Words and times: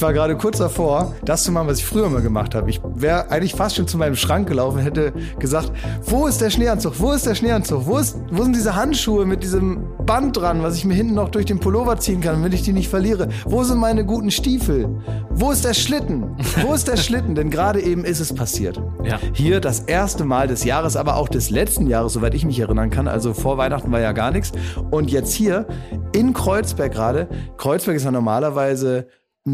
Ich 0.00 0.02
war 0.02 0.14
gerade 0.14 0.34
kurz 0.34 0.56
davor, 0.56 1.14
das 1.26 1.42
zu 1.42 1.52
machen, 1.52 1.68
was 1.68 1.76
ich 1.76 1.84
früher 1.84 2.08
mal 2.08 2.22
gemacht 2.22 2.54
habe. 2.54 2.70
Ich 2.70 2.80
wäre 2.94 3.30
eigentlich 3.30 3.52
fast 3.52 3.76
schon 3.76 3.86
zu 3.86 3.98
meinem 3.98 4.16
Schrank 4.16 4.48
gelaufen 4.48 4.78
und 4.78 4.84
hätte 4.84 5.12
gesagt, 5.38 5.72
wo 6.06 6.26
ist 6.26 6.40
der 6.40 6.48
Schneeanzug? 6.48 6.94
Wo 6.98 7.12
ist 7.12 7.26
der 7.26 7.34
Schneeanzug? 7.34 7.84
Wo, 7.84 7.98
ist, 7.98 8.16
wo 8.30 8.42
sind 8.42 8.56
diese 8.56 8.74
Handschuhe 8.74 9.26
mit 9.26 9.42
diesem 9.42 9.84
Band 10.06 10.38
dran, 10.38 10.62
was 10.62 10.78
ich 10.78 10.86
mir 10.86 10.94
hinten 10.94 11.12
noch 11.12 11.28
durch 11.28 11.44
den 11.44 11.60
Pullover 11.60 11.98
ziehen 11.98 12.22
kann, 12.22 12.36
damit 12.36 12.54
ich 12.54 12.62
die 12.62 12.72
nicht 12.72 12.88
verliere? 12.88 13.28
Wo 13.44 13.62
sind 13.62 13.76
meine 13.76 14.06
guten 14.06 14.30
Stiefel? 14.30 14.88
Wo 15.28 15.50
ist 15.50 15.66
der 15.66 15.74
Schlitten? 15.74 16.34
Wo 16.62 16.72
ist 16.72 16.88
der 16.88 16.96
Schlitten? 16.96 17.34
Denn 17.34 17.50
gerade 17.50 17.82
eben 17.82 18.06
ist 18.06 18.20
es 18.20 18.34
passiert. 18.34 18.82
Ja. 19.04 19.18
Hier 19.34 19.60
das 19.60 19.80
erste 19.80 20.24
Mal 20.24 20.48
des 20.48 20.64
Jahres, 20.64 20.96
aber 20.96 21.16
auch 21.16 21.28
des 21.28 21.50
letzten 21.50 21.86
Jahres, 21.88 22.14
soweit 22.14 22.32
ich 22.32 22.46
mich 22.46 22.58
erinnern 22.58 22.88
kann. 22.88 23.06
Also 23.06 23.34
vor 23.34 23.58
Weihnachten 23.58 23.92
war 23.92 24.00
ja 24.00 24.12
gar 24.12 24.30
nichts. 24.30 24.52
Und 24.90 25.10
jetzt 25.10 25.34
hier 25.34 25.66
in 26.12 26.32
Kreuzberg 26.32 26.90
gerade. 26.90 27.28
Kreuzberg 27.58 27.96
ist 27.96 28.04
ja 28.04 28.10
normalerweise 28.10 29.06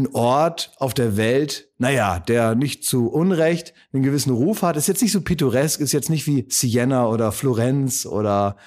ein 0.03 0.13
Ort 0.13 0.71
auf 0.77 0.93
der 0.93 1.17
Welt, 1.17 1.69
naja, 1.77 2.19
der 2.19 2.55
nicht 2.55 2.83
zu 2.83 3.09
Unrecht 3.09 3.73
einen 3.93 4.03
gewissen 4.03 4.31
Ruf 4.31 4.61
hat. 4.61 4.77
Ist 4.77 4.87
jetzt 4.87 5.01
nicht 5.01 5.11
so 5.11 5.21
pittoresk, 5.21 5.81
ist 5.81 5.91
jetzt 5.91 6.09
nicht 6.09 6.27
wie 6.27 6.45
Siena 6.49 7.07
oder 7.07 7.31
Florenz 7.31 8.05
oder 8.05 8.57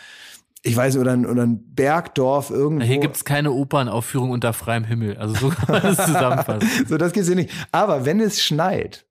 ich 0.62 0.76
weiß 0.76 0.94
nicht, 0.94 1.00
oder 1.00 1.12
ein, 1.12 1.26
oder 1.26 1.42
ein 1.42 1.74
Bergdorf 1.74 2.50
irgendwo. 2.50 2.84
Hier 2.84 2.98
gibt's 2.98 3.24
keine 3.24 3.52
Opernaufführung 3.52 4.30
unter 4.30 4.52
freiem 4.52 4.84
Himmel. 4.84 5.16
Also 5.16 5.34
so 5.34 5.48
kann 5.48 5.66
man 5.68 5.82
das 5.82 5.96
zusammenfassen. 6.06 6.68
so, 6.86 6.98
das 6.98 7.12
geht's 7.12 7.28
hier 7.28 7.36
nicht. 7.36 7.50
Aber 7.72 8.04
wenn 8.04 8.20
es 8.20 8.42
schneit, 8.42 9.06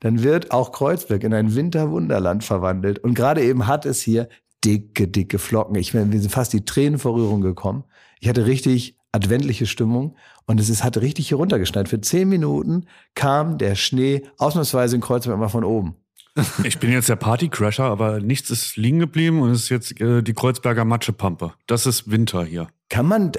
dann 0.00 0.22
wird 0.22 0.50
auch 0.50 0.72
Kreuzberg 0.72 1.22
in 1.24 1.34
ein 1.34 1.54
Winterwunderland 1.54 2.42
verwandelt. 2.42 2.98
Und 2.98 3.14
gerade 3.14 3.42
eben 3.42 3.66
hat 3.66 3.84
es 3.86 4.00
hier 4.00 4.28
dicke, 4.64 5.08
dicke 5.08 5.38
Flocken. 5.38 5.76
Ich 5.76 5.92
bin, 5.92 6.10
wir 6.10 6.20
sind 6.20 6.30
fast 6.30 6.52
die 6.52 6.64
Tränen 6.64 6.98
vor 6.98 7.14
Rührung 7.14 7.42
gekommen. 7.42 7.84
Ich 8.20 8.28
hatte 8.28 8.46
richtig 8.46 8.96
adventliche 9.14 9.66
Stimmung 9.66 10.16
und 10.46 10.60
es 10.60 10.68
ist, 10.68 10.84
hat 10.84 10.96
richtig 10.96 11.28
hier 11.28 11.36
runtergeschneit. 11.36 11.88
Für 11.88 12.00
zehn 12.00 12.28
Minuten 12.28 12.86
kam 13.14 13.58
der 13.58 13.74
Schnee 13.76 14.22
ausnahmsweise 14.38 14.96
in 14.96 15.02
Kreuzberg 15.02 15.38
mal 15.38 15.48
von 15.48 15.64
oben. 15.64 15.96
Ich 16.64 16.80
bin 16.80 16.90
jetzt 16.90 17.08
der 17.08 17.16
Partycrasher, 17.16 17.84
aber 17.84 18.18
nichts 18.18 18.50
ist 18.50 18.76
liegen 18.76 18.98
geblieben 18.98 19.40
und 19.40 19.50
es 19.50 19.64
ist 19.64 19.68
jetzt 19.68 20.00
äh, 20.00 20.22
die 20.22 20.34
Kreuzberger 20.34 20.84
Matschepampe. 20.84 21.52
Das 21.68 21.86
ist 21.86 22.10
Winter 22.10 22.44
hier. 22.44 22.66
Kann 22.90 23.06
man. 23.06 23.32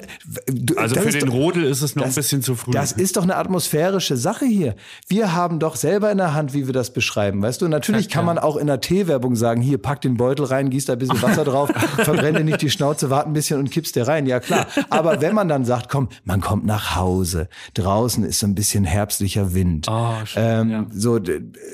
Du, 0.48 0.76
also 0.76 0.96
für 0.96 1.10
den 1.10 1.26
doch, 1.26 1.32
Rodel 1.32 1.64
ist 1.64 1.80
es 1.80 1.94
noch 1.94 2.04
das, 2.04 2.12
ein 2.12 2.16
bisschen 2.16 2.42
zu 2.42 2.56
früh. 2.56 2.72
Das 2.72 2.90
ist 2.90 3.16
doch 3.16 3.22
eine 3.22 3.36
atmosphärische 3.36 4.16
Sache 4.16 4.44
hier. 4.44 4.74
Wir 5.06 5.34
haben 5.34 5.60
doch 5.60 5.76
selber 5.76 6.10
in 6.10 6.18
der 6.18 6.34
Hand, 6.34 6.52
wie 6.52 6.66
wir 6.66 6.74
das 6.74 6.92
beschreiben. 6.92 7.42
Weißt 7.42 7.62
du, 7.62 7.68
natürlich 7.68 8.08
kann 8.08 8.24
man 8.24 8.38
auch 8.38 8.56
in 8.56 8.66
der 8.66 8.80
Teewerbung 8.80 9.36
sagen, 9.36 9.62
hier, 9.62 9.78
pack 9.78 10.00
den 10.00 10.16
Beutel 10.16 10.46
rein, 10.46 10.68
gieß 10.68 10.86
da 10.86 10.94
ein 10.94 10.98
bisschen 10.98 11.22
Wasser 11.22 11.44
drauf, 11.44 11.70
verbrenne 11.96 12.42
nicht 12.42 12.60
die 12.60 12.70
Schnauze, 12.70 13.08
wart 13.08 13.28
ein 13.28 13.34
bisschen 13.34 13.60
und 13.60 13.70
kippst 13.70 13.94
dir 13.94 14.08
rein. 14.08 14.26
Ja, 14.26 14.40
klar. 14.40 14.66
Aber 14.90 15.20
wenn 15.20 15.34
man 15.34 15.48
dann 15.48 15.64
sagt, 15.64 15.88
komm, 15.88 16.08
man 16.24 16.40
kommt 16.40 16.66
nach 16.66 16.96
Hause, 16.96 17.48
draußen 17.74 18.24
ist 18.24 18.40
so 18.40 18.48
ein 18.48 18.56
bisschen 18.56 18.84
herbstlicher 18.84 19.54
Wind. 19.54 19.86
Oh, 19.88 20.12
schön, 20.24 20.42
ähm, 20.44 20.70
ja. 20.70 20.86
So, 20.90 21.20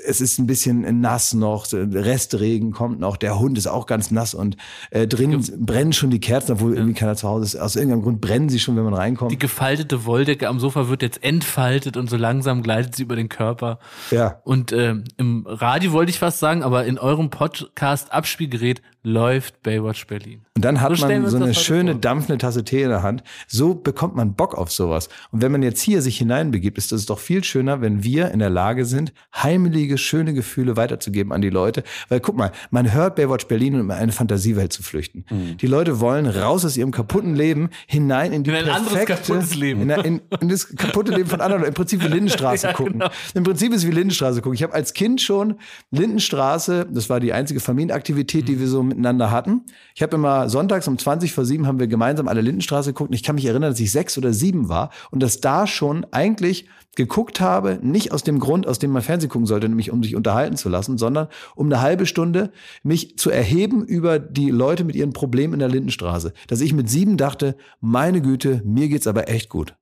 es 0.06 0.20
ist 0.20 0.38
ein 0.38 0.46
bisschen 0.46 1.00
nass 1.00 1.32
noch, 1.32 1.66
Restregen 1.72 2.72
kommt 2.72 3.00
noch, 3.00 3.16
der 3.16 3.38
Hund 3.38 3.56
ist 3.56 3.66
auch 3.66 3.86
ganz 3.86 4.10
nass 4.10 4.34
und 4.34 4.58
äh, 4.90 5.06
drin 5.06 5.42
brennen 5.58 5.94
schon 5.94 6.10
die 6.10 6.20
Kerzen, 6.20 6.52
obwohl 6.52 6.72
ja. 6.72 6.80
irgendwie 6.80 6.94
keiner 6.94 7.16
zu 7.16 7.26
Hause 7.26 7.44
ist 7.46 7.61
aus 7.62 7.76
irgendeinem 7.76 8.02
Grund 8.02 8.20
brennen 8.20 8.48
sie 8.48 8.58
schon, 8.58 8.76
wenn 8.76 8.84
man 8.84 8.94
reinkommt. 8.94 9.32
Die 9.32 9.38
gefaltete 9.38 10.04
Wolldecke 10.04 10.48
am 10.48 10.58
Sofa 10.58 10.88
wird 10.88 11.02
jetzt 11.02 11.22
entfaltet 11.22 11.96
und 11.96 12.10
so 12.10 12.16
langsam 12.16 12.62
gleitet 12.62 12.96
sie 12.96 13.02
über 13.02 13.16
den 13.16 13.28
Körper. 13.28 13.78
Ja. 14.10 14.40
Und 14.44 14.72
äh, 14.72 14.96
im 15.16 15.46
Radio 15.46 15.92
wollte 15.92 16.10
ich 16.10 16.18
fast 16.18 16.38
sagen, 16.38 16.62
aber 16.62 16.84
in 16.84 16.98
eurem 16.98 17.30
Podcast 17.30 18.12
Abspielgerät 18.12 18.82
läuft 19.04 19.62
Baywatch 19.62 20.06
Berlin. 20.06 20.42
Und 20.54 20.64
dann 20.64 20.80
hat 20.80 20.96
so 20.96 21.06
man 21.06 21.28
so 21.28 21.36
eine 21.36 21.54
schöne 21.54 21.92
vor. 21.92 22.00
dampfende 22.00 22.38
Tasse 22.38 22.62
Tee 22.64 22.82
in 22.82 22.90
der 22.90 23.02
Hand. 23.02 23.24
So 23.48 23.74
bekommt 23.74 24.14
man 24.14 24.34
Bock 24.34 24.54
auf 24.54 24.70
sowas. 24.70 25.08
Und 25.32 25.42
wenn 25.42 25.50
man 25.50 25.62
jetzt 25.62 25.80
hier 25.80 26.02
sich 26.02 26.18
hineinbegibt, 26.18 26.78
ist 26.78 26.92
es 26.92 27.06
doch 27.06 27.18
viel 27.18 27.42
schöner, 27.42 27.80
wenn 27.80 28.04
wir 28.04 28.30
in 28.30 28.38
der 28.38 28.50
Lage 28.50 28.84
sind, 28.84 29.12
heimelige, 29.34 29.98
schöne 29.98 30.34
Gefühle 30.34 30.76
weiterzugeben 30.76 31.32
an 31.32 31.40
die 31.40 31.50
Leute. 31.50 31.82
Weil 32.08 32.20
guck 32.20 32.36
mal, 32.36 32.52
man 32.70 32.92
hört 32.92 33.16
Baywatch 33.16 33.46
Berlin, 33.46 33.74
um 33.74 33.80
in 33.80 33.90
eine 33.90 34.12
Fantasiewelt 34.12 34.72
zu 34.72 34.82
flüchten. 34.82 35.24
Mhm. 35.30 35.56
Die 35.56 35.66
Leute 35.66 35.98
wollen 35.98 36.26
raus 36.26 36.64
aus 36.64 36.76
ihrem 36.76 36.92
kaputten 36.92 37.34
Leben 37.34 37.70
hinein 37.86 38.32
in 38.32 38.44
die 38.44 38.50
in 38.50 38.56
ein 38.56 38.64
perfekte, 38.64 39.14
anderes 39.14 39.26
kaputtes 39.26 39.54
Leben. 39.56 39.82
In, 39.82 39.90
in, 39.90 40.20
in, 40.40 40.48
das 40.48 40.68
kaputte 40.76 41.12
Leben 41.12 41.28
von 41.28 41.40
anderen. 41.40 41.64
Im 41.64 41.74
Prinzip 41.74 42.04
wie 42.04 42.08
Lindenstraße 42.08 42.66
ja, 42.68 42.72
gucken. 42.72 43.00
Genau. 43.00 43.10
Im 43.34 43.42
Prinzip 43.42 43.72
ist 43.72 43.84
wie 43.86 43.90
Lindenstraße 43.90 44.42
gucken. 44.42 44.54
Ich 44.54 44.62
habe 44.62 44.74
als 44.74 44.94
Kind 44.94 45.20
schon 45.20 45.56
Lindenstraße, 45.90 46.86
das 46.88 47.10
war 47.10 47.18
die 47.18 47.32
einzige 47.32 47.58
Familienaktivität, 47.58 48.42
mhm. 48.42 48.46
die 48.46 48.60
wir 48.60 48.68
so 48.68 48.91
miteinander 48.92 49.30
hatten. 49.30 49.62
Ich 49.94 50.02
habe 50.02 50.16
immer 50.16 50.48
sonntags 50.48 50.88
um 50.88 50.98
20 50.98 51.32
vor 51.32 51.44
sieben 51.44 51.66
haben 51.66 51.78
wir 51.78 51.86
gemeinsam 51.86 52.28
alle 52.28 52.40
Lindenstraße 52.40 52.90
geguckt. 52.90 53.10
Und 53.10 53.14
ich 53.14 53.22
kann 53.22 53.34
mich 53.34 53.46
erinnern, 53.46 53.70
dass 53.70 53.80
ich 53.80 53.92
sechs 53.92 54.16
oder 54.18 54.32
sieben 54.32 54.68
war 54.68 54.90
und 55.10 55.22
dass 55.22 55.40
da 55.40 55.66
schon 55.66 56.06
eigentlich 56.10 56.66
geguckt 56.94 57.40
habe, 57.40 57.78
nicht 57.82 58.12
aus 58.12 58.22
dem 58.22 58.38
Grund, 58.38 58.66
aus 58.66 58.78
dem 58.78 58.90
man 58.90 59.02
Fernsehen 59.02 59.30
gucken 59.30 59.46
sollte, 59.46 59.68
nämlich 59.68 59.90
um 59.90 60.02
sich 60.02 60.14
unterhalten 60.14 60.56
zu 60.56 60.68
lassen, 60.68 60.98
sondern 60.98 61.28
um 61.54 61.66
eine 61.66 61.80
halbe 61.80 62.06
Stunde 62.06 62.52
mich 62.82 63.16
zu 63.18 63.30
erheben 63.30 63.84
über 63.84 64.18
die 64.18 64.50
Leute 64.50 64.84
mit 64.84 64.94
ihren 64.94 65.12
Problemen 65.12 65.54
in 65.54 65.60
der 65.60 65.68
Lindenstraße. 65.68 66.34
Dass 66.48 66.60
ich 66.60 66.74
mit 66.74 66.90
sieben 66.90 67.16
dachte, 67.16 67.56
meine 67.80 68.20
Güte, 68.20 68.62
mir 68.64 68.88
geht's 68.88 69.06
aber 69.06 69.28
echt 69.28 69.48
gut. 69.48 69.74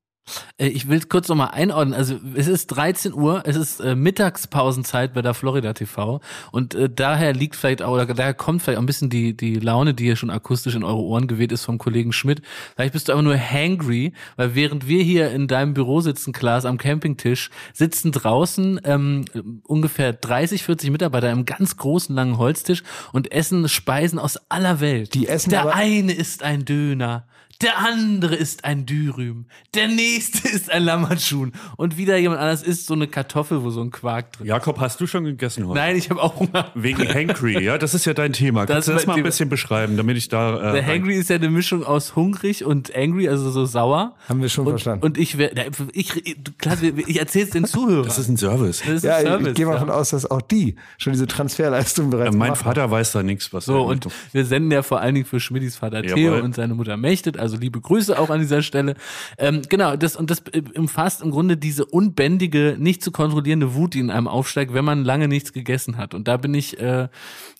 Äh, 0.58 0.68
ich 0.68 0.88
will 0.88 1.00
kurz 1.02 1.28
nochmal 1.28 1.50
einordnen. 1.52 1.94
Also 1.94 2.16
es 2.34 2.46
ist 2.46 2.68
13 2.68 3.12
Uhr, 3.12 3.42
es 3.44 3.56
ist 3.56 3.80
äh, 3.80 3.94
Mittagspausenzeit 3.94 5.14
bei 5.14 5.22
der 5.22 5.34
Florida 5.34 5.72
TV 5.72 6.20
und 6.52 6.74
äh, 6.74 6.88
daher 6.88 7.32
liegt 7.32 7.56
vielleicht 7.56 7.82
auch, 7.82 7.92
oder 7.92 8.06
daher 8.06 8.34
kommt 8.34 8.62
vielleicht 8.62 8.78
auch 8.78 8.82
ein 8.82 8.86
bisschen 8.86 9.10
die, 9.10 9.36
die 9.36 9.54
Laune, 9.54 9.94
die 9.94 10.04
hier 10.04 10.16
schon 10.16 10.30
akustisch 10.30 10.74
in 10.74 10.84
eure 10.84 11.00
Ohren 11.00 11.26
geweht 11.26 11.52
ist 11.52 11.64
vom 11.64 11.78
Kollegen 11.78 12.12
Schmidt. 12.12 12.42
Vielleicht 12.74 12.92
bist 12.92 13.08
du 13.08 13.12
einfach 13.12 13.24
nur 13.24 13.38
hangry, 13.38 14.12
weil 14.36 14.54
während 14.54 14.86
wir 14.86 15.02
hier 15.02 15.30
in 15.30 15.48
deinem 15.48 15.74
Büro 15.74 16.00
sitzen, 16.00 16.32
Klaas, 16.32 16.64
am 16.64 16.78
Campingtisch, 16.78 17.50
sitzen 17.72 18.12
draußen 18.12 18.80
ähm, 18.84 19.24
ungefähr 19.64 20.12
30, 20.12 20.62
40 20.64 20.90
Mitarbeiter 20.90 21.30
im 21.30 21.44
ganz 21.44 21.76
großen 21.76 22.14
langen 22.14 22.38
Holztisch 22.38 22.82
und 23.12 23.32
essen 23.32 23.68
Speisen 23.68 24.18
aus 24.18 24.38
aller 24.48 24.80
Welt. 24.80 25.14
Die 25.14 25.28
essen 25.28 25.50
Der 25.50 25.74
eine 25.74 26.12
ist 26.12 26.42
ein 26.42 26.64
Döner, 26.64 27.26
der 27.62 27.78
andere 27.78 28.34
ist 28.34 28.64
ein 28.64 28.86
Dürüm, 28.86 29.46
der 29.74 29.88
nächste 29.88 30.48
ist 30.48 30.70
ein 30.70 30.82
Lammertschun 30.82 31.52
und 31.76 31.96
wieder 31.96 32.16
jemand 32.16 32.40
anders 32.40 32.62
isst 32.62 32.86
so 32.86 32.94
eine 32.94 33.06
Kartoffel, 33.06 33.62
wo 33.62 33.70
so 33.70 33.82
ein 33.82 33.90
Quark 33.90 34.32
drin 34.32 34.46
ist. 34.46 34.50
Jakob, 34.50 34.80
hast 34.80 35.00
du 35.00 35.06
schon 35.06 35.24
gegessen 35.24 35.66
heute? 35.66 35.78
Nein, 35.78 35.96
ich 35.96 36.10
habe 36.10 36.22
auch 36.22 36.40
Hunger. 36.40 36.70
Wegen 36.74 37.06
Hangry, 37.06 37.62
ja, 37.62 37.78
das 37.78 37.94
ist 37.94 38.04
ja 38.06 38.14
dein 38.14 38.32
Thema. 38.32 38.66
Kannst 38.66 38.88
du 38.88 38.92
das 38.92 39.06
mal 39.06 39.16
ein 39.16 39.22
bisschen 39.22 39.48
beschreiben, 39.48 39.96
damit 39.96 40.16
ich 40.16 40.28
da. 40.28 40.70
Äh, 40.70 40.72
der 40.74 40.86
Hangry 40.86 41.16
ist 41.16 41.30
ja 41.30 41.36
eine 41.36 41.50
Mischung 41.50 41.84
aus 41.84 42.16
hungrig 42.16 42.64
und 42.64 42.94
angry, 42.94 43.28
also 43.28 43.50
so 43.50 43.64
sauer. 43.66 44.14
Haben 44.28 44.42
wir 44.42 44.48
schon 44.48 44.66
und, 44.66 44.72
verstanden. 44.72 45.04
Und 45.04 45.18
ich 45.18 45.38
werde, 45.38 45.70
ich, 45.92 46.36
klar, 46.58 46.76
ich 46.82 47.18
erzähl's 47.18 47.50
den 47.50 47.64
Zuhörern. 47.64 48.04
Das 48.04 48.18
ist 48.18 48.28
ein 48.28 48.36
Service. 48.36 48.80
Das 48.80 48.88
ist 48.88 49.04
ja, 49.04 49.16
ein 49.16 49.26
Service, 49.26 49.48
ich 49.48 49.54
gehe 49.54 49.66
mal 49.66 49.74
davon 49.74 49.90
aus, 49.90 50.10
dass 50.10 50.30
auch 50.30 50.42
die 50.42 50.76
schon 50.98 51.12
diese 51.12 51.26
Transferleistung 51.26 52.10
bereits 52.10 52.34
ja, 52.34 52.38
Mein 52.38 52.56
Vater 52.56 52.82
haben. 52.82 52.90
weiß 52.90 53.12
da 53.12 53.22
nichts, 53.22 53.52
was. 53.52 53.64
So 53.66 53.82
und 53.82 54.08
wir 54.32 54.44
senden 54.44 54.70
ja 54.70 54.82
vor 54.82 55.00
allen 55.00 55.14
Dingen 55.14 55.26
für 55.26 55.40
Schmidis 55.40 55.76
Vater 55.76 56.02
Theo 56.02 56.38
und 56.38 56.54
seine 56.54 56.74
Mutter 56.74 56.96
Mächtet, 56.96 57.38
also 57.38 57.49
liebe 57.56 57.80
Grüße 57.80 58.18
auch 58.18 58.30
an 58.30 58.40
dieser 58.40 58.62
Stelle. 58.62 58.94
Ähm, 59.38 59.62
genau, 59.68 59.96
das 59.96 60.16
und 60.16 60.30
das 60.30 60.42
umfasst 60.76 61.22
im 61.22 61.30
Grunde 61.30 61.56
diese 61.56 61.84
unbändige, 61.84 62.76
nicht 62.78 63.02
zu 63.02 63.10
kontrollierende 63.10 63.74
Wut, 63.74 63.94
die 63.94 64.00
in 64.00 64.10
einem 64.10 64.28
aufsteigt, 64.28 64.74
wenn 64.74 64.84
man 64.84 65.04
lange 65.04 65.28
nichts 65.28 65.52
gegessen 65.52 65.96
hat. 65.96 66.14
Und 66.14 66.28
da 66.28 66.36
bin 66.36 66.54
ich, 66.54 66.78
äh, 66.80 67.08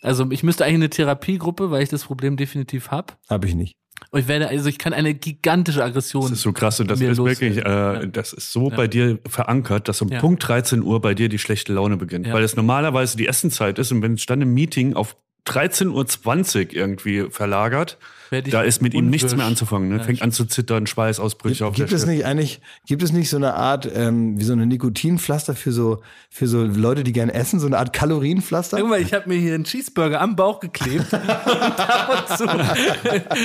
also 0.03 0.31
ich 0.31 0.43
müsste 0.43 0.65
eigentlich 0.65 0.75
eine 0.75 0.91
Therapiegruppe, 0.91 1.71
weil 1.71 1.83
ich 1.83 1.89
das 1.89 2.05
Problem 2.05 2.37
definitiv 2.37 2.91
hab. 2.91 3.19
Habe 3.29 3.47
ich 3.47 3.55
nicht. 3.55 3.77
Und 4.11 4.21
ich 4.21 4.29
werde, 4.29 4.49
also 4.49 4.69
ich 4.69 4.79
kann 4.79 4.93
eine 4.93 5.15
gigantische 5.15 5.85
Aggression. 5.85 6.23
Das 6.23 6.33
ist 6.33 6.43
so 6.43 6.53
krass 6.53 6.81
und 6.81 6.91
das 6.91 7.01
ist 7.01 7.19
wirklich, 7.19 7.59
äh, 7.59 7.61
ja. 7.61 8.07
das 8.07 8.33
ist 8.33 8.51
so 8.51 8.71
ja. 8.71 8.77
bei 8.77 8.89
dir 8.89 9.19
verankert, 9.29 9.89
dass 9.89 10.01
um 10.03 10.09
ja. 10.09 10.19
Punkt 10.19 10.47
13 10.47 10.83
Uhr 10.83 11.01
bei 11.01 11.15
dir 11.15 11.29
die 11.29 11.39
schlechte 11.39 11.73
Laune 11.73 11.97
beginnt. 11.97 12.31
Weil 12.33 12.43
es 12.43 12.57
normalerweise 12.57 13.17
die 13.17 13.29
Essenzeit 13.29 13.79
ist 13.79 13.93
und 13.93 14.03
wenn 14.03 14.15
es 14.15 14.27
dann 14.27 14.41
im 14.41 14.53
Meeting 14.53 14.95
auf 14.95 15.17
13.20 15.47 16.57
Uhr 16.67 16.73
irgendwie 16.75 17.31
verlagert, 17.31 17.99
da 18.31 18.63
ist 18.63 18.83
mit 18.83 18.95
ihm 18.95 19.11
nichts 19.11 19.35
mehr 19.35 19.47
anzufangen. 19.47 19.89
Ne? 19.89 20.03
Fängt 20.03 20.23
an 20.23 20.33
zu 20.33 20.45
zittern, 20.45 20.87
Schweißausbrüche 20.87 21.55
gibt, 21.55 21.69
auf 21.69 21.75
gibt 21.75 21.91
der 21.91 21.99
es 21.99 22.07
nicht 22.07 22.25
eigentlich 22.25 22.61
Gibt 22.87 23.03
es 23.03 23.13
nicht 23.13 23.29
so 23.29 23.37
eine 23.37 23.55
Art 23.55 23.89
ähm, 23.95 24.39
wie 24.39 24.45
so 24.45 24.53
eine 24.53 24.67
Nikotinpflaster 24.67 25.55
für 25.55 25.73
so 25.73 26.01
für 26.29 26.47
so 26.47 26.63
Leute, 26.63 27.05
die 27.05 27.13
gerne 27.13 27.35
essen, 27.35 27.61
so 27.61 27.67
eine 27.67 27.79
Art 27.79 27.93
Kalorienpflaster? 27.93 28.79
Guck 28.79 28.89
mal, 28.89 29.01
ich 29.01 29.13
habe 29.13 29.29
mir 29.29 29.37
hier 29.37 29.55
einen 29.55 29.65
Cheeseburger 29.65 30.21
am 30.21 30.37
Bauch 30.37 30.61
geklebt 30.61 31.07
und, 31.13 31.29
ab 31.29 32.27
und, 32.29 32.39
zu, 32.39 32.45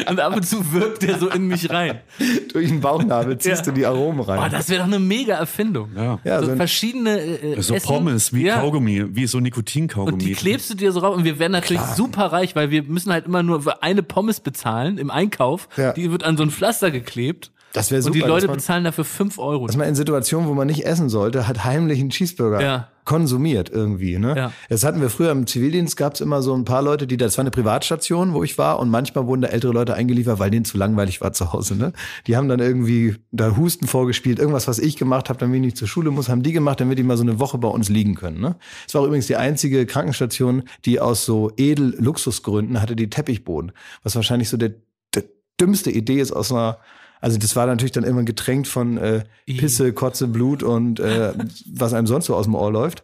und 0.09 0.19
ab 0.19 0.35
und 0.35 0.45
zu 0.45 0.71
wirkt 0.71 1.01
der 1.03 1.19
so 1.19 1.29
in 1.29 1.47
mich 1.47 1.69
rein. 1.69 1.99
Durch 2.53 2.67
den 2.67 2.81
Bauchnabel 2.81 3.37
ziehst 3.37 3.65
ja. 3.65 3.71
du 3.71 3.77
die 3.77 3.85
Aromen 3.85 4.21
rein. 4.21 4.39
Oh, 4.45 4.49
das 4.49 4.69
wäre 4.69 4.79
doch 4.79 4.87
eine 4.87 4.99
mega 4.99 5.35
Erfindung. 5.35 5.89
Ja. 5.95 6.19
ja 6.23 6.39
so, 6.41 6.47
so 6.47 6.55
verschiedene 6.55 7.19
äh, 7.19 7.61
so 7.61 7.73
Essen. 7.73 7.87
Pommes 7.87 8.33
wie 8.33 8.45
ja. 8.45 8.59
Kaugummi, 8.59 9.15
wie 9.15 9.27
so 9.27 9.39
Nikotinkaugummi. 9.39 10.13
Und 10.13 10.21
die 10.21 10.33
klebst 10.33 10.69
du 10.69 10.75
dir 10.75 10.91
so 10.91 10.99
rauf 10.99 11.15
und 11.15 11.23
wir 11.23 11.39
werden 11.39 11.53
natürlich 11.53 11.81
Klar. 11.81 11.95
super 11.95 12.25
reich, 12.27 12.55
weil 12.55 12.69
wir 12.69 12.83
müssen 12.83 13.11
halt 13.11 13.25
immer 13.25 13.43
nur 13.43 13.63
für 13.63 13.83
eine 13.83 14.03
Pommes 14.03 14.39
bezahlen 14.39 14.74
im 14.83 15.11
Einkauf. 15.11 15.67
Ja. 15.77 15.93
Die 15.93 16.11
wird 16.11 16.23
an 16.23 16.37
so 16.37 16.43
ein 16.43 16.51
Pflaster 16.51 16.91
geklebt. 16.91 17.51
Das 17.75 17.91
wäre 17.91 18.01
super. 18.01 18.13
Und 18.15 18.23
die 18.23 18.27
Leute 18.27 18.47
man, 18.47 18.55
bezahlen 18.55 18.83
dafür 18.83 19.03
fünf 19.05 19.37
Euro. 19.37 19.67
Dass 19.67 19.75
man 19.77 19.87
in 19.87 19.95
Situationen, 19.95 20.47
wo 20.47 20.53
man 20.53 20.67
nicht 20.67 20.85
essen 20.85 21.09
sollte, 21.09 21.47
hat 21.47 21.63
heimlich 21.65 21.99
einen 21.99 22.09
Cheeseburger 22.09 22.61
Ja. 22.61 22.87
konsumiert 23.03 23.69
irgendwie. 23.69 24.17
Ne? 24.17 24.35
Ja. 24.35 24.51
Das 24.69 24.83
hatten 24.83 25.01
wir 25.01 25.09
früher 25.09 25.31
im 25.31 25.45
Zivildienst, 25.45 25.95
gab 25.97 26.15
es 26.15 26.21
immer 26.21 26.41
so 26.41 26.55
ein 26.55 26.65
paar 26.65 26.81
Leute, 26.81 27.05
die, 27.05 27.17
das 27.17 27.37
war 27.37 27.43
eine 27.43 27.51
Privatstation, 27.51 28.33
wo 28.33 28.43
ich 28.43 28.57
war 28.57 28.79
und 28.79 28.89
manchmal 28.89 29.27
wurden 29.27 29.41
da 29.41 29.49
ältere 29.49 29.73
Leute 29.73 29.93
eingeliefert, 29.93 30.39
weil 30.39 30.49
denen 30.49 30.65
zu 30.65 30.77
langweilig 30.77 31.21
war 31.21 31.33
zu 31.33 31.53
Hause. 31.53 31.75
Ne? 31.75 31.93
Die 32.27 32.35
haben 32.35 32.47
dann 32.47 32.59
irgendwie 32.59 33.15
da 33.31 33.55
Husten 33.57 33.87
vorgespielt, 33.87 34.39
irgendwas, 34.39 34.67
was 34.67 34.79
ich 34.79 34.97
gemacht 34.97 35.29
habe, 35.29 35.37
damit 35.39 35.57
ich 35.57 35.61
nicht 35.61 35.77
zur 35.77 35.87
Schule 35.87 36.09
muss, 36.11 36.29
haben 36.29 36.41
die 36.41 36.53
gemacht, 36.53 36.79
damit 36.79 36.97
die 36.97 37.03
mal 37.03 37.17
so 37.17 37.23
eine 37.23 37.39
Woche 37.39 37.57
bei 37.57 37.67
uns 37.67 37.89
liegen 37.89 38.15
können. 38.15 38.39
Ne? 38.39 38.55
Es 38.87 38.93
war 38.93 39.01
auch 39.01 39.05
übrigens 39.05 39.27
die 39.27 39.35
einzige 39.35 39.85
Krankenstation, 39.85 40.63
die 40.85 40.99
aus 40.99 41.25
so 41.25 41.51
edel-Luxusgründen 41.57 42.81
hatte 42.81 42.95
die 42.95 43.09
Teppichboden, 43.09 43.71
was 44.03 44.15
wahrscheinlich 44.15 44.49
so 44.49 44.57
der, 44.57 44.71
der 45.13 45.23
dümmste 45.59 45.91
Idee 45.91 46.19
ist 46.19 46.31
aus 46.31 46.51
einer 46.51 46.77
also 47.25 47.39
das 47.39 47.55
war 47.55 47.65
natürlich 47.65 47.91
dann 47.91 48.03
immer 48.03 48.21
getränkt 48.21 48.67
von 48.67 48.99
äh, 48.99 49.23
Pisse, 49.47 49.93
Kotze, 49.93 50.27
Blut 50.27 50.61
und 50.61 50.99
äh, 50.99 51.33
was 51.73 51.95
einem 51.95 52.05
sonst 52.05 52.27
so 52.27 52.35
aus 52.35 52.45
dem 52.45 52.53
Ohr 52.53 52.71
läuft. 52.71 53.03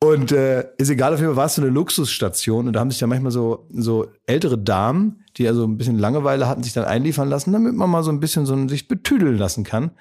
Und 0.00 0.32
äh, 0.32 0.66
ist 0.78 0.90
egal, 0.90 1.14
auf 1.14 1.20
jeden 1.20 1.30
Fall 1.30 1.36
war 1.36 1.46
es 1.46 1.54
so 1.54 1.62
eine 1.62 1.70
Luxusstation 1.70 2.66
und 2.66 2.72
da 2.72 2.80
haben 2.80 2.90
sich 2.90 2.98
ja 2.98 3.06
manchmal 3.06 3.30
so, 3.30 3.68
so 3.72 4.08
ältere 4.26 4.58
Damen, 4.58 5.24
die 5.36 5.46
also 5.46 5.62
ein 5.62 5.78
bisschen 5.78 5.96
Langeweile 5.96 6.48
hatten, 6.48 6.64
sich 6.64 6.72
dann 6.72 6.84
einliefern 6.84 7.28
lassen, 7.28 7.52
damit 7.52 7.72
man 7.76 7.88
mal 7.88 8.02
so 8.02 8.10
ein 8.10 8.18
bisschen 8.18 8.46
so 8.46 8.66
sich 8.66 8.88
betüdeln 8.88 9.38
lassen 9.38 9.62
kann. 9.62 9.92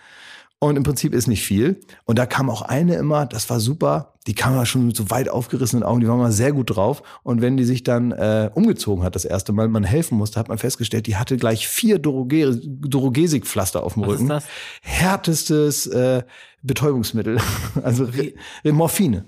Und 0.64 0.76
im 0.76 0.84
Prinzip 0.84 1.16
ist 1.16 1.26
nicht 1.26 1.44
viel. 1.44 1.80
Und 2.06 2.20
da 2.20 2.28
kam 2.28 2.48
auch 2.48 2.62
eine 2.62 2.94
immer, 2.94 3.26
das 3.26 3.50
war 3.50 3.60
super, 3.60 4.14
die 4.28 4.36
kam 4.36 4.54
ja 4.54 4.64
schon 4.64 4.86
mit 4.86 4.96
so 4.96 5.10
weit 5.10 5.28
aufgerissenen 5.28 5.84
Augen, 5.84 6.02
die 6.02 6.08
war 6.08 6.18
mal 6.18 6.32
sehr 6.32 6.52
gut 6.52 6.76
drauf. 6.76 7.02
Und 7.24 7.42
wenn 7.42 7.58
die 7.58 7.64
sich 7.64 7.82
dann 7.82 8.12
äh, 8.12 8.52
umgezogen 8.54 9.04
hat, 9.04 9.16
das 9.16 9.26
erste 9.26 9.54
Mal, 9.54 9.70
man 9.70 9.84
helfen 9.84 10.20
musste, 10.20 10.40
hat 10.40 10.50
man 10.50 10.60
festgestellt, 10.60 11.08
die 11.08 11.16
hatte 11.16 11.38
gleich 11.38 11.68
vier 11.68 11.98
Doroge 11.98 12.56
Dorogesik-Pflaster 12.64 13.82
auf 13.82 13.96
dem 13.96 14.04
Was 14.04 14.10
Rücken. 14.10 14.24
ist 14.26 14.30
das? 14.30 14.46
Härtestes 14.84 15.88
äh, 15.88 16.22
Betäubungsmittel, 16.62 17.40
also 17.84 18.04
Re 18.04 18.34
Morphine. 18.72 19.26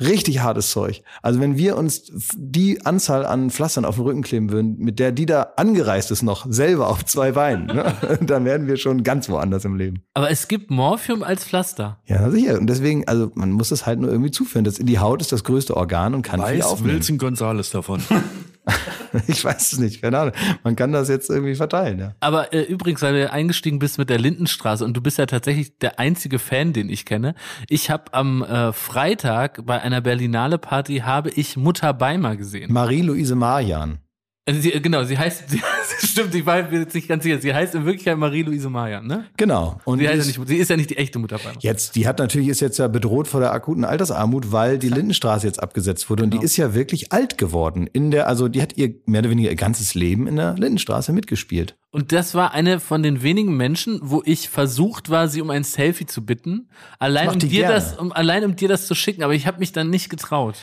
Richtig 0.00 0.40
hartes 0.40 0.70
Zeug. 0.70 1.02
Also 1.22 1.40
wenn 1.40 1.56
wir 1.56 1.76
uns 1.76 2.10
die 2.36 2.84
Anzahl 2.84 3.24
an 3.24 3.50
Pflastern 3.50 3.84
auf 3.84 3.96
den 3.96 4.04
Rücken 4.04 4.22
kleben 4.22 4.50
würden, 4.50 4.76
mit 4.78 4.98
der 4.98 5.12
die 5.12 5.26
da 5.26 5.52
angereist 5.56 6.10
ist 6.10 6.22
noch, 6.22 6.46
selber 6.48 6.88
auf 6.88 7.04
zwei 7.04 7.32
Beinen, 7.32 7.66
ne? 7.66 7.94
dann 8.20 8.44
wären 8.44 8.66
wir 8.66 8.76
schon 8.76 9.02
ganz 9.02 9.28
woanders 9.28 9.64
im 9.64 9.76
Leben. 9.76 10.02
Aber 10.14 10.30
es 10.30 10.48
gibt 10.48 10.70
Morphium 10.70 11.22
als 11.22 11.44
Pflaster. 11.44 12.00
Ja, 12.06 12.30
sicher. 12.30 12.58
Und 12.58 12.66
deswegen, 12.66 13.06
also 13.08 13.30
man 13.34 13.52
muss 13.52 13.70
es 13.70 13.86
halt 13.86 14.00
nur 14.00 14.10
irgendwie 14.10 14.30
zuführen. 14.30 14.64
Das, 14.64 14.74
die 14.74 14.98
Haut 14.98 15.20
ist 15.20 15.32
das 15.32 15.44
größte 15.44 15.76
Organ 15.76 16.14
und 16.14 16.22
kann 16.22 16.40
viel 16.40 16.58
Weiß 16.58 16.66
aufnehmen. 16.66 16.96
Wilson 16.96 17.18
Gonzales 17.18 17.70
davon. 17.70 18.02
Ich 19.28 19.44
weiß 19.44 19.72
es 19.72 19.78
nicht, 19.78 20.02
keine 20.02 20.18
Ahnung. 20.18 20.34
Man 20.62 20.76
kann 20.76 20.92
das 20.92 21.08
jetzt 21.08 21.30
irgendwie 21.30 21.54
verteilen, 21.54 21.98
ja. 21.98 22.14
Aber 22.20 22.52
äh, 22.52 22.62
übrigens, 22.62 23.02
weil 23.02 23.14
du 23.14 23.32
eingestiegen 23.32 23.78
bist 23.78 23.98
mit 23.98 24.10
der 24.10 24.18
Lindenstraße 24.18 24.84
und 24.84 24.94
du 24.94 25.00
bist 25.00 25.18
ja 25.18 25.26
tatsächlich 25.26 25.78
der 25.78 25.98
einzige 25.98 26.38
Fan, 26.38 26.72
den 26.72 26.90
ich 26.90 27.06
kenne. 27.06 27.34
Ich 27.68 27.90
habe 27.90 28.12
am 28.12 28.42
äh, 28.42 28.72
Freitag 28.72 29.64
bei 29.64 29.80
einer 29.80 30.00
Berlinale 30.00 30.58
Party 30.58 30.98
habe 30.98 31.30
ich 31.30 31.56
Mutter 31.56 31.94
Beimer 31.94 32.36
gesehen. 32.36 32.72
Marie-Louise 32.72 33.34
Marian. 33.34 33.98
Also 34.48 34.60
sie, 34.60 34.70
genau, 34.80 35.02
sie 35.02 35.18
heißt, 35.18 35.44
sie, 35.50 35.60
stimmt, 36.06 36.32
ich 36.36 36.46
war 36.46 36.62
mir 36.70 36.78
jetzt 36.80 36.94
nicht 36.94 37.08
ganz 37.08 37.24
sicher. 37.24 37.40
Sie 37.40 37.52
heißt 37.52 37.74
in 37.74 37.84
Wirklichkeit 37.84 38.16
Marie-Louise 38.16 38.70
Marian, 38.70 39.04
ne? 39.04 39.24
Genau. 39.36 39.80
Und 39.84 39.98
Sie, 39.98 40.06
heißt 40.06 40.14
ja 40.18 40.20
ist- 40.20 40.38
nicht, 40.38 40.48
sie 40.48 40.56
ist 40.58 40.70
ja 40.70 40.76
nicht 40.76 40.90
die 40.90 40.96
echte 40.98 41.18
Mutter 41.18 41.38
Beimer. 41.38 41.56
Jetzt, 41.58 41.96
die 41.96 42.06
hat 42.06 42.20
natürlich, 42.20 42.46
ist 42.48 42.60
jetzt 42.60 42.78
ja 42.78 42.86
bedroht 42.86 43.26
vor 43.26 43.40
der 43.40 43.52
akuten 43.52 43.84
Altersarmut, 43.84 44.52
weil 44.52 44.78
die 44.78 44.88
Lindenstraße 44.88 45.48
jetzt 45.48 45.60
abgesetzt 45.60 46.08
wurde. 46.10 46.22
Und 46.22 46.30
Genau. 46.30 46.40
die 46.42 46.44
ist 46.44 46.56
ja 46.56 46.74
wirklich 46.74 47.12
alt 47.12 47.38
geworden. 47.38 47.88
In 47.92 48.12
der, 48.12 48.28
also 48.28 48.46
die 48.46 48.62
hat 48.62 48.76
ihr 48.76 48.94
mehr 49.06 49.22
oder 49.22 49.30
weniger 49.30 49.50
ihr 49.50 49.56
ganzes 49.56 49.94
Leben 49.94 50.28
in 50.28 50.36
der 50.36 50.54
Lindenstraße 50.54 51.12
mitgespielt. 51.12 51.74
Und 51.90 52.12
das 52.12 52.34
war 52.36 52.52
eine 52.52 52.78
von 52.78 53.02
den 53.02 53.22
wenigen 53.22 53.56
Menschen, 53.56 53.98
wo 54.02 54.22
ich 54.24 54.48
versucht 54.48 55.10
war, 55.10 55.26
sie 55.26 55.40
um 55.42 55.50
ein 55.50 55.64
Selfie 55.64 56.06
zu 56.06 56.24
bitten. 56.24 56.68
Allein 57.00 57.30
um 57.30 57.38
dir 57.40 57.48
gerne. 57.48 57.74
das, 57.74 57.96
um, 57.98 58.12
allein 58.12 58.44
um 58.44 58.54
dir 58.54 58.68
das 58.68 58.86
zu 58.86 58.94
schicken, 58.94 59.24
aber 59.24 59.34
ich 59.34 59.48
habe 59.48 59.58
mich 59.58 59.72
dann 59.72 59.90
nicht 59.90 60.08
getraut. 60.08 60.54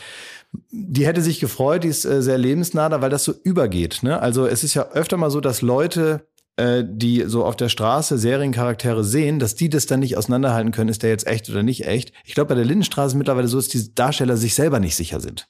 Die 0.70 1.06
hätte 1.06 1.22
sich 1.22 1.40
gefreut, 1.40 1.84
die 1.84 1.90
ist 1.90 2.06
äh, 2.06 2.22
sehr 2.22 2.38
lebensnah, 2.38 2.90
da, 2.90 3.02
weil 3.02 3.10
das 3.10 3.24
so 3.24 3.34
übergeht. 3.44 4.02
Ne? 4.04 4.20
Also 4.20 4.46
es 4.46 4.64
ist 4.64 4.74
ja 4.74 4.90
öfter 4.92 5.18
mal 5.18 5.32
so, 5.32 5.42
dass 5.42 5.62
Leute, 5.62 6.28
äh, 6.58 6.84
die 6.86 7.24
so 7.28 7.46
auf 7.46 7.56
der 7.56 7.70
Straße 7.70 8.18
Seriencharaktere 8.18 9.04
sehen, 9.04 9.40
dass 9.40 9.56
die 9.56 9.70
das 9.70 9.86
dann 9.86 10.02
nicht 10.02 10.18
auseinanderhalten 10.18 10.72
können, 10.72 10.90
ist 10.90 11.04
der 11.04 11.10
jetzt 11.10 11.28
echt 11.28 11.50
oder 11.50 11.64
nicht 11.64 11.86
echt. 11.86 12.14
Ich 12.26 12.36
glaube, 12.36 12.50
bei 12.50 12.56
der 12.56 12.66
Lindenstraße 12.66 13.18
mittlerweile 13.18 13.48
so, 13.48 13.58
dass 13.58 13.70
die 13.70 13.96
Darsteller 13.96 14.38
sich 14.38 14.56
selber 14.56 14.80
nicht 14.80 14.96
sicher 14.96 15.20
sind. 15.20 15.48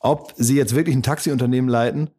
Ob 0.00 0.32
sie 0.36 0.56
jetzt 0.56 0.74
wirklich 0.74 0.96
ein 0.96 1.02
Taxiunternehmen 1.02 1.70
leiten 1.70 2.10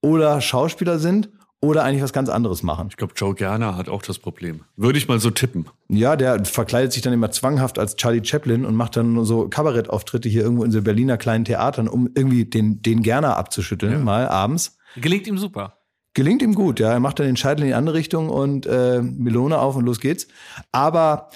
oder 0.00 0.40
Schauspieler 0.40 0.98
sind 0.98 1.30
oder 1.62 1.84
eigentlich 1.84 2.02
was 2.02 2.12
ganz 2.12 2.28
anderes 2.28 2.62
machen. 2.62 2.88
Ich 2.90 2.96
glaube, 2.96 3.14
Joe 3.16 3.34
Gerner 3.34 3.76
hat 3.76 3.88
auch 3.88 4.02
das 4.02 4.18
Problem. 4.18 4.64
Würde 4.76 4.98
ich 4.98 5.08
mal 5.08 5.20
so 5.20 5.30
tippen. 5.30 5.66
Ja, 5.88 6.16
der 6.16 6.44
verkleidet 6.44 6.92
sich 6.92 7.00
dann 7.02 7.12
immer 7.12 7.30
zwanghaft 7.30 7.78
als 7.78 7.96
Charlie 7.96 8.22
Chaplin 8.24 8.66
und 8.66 8.74
macht 8.74 8.96
dann 8.96 9.24
so 9.24 9.48
Kabarettauftritte 9.48 10.28
hier 10.28 10.42
irgendwo 10.42 10.64
in 10.64 10.72
so 10.72 10.82
Berliner 10.82 11.16
kleinen 11.16 11.44
Theatern, 11.44 11.86
um 11.88 12.10
irgendwie 12.14 12.44
den, 12.44 12.82
den 12.82 13.02
Gerner 13.02 13.36
abzuschütteln, 13.36 14.02
mal 14.04 14.28
abends. 14.28 14.76
Gelingt 14.96 15.26
ihm 15.28 15.38
super. 15.38 15.78
Gelingt 16.14 16.42
ihm 16.42 16.54
gut, 16.54 16.80
ja. 16.80 16.90
Er 16.92 17.00
macht 17.00 17.20
dann 17.20 17.26
den 17.26 17.36
Scheitel 17.38 17.62
in 17.62 17.68
die 17.68 17.74
andere 17.74 17.94
Richtung 17.96 18.28
und 18.28 18.66
äh, 18.66 19.00
Melone 19.00 19.58
auf 19.58 19.76
und 19.76 19.86
los 19.86 20.00
geht's. 20.00 20.26
Aber 20.72 21.28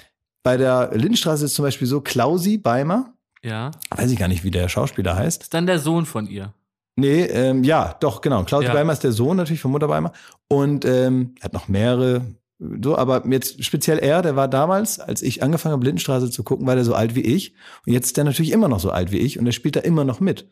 bei 0.43 0.57
der 0.57 0.91
Lindstraße 0.93 1.45
ist 1.45 1.55
zum 1.55 1.63
Beispiel 1.63 1.87
so, 1.87 2.01
Klausi 2.01 2.57
Beimer, 2.57 3.13
Ja. 3.41 3.71
weiß 3.95 4.11
ich 4.11 4.19
gar 4.19 4.27
nicht, 4.27 4.43
wie 4.43 4.51
der 4.51 4.69
Schauspieler 4.69 5.15
heißt. 5.15 5.43
Ist 5.43 5.53
dann 5.53 5.65
der 5.65 5.79
Sohn 5.79 6.05
von 6.05 6.27
ihr. 6.27 6.53
Nee, 6.99 7.25
ähm, 7.25 7.63
ja, 7.63 7.95
doch, 7.99 8.21
genau. 8.21 8.43
Klausi 8.43 8.65
Ja. 8.65 8.73
Beimer 8.73 8.91
ist 8.91 9.03
der 9.03 9.11
Sohn 9.11 9.37
natürlich 9.37 9.61
von 9.61 9.71
Mutter 9.71 9.87
Beimer. 9.87 10.11
Und 10.47 10.83
ähm, 10.83 11.35
er 11.39 11.45
hat 11.45 11.53
noch 11.53 11.67
mehrere, 11.67 12.25
so, 12.59 12.97
aber 12.97 13.23
jetzt 13.27 13.63
speziell 13.63 13.99
er, 13.99 14.23
der 14.23 14.35
war 14.35 14.47
damals, 14.47 14.99
als 14.99 15.21
ich 15.21 15.43
angefangen 15.43 15.73
habe, 15.73 15.85
Lindenstraße 15.85 16.31
zu 16.31 16.43
gucken, 16.43 16.65
war 16.65 16.73
der 16.73 16.83
so 16.83 16.95
alt 16.95 17.13
wie 17.13 17.21
ich. 17.21 17.53
Und 17.85 17.93
jetzt 17.93 18.07
ist 18.07 18.17
der 18.17 18.23
natürlich 18.23 18.51
immer 18.51 18.67
noch 18.67 18.79
so 18.79 18.89
alt 18.89 19.11
wie 19.11 19.19
ich 19.19 19.37
und 19.37 19.45
er 19.45 19.51
spielt 19.51 19.75
da 19.75 19.81
immer 19.81 20.05
noch 20.05 20.19
mit. 20.19 20.49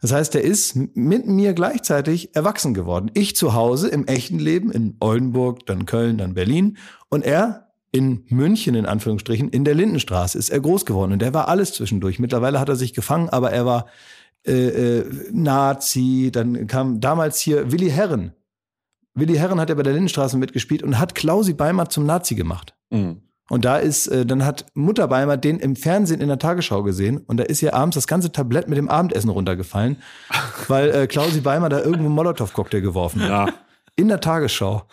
Das 0.00 0.12
heißt, 0.12 0.32
der 0.32 0.42
ist 0.42 0.74
mit 0.94 1.26
mir 1.26 1.52
gleichzeitig 1.52 2.34
erwachsen 2.34 2.72
geworden. 2.72 3.10
Ich 3.12 3.36
zu 3.36 3.52
Hause 3.52 3.88
im 3.88 4.06
echten 4.06 4.38
Leben 4.38 4.70
in 4.70 4.96
Oldenburg, 5.00 5.66
dann 5.66 5.84
Köln, 5.84 6.16
dann 6.16 6.32
Berlin 6.32 6.78
und 7.10 7.24
er 7.26 7.68
in 7.90 8.24
München 8.28 8.74
in 8.74 8.86
Anführungsstrichen 8.86 9.50
in 9.50 9.64
der 9.64 9.74
Lindenstraße 9.74 10.38
ist 10.38 10.50
er 10.50 10.60
groß 10.60 10.86
geworden 10.86 11.12
und 11.12 11.20
der 11.20 11.34
war 11.34 11.48
alles 11.48 11.72
zwischendurch. 11.72 12.18
Mittlerweile 12.18 12.60
hat 12.60 12.68
er 12.68 12.76
sich 12.76 12.94
gefangen, 12.94 13.28
aber 13.28 13.50
er 13.50 13.66
war 13.66 13.86
äh, 14.48 14.98
äh, 14.98 15.04
Nazi, 15.32 16.30
dann 16.32 16.66
kam 16.66 17.00
damals 17.00 17.38
hier 17.38 17.70
Willi 17.70 17.90
Herren. 17.90 18.32
Willi 19.14 19.36
Herren 19.36 19.60
hat 19.60 19.68
ja 19.68 19.74
bei 19.74 19.82
der 19.82 19.92
Lindenstraße 19.92 20.36
mitgespielt 20.36 20.82
und 20.82 20.98
hat 20.98 21.14
Klausi 21.14 21.52
Beimer 21.52 21.88
zum 21.88 22.06
Nazi 22.06 22.34
gemacht. 22.34 22.74
Mhm. 22.90 23.22
Und 23.50 23.64
da 23.64 23.78
ist, 23.78 24.06
äh, 24.08 24.26
dann 24.26 24.44
hat 24.44 24.66
Mutter 24.74 25.08
Beimer 25.08 25.36
den 25.36 25.58
im 25.58 25.74
Fernsehen 25.74 26.20
in 26.20 26.28
der 26.28 26.38
Tagesschau 26.38 26.82
gesehen 26.82 27.18
und 27.18 27.38
da 27.38 27.44
ist 27.44 27.62
ihr 27.62 27.74
abends 27.74 27.94
das 27.94 28.06
ganze 28.06 28.30
Tablett 28.30 28.68
mit 28.68 28.76
dem 28.76 28.88
Abendessen 28.88 29.30
runtergefallen, 29.30 29.96
weil 30.68 30.90
äh, 30.90 31.06
Klausi 31.06 31.40
Beimer 31.40 31.68
da 31.68 31.78
irgendwo 31.78 32.06
einen 32.06 32.14
Molotow-Cocktail 32.14 32.80
geworfen 32.80 33.22
hat. 33.22 33.28
Ja. 33.28 33.48
In 33.98 34.06
der 34.06 34.20
Tagesschau. 34.20 34.84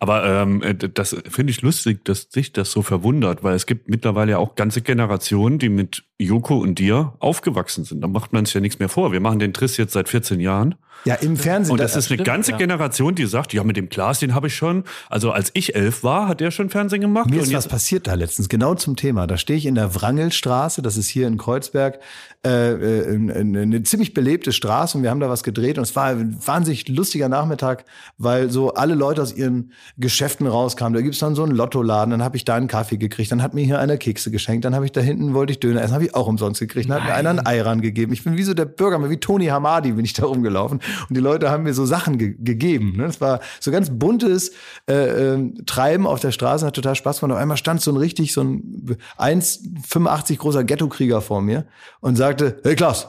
Aber 0.00 0.24
ähm, 0.24 0.62
äh, 0.62 0.74
das 0.74 1.16
finde 1.28 1.52
ich 1.52 1.62
lustig, 1.62 2.04
dass 2.04 2.26
sich 2.28 2.52
das 2.52 2.72
so 2.72 2.82
verwundert, 2.82 3.44
weil 3.44 3.54
es 3.54 3.66
gibt 3.66 3.88
mittlerweile 3.88 4.32
ja 4.32 4.38
auch 4.38 4.56
ganze 4.56 4.82
Generationen, 4.82 5.60
die 5.60 5.68
mit 5.68 6.02
Joko 6.18 6.58
und 6.58 6.80
dir 6.80 7.12
aufgewachsen 7.20 7.84
sind. 7.84 8.00
Da 8.00 8.08
macht 8.08 8.32
man 8.32 8.44
sich 8.44 8.54
ja 8.54 8.60
nichts 8.60 8.80
mehr 8.80 8.88
vor. 8.88 9.12
Wir 9.12 9.20
machen 9.20 9.38
den 9.38 9.52
Triss 9.52 9.76
jetzt 9.76 9.92
seit 9.92 10.08
14 10.08 10.40
Jahren. 10.40 10.74
Ja, 11.04 11.16
im 11.16 11.36
Fernsehen. 11.36 11.72
Und 11.72 11.80
das 11.80 11.92
ist 11.96 11.96
eine 12.10 12.16
stimmt, 12.18 12.24
ganze 12.24 12.52
ja. 12.52 12.56
Generation, 12.58 13.14
die 13.14 13.26
sagt, 13.26 13.52
ja, 13.52 13.64
mit 13.64 13.76
dem 13.76 13.88
Klaas, 13.88 14.20
den 14.20 14.34
habe 14.34 14.46
ich 14.46 14.54
schon. 14.54 14.84
Also 15.08 15.32
als 15.32 15.50
ich 15.54 15.74
elf 15.74 16.04
war, 16.04 16.28
hat 16.28 16.40
der 16.40 16.50
schon 16.52 16.70
Fernsehen 16.70 17.00
gemacht. 17.00 17.28
Mir 17.28 17.38
und 17.40 17.42
ist 17.48 17.52
was 17.54 17.66
passiert 17.66 18.06
da 18.06 18.14
letztens, 18.14 18.48
genau 18.48 18.74
zum 18.74 18.94
Thema. 18.96 19.26
Da 19.26 19.36
stehe 19.36 19.56
ich 19.58 19.66
in 19.66 19.74
der 19.74 19.94
Wrangelstraße, 19.94 20.80
das 20.82 20.96
ist 20.96 21.08
hier 21.08 21.26
in 21.26 21.38
Kreuzberg, 21.38 21.98
äh, 22.46 22.72
äh, 22.72 23.14
in- 23.14 23.28
in- 23.28 23.56
eine 23.56 23.82
ziemlich 23.82 24.14
belebte 24.14 24.52
Straße 24.52 24.96
und 24.96 25.02
wir 25.02 25.10
haben 25.10 25.20
da 25.20 25.28
was 25.28 25.42
gedreht 25.42 25.78
und 25.78 25.84
es 25.84 25.94
war 25.96 26.06
ein 26.06 26.36
wahnsinnig 26.44 26.86
lustiger 26.88 27.28
Nachmittag, 27.28 27.84
weil 28.18 28.50
so 28.50 28.74
alle 28.74 28.94
Leute 28.94 29.22
aus 29.22 29.32
ihren 29.32 29.72
Geschäften 29.98 30.46
rauskamen. 30.46 30.94
Da 30.94 31.00
gibt's 31.00 31.18
dann 31.18 31.34
so 31.34 31.42
einen 31.42 31.52
Lottoladen, 31.54 32.10
dann 32.12 32.22
habe 32.22 32.36
ich 32.36 32.44
da 32.44 32.54
einen 32.54 32.68
Kaffee 32.68 32.96
gekriegt, 32.96 33.30
dann 33.32 33.42
hat 33.42 33.54
mir 33.54 33.64
hier 33.64 33.78
einer 33.80 33.96
Kekse 33.96 34.30
geschenkt, 34.30 34.64
dann 34.64 34.74
habe 34.74 34.84
ich 34.84 34.92
da 34.92 35.00
hinten, 35.00 35.34
wollte 35.34 35.52
ich 35.52 35.60
Döner 35.60 35.82
essen, 35.82 35.94
habe 35.94 36.04
ich 36.04 36.14
auch 36.14 36.26
umsonst 36.26 36.60
gekriegt, 36.60 36.88
dann 36.88 36.98
hat 37.00 37.08
mir 37.08 37.14
einer 37.14 37.30
einen 37.30 37.46
Ei 37.46 37.62
gegeben. 37.80 38.12
Ich 38.12 38.24
bin 38.24 38.36
wie 38.36 38.42
so 38.42 38.54
der 38.54 38.64
Bürger, 38.66 39.08
wie 39.08 39.16
Toni 39.16 39.46
Hamadi 39.46 39.92
bin 39.92 40.04
ich 40.04 40.12
da 40.12 40.26
rumgelaufen 40.26 40.80
und 41.08 41.16
die 41.16 41.20
Leute 41.20 41.50
haben 41.50 41.62
mir 41.64 41.74
so 41.74 41.86
Sachen 41.86 42.18
ge 42.18 42.34
gegeben. 42.38 42.96
Ne? 42.96 43.06
Das 43.06 43.20
war 43.20 43.40
so 43.60 43.70
ganz 43.70 43.90
buntes 43.90 44.52
äh, 44.88 45.32
ähm, 45.32 45.64
Treiben 45.66 46.06
auf 46.06 46.20
der 46.20 46.32
Straße, 46.32 46.66
hat 46.66 46.74
total 46.74 46.94
Spaß 46.94 47.20
gemacht. 47.20 47.36
Auf 47.36 47.42
einmal 47.42 47.56
stand 47.56 47.80
so 47.80 47.90
ein 47.92 47.96
richtig, 47.96 48.32
so 48.32 48.42
ein 48.42 48.96
1,85 49.18 50.38
großer 50.38 50.64
Ghetto-Krieger 50.64 51.20
vor 51.20 51.42
mir 51.42 51.66
und 52.00 52.16
sagte, 52.16 52.60
hey 52.64 52.74
Klaus. 52.74 53.08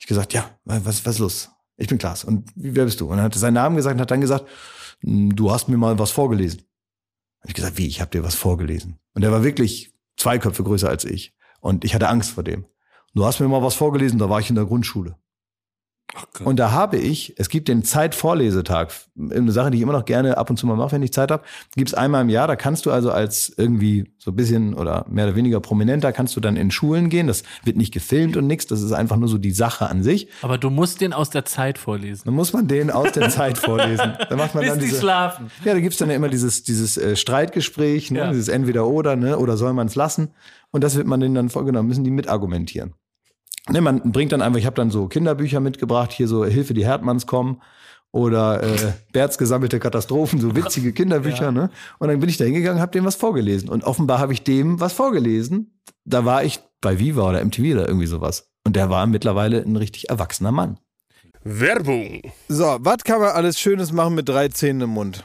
Ich 0.00 0.06
gesagt, 0.06 0.32
ja, 0.32 0.48
was, 0.64 1.04
was 1.04 1.14
ist 1.14 1.18
los? 1.18 1.50
Ich 1.76 1.88
bin 1.88 1.98
Klaas. 1.98 2.24
Und 2.24 2.50
wer 2.54 2.84
bist 2.84 3.00
du? 3.00 3.06
Und 3.06 3.18
er 3.18 3.24
hat 3.24 3.34
seinen 3.34 3.54
Namen 3.54 3.76
gesagt 3.76 3.94
und 3.94 4.00
hat 4.00 4.10
dann 4.10 4.20
gesagt, 4.20 4.46
"Hm, 5.00 5.34
du 5.34 5.50
hast 5.50 5.68
mir 5.68 5.76
mal 5.76 5.98
was 5.98 6.10
vorgelesen. 6.10 6.62
Hab 7.40 7.48
ich 7.48 7.54
gesagt, 7.54 7.78
wie, 7.78 7.86
ich 7.86 8.00
habe 8.00 8.10
dir 8.10 8.24
was 8.24 8.34
vorgelesen. 8.34 8.98
Und 9.14 9.22
er 9.22 9.32
war 9.32 9.44
wirklich 9.44 9.94
zwei 10.16 10.38
Köpfe 10.38 10.64
größer 10.64 10.88
als 10.88 11.04
ich. 11.04 11.34
Und 11.60 11.84
ich 11.84 11.94
hatte 11.94 12.08
Angst 12.08 12.32
vor 12.32 12.44
dem. 12.44 12.66
Du 13.14 13.24
hast 13.24 13.40
mir 13.40 13.48
mal 13.48 13.62
was 13.62 13.74
vorgelesen, 13.74 14.18
da 14.18 14.28
war 14.28 14.40
ich 14.40 14.50
in 14.50 14.56
der 14.56 14.66
Grundschule. 14.66 15.16
Und 16.44 16.58
da 16.58 16.72
habe 16.72 16.96
ich, 16.96 17.34
es 17.36 17.48
gibt 17.48 17.68
den 17.68 17.84
Zeitvorlesetag, 17.84 18.92
eine 19.18 19.52
Sache, 19.52 19.70
die 19.70 19.78
ich 19.78 19.82
immer 19.82 19.92
noch 19.92 20.04
gerne 20.04 20.38
ab 20.38 20.48
und 20.50 20.56
zu 20.56 20.66
mal 20.66 20.76
mache, 20.76 20.92
wenn 20.92 21.02
ich 21.02 21.12
Zeit 21.12 21.30
habe, 21.30 21.42
gibt 21.76 21.90
es 21.90 21.94
einmal 21.94 22.22
im 22.22 22.28
Jahr, 22.28 22.48
da 22.48 22.56
kannst 22.56 22.86
du 22.86 22.90
also 22.90 23.10
als 23.10 23.52
irgendwie 23.56 24.10
so 24.18 24.30
ein 24.30 24.36
bisschen 24.36 24.74
oder 24.74 25.04
mehr 25.08 25.26
oder 25.26 25.36
weniger 25.36 25.60
prominenter, 25.60 26.12
kannst 26.12 26.34
du 26.36 26.40
dann 26.40 26.56
in 26.56 26.70
Schulen 26.70 27.10
gehen, 27.10 27.26
das 27.26 27.42
wird 27.64 27.76
nicht 27.76 27.92
gefilmt 27.92 28.36
und 28.36 28.46
nichts, 28.46 28.66
das 28.66 28.82
ist 28.82 28.92
einfach 28.92 29.16
nur 29.16 29.28
so 29.28 29.38
die 29.38 29.50
Sache 29.50 29.88
an 29.88 30.02
sich. 30.02 30.28
Aber 30.42 30.58
du 30.58 30.70
musst 30.70 31.00
den 31.00 31.12
aus 31.12 31.30
der 31.30 31.44
Zeit 31.44 31.78
vorlesen. 31.78 32.22
Dann 32.24 32.34
muss 32.34 32.52
man 32.52 32.68
den 32.68 32.90
aus 32.90 33.12
der 33.12 33.28
Zeit 33.30 33.58
vorlesen. 33.58 34.14
Da 34.28 34.36
macht 34.36 34.54
man 34.54 34.62
Bis 34.62 34.70
dann 34.70 34.78
die 34.80 34.86
diese, 34.86 35.00
schlafen. 35.00 35.50
Ja, 35.64 35.74
da 35.74 35.80
gibt's 35.80 35.98
dann 35.98 36.08
ja 36.08 36.16
immer 36.16 36.28
dieses, 36.28 36.62
dieses 36.62 36.96
äh, 36.96 37.16
Streitgespräch, 37.16 38.10
ne? 38.10 38.18
Ja. 38.18 38.30
dieses 38.30 38.48
Entweder-Oder, 38.48 39.16
ne? 39.16 39.38
oder 39.38 39.56
soll 39.56 39.72
man 39.72 39.88
es 39.88 39.94
lassen? 39.94 40.30
Und 40.70 40.84
das 40.84 40.96
wird 40.96 41.06
man 41.06 41.20
denen 41.20 41.34
dann 41.34 41.48
vorgenommen, 41.48 41.88
müssen 41.88 42.04
die 42.04 42.10
mitargumentieren. 42.10 42.94
Ne, 43.70 43.80
man 43.80 44.12
bringt 44.12 44.32
dann 44.32 44.42
einfach, 44.42 44.58
ich 44.58 44.66
habe 44.66 44.76
dann 44.76 44.90
so 44.90 45.08
Kinderbücher 45.08 45.60
mitgebracht, 45.60 46.12
hier 46.12 46.26
so 46.26 46.44
Hilfe, 46.44 46.74
die 46.74 46.86
Herdmanns 46.86 47.26
kommen 47.26 47.60
oder 48.12 48.62
äh, 48.62 48.92
Berts 49.12 49.36
gesammelte 49.36 49.78
Katastrophen, 49.78 50.40
so 50.40 50.56
witzige 50.56 50.92
Kinderbücher. 50.92 51.52
Ne? 51.52 51.70
Und 51.98 52.08
dann 52.08 52.18
bin 52.20 52.28
ich 52.28 52.38
da 52.38 52.44
hingegangen, 52.44 52.80
habe 52.80 52.92
dem 52.92 53.04
was 53.04 53.16
vorgelesen. 53.16 53.68
Und 53.68 53.84
offenbar 53.84 54.18
habe 54.18 54.32
ich 54.32 54.42
dem 54.42 54.80
was 54.80 54.92
vorgelesen. 54.94 55.78
Da 56.04 56.24
war 56.24 56.44
ich 56.44 56.60
bei 56.80 56.98
Viva 56.98 57.28
oder 57.28 57.44
MTV 57.44 57.74
oder 57.74 57.88
irgendwie 57.88 58.06
sowas. 58.06 58.50
Und 58.64 58.76
der 58.76 58.88
war 58.88 59.06
mittlerweile 59.06 59.62
ein 59.62 59.76
richtig 59.76 60.08
erwachsener 60.08 60.52
Mann. 60.52 60.78
Werbung. 61.44 62.22
So, 62.48 62.76
was 62.80 63.04
kann 63.04 63.20
man 63.20 63.30
alles 63.30 63.58
Schönes 63.58 63.92
machen 63.92 64.14
mit 64.14 64.28
drei 64.28 64.48
Zähnen 64.48 64.82
im 64.82 64.90
Mund? 64.90 65.24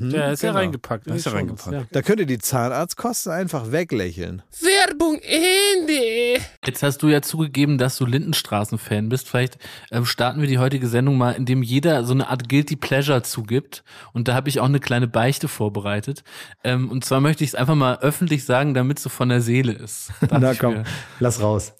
Ja, 0.00 0.30
ist 0.30 0.42
ja 0.42 0.50
genau. 0.50 0.60
reingepackt. 0.60 1.06
Da 1.08 1.14
ist 1.14 1.26
er 1.26 1.30
schon 1.30 1.38
reingepackt. 1.40 1.72
was, 1.76 1.84
Da 1.90 2.02
könnt 2.02 2.20
ihr 2.20 2.26
die 2.26 2.38
Zahnarztkosten 2.38 3.32
einfach 3.32 3.72
weglächeln. 3.72 4.42
Werbung 4.60 5.18
Ende. 5.22 6.40
Jetzt 6.64 6.82
hast 6.82 6.98
du 7.02 7.08
ja 7.08 7.22
zugegeben, 7.22 7.78
dass 7.78 7.96
du 7.96 8.06
Lindenstraßen-Fan 8.06 9.08
bist. 9.08 9.28
Vielleicht 9.28 9.58
ähm, 9.90 10.04
starten 10.04 10.40
wir 10.40 10.48
die 10.48 10.58
heutige 10.58 10.86
Sendung 10.88 11.16
mal, 11.18 11.32
indem 11.32 11.62
jeder 11.62 12.04
so 12.04 12.12
eine 12.12 12.28
Art 12.28 12.48
Guilty 12.48 12.76
Pleasure 12.76 13.22
zugibt. 13.22 13.82
Und 14.12 14.28
da 14.28 14.34
habe 14.34 14.48
ich 14.48 14.60
auch 14.60 14.66
eine 14.66 14.80
kleine 14.80 15.08
Beichte 15.08 15.48
vorbereitet. 15.48 16.22
Ähm, 16.64 16.90
und 16.90 17.04
zwar 17.04 17.20
möchte 17.20 17.44
ich 17.44 17.50
es 17.50 17.54
einfach 17.54 17.74
mal 17.74 17.98
öffentlich 17.98 18.44
sagen, 18.44 18.74
damit 18.74 18.98
es 18.98 19.02
so 19.04 19.10
von 19.10 19.28
der 19.28 19.40
Seele 19.40 19.72
ist. 19.72 20.10
Na 20.30 20.54
komm, 20.54 20.74
mir- 20.74 20.84
lass 21.20 21.40
raus. 21.40 21.72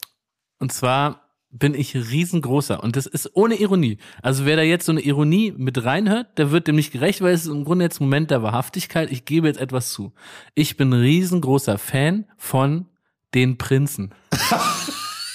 Und 0.59 0.73
zwar 0.73 1.22
bin 1.53 1.75
ich 1.75 1.95
riesengroßer 1.95 2.83
und 2.83 2.97
das 2.97 3.07
ist 3.07 3.31
ohne 3.35 3.55
Ironie. 3.55 3.99
Also 4.23 4.47
wer 4.47 4.57
da 4.57 4.63
jetzt 4.63 4.87
so 4.87 4.93
eine 4.93 5.03
Ironie 5.03 5.53
mit 5.57 5.85
reinhört, 5.85 6.39
der 6.39 6.51
wird 6.51 6.67
dem 6.67 6.77
nicht 6.77 6.93
gerecht, 6.93 7.21
weil 7.21 7.35
es 7.35 7.43
ist 7.43 7.53
im 7.53 7.65
Grunde 7.65 7.85
jetzt 7.85 8.01
ein 8.01 8.05
Moment 8.05 8.31
der 8.31 8.43
Wahrhaftigkeit. 8.43 9.13
Ich 9.13 9.27
gebe 9.27 9.47
jetzt 9.47 9.61
etwas 9.61 9.91
zu. 9.91 10.13
Ich 10.55 10.77
bin 10.77 10.93
riesengroßer 10.93 11.79
Fan 11.79 12.25
von 12.39 12.87
den 13.35 13.59
Prinzen. 13.59 14.13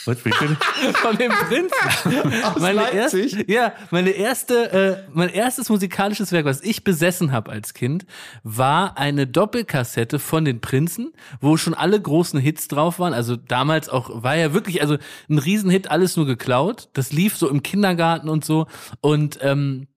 Was, 0.07 0.23
wie 0.25 0.29
bitte? 0.29 0.57
Von 0.93 1.17
den 1.17 1.31
Prinzen. 1.31 2.59
meine 2.59 2.75
Leipzig? 2.75 3.33
erste, 3.33 3.51
ja, 3.51 3.73
meine 3.91 4.11
erste, 4.11 4.71
äh, 4.71 5.11
mein 5.13 5.29
erstes 5.29 5.69
musikalisches 5.69 6.31
Werk, 6.31 6.45
was 6.45 6.61
ich 6.61 6.83
besessen 6.83 7.31
habe 7.31 7.51
als 7.51 7.73
Kind, 7.73 8.05
war 8.43 8.97
eine 8.97 9.27
Doppelkassette 9.27 10.19
von 10.19 10.45
den 10.45 10.61
Prinzen, 10.61 11.13
wo 11.41 11.57
schon 11.57 11.73
alle 11.73 12.01
großen 12.01 12.39
Hits 12.39 12.67
drauf 12.67 12.99
waren. 12.99 13.13
Also 13.13 13.35
damals 13.35 13.89
auch 13.89 14.23
war 14.23 14.35
ja 14.35 14.53
wirklich, 14.53 14.81
also 14.81 14.97
ein 15.29 15.37
Riesenhit, 15.37 15.91
alles 15.91 16.15
nur 16.15 16.25
geklaut. 16.25 16.89
Das 16.93 17.11
lief 17.11 17.37
so 17.37 17.49
im 17.49 17.61
Kindergarten 17.61 18.29
und 18.29 18.45
so 18.45 18.67
und 19.01 19.39
ähm, 19.41 19.87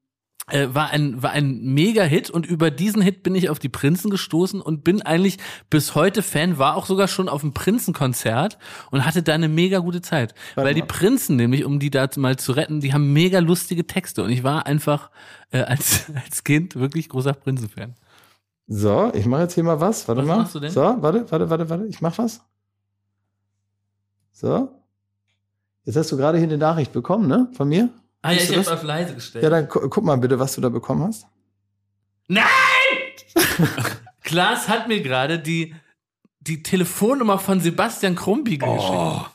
äh, 0.52 0.74
war 0.74 0.90
ein 0.90 1.22
war 1.22 1.30
ein 1.30 1.60
mega 1.62 2.02
Hit 2.02 2.30
und 2.30 2.46
über 2.46 2.70
diesen 2.70 3.02
Hit 3.02 3.22
bin 3.22 3.34
ich 3.34 3.48
auf 3.50 3.58
die 3.58 3.68
Prinzen 3.68 4.10
gestoßen 4.10 4.60
und 4.60 4.84
bin 4.84 5.02
eigentlich 5.02 5.38
bis 5.68 5.94
heute 5.94 6.22
Fan 6.22 6.58
war 6.58 6.76
auch 6.76 6.86
sogar 6.86 7.08
schon 7.08 7.28
auf 7.28 7.40
dem 7.40 7.52
Prinzenkonzert 7.52 8.58
und 8.90 9.04
hatte 9.04 9.22
da 9.22 9.34
eine 9.34 9.48
mega 9.48 9.78
gute 9.78 10.02
Zeit, 10.02 10.34
weil 10.54 10.74
die 10.74 10.82
Prinzen 10.82 11.36
nämlich 11.36 11.64
um 11.64 11.78
die 11.78 11.90
da 11.90 12.08
mal 12.16 12.36
zu 12.36 12.52
retten, 12.52 12.80
die 12.80 12.92
haben 12.92 13.12
mega 13.12 13.38
lustige 13.38 13.86
Texte 13.86 14.22
und 14.24 14.30
ich 14.30 14.42
war 14.42 14.66
einfach 14.66 15.10
äh, 15.50 15.62
als 15.62 16.06
als 16.24 16.44
Kind 16.44 16.76
wirklich 16.76 17.08
großer 17.08 17.32
Prinzenfan. 17.32 17.94
So, 18.72 19.10
ich 19.14 19.26
mache 19.26 19.42
jetzt 19.42 19.54
hier 19.54 19.64
mal 19.64 19.80
was. 19.80 20.06
Warte 20.06 20.20
Was 20.20 20.28
mal. 20.28 20.36
machst 20.38 20.54
du 20.54 20.60
denn? 20.60 20.70
So, 20.70 20.80
warte, 20.80 21.28
warte, 21.30 21.50
warte, 21.50 21.68
warte. 21.68 21.86
Ich 21.86 22.00
mach 22.00 22.16
was. 22.18 22.40
So. 24.30 24.68
Jetzt 25.84 25.96
hast 25.96 26.12
du 26.12 26.16
gerade 26.16 26.38
hier 26.38 26.46
eine 26.46 26.56
Nachricht 26.56 26.92
bekommen, 26.92 27.26
ne? 27.26 27.48
Von 27.52 27.68
mir? 27.68 27.88
Ah 28.22 28.32
ja, 28.32 28.42
ich 28.42 28.56
hab's 28.56 28.68
auf 28.68 28.82
leise 28.82 29.14
gestellt. 29.14 29.42
Ja, 29.42 29.50
dann 29.50 29.68
gu 29.68 29.88
guck 29.88 30.04
mal 30.04 30.16
bitte, 30.16 30.38
was 30.38 30.54
du 30.54 30.60
da 30.60 30.68
bekommen 30.68 31.02
hast. 31.04 31.26
Nein! 32.28 32.44
Klaas 34.22 34.68
hat 34.68 34.88
mir 34.88 35.00
gerade 35.00 35.38
die, 35.38 35.74
die 36.40 36.62
Telefonnummer 36.62 37.38
von 37.38 37.60
Sebastian 37.60 38.14
Krumbiegel 38.14 38.72
geschickt. 38.74 39.30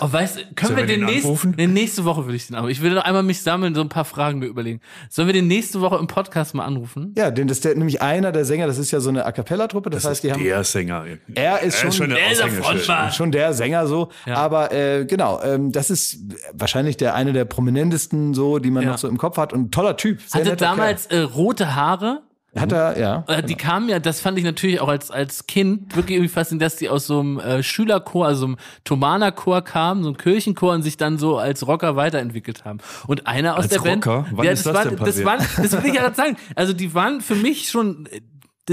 Oh, 0.00 0.12
weißt 0.12 0.36
du, 0.36 0.40
können 0.54 0.54
Sollen 0.60 0.76
wir 0.76 0.88
wir 0.88 0.96
den 0.96 1.06
den 1.06 1.14
nächsten, 1.22 1.50
nee, 1.56 1.66
nächste 1.66 2.04
Woche 2.04 2.24
würde 2.24 2.36
ich 2.36 2.46
den 2.46 2.56
anrufen. 2.56 2.70
Ich 2.72 2.82
will 2.82 2.92
noch 2.94 3.04
einmal 3.04 3.22
mich 3.22 3.42
sammeln, 3.42 3.74
so 3.74 3.80
ein 3.80 3.88
paar 3.88 4.04
Fragen 4.04 4.38
mir 4.38 4.46
überlegen. 4.46 4.80
Sollen 5.08 5.28
wir 5.28 5.32
den 5.32 5.46
nächste 5.46 5.80
Woche 5.80 5.96
im 5.96 6.06
Podcast 6.06 6.54
mal 6.54 6.64
anrufen? 6.64 7.14
Ja, 7.16 7.30
den, 7.30 7.48
das 7.48 7.58
ist 7.58 7.64
der, 7.64 7.74
nämlich 7.76 8.02
einer 8.02 8.32
der 8.32 8.44
Sänger, 8.44 8.66
das 8.66 8.78
ist 8.78 8.90
ja 8.90 9.00
so 9.00 9.08
eine 9.10 9.24
A 9.26 9.32
Cappella-Truppe, 9.32 9.90
das, 9.90 10.04
heißt, 10.04 10.22
die 10.24 10.32
haben. 10.32 10.42
Der 10.42 10.64
Sänger. 10.64 11.04
Er 11.34 11.60
ist 11.62 11.78
schon, 11.94 12.08
der 12.10 12.18
Er 12.20 12.32
ist 12.32 12.38
der 12.38 12.46
Aushängeschild. 12.46 12.64
Frontmann. 12.84 13.12
schon 13.12 13.32
der 13.32 13.52
Sänger 13.54 13.86
so, 13.86 14.10
Ja. 14.26 14.34
aber 14.36 14.72
äh, 14.72 15.04
genau, 15.04 15.40
ähm, 15.42 15.72
das 15.72 15.90
ist 15.90 16.18
wahrscheinlich 16.52 16.96
der 16.96 17.14
eine 17.14 17.32
der 17.32 17.44
prominentesten 17.44 18.34
so, 18.34 18.58
die 18.58 18.70
man 18.70 18.82
Ja. 18.84 18.90
noch 18.90 18.98
so 18.98 19.08
im 19.08 19.18
Kopf 19.18 19.36
hat 19.36 19.52
und 19.52 19.60
ein 19.66 19.70
toller 19.70 19.96
Typ. 19.96 20.20
Hatte 20.32 20.56
damals 20.56 21.06
äh, 21.06 21.18
rote 21.20 21.74
Haare. 21.74 22.22
Hat 22.56 22.72
er 22.72 22.98
ja. 22.98 23.24
Äh, 23.28 23.42
Die 23.42 23.54
kamen 23.54 23.88
ja, 23.88 24.00
das 24.00 24.20
fand 24.20 24.36
ich 24.38 24.44
natürlich 24.44 24.80
auch 24.80 24.88
als, 24.88 25.10
als 25.10 25.46
Kind 25.46 25.94
wirklich 25.94 26.16
irgendwie 26.16 26.28
faszinierend, 26.28 26.62
dass 26.62 26.76
die 26.76 26.88
aus 26.88 27.06
so 27.06 27.20
einem 27.20 27.38
äh, 27.38 27.62
Schülerchor, 27.62 28.26
also 28.26 28.40
so 28.40 28.46
einem 28.46 28.56
Thomanerchor 28.84 29.62
kamen, 29.62 30.02
so 30.02 30.08
einem 30.08 30.16
Kirchenchor 30.16 30.72
und 30.72 30.82
sich 30.82 30.96
dann 30.96 31.18
so 31.18 31.38
als 31.38 31.66
Rocker 31.66 31.94
weiterentwickelt 31.94 32.64
haben. 32.64 32.78
Und 33.06 33.26
einer 33.26 33.56
aus 33.56 33.64
Als 33.64 33.72
der 33.74 33.80
Band. 33.80 34.06
Rocker? 34.06 34.26
Wann 34.32 34.46
ja, 34.46 34.52
ist 34.52 34.66
das, 34.66 34.72
das 34.72 34.84
war, 34.84 34.90
denn 34.90 35.06
das 35.06 35.24
waren, 35.24 35.38
das 35.62 35.72
will 35.72 35.90
ich 35.90 35.94
ja 35.94 36.02
gerade 36.02 36.16
sagen. 36.16 36.36
Also 36.56 36.72
die 36.72 36.92
waren 36.92 37.20
für 37.20 37.36
mich 37.36 37.68
schon, 37.68 38.08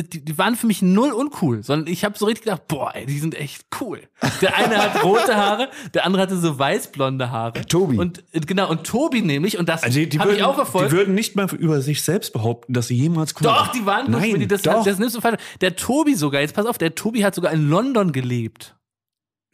die, 0.03 0.23
die 0.23 0.37
waren 0.37 0.55
für 0.55 0.67
mich 0.67 0.81
null 0.81 1.11
uncool, 1.11 1.63
sondern 1.63 1.91
ich 1.91 2.03
habe 2.05 2.17
so 2.17 2.25
richtig 2.25 2.45
gedacht, 2.45 2.67
boah, 2.67 2.91
ey, 2.95 3.05
die 3.05 3.19
sind 3.19 3.35
echt 3.35 3.65
cool. 3.81 4.01
Der 4.41 4.55
eine 4.55 4.77
hat 4.77 5.03
rote 5.03 5.35
Haare, 5.35 5.69
der 5.93 6.05
andere 6.05 6.23
hatte 6.23 6.37
so 6.37 6.57
weißblonde 6.57 7.31
Haare. 7.31 7.65
Tobi. 7.65 7.97
Und 7.97 8.23
äh, 8.33 8.39
genau, 8.41 8.69
und 8.69 8.83
Tobi 8.85 9.21
nämlich, 9.21 9.57
und 9.57 9.69
das 9.69 9.83
Also 9.83 9.99
habe 9.99 10.33
ich 10.33 10.43
auch 10.43 10.55
verfolgt. 10.55 10.91
die 10.91 10.95
würden 10.97 11.15
nicht 11.15 11.35
mal 11.35 11.47
über 11.55 11.81
sich 11.81 12.01
selbst 12.03 12.33
behaupten, 12.33 12.73
dass 12.73 12.87
sie 12.87 12.95
jemals 12.95 13.33
cool 13.35 13.43
Doch, 13.43 13.67
die 13.71 13.85
waren 13.85 14.11
Nein, 14.11 14.31
Nein, 14.39 14.47
das, 14.47 14.61
doch. 14.61 14.83
das 14.83 14.99
nimmst 14.99 15.15
du 15.15 15.21
falsch. 15.21 15.41
Der 15.61 15.75
Tobi 15.75 16.15
sogar, 16.15 16.41
jetzt 16.41 16.53
pass 16.55 16.65
auf, 16.65 16.77
der 16.77 16.95
Tobi 16.95 17.23
hat 17.23 17.35
sogar 17.35 17.51
in 17.51 17.69
London 17.69 18.11
gelebt. 18.11 18.75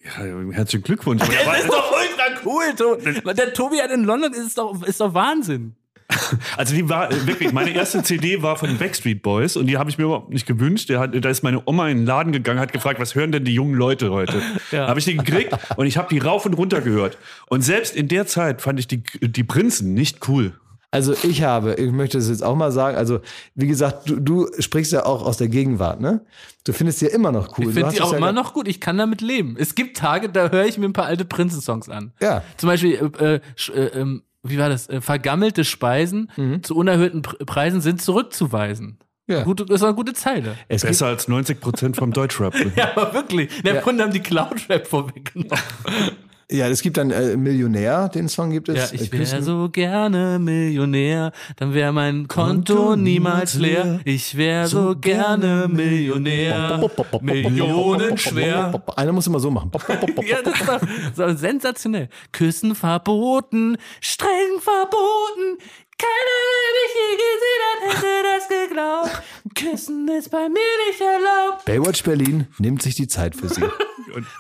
Ja, 0.03 0.23
herzlichen 0.51 0.83
Glückwunsch. 0.83 1.21
Das 1.45 1.59
ist 1.63 1.69
doch 1.69 1.91
ultra 1.91 2.41
cool, 2.45 2.63
Tobi. 2.75 3.33
Der 3.35 3.53
Tobi 3.53 3.77
hat 3.81 3.91
in 3.91 4.03
London, 4.03 4.33
ist 4.33 4.57
doch, 4.57 4.83
ist 4.83 4.99
doch 4.99 5.13
Wahnsinn. 5.13 5.75
Also 6.57 6.75
die 6.75 6.87
war 6.89 7.11
äh, 7.11 7.27
wirklich, 7.27 7.51
meine 7.51 7.71
erste 7.71 8.03
CD 8.03 8.41
war 8.41 8.57
von 8.57 8.69
den 8.69 8.77
Backstreet 8.77 9.21
Boys 9.21 9.55
und 9.55 9.67
die 9.67 9.77
habe 9.77 9.89
ich 9.89 9.97
mir 9.97 10.05
überhaupt 10.05 10.29
nicht 10.29 10.45
gewünscht. 10.45 10.89
Der 10.89 10.99
hat, 10.99 11.11
da 11.13 11.29
ist 11.29 11.43
meine 11.43 11.61
Oma 11.65 11.89
in 11.89 11.99
den 11.99 12.05
Laden 12.05 12.31
gegangen, 12.31 12.59
hat 12.59 12.73
gefragt, 12.73 12.99
was 12.99 13.15
hören 13.15 13.31
denn 13.31 13.45
die 13.45 13.53
jungen 13.53 13.75
Leute 13.75 14.11
heute? 14.11 14.41
Ja. 14.71 14.87
Habe 14.87 14.99
ich 14.99 15.05
die 15.05 15.15
gekriegt 15.15 15.55
und 15.75 15.85
ich 15.85 15.97
habe 15.97 16.07
die 16.09 16.17
rauf 16.19 16.45
und 16.45 16.53
runter 16.53 16.81
gehört. 16.81 17.17
Und 17.47 17.61
selbst 17.61 17.95
in 17.95 18.07
der 18.07 18.25
Zeit 18.25 18.61
fand 18.61 18.79
ich 18.79 18.87
die, 18.87 19.03
die 19.21 19.43
Prinzen 19.43 19.93
nicht 19.93 20.27
cool. 20.27 20.53
Also 20.93 21.15
ich 21.23 21.41
habe, 21.41 21.73
ich 21.73 21.91
möchte 21.91 22.19
es 22.19 22.29
jetzt 22.29 22.43
auch 22.43 22.55
mal 22.55 22.71
sagen, 22.71 22.95
also 22.97 23.19
wie 23.55 23.65
gesagt, 23.65 24.07
du, 24.07 24.19
du 24.19 24.47
sprichst 24.59 24.91
ja 24.91 25.07
auch 25.07 25.25
aus 25.25 25.37
der 25.37 25.47
Gegenwart, 25.47 25.99
ne? 25.99 26.21
Du 26.65 26.71
findest 26.71 26.99
sie 26.99 27.07
ja 27.07 27.11
immer 27.11 27.31
noch 27.31 27.57
cool. 27.57 27.69
Ich 27.69 27.73
finde 27.73 27.89
es 27.89 27.99
auch 27.99 28.11
ja 28.11 28.19
immer 28.19 28.31
noch 28.31 28.53
gut. 28.53 28.67
Ich 28.67 28.79
kann 28.79 28.99
damit 28.99 29.21
leben. 29.21 29.55
Es 29.57 29.73
gibt 29.73 29.97
Tage, 29.97 30.29
da 30.29 30.51
höre 30.51 30.65
ich 30.65 30.77
mir 30.77 30.85
ein 30.85 30.93
paar 30.93 31.07
alte 31.07 31.25
Prinzen-Songs 31.25 31.89
an. 31.89 32.13
Ja. 32.21 32.43
Zum 32.57 32.69
Beispiel, 32.69 33.11
äh, 33.19 33.25
äh, 33.25 33.39
äh, 33.73 33.85
ähm, 33.99 34.21
wie 34.43 34.57
war 34.57 34.69
das? 34.69 34.87
Äh, 34.89 35.01
vergammelte 35.01 35.63
Speisen 35.63 36.29
zu 36.61 36.75
unerhöhten 36.75 37.21
Pr 37.21 37.37
Preisen 37.45 37.81
sind 37.81 38.01
zurückzuweisen. 38.01 38.87
Mhm. 38.87 39.33
Ja. 39.33 39.43
Gute, 39.43 39.65
das 39.65 39.77
ist 39.77 39.83
eine 39.83 39.95
gute 39.95 40.13
Zeile. 40.13 40.57
Es 40.67 40.81
Besser 40.81 41.07
als 41.07 41.27
90 41.29 41.61
Prozent 41.61 41.95
vom 41.95 42.11
Deutschrap. 42.11 42.53
Ja, 42.75 42.91
aber 42.95 43.13
wirklich. 43.13 43.61
Der 43.63 43.81
Kunde 43.81 44.03
haben 44.03 44.11
die 44.11 44.19
Cloud-Rap 44.19 44.85
vorweggenommen. 44.87 45.57
ja, 46.51 46.67
es 46.67 46.81
gibt 46.81 46.97
dann 46.97 47.11
äh, 47.11 47.35
Millionär, 47.37 48.09
den 48.09 48.27
Song 48.29 48.51
gibt 48.51 48.69
es. 48.69 48.91
Ja, 48.91 48.97
Äh, 48.97 49.03
ich 49.03 49.11
wäre 49.11 49.23
Küssen- 49.23 49.43
so 49.43 49.69
gerne 49.71 50.39
Millionär, 50.39 51.31
dann 51.57 51.73
wäre 51.73 51.91
mein 51.91 52.27
Konto 52.27 52.95
niemals 52.95 53.55
leer. 53.55 53.99
Ich 54.05 54.35
wäre 54.37 54.67
so 54.67 54.95
gerne 54.99 55.67
Millionär, 55.69 56.89
Millionen 57.21 58.17
schwer. 58.17 58.81
Einer 58.95 59.11
muss 59.11 59.27
immer 59.27 59.39
so 59.39 59.49
machen. 59.51 59.71
Ja, 60.25 60.41
das 60.41 60.59
ist 60.59 60.67
doch 60.67 60.81
so 61.15 61.35
sensationell. 61.37 62.09
Küssen 62.31 62.75
verboten, 62.75 63.77
streng 64.01 64.59
verboten. 64.59 65.57
Keiner, 65.97 66.39
der 66.53 66.71
mich 66.79 66.93
je 66.99 67.11
gesehen 67.23 67.61
hat, 67.69 67.79
hätte 67.95 68.23
das 68.35 68.47
geglaubt. 68.49 69.23
Küssen 69.55 70.07
ist 70.09 70.31
bei 70.31 70.49
mir 70.49 70.73
nicht 70.89 70.99
erlaubt. 71.01 71.65
Baywatch 71.65 72.03
Berlin 72.03 72.47
nimmt 72.57 72.81
sich 72.81 72.95
die 72.95 73.07
Zeit 73.07 73.35
für 73.35 73.47
sie. 73.49 73.61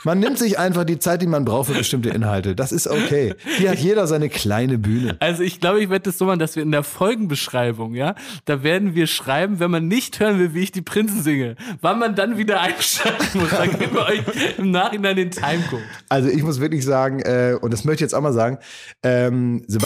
Man 0.03 0.19
nimmt 0.19 0.37
sich 0.37 0.59
einfach 0.59 0.83
die 0.83 0.99
Zeit, 0.99 1.21
die 1.21 1.27
man 1.27 1.45
braucht 1.45 1.69
für 1.71 1.77
bestimmte 1.77 2.09
Inhalte. 2.09 2.55
Das 2.55 2.71
ist 2.71 2.87
okay. 2.87 3.35
Hier 3.57 3.71
hat 3.71 3.79
jeder 3.79 4.07
seine 4.07 4.29
kleine 4.29 4.77
Bühne. 4.77 5.15
Also 5.19 5.43
ich 5.43 5.59
glaube, 5.59 5.81
ich 5.81 5.89
werde 5.89 6.03
das 6.09 6.17
so 6.17 6.25
machen, 6.25 6.39
dass 6.39 6.55
wir 6.55 6.63
in 6.63 6.71
der 6.71 6.83
Folgenbeschreibung, 6.83 7.95
ja, 7.95 8.15
da 8.45 8.63
werden 8.63 8.95
wir 8.95 9.07
schreiben, 9.07 9.59
wenn 9.59 9.71
man 9.71 9.87
nicht 9.87 10.19
hören 10.19 10.39
will, 10.39 10.53
wie 10.53 10.61
ich 10.63 10.71
die 10.71 10.81
Prinzen 10.81 11.23
singe, 11.23 11.55
wann 11.81 11.99
man 11.99 12.15
dann 12.15 12.37
wieder 12.37 12.61
einschalten 12.61 13.39
muss. 13.39 13.49
Dann 13.49 13.77
geben 13.77 13.93
wir 13.93 14.05
euch 14.05 14.21
im 14.57 14.71
Nachhinein 14.71 15.15
den 15.15 15.31
Timecode. 15.31 15.81
Also 16.09 16.29
ich 16.29 16.43
muss 16.43 16.59
wirklich 16.59 16.83
sagen, 16.85 17.19
äh, 17.21 17.55
und 17.59 17.71
das 17.71 17.83
möchte 17.83 18.03
ich 18.03 18.07
jetzt 18.09 18.15
auch 18.15 18.21
mal 18.21 18.33
sagen, 18.33 18.57
ähm, 19.03 19.63
Seb- 19.67 19.83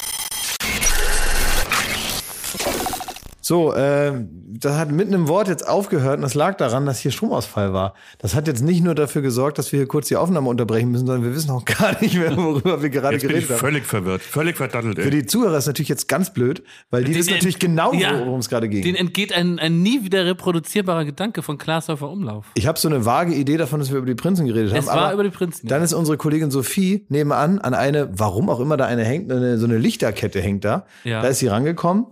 so, 3.47 3.73
äh, 3.73 4.11
das 4.59 4.73
hat 4.75 4.91
mitten 4.91 5.13
im 5.13 5.29
Wort 5.29 5.47
jetzt 5.47 5.65
aufgehört 5.65 6.17
und 6.17 6.21
das 6.23 6.33
lag 6.33 6.57
daran, 6.57 6.85
dass 6.85 6.99
hier 6.99 7.11
Stromausfall 7.11 7.71
war. 7.71 7.93
Das 8.17 8.35
hat 8.35 8.45
jetzt 8.45 8.61
nicht 8.61 8.83
nur 8.83 8.93
dafür 8.93 9.21
gesorgt, 9.21 9.57
dass 9.57 9.71
wir 9.71 9.79
hier 9.79 9.87
kurz 9.87 10.09
die 10.09 10.17
Aufnahme 10.17 10.49
unterbrechen 10.49 10.91
müssen, 10.91 11.07
sondern 11.07 11.23
wir 11.23 11.33
wissen 11.33 11.51
auch 11.51 11.63
gar 11.79 11.97
nicht 12.01 12.15
mehr, 12.17 12.35
worüber 12.35 12.81
wir 12.81 12.89
gerade 12.89 13.13
Jetzt 13.15 13.21
bin 13.21 13.29
ich 13.31 13.35
geredet 13.47 13.49
haben. 13.51 13.59
völlig 13.59 13.85
verwirrt, 13.85 14.21
völlig 14.21 14.57
verdattelt. 14.57 14.97
Für 14.99 15.05
Ey. 15.05 15.11
die 15.11 15.25
Zuhörer 15.25 15.57
ist 15.57 15.67
natürlich 15.67 15.87
jetzt 15.87 16.09
ganz 16.09 16.33
blöd, 16.33 16.61
weil 16.89 17.05
die 17.05 17.15
wissen 17.15 17.29
Den- 17.29 17.35
natürlich 17.35 17.57
genau, 17.59 17.93
ja, 17.93 18.19
worum 18.25 18.41
es 18.41 18.49
gerade 18.49 18.67
ging. 18.67 18.83
Den 18.83 18.95
entgeht 18.95 19.31
ein, 19.31 19.59
ein 19.59 19.81
nie 19.81 20.03
wieder 20.03 20.25
reproduzierbarer 20.25 21.05
Gedanke 21.05 21.41
von 21.41 21.57
Klaas 21.57 21.87
Häufer 21.87 22.09
Umlauf. 22.09 22.47
Ich 22.55 22.67
habe 22.67 22.77
so 22.77 22.89
eine 22.89 23.05
vage 23.05 23.33
Idee 23.33 23.55
davon, 23.55 23.79
dass 23.79 23.91
wir 23.91 23.99
über 23.99 24.07
die 24.07 24.15
Prinzen 24.15 24.45
geredet 24.45 24.71
haben. 24.71 24.79
Es 24.79 24.87
war 24.87 24.97
aber 24.97 25.13
über 25.13 25.23
die 25.23 25.29
Prinzen, 25.29 25.67
ja. 25.67 25.69
Dann 25.69 25.83
ist 25.83 25.93
unsere 25.93 26.17
Kollegin 26.17 26.51
Sophie 26.51 27.05
nebenan 27.07 27.59
an 27.59 27.73
eine, 27.73 28.09
warum 28.11 28.49
auch 28.49 28.59
immer 28.59 28.75
da 28.75 28.87
eine 28.87 29.05
hängt, 29.05 29.31
eine, 29.31 29.57
so 29.57 29.65
eine 29.65 29.77
Lichterkette 29.77 30.41
hängt 30.41 30.65
da. 30.65 30.85
Ja. 31.05 31.21
Da 31.21 31.29
ist 31.29 31.39
sie 31.39 31.47
rangekommen 31.47 32.07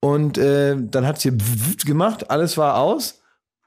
und 0.00 0.38
äh, 0.38 0.76
dann 0.78 1.06
hat 1.06 1.20
sie 1.20 1.36
gemacht, 1.84 2.30
alles 2.30 2.56
war 2.56 2.78
aus 2.78 3.20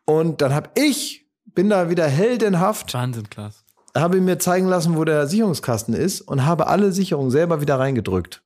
und 0.06 0.42
dann 0.42 0.54
habe 0.54 0.70
ich, 0.76 1.28
bin 1.46 1.70
da 1.70 1.90
wieder 1.90 2.08
heldenhaft, 2.08 2.94
Wahnsinn, 2.94 3.30
Klaas. 3.30 3.64
habe 3.96 4.22
mir 4.22 4.40
zeigen 4.40 4.68
lassen, 4.68 4.96
wo 4.96 5.04
der 5.04 5.28
Sicherungskasten 5.28 5.94
ist 5.94 6.22
und 6.22 6.46
habe 6.46 6.68
alle 6.68 6.92
Sicherungen 6.92 7.32
selber 7.32 7.62
wieder 7.62 7.80
reingedrückt. 7.80 8.42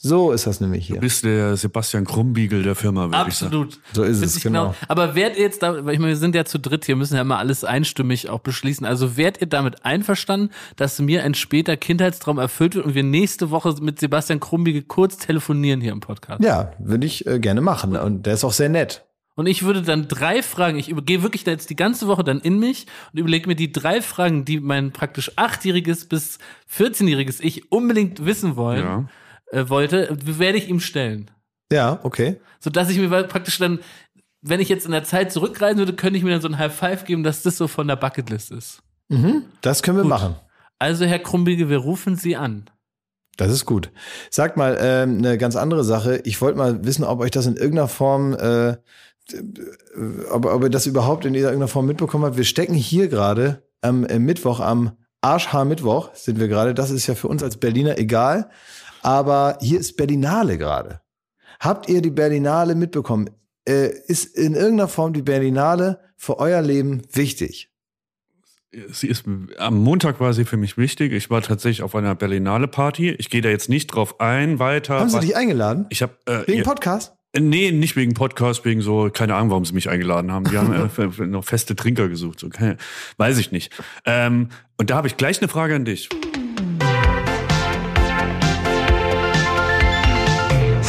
So 0.00 0.30
ist 0.30 0.46
das 0.46 0.60
nämlich 0.60 0.86
Du 0.86 0.92
hier. 0.94 1.00
bist 1.00 1.24
der 1.24 1.56
Sebastian 1.56 2.04
Krumbiegel 2.04 2.62
der 2.62 2.76
Firma, 2.76 3.10
würde 3.10 3.28
ich 3.28 3.34
sagen. 3.34 3.46
Absolut. 3.52 3.80
So 3.92 4.04
ist 4.04 4.18
Find 4.18 4.30
es, 4.30 4.36
ich 4.36 4.42
genau. 4.44 4.74
Aber 4.86 5.16
wärt 5.16 5.36
ihr 5.36 5.42
jetzt 5.42 5.60
da, 5.62 5.84
weil 5.84 5.92
ich 5.94 5.98
meine, 5.98 6.12
wir 6.12 6.16
sind 6.16 6.36
ja 6.36 6.44
zu 6.44 6.58
dritt 6.60 6.84
hier, 6.84 6.94
müssen 6.94 7.16
ja 7.16 7.22
immer 7.22 7.38
alles 7.38 7.64
einstimmig 7.64 8.28
auch 8.30 8.38
beschließen. 8.38 8.86
Also 8.86 9.16
wärt 9.16 9.40
ihr 9.40 9.48
damit 9.48 9.84
einverstanden, 9.84 10.50
dass 10.76 11.00
mir 11.00 11.24
ein 11.24 11.34
später 11.34 11.76
Kindheitstraum 11.76 12.38
erfüllt 12.38 12.76
wird 12.76 12.86
und 12.86 12.94
wir 12.94 13.02
nächste 13.02 13.50
Woche 13.50 13.74
mit 13.80 13.98
Sebastian 13.98 14.38
Krumbiegel 14.38 14.82
kurz 14.82 15.16
telefonieren 15.18 15.80
hier 15.80 15.90
im 15.90 16.00
Podcast? 16.00 16.44
Ja, 16.44 16.70
würde 16.78 17.04
ich 17.04 17.26
äh, 17.26 17.40
gerne 17.40 17.60
machen 17.60 17.96
und 17.96 18.24
der 18.24 18.34
ist 18.34 18.44
auch 18.44 18.52
sehr 18.52 18.68
nett. 18.68 19.04
Und 19.34 19.46
ich 19.48 19.64
würde 19.64 19.82
dann 19.82 20.06
drei 20.06 20.42
Fragen, 20.44 20.78
ich 20.78 20.94
gehe 21.06 21.22
wirklich 21.24 21.42
da 21.44 21.50
jetzt 21.52 21.70
die 21.70 21.76
ganze 21.76 22.06
Woche 22.06 22.22
dann 22.22 22.40
in 22.40 22.60
mich 22.60 22.86
und 23.12 23.18
überlege 23.18 23.48
mir 23.48 23.54
die 23.56 23.72
drei 23.72 24.00
Fragen, 24.00 24.44
die 24.44 24.60
mein 24.60 24.92
praktisch 24.92 25.32
achtjähriges 25.36 26.06
bis 26.06 26.38
14-jähriges 26.76 27.40
Ich 27.40 27.70
unbedingt 27.72 28.24
wissen 28.24 28.54
wollen, 28.56 28.84
Ja. 28.84 29.04
Äh, 29.50 29.68
wollte, 29.68 30.16
werde 30.22 30.58
ich 30.58 30.68
ihm 30.68 30.80
stellen. 30.80 31.30
Ja, 31.72 32.00
okay. 32.02 32.40
So 32.60 32.70
dass 32.70 32.90
ich 32.90 32.98
mir 32.98 33.08
praktisch 33.24 33.58
dann, 33.58 33.80
wenn 34.40 34.60
ich 34.60 34.68
jetzt 34.68 34.86
in 34.86 34.92
der 34.92 35.04
Zeit 35.04 35.32
zurückreisen 35.32 35.78
würde, 35.78 35.92
könnte 35.94 36.18
ich 36.18 36.24
mir 36.24 36.30
dann 36.30 36.40
so 36.40 36.48
ein 36.48 36.58
High 36.58 36.74
Five 36.74 37.04
geben, 37.04 37.22
dass 37.22 37.42
das 37.42 37.56
so 37.56 37.68
von 37.68 37.88
der 37.88 37.96
Bucketlist 37.96 38.50
ist. 38.50 38.82
Mhm, 39.08 39.44
das 39.60 39.82
können 39.82 39.98
wir 39.98 40.04
machen. 40.04 40.36
Also, 40.78 41.04
Herr 41.04 41.18
Krumbiegel, 41.18 41.68
wir 41.68 41.78
rufen 41.78 42.16
Sie 42.16 42.36
an. 42.36 42.70
Das 43.36 43.52
ist 43.52 43.66
gut. 43.66 43.90
Sag 44.30 44.56
mal, 44.56 44.76
ähm, 44.80 45.18
eine 45.18 45.38
ganz 45.38 45.56
andere 45.56 45.84
Sache. 45.84 46.20
Ich 46.24 46.40
wollte 46.40 46.58
mal 46.58 46.84
wissen, 46.84 47.04
ob 47.04 47.20
euch 47.20 47.30
das 47.30 47.46
in 47.46 47.56
irgendeiner 47.56 47.88
Form, 47.88 48.34
äh, 48.34 48.76
ob, 50.30 50.46
ob 50.46 50.62
ihr 50.62 50.70
das 50.70 50.86
überhaupt 50.86 51.24
in 51.24 51.34
irgendeiner 51.34 51.68
Form 51.68 51.86
mitbekommen 51.86 52.24
habt. 52.24 52.36
Wir 52.36 52.44
stecken 52.44 52.74
hier 52.74 53.08
gerade 53.08 53.62
am 53.80 54.04
äh, 54.06 54.18
Mittwoch, 54.18 54.60
am 54.60 54.92
Arschhaar-Mittwoch 55.20 56.10
sind 56.14 56.38
wir 56.40 56.48
gerade. 56.48 56.74
Das 56.74 56.90
ist 56.90 57.06
ja 57.06 57.14
für 57.14 57.28
uns 57.28 57.42
als 57.42 57.56
Berliner 57.56 57.98
egal. 57.98 58.50
Aber 59.02 59.58
hier 59.60 59.78
ist 59.80 59.96
Berlinale 59.96 60.58
gerade. 60.58 61.00
Habt 61.60 61.88
ihr 61.88 62.02
die 62.02 62.10
Berlinale 62.10 62.74
mitbekommen? 62.74 63.30
Äh, 63.68 63.90
ist 64.06 64.36
in 64.36 64.54
irgendeiner 64.54 64.88
Form 64.88 65.12
die 65.12 65.22
Berlinale 65.22 66.00
für 66.16 66.38
euer 66.38 66.62
Leben 66.62 67.02
wichtig? 67.12 67.70
Sie 68.90 69.08
ist, 69.08 69.24
am 69.58 69.82
Montag 69.82 70.20
war 70.20 70.34
sie 70.34 70.44
für 70.44 70.58
mich 70.58 70.76
wichtig. 70.76 71.12
Ich 71.12 71.30
war 71.30 71.40
tatsächlich 71.42 71.82
auf 71.82 71.94
einer 71.94 72.14
Berlinale 72.14 72.68
Party. 72.68 73.10
Ich 73.10 73.30
gehe 73.30 73.40
da 73.40 73.48
jetzt 73.48 73.68
nicht 73.70 73.86
drauf 73.88 74.20
ein, 74.20 74.58
weiter. 74.58 75.00
Haben 75.00 75.08
Sie 75.08 75.16
was- 75.16 75.24
dich 75.24 75.36
eingeladen? 75.36 75.86
ich 75.88 76.02
habe 76.02 76.12
äh, 76.26 76.46
Wegen 76.46 76.58
ihr- 76.58 76.64
Podcast? 76.64 77.14
Nee, 77.38 77.72
nicht 77.72 77.94
wegen 77.94 78.14
Podcast, 78.14 78.64
wegen 78.64 78.80
so, 78.80 79.10
keine 79.12 79.34
Ahnung, 79.34 79.50
warum 79.50 79.64
sie 79.66 79.74
mich 79.74 79.90
eingeladen 79.90 80.32
haben. 80.32 80.44
Die 80.48 80.56
haben 80.56 80.72
äh, 80.72 81.26
noch 81.26 81.44
feste 81.44 81.76
Trinker 81.76 82.08
gesucht. 82.08 82.40
So, 82.40 82.48
weiß 83.18 83.36
ich 83.38 83.52
nicht. 83.52 83.70
Ähm, 84.06 84.48
und 84.78 84.88
da 84.90 84.96
habe 84.96 85.08
ich 85.08 85.18
gleich 85.18 85.38
eine 85.40 85.48
Frage 85.48 85.74
an 85.74 85.84
dich. 85.84 86.08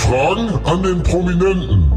Fragen 0.10 0.50
an 0.66 0.82
den 0.82 1.04
Prominenten. 1.04 1.92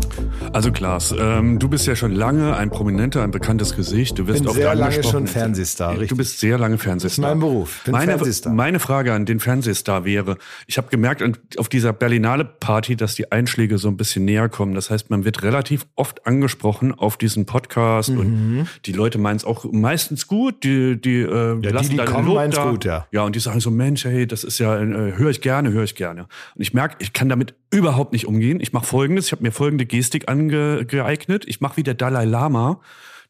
Also 0.54 0.70
Klaas, 0.70 1.14
ähm, 1.18 1.58
du 1.58 1.68
bist 1.70 1.86
ja 1.86 1.96
schon 1.96 2.12
lange 2.12 2.54
ein 2.54 2.68
prominenter, 2.68 3.22
ein 3.22 3.30
bekanntes 3.30 3.74
Gesicht. 3.74 4.18
Du 4.18 4.26
wirst 4.26 4.40
Bin 4.40 4.48
oft 4.48 4.56
sehr 4.58 4.74
lange 4.74 5.02
schon 5.02 5.26
Fernsehstar, 5.26 5.94
Du 5.94 6.00
richtig. 6.00 6.18
bist 6.18 6.40
sehr 6.40 6.58
lange 6.58 6.76
Fernsehstar. 6.76 7.22
Das 7.24 7.32
ist 7.32 7.40
mein 7.40 7.40
Beruf. 7.40 7.80
Bin 7.84 7.92
meine, 7.92 8.12
Fernsehstar. 8.12 8.52
meine 8.52 8.78
Frage 8.78 9.14
an 9.14 9.24
den 9.24 9.40
Fernsehstar 9.40 10.04
wäre, 10.04 10.36
ich 10.66 10.76
habe 10.76 10.88
gemerkt 10.90 11.22
auf 11.56 11.70
dieser 11.70 11.94
Berlinale 11.94 12.44
Party, 12.44 12.96
dass 12.96 13.14
die 13.14 13.32
Einschläge 13.32 13.78
so 13.78 13.88
ein 13.88 13.96
bisschen 13.96 14.26
näher 14.26 14.50
kommen. 14.50 14.74
Das 14.74 14.90
heißt, 14.90 15.08
man 15.08 15.24
wird 15.24 15.42
relativ 15.42 15.86
oft 15.96 16.26
angesprochen 16.26 16.92
auf 16.92 17.16
diesen 17.16 17.46
Podcast 17.46 18.10
Mhm. 18.10 18.18
und 18.18 18.66
die 18.84 18.92
Leute 18.92 19.16
meinen 19.18 19.36
es 19.36 19.44
auch 19.46 19.64
meistens 19.72 20.26
gut. 20.26 20.64
Die, 20.64 21.00
die, 21.00 21.20
äh, 21.20 21.60
die, 21.60 21.68
lassen 21.70 21.90
die 21.92 21.96
dann 21.96 22.06
kommen, 22.06 22.26
Lob 22.28 22.50
da. 22.50 22.70
gut, 22.70 22.84
ja. 22.84 23.06
Ja, 23.10 23.22
und 23.22 23.34
die 23.36 23.40
sagen 23.40 23.60
so, 23.60 23.70
Mensch, 23.70 24.04
hey, 24.04 24.26
das 24.26 24.44
ist 24.44 24.58
ja, 24.58 24.78
äh, 24.78 25.14
höre 25.16 25.30
ich 25.30 25.40
gerne, 25.40 25.72
höre 25.72 25.84
ich 25.84 25.94
gerne. 25.94 26.22
Und 26.54 26.60
ich 26.60 26.74
merke, 26.74 26.96
ich 26.98 27.14
kann 27.14 27.30
damit 27.30 27.54
überhaupt 27.70 28.12
nicht 28.12 28.26
umgehen. 28.26 28.60
Ich 28.60 28.74
mache 28.74 28.84
folgendes, 28.84 29.26
ich 29.26 29.32
habe 29.32 29.42
mir 29.42 29.50
folgende 29.50 29.86
Gestik 29.86 30.28
angeeignet. 30.50 31.44
Ich 31.46 31.60
mache 31.60 31.76
wie 31.76 31.82
der 31.82 31.94
Dalai 31.94 32.24
Lama 32.24 32.80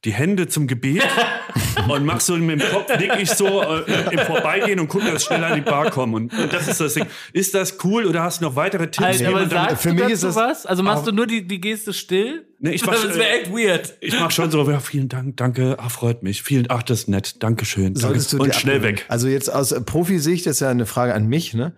die 0.05 0.13
Hände 0.13 0.49
zum 0.49 0.67
Gebet 0.67 1.07
und 1.89 2.05
mach 2.05 2.19
so 2.19 2.37
mit 2.37 2.61
dem 2.61 2.69
Kopf, 2.71 2.89
nick 2.99 3.13
ich 3.21 3.31
so 3.31 3.63
äh, 3.63 3.85
im 4.11 4.19
Vorbeigehen 4.19 4.81
und 4.81 4.89
gucke, 4.89 5.05
dass 5.05 5.23
ich 5.23 5.27
schnell 5.29 5.45
an 5.45 5.55
die 5.55 5.61
Bar 5.61 5.93
komme. 5.93 6.17
Und, 6.17 6.37
und 6.37 6.53
das 6.53 6.67
ist 6.67 6.81
das 6.81 6.95
Ding. 6.95 7.07
Ist 7.33 7.55
das 7.55 7.79
cool 7.85 8.07
oder 8.07 8.25
hast 8.25 8.41
du 8.41 8.47
noch 8.47 8.57
weitere 8.57 8.91
Tipps? 8.91 9.21
Wie 9.21 9.27
aber 9.27 9.49
sagst 9.49 9.81
für 9.83 9.91
du 9.91 9.95
mich 10.03 10.13
ist 10.13 10.25
das- 10.25 10.35
was? 10.35 10.67
Also 10.67 10.83
machst 10.83 11.07
du 11.07 11.13
nur 11.13 11.29
die, 11.29 11.47
die 11.47 11.61
Geste 11.61 11.93
still? 11.93 12.45
Nee, 12.59 12.71
ich 12.73 12.85
mach- 12.85 12.95
das 13.05 13.17
wäre 13.17 13.29
echt 13.29 13.53
weird. 13.53 13.95
ich 14.01 14.19
mache 14.19 14.33
schon 14.33 14.51
so, 14.51 14.69
ja, 14.69 14.81
vielen 14.81 15.09
Dank, 15.09 15.37
danke, 15.37 15.77
ach, 15.79 15.93
freut 15.93 16.25
mich. 16.25 16.43
Vielen, 16.43 16.67
ach, 16.69 16.83
das 16.83 17.01
ist 17.03 17.09
nett, 17.09 17.41
Dankeschön. 17.41 17.95
Danke. 17.95 18.01
Solltest 18.01 18.33
du 18.33 18.39
Und 18.39 18.47
dir 18.47 18.55
schnell 18.55 18.83
weg. 18.83 19.05
Also 19.07 19.29
jetzt 19.29 19.53
aus 19.55 19.71
äh, 19.71 19.81
Profisicht 19.83 20.47
ist 20.49 20.59
ja 20.61 20.69
eine 20.71 20.87
Frage 20.87 21.15
an 21.15 21.29
mich, 21.29 21.55
ne? 21.55 21.75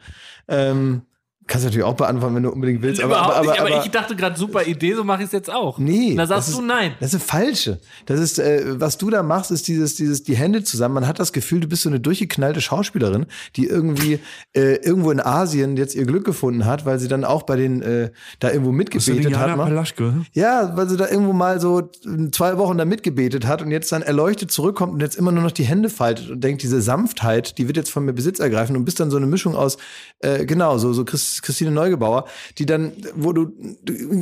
Ähm, 0.48 1.02
kannst 1.46 1.64
du 1.64 1.68
natürlich 1.68 1.84
auch 1.84 1.94
beantworten, 1.94 2.34
wenn 2.34 2.42
du 2.42 2.50
unbedingt 2.50 2.82
willst. 2.82 3.02
Aber, 3.02 3.14
Überhaupt 3.14 3.36
aber, 3.36 3.46
nicht, 3.46 3.60
aber, 3.60 3.70
aber, 3.74 3.84
ich 3.84 3.90
dachte 3.90 4.16
gerade, 4.16 4.38
super 4.38 4.66
Idee, 4.66 4.94
so 4.94 5.04
mache 5.04 5.22
ich 5.22 5.26
es 5.26 5.32
jetzt 5.32 5.52
auch. 5.52 5.78
Nee. 5.78 6.14
Da 6.14 6.26
sagst 6.26 6.48
du 6.54 6.60
ist, 6.60 6.66
nein. 6.66 6.94
Das 7.00 7.12
ist 7.12 7.14
eine 7.14 7.44
falsche. 7.44 7.80
Das 8.06 8.18
ist, 8.20 8.38
äh, 8.38 8.80
was 8.80 8.98
du 8.98 9.10
da 9.10 9.22
machst, 9.22 9.50
ist 9.50 9.68
dieses, 9.68 9.94
dieses, 9.96 10.22
die 10.22 10.36
Hände 10.36 10.64
zusammen. 10.64 10.94
Man 10.94 11.06
hat 11.06 11.18
das 11.18 11.32
Gefühl, 11.32 11.60
du 11.60 11.68
bist 11.68 11.82
so 11.82 11.90
eine 11.90 12.00
durchgeknallte 12.00 12.60
Schauspielerin, 12.60 13.26
die 13.56 13.66
irgendwie 13.66 14.20
äh, 14.54 14.76
irgendwo 14.76 15.10
in 15.10 15.20
Asien 15.20 15.76
jetzt 15.76 15.94
ihr 15.94 16.06
Glück 16.06 16.24
gefunden 16.24 16.64
hat, 16.64 16.86
weil 16.86 16.98
sie 16.98 17.08
dann 17.08 17.24
auch 17.24 17.42
bei 17.42 17.56
den 17.56 17.82
äh, 17.82 18.10
da 18.38 18.50
irgendwo 18.50 18.72
mitgebetet 18.72 19.36
hat. 19.36 19.56
mal. 19.56 19.64
Palaschke. 19.64 20.24
Ja, 20.32 20.76
weil 20.76 20.88
sie 20.88 20.96
da 20.96 21.08
irgendwo 21.08 21.32
mal 21.32 21.60
so 21.60 21.80
äh, 21.80 22.30
zwei 22.32 22.56
Wochen 22.58 22.78
da 22.78 22.84
mitgebetet 22.84 23.46
hat 23.46 23.62
und 23.62 23.70
jetzt 23.70 23.92
dann 23.92 24.02
erleuchtet 24.02 24.50
zurückkommt 24.50 24.94
und 24.94 25.00
jetzt 25.00 25.16
immer 25.16 25.32
nur 25.32 25.42
noch 25.42 25.50
die 25.50 25.64
Hände 25.64 25.90
faltet 25.90 26.30
und 26.30 26.42
denkt, 26.42 26.62
diese 26.62 26.80
Sanftheit, 26.80 27.58
die 27.58 27.66
wird 27.66 27.76
jetzt 27.76 27.90
von 27.90 28.04
mir 28.04 28.12
Besitz 28.12 28.38
ergreifen 28.38 28.76
und 28.76 28.84
bist 28.84 29.00
dann 29.00 29.10
so 29.10 29.16
eine 29.16 29.26
Mischung 29.26 29.54
aus, 29.54 29.76
äh, 30.20 30.46
genau, 30.46 30.78
so, 30.78 30.92
so 30.92 31.04
Chris, 31.04 31.33
Christine 31.42 31.70
Neugebauer, 31.70 32.26
die 32.58 32.66
dann, 32.66 32.92
wo 33.14 33.32
du, 33.32 33.52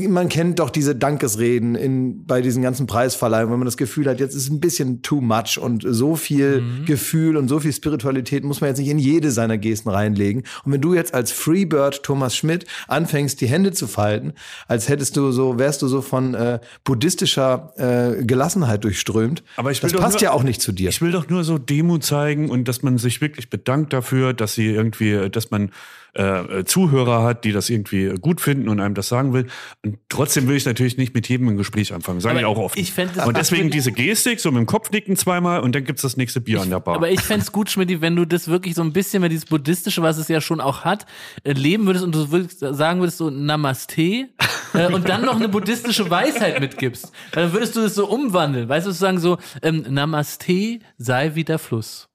man 0.09 0.29
kennt 0.29 0.59
doch 0.59 0.71
diese 0.71 0.95
Dankesreden 0.95 1.75
in, 1.75 2.25
bei 2.27 2.41
diesen 2.43 2.63
ganzen 2.63 2.87
Preisverleihungen, 2.87 3.53
wenn 3.53 3.59
man 3.61 3.67
das 3.67 3.77
Gefühl 3.77 4.07
hat, 4.09 4.21
jetzt 4.21 4.35
ist 4.35 4.51
ein 4.51 4.61
bisschen 4.61 5.03
too 5.03 5.21
much 5.21 5.59
und 5.61 5.85
so 5.87 6.17
viel 6.17 6.63
Gefühl 6.87 7.37
und 7.37 7.49
so 7.49 7.61
viel 7.61 7.73
Spiritualität 7.73 8.45
muss 8.45 8.61
man 8.61 8.69
jetzt 8.69 8.79
nicht 8.79 8.89
in 8.89 8.99
jede 8.99 9.31
seiner 9.31 9.59
Gesten 9.59 9.89
reinlegen. 9.91 10.43
Und 10.65 10.73
wenn 10.73 10.81
du 10.81 10.95
jetzt 10.95 11.15
als 11.15 11.33
Freebird 11.33 12.03
Thomas 12.03 12.37
Schmidt 12.37 12.67
anfängst, 12.89 13.41
die 13.41 13.47
Hände 13.47 13.73
zu 13.73 13.87
falten, 13.87 14.33
als 14.69 14.89
hättest 14.89 15.17
du 15.17 15.33
so, 15.33 15.59
wärst 15.59 15.83
du 15.83 15.89
so 15.89 16.03
von 16.03 16.35
äh, 16.35 16.61
buddhistischer 16.85 17.73
äh, 17.77 18.25
Gelassenheit 18.25 18.85
durchströmt. 18.85 19.43
Aber 19.57 19.71
ich 19.71 19.83
will 19.83 19.91
das 19.91 20.01
passt 20.01 20.15
nur- 20.15 20.23
ja 20.23 20.33
auch 20.33 20.43
nicht 20.43 20.61
zu 20.63 20.73
dir. 20.73 20.89
Ich 20.91 21.01
will 21.03 21.13
doch 21.13 21.29
nur 21.29 21.45
so 21.45 21.59
Demut 21.59 22.05
zeigen 22.05 22.51
und 22.51 22.69
dass 22.69 22.83
man 22.83 22.99
sich 22.99 23.21
wirklich 23.21 23.51
bedankt 23.51 23.93
dafür, 23.93 24.33
dass 24.35 24.55
sie 24.55 24.67
irgendwie, 24.69 25.29
dass 25.31 25.51
man 25.51 25.71
äh, 26.15 26.65
Zuhörer 26.65 27.23
hat, 27.23 27.45
die 27.45 27.53
das 27.53 27.71
irgendwie 27.71 28.15
gut 28.21 28.41
finden 28.41 28.69
und 28.69 28.81
einem 28.81 28.95
das 28.95 29.09
sagen 29.09 29.33
will. 29.33 29.47
Und 29.85 29.99
trotzdem 30.09 30.47
will 30.47 30.57
ich 30.57 30.67
natürlich 30.67 30.97
nicht 30.97 31.15
mit 31.15 31.29
jedem 31.29 31.49
ein 31.49 31.57
Gespräch 31.57 31.95
anfangen, 31.95 32.21
sage 32.21 32.39
ich 32.41 32.45
auch 32.45 32.59
oft. 32.59 32.79
ich 32.79 32.97
es- 32.97 33.27
und 33.27 33.37
deswegen 33.37 33.71
diese 33.71 33.93
Gestik, 33.93 34.41
so 34.41 34.51
mit 34.51 34.61
dem 34.61 34.67
Kopf 34.67 34.91
nicken 34.91 35.17
zweimal 35.17 35.61
und 35.61 35.75
dann 35.75 35.85
gibt's 35.85 36.03
das 36.03 36.17
nächste 36.17 36.41
Bier 36.41 36.61
an 36.61 36.71
der 36.71 36.81
Bar. 36.81 36.97
Aber 36.97 37.11
ich 37.11 37.21
fänd's 37.21 37.53
gut, 37.53 37.71
Schmidt, 37.71 38.01
wenn 38.01 38.17
du 38.17 38.25
das 38.27 38.49
wirklich 38.49 38.75
so 38.75 38.83
ein 38.83 38.93
bisschen 38.93 39.21
mehr 39.21 39.29
dieses 39.29 39.47
Buddhistische, 39.47 40.03
was 40.03 40.19
es 40.19 40.29
ja 40.29 40.41
schon 40.41 40.61
auch 40.61 40.85
hat, 40.85 41.07
äh, 41.45 41.53
leben 41.53 41.87
würdest 41.87 42.05
und 42.05 42.15
du 42.15 42.31
würdest, 42.31 42.61
sagen 42.61 43.01
würdest 43.01 43.19
so 43.19 43.31
Namaste 43.31 44.29
äh, 44.75 44.87
und 44.93 45.09
dann 45.09 45.25
noch 45.25 45.37
eine 45.37 45.49
buddhistische 45.49 46.11
Weisheit 46.11 46.61
mitgibst. 46.61 47.13
Dann 47.33 47.53
würdest 47.53 47.77
du 47.77 47.81
das 47.81 47.95
so 47.95 48.07
umwandeln. 48.07 48.69
Weißt 48.69 48.87
du, 48.87 48.91
sagen 48.93 49.19
so, 49.19 49.39
ähm, 49.63 49.85
Namaste 49.89 50.81
sei 50.99 51.35
wie 51.35 51.45
der 51.45 51.59
Fluss. 51.59 52.09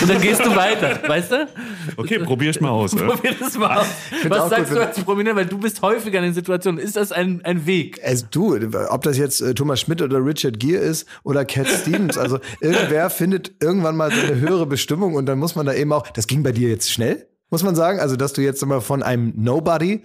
Und 0.00 0.10
dann 0.10 0.20
gehst 0.20 0.44
du 0.44 0.54
weiter, 0.54 1.00
weißt 1.08 1.32
du? 1.32 1.48
okay, 1.96 2.18
probier 2.20 2.50
ich 2.50 2.60
mal 2.60 2.70
aus. 2.70 2.94
Probier 2.94 3.34
das 3.38 3.56
mal 3.56 3.78
aus. 3.78 3.86
Was 4.28 4.50
sagst 4.50 4.68
gut, 4.68 4.78
du 4.78 4.86
als 4.86 5.00
Prominent? 5.00 5.36
Weil 5.36 5.46
du 5.46 5.58
bist 5.58 5.82
häufiger 5.82 6.18
in 6.18 6.24
den 6.24 6.34
Situationen. 6.34 6.78
Ist 6.78 6.96
das 6.96 7.10
ein, 7.10 7.40
ein 7.44 7.66
Weg? 7.66 7.98
Es, 8.02 8.28
du, 8.28 8.56
ob 8.88 9.02
das 9.02 9.18
jetzt 9.18 9.40
äh, 9.40 9.54
Thomas 9.54 9.80
Schmidt 9.80 10.02
oder 10.02 10.24
Richard 10.24 10.60
Gere 10.60 10.82
ist 10.82 11.08
oder 11.24 11.44
Cat 11.44 11.66
Stevens, 11.68 12.18
also 12.18 12.38
irgendwer 12.60 13.10
findet 13.10 13.52
irgendwann 13.60 13.96
mal 13.96 14.10
seine 14.10 14.38
höhere 14.38 14.66
Bestimmung 14.66 15.14
und 15.14 15.26
dann 15.26 15.38
muss 15.38 15.56
man 15.56 15.66
da 15.66 15.74
eben 15.74 15.92
auch, 15.92 16.06
das 16.08 16.26
ging 16.26 16.42
bei 16.42 16.52
dir 16.52 16.68
jetzt 16.68 16.90
schnell, 16.90 17.26
muss 17.50 17.62
man 17.62 17.74
sagen, 17.74 17.98
also 17.98 18.16
dass 18.16 18.32
du 18.32 18.42
jetzt 18.42 18.64
mal 18.66 18.80
von 18.80 19.02
einem 19.02 19.32
Nobody 19.36 20.02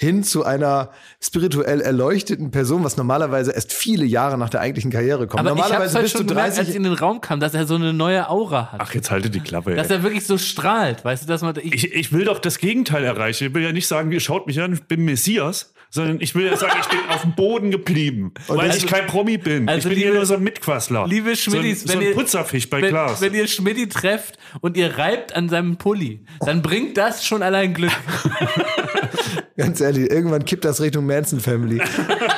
hin 0.00 0.22
zu 0.22 0.44
einer 0.44 0.90
spirituell 1.20 1.80
erleuchteten 1.80 2.52
Person, 2.52 2.84
was 2.84 2.96
normalerweise 2.96 3.50
erst 3.50 3.72
viele 3.72 4.04
Jahre 4.04 4.38
nach 4.38 4.48
der 4.48 4.60
eigentlichen 4.60 4.92
Karriere 4.92 5.26
kommt. 5.26 5.40
Aber 5.40 5.50
ich 5.50 5.56
normalerweise 5.56 5.94
halt 5.94 6.02
bist 6.04 6.14
du 6.14 6.18
schon 6.18 6.26
gemerkt, 6.28 6.46
als 6.50 6.56
30 6.56 6.70
ich 6.70 6.76
in 6.76 6.84
den 6.84 6.92
Raum 6.92 7.20
kam, 7.20 7.40
dass 7.40 7.52
er 7.52 7.66
so 7.66 7.74
eine 7.74 7.92
neue 7.92 8.30
Aura 8.30 8.70
hat. 8.72 8.80
Ach, 8.80 8.94
jetzt 8.94 9.10
halte 9.10 9.28
die 9.28 9.40
Klappe. 9.40 9.74
dass 9.74 9.90
Ey. 9.90 9.96
er 9.96 10.02
wirklich 10.04 10.24
so 10.24 10.38
strahlt, 10.38 11.04
weißt 11.04 11.24
du, 11.24 11.26
dass 11.26 11.42
man 11.42 11.56
ich, 11.60 11.74
Ich, 11.74 11.92
ich 11.92 12.12
will 12.12 12.24
doch 12.24 12.38
das 12.38 12.58
Gegenteil 12.58 13.02
erreichen. 13.04 13.48
Ich 13.48 13.54
will 13.54 13.62
ja 13.64 13.72
nicht 13.72 13.88
sagen, 13.88 14.12
ihr 14.12 14.20
schaut 14.20 14.46
mich 14.46 14.60
an, 14.60 14.72
ich 14.72 14.84
bin 14.84 15.04
Messias, 15.04 15.74
sondern 15.90 16.20
ich 16.20 16.34
will 16.34 16.44
ja 16.46 16.54
sagen, 16.56 16.74
ich 16.80 16.88
bin 16.88 16.98
auf 17.08 17.22
dem 17.22 17.34
Boden 17.34 17.70
geblieben, 17.72 18.32
weil 18.46 18.60
also- 18.60 18.76
ich 18.78 18.86
kein 18.86 19.06
Promi 19.06 19.38
bin. 19.38 19.68
also 19.68 19.78
ich 19.78 19.84
bin 19.84 19.92
liebe- 19.94 20.04
hier 20.10 20.14
nur 20.14 20.26
so 20.26 20.34
ein 20.34 20.42
Mitquassler. 20.44 21.06
liebe 21.08 21.34
Schmidtis, 21.34 21.80
so 21.80 21.86
ein, 21.86 21.88
so 21.88 21.92
wenn 21.94 22.00
ein 22.00 22.06
ihr- 22.10 22.14
Putzerfisch 22.14 22.68
bei 22.70 22.82
wenn, 22.82 22.90
Glas. 22.90 23.20
wenn 23.22 23.32
ihr 23.34 23.46
Schmidti 23.48 23.88
trefft 23.88 24.38
und 24.60 24.76
ihr 24.76 24.98
reibt 24.98 25.34
an 25.34 25.48
seinem 25.48 25.76
Pulli, 25.78 26.24
dann 26.40 26.60
bringt 26.62 26.98
das 26.98 27.24
schon 27.26 27.42
allein 27.42 27.72
Glück. 27.74 27.90
Ganz 29.58 29.80
ehrlich, 29.80 30.08
irgendwann 30.08 30.44
kippt 30.44 30.64
das 30.64 30.80
Richtung 30.80 31.04
Manson 31.04 31.40
Family. 31.40 31.82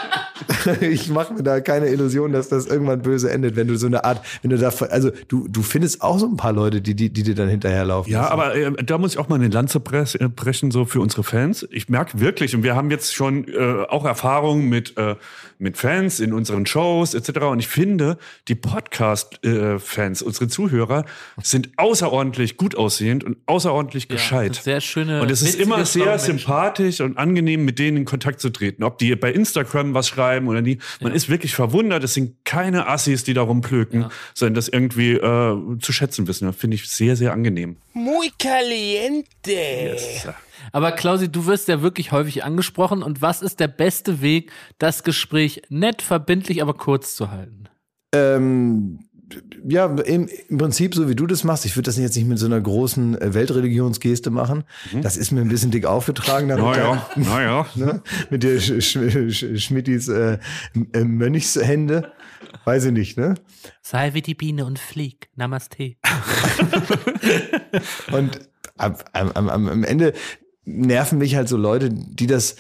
ich 0.81 1.09
mache 1.09 1.35
mir 1.35 1.43
da 1.43 1.61
keine 1.61 1.89
Illusion, 1.89 2.33
dass 2.33 2.49
das 2.49 2.67
irgendwann 2.67 3.03
böse 3.03 3.31
endet, 3.31 3.57
wenn 3.57 3.69
du 3.69 3.77
so 3.77 3.87
eine 3.87 4.05
Art, 4.05 4.25
wenn 4.43 4.51
du 4.51 4.59
da, 4.59 4.69
also 4.91 5.11
du, 5.29 5.49
du 5.49 5.63
findest 5.63 6.03
auch 6.03 6.19
so 6.19 6.27
ein 6.27 6.37
paar 6.37 6.53
Leute, 6.53 6.81
die, 6.81 6.95
die, 6.95 7.11
die 7.11 7.23
dir 7.23 7.35
dann 7.35 7.49
hinterherlaufen. 7.49 8.13
Ja, 8.13 8.29
aber 8.29 8.55
äh, 8.55 8.73
da 8.85 8.99
muss 8.99 9.13
ich 9.13 9.19
auch 9.19 9.29
mal 9.29 9.37
eine 9.37 9.49
Lanze 9.49 9.79
äh, 9.79 10.29
brechen, 10.29 10.71
so 10.71 10.85
für 10.85 11.01
unsere 11.01 11.25
Fans. 11.25 11.67
Ich 11.71 11.89
merke 11.89 12.21
wirklich, 12.21 12.55
und 12.55 12.63
wir 12.63 12.75
haben 12.75 12.91
jetzt 12.91 13.15
schon 13.15 13.49
äh, 13.49 13.85
auch 13.89 14.05
Erfahrungen 14.05 14.69
mit, 14.69 14.97
äh, 14.97 15.17
mit 15.59 15.77
Fans 15.77 16.21
in 16.21 16.33
unseren 16.33 16.67
Shows 16.67 17.15
etc. 17.15 17.41
Und 17.41 17.59
ich 17.59 17.69
finde, 17.69 18.19
die 18.49 18.55
Podcast-Fans, 18.55 20.23
unsere 20.23 20.49
Zuhörer, 20.49 21.05
sind 21.43 21.71
außerordentlich 21.77 22.57
gut 22.57 22.77
aussehend 22.77 23.25
und 23.25 23.37
außerordentlich 23.47 24.09
gescheit. 24.09 24.57
sehr 24.57 24.81
schöne, 24.81 25.23
Und 25.23 25.31
es 25.31 25.43
ist 25.43 25.61
immer 25.61 25.85
sehr 25.85 26.19
sympathisch 26.19 27.01
und 27.01 27.19
angenehm, 27.19 27.65
mit 27.65 27.79
denen 27.79 27.99
in 27.99 28.05
Kontakt 28.05 28.41
zu 28.41 28.51
treten. 28.51 28.83
Ob 28.85 28.99
die 28.99 29.15
bei 29.17 29.33
Instagram 29.33 29.95
was 29.95 30.09
schreiben 30.09 30.49
oder 30.51 30.63
nie. 30.63 30.79
Man 31.01 31.15
ist 31.15 31.29
wirklich 31.29 31.55
verwundert. 31.55 32.05
Es 32.05 32.15
sind 32.15 32.45
keine 32.45 32.89
Assis, 32.89 33.25
die 33.25 33.35
da 33.35 33.43
rumplöken, 33.43 34.07
sondern 34.35 34.55
das 34.55 34.69
irgendwie 34.69 35.13
äh, 35.13 35.79
zu 35.79 35.93
schätzen 35.93 36.27
wissen. 36.27 36.47
Das 36.47 36.57
finde 36.57 36.75
ich 36.77 36.89
sehr, 36.89 37.17
sehr 37.17 37.33
angenehm. 37.33 37.77
Muy 37.93 38.31
caliente. 38.39 39.97
Aber 40.73 40.93
Klausi, 40.93 41.31
du 41.31 41.47
wirst 41.47 41.69
ja 41.69 41.83
wirklich 41.83 42.13
häufig 42.13 42.45
angesprochen 42.45 43.03
und 43.03 43.23
was 43.23 43.43
ist 43.43 43.61
der 43.61 43.69
beste 43.69 44.21
Weg, 44.21 44.53
das 44.79 45.03
Gespräch 45.03 45.63
nett, 45.69 46.03
verbindlich, 46.03 46.63
aber 46.63 46.75
kurz 46.75 47.15
zu 47.17 47.31
halten? 47.31 47.69
Ähm, 48.13 49.01
ja, 49.69 49.87
im, 49.87 50.29
im 50.49 50.59
Prinzip 50.59 50.95
so 50.95 51.09
wie 51.09 51.15
du 51.15 51.27
das 51.27 51.45
machst. 51.45 51.65
Ich 51.65 51.77
würde 51.77 51.87
das 51.87 51.99
jetzt 51.99 52.17
nicht 52.17 52.29
mit 52.29 52.39
so 52.39 52.47
einer 52.47 52.61
großen 52.61 53.21
äh, 53.21 53.35
Weltreligionsgeste 53.35 54.31
machen. 54.31 54.65
Das 55.03 55.17
ist 55.17 55.31
mir 55.31 55.41
ein 55.41 55.49
bisschen 55.49 55.71
dick 55.71 55.87
aufgetragen. 55.87 56.49
Naja, 56.49 57.07
naja. 57.17 57.67
ne? 57.75 58.03
Mit 58.31 58.43
der 58.43 58.61
Sch 58.61 58.81
Sch 58.81 58.99
Sch 59.31 59.61
Schmittis 59.61 60.09
äh, 60.09 60.39
äh, 60.93 61.05
Mönchshände. 61.05 62.13
Weiß 62.65 62.85
ich 62.85 62.93
nicht, 62.93 63.19
ne? 63.19 63.35
Sei 63.83 64.15
wie 64.15 64.23
die 64.23 64.35
Biene 64.35 64.65
und 64.65 64.79
flieg. 64.79 65.29
Namaste. 65.37 65.97
Und 68.13 68.41
am, 68.77 68.97
am, 69.13 69.49
am, 69.49 69.69
am 69.69 69.85
Ende 69.85 70.15
nerven 70.65 71.19
mich 71.19 71.37
halt 71.37 71.49
so 71.49 71.57
Leute, 71.57 71.91
die 71.91 72.27
das, 72.27 72.57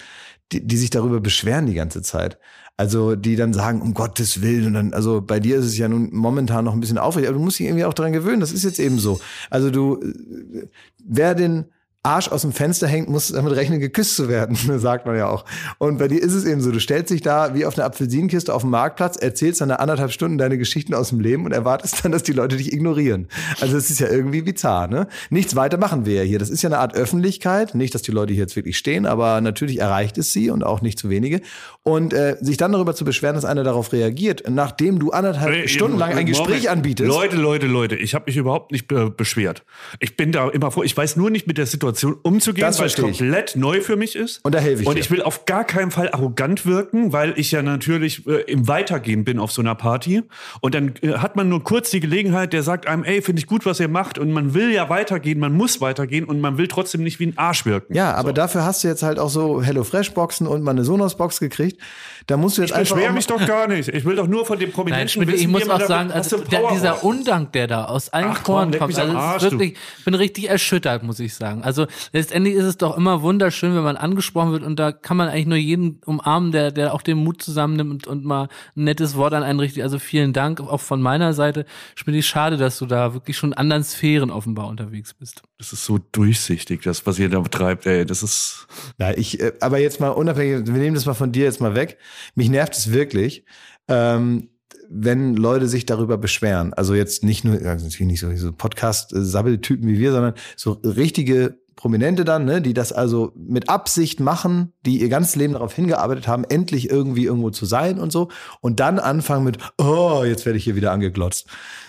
die, 0.52 0.66
die 0.66 0.76
sich 0.76 0.90
darüber 0.90 1.20
beschweren 1.20 1.66
die 1.66 1.74
ganze 1.74 2.02
Zeit. 2.02 2.38
Also 2.80 3.14
die 3.14 3.36
dann 3.36 3.52
sagen, 3.52 3.82
um 3.82 3.92
Gottes 3.92 4.40
Willen, 4.40 4.68
und 4.68 4.72
dann, 4.72 4.94
also 4.94 5.20
bei 5.20 5.38
dir 5.38 5.58
ist 5.58 5.66
es 5.66 5.76
ja 5.76 5.86
nun 5.86 6.08
momentan 6.14 6.64
noch 6.64 6.72
ein 6.72 6.80
bisschen 6.80 6.96
aufregend, 6.96 7.28
aber 7.28 7.38
du 7.38 7.44
musst 7.44 7.58
dich 7.58 7.66
irgendwie 7.66 7.84
auch 7.84 7.92
daran 7.92 8.14
gewöhnen, 8.14 8.40
das 8.40 8.52
ist 8.52 8.64
jetzt 8.64 8.80
eben 8.80 8.98
so. 8.98 9.20
Also 9.50 9.70
du, 9.70 10.00
äh, 10.00 10.66
wer 11.04 11.34
den 11.34 11.66
Arsch 12.02 12.28
aus 12.28 12.42
dem 12.42 12.52
Fenster 12.52 12.86
hängt, 12.86 13.10
muss 13.10 13.28
damit 13.28 13.54
rechnen, 13.54 13.78
geküsst 13.78 14.16
zu 14.16 14.28
werden, 14.30 14.56
sagt 14.78 15.04
man 15.04 15.16
ja 15.16 15.28
auch. 15.28 15.44
Und 15.76 15.98
bei 15.98 16.08
dir 16.08 16.22
ist 16.22 16.32
es 16.32 16.46
eben 16.46 16.62
so, 16.62 16.72
du 16.72 16.80
stellst 16.80 17.10
dich 17.10 17.20
da 17.20 17.54
wie 17.54 17.66
auf 17.66 17.76
einer 17.76 17.86
Apfelsinenkiste 17.86 18.54
auf 18.54 18.62
dem 18.62 18.70
Marktplatz, 18.70 19.16
erzählst 19.16 19.60
dann 19.60 19.70
eine 19.70 19.80
anderthalb 19.80 20.10
Stunden 20.10 20.38
deine 20.38 20.56
Geschichten 20.56 20.94
aus 20.94 21.10
dem 21.10 21.20
Leben 21.20 21.44
und 21.44 21.52
erwartest 21.52 22.02
dann, 22.02 22.12
dass 22.12 22.22
die 22.22 22.32
Leute 22.32 22.56
dich 22.56 22.72
ignorieren. 22.72 23.28
Also 23.60 23.74
das 23.74 23.90
ist 23.90 24.00
ja 24.00 24.08
irgendwie 24.08 24.40
bizarr, 24.40 24.86
ne? 24.88 25.08
Nichts 25.28 25.56
weiter 25.56 25.76
machen 25.76 26.06
wir 26.06 26.14
ja 26.14 26.22
hier. 26.22 26.38
Das 26.38 26.48
ist 26.48 26.62
ja 26.62 26.70
eine 26.70 26.78
Art 26.78 26.94
Öffentlichkeit. 26.94 27.74
Nicht, 27.74 27.94
dass 27.94 28.00
die 28.00 28.12
Leute 28.12 28.32
hier 28.32 28.44
jetzt 28.44 28.56
wirklich 28.56 28.78
stehen, 28.78 29.04
aber 29.04 29.42
natürlich 29.42 29.78
erreicht 29.80 30.16
es 30.16 30.32
sie 30.32 30.48
und 30.48 30.64
auch 30.64 30.80
nicht 30.80 30.98
zu 30.98 31.10
wenige. 31.10 31.42
Und 31.82 32.14
äh, 32.14 32.38
sich 32.40 32.56
dann 32.56 32.72
darüber 32.72 32.94
zu 32.94 33.04
beschweren, 33.04 33.34
dass 33.34 33.44
einer 33.44 33.62
darauf 33.62 33.92
reagiert, 33.92 34.44
nachdem 34.48 34.98
du 34.98 35.10
anderthalb 35.10 35.52
Hey, 35.52 35.68
Stunden 35.68 35.98
lang 35.98 36.12
ein. 36.14 36.24
Gespräch 36.24 36.70
anbietest. 36.70 37.08
Leute, 37.08 37.36
Leute, 37.36 37.66
Leute, 37.66 37.96
ich 37.96 38.14
habe 38.14 38.24
mich 38.26 38.38
überhaupt 38.38 38.72
nicht 38.72 38.88
be 38.88 39.10
beschwert. 39.10 39.64
Ich 39.98 40.16
bin 40.16 40.32
da 40.32 40.48
immer 40.48 40.70
vor. 40.70 40.84
Ich 40.84 40.96
weiß 40.96 41.16
nur 41.16 41.28
nicht 41.28 41.46
mit 41.46 41.58
der 41.58 41.66
Situation 41.66 41.89
umzugehen, 42.22 42.66
Das 42.66 42.78
weil 42.78 42.86
es 42.86 42.94
verstehe 42.94 43.10
ich. 43.10 43.18
komplett 43.18 43.56
neu 43.56 43.80
für 43.80 43.96
mich 43.96 44.16
ist. 44.16 44.40
Und 44.44 44.54
da 44.54 44.58
helfe 44.58 44.82
ich 44.82 44.88
Und 44.88 44.96
dir. 44.96 45.00
ich 45.00 45.10
will 45.10 45.22
auf 45.22 45.44
gar 45.46 45.64
keinen 45.64 45.90
Fall 45.90 46.10
arrogant 46.10 46.66
wirken, 46.66 47.12
weil 47.12 47.34
ich 47.38 47.50
ja 47.52 47.62
natürlich 47.62 48.26
äh, 48.26 48.42
im 48.50 48.68
Weitergehen 48.68 49.24
bin 49.24 49.38
auf 49.38 49.52
so 49.52 49.62
einer 49.62 49.74
Party. 49.74 50.22
Und 50.60 50.74
dann 50.74 50.94
äh, 51.02 51.14
hat 51.14 51.36
man 51.36 51.48
nur 51.48 51.62
kurz 51.64 51.90
die 51.90 52.00
Gelegenheit, 52.00 52.52
der 52.52 52.62
sagt 52.62 52.86
einem, 52.86 53.04
ey, 53.04 53.22
finde 53.22 53.40
ich 53.40 53.46
gut, 53.46 53.66
was 53.66 53.80
ihr 53.80 53.88
macht. 53.88 54.18
Und 54.18 54.32
man 54.32 54.54
will 54.54 54.70
ja 54.72 54.88
weitergehen, 54.88 55.38
man 55.38 55.52
muss 55.54 55.80
weitergehen 55.80 56.24
und 56.24 56.40
man 56.40 56.58
will 56.58 56.68
trotzdem 56.68 57.02
nicht 57.02 57.20
wie 57.20 57.26
ein 57.26 57.38
Arsch 57.38 57.66
wirken. 57.66 57.94
Ja, 57.94 58.14
aber 58.14 58.32
dafür 58.32 58.64
hast 58.64 58.84
du 58.84 58.88
jetzt 58.88 59.02
halt 59.02 59.18
auch 59.18 59.30
so 59.30 59.62
HelloFresh-Boxen 59.62 60.46
und 60.46 60.62
mal 60.62 60.72
eine 60.72 60.84
Sonos-Box 60.84 61.40
gekriegt. 61.40 61.80
Da 62.26 62.36
musst 62.36 62.58
du 62.58 62.62
jetzt 62.62 62.70
Ich 62.70 62.76
einfach. 62.76 62.96
beschwere 62.96 63.12
mich 63.12 63.26
doch 63.26 63.44
gar 63.46 63.68
nicht. 63.68 63.88
Ich 63.88 64.04
will 64.04 64.16
doch 64.16 64.26
nur 64.26 64.46
von 64.46 64.58
dem 64.58 64.68
Nein, 64.68 64.74
Prominenten 64.74 65.08
Schmidt, 65.08 65.28
wissen, 65.28 65.40
ich 65.40 65.48
muss 65.48 65.68
auch 65.68 65.80
sagen, 65.80 66.10
also 66.12 66.38
der, 66.38 66.68
dieser 66.70 66.92
braucht. 66.92 67.04
Undank, 67.04 67.52
der 67.52 67.66
da 67.66 67.84
aus 67.86 68.08
allen 68.10 68.30
Ach 68.30 68.42
komm, 68.42 68.54
Poren 68.54 68.70
leck 68.72 68.80
kommt, 68.80 68.98
also 68.98 69.12
es 69.12 69.18
Arsch, 69.18 69.42
wirklich, 69.42 69.76
ich 69.98 70.04
bin 70.04 70.14
richtig 70.14 70.48
erschüttert, 70.48 71.02
muss 71.02 71.20
ich 71.20 71.34
sagen. 71.34 71.62
Also 71.62 71.86
letztendlich 72.12 72.54
ist 72.54 72.64
es 72.64 72.76
doch 72.76 72.96
immer 72.96 73.22
wunderschön, 73.22 73.74
wenn 73.74 73.82
man 73.82 73.96
angesprochen 73.96 74.52
wird 74.52 74.62
und 74.62 74.76
da 74.76 74.92
kann 74.92 75.16
man 75.16 75.28
eigentlich 75.28 75.46
nur 75.46 75.58
jeden 75.58 76.00
umarmen, 76.04 76.52
der, 76.52 76.70
der 76.70 76.94
auch 76.94 77.02
den 77.02 77.18
Mut 77.18 77.42
zusammennimmt 77.42 78.06
und, 78.06 78.06
und 78.06 78.24
mal 78.24 78.48
ein 78.76 78.84
nettes 78.84 79.16
Wort 79.16 79.34
an 79.34 79.42
einen 79.42 79.60
richtet. 79.60 79.82
Also 79.82 79.98
vielen 79.98 80.32
Dank 80.32 80.60
auch 80.60 80.80
von 80.80 81.00
meiner 81.00 81.32
Seite. 81.32 81.64
Schmidt, 81.94 82.24
schade, 82.24 82.56
dass 82.56 82.78
du 82.78 82.86
da 82.86 83.14
wirklich 83.14 83.36
schon 83.36 83.52
in 83.52 83.58
anderen 83.58 83.84
Sphären 83.84 84.30
offenbar 84.30 84.68
unterwegs 84.68 85.14
bist. 85.14 85.42
Das 85.58 85.72
ist 85.72 85.84
so 85.84 85.98
durchsichtig, 86.12 86.82
das, 86.82 87.06
was 87.06 87.18
ihr 87.18 87.28
da 87.28 87.40
betreibt, 87.40 87.86
ey. 87.86 88.06
Das 88.06 88.22
ist. 88.22 88.66
Ja, 88.98 89.12
ich, 89.12 89.40
äh, 89.40 89.52
aber 89.60 89.78
jetzt 89.78 90.00
mal 90.00 90.08
unabhängig, 90.08 90.66
wir 90.66 90.80
nehmen 90.80 90.94
das 90.94 91.06
mal 91.06 91.14
von 91.14 91.32
dir 91.32 91.44
jetzt 91.44 91.60
mal 91.60 91.74
weg. 91.74 91.98
Mich 92.34 92.50
nervt 92.50 92.74
es 92.74 92.92
wirklich, 92.92 93.44
ähm, 93.88 94.50
wenn 94.88 95.36
Leute 95.36 95.68
sich 95.68 95.86
darüber 95.86 96.18
beschweren. 96.18 96.74
Also 96.74 96.94
jetzt 96.94 97.22
nicht 97.22 97.44
nur, 97.44 97.54
also 97.54 97.84
natürlich 97.84 98.00
nicht 98.00 98.20
so, 98.20 98.34
so 98.36 98.52
Podcast-Sabbeltypen 98.52 99.88
wie 99.88 99.98
wir, 99.98 100.12
sondern 100.12 100.34
so 100.56 100.72
richtige 100.82 101.60
Prominente 101.80 102.24
dann, 102.24 102.44
ne, 102.44 102.60
die 102.60 102.74
das 102.74 102.92
also 102.92 103.32
mit 103.34 103.70
Absicht 103.70 104.20
machen, 104.20 104.74
die 104.84 105.00
ihr 105.00 105.08
ganzes 105.08 105.34
Leben 105.36 105.54
darauf 105.54 105.72
hingearbeitet 105.72 106.28
haben, 106.28 106.44
endlich 106.44 106.90
irgendwie 106.90 107.24
irgendwo 107.24 107.48
zu 107.48 107.64
sein 107.64 107.98
und 107.98 108.12
so. 108.12 108.28
Und 108.60 108.80
dann 108.80 108.98
anfangen 108.98 109.44
mit, 109.44 109.56
oh, 109.78 110.22
jetzt 110.26 110.44
werde 110.44 110.58
ich 110.58 110.64
hier 110.64 110.76
wieder 110.76 110.92
angeglotzt. 110.92 111.46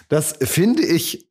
Das 0.07 0.36
finde 0.41 0.84
ich 0.84 1.27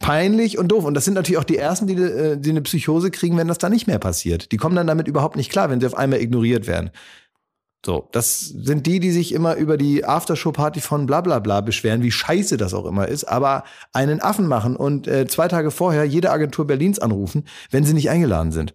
peinlich 0.00 0.58
und 0.58 0.68
doof. 0.68 0.84
Und 0.84 0.94
das 0.94 1.06
sind 1.06 1.14
natürlich 1.14 1.38
auch 1.38 1.44
die 1.44 1.56
Ersten, 1.56 1.86
die, 1.86 1.94
äh, 1.94 2.36
die 2.36 2.50
eine 2.50 2.62
Psychose 2.62 3.10
kriegen, 3.10 3.36
wenn 3.38 3.48
das 3.48 3.58
da 3.58 3.68
nicht 3.68 3.86
mehr 3.86 3.98
passiert. 3.98 4.52
Die 4.52 4.56
kommen 4.58 4.76
dann 4.76 4.86
damit 4.86 5.08
überhaupt 5.08 5.36
nicht 5.36 5.50
klar, 5.50 5.70
wenn 5.70 5.80
sie 5.80 5.86
auf 5.86 5.96
einmal 5.96 6.20
ignoriert 6.20 6.66
werden. 6.66 6.90
So, 7.86 8.08
das 8.10 8.40
sind 8.40 8.86
die, 8.86 8.98
die 8.98 9.12
sich 9.12 9.32
immer 9.32 9.54
über 9.54 9.76
die 9.76 10.04
Aftershow-Party 10.04 10.80
von 10.80 11.06
bla 11.06 11.20
bla 11.20 11.38
bla 11.38 11.60
beschweren, 11.60 12.02
wie 12.02 12.10
scheiße 12.10 12.56
das 12.56 12.74
auch 12.74 12.86
immer 12.86 13.06
ist, 13.06 13.24
aber 13.24 13.62
einen 13.92 14.20
Affen 14.20 14.48
machen 14.48 14.74
und 14.74 15.06
äh, 15.06 15.28
zwei 15.28 15.46
Tage 15.46 15.70
vorher 15.70 16.04
jede 16.04 16.30
Agentur 16.30 16.66
Berlins 16.66 16.98
anrufen, 16.98 17.44
wenn 17.70 17.84
sie 17.84 17.94
nicht 17.94 18.10
eingeladen 18.10 18.50
sind. 18.50 18.74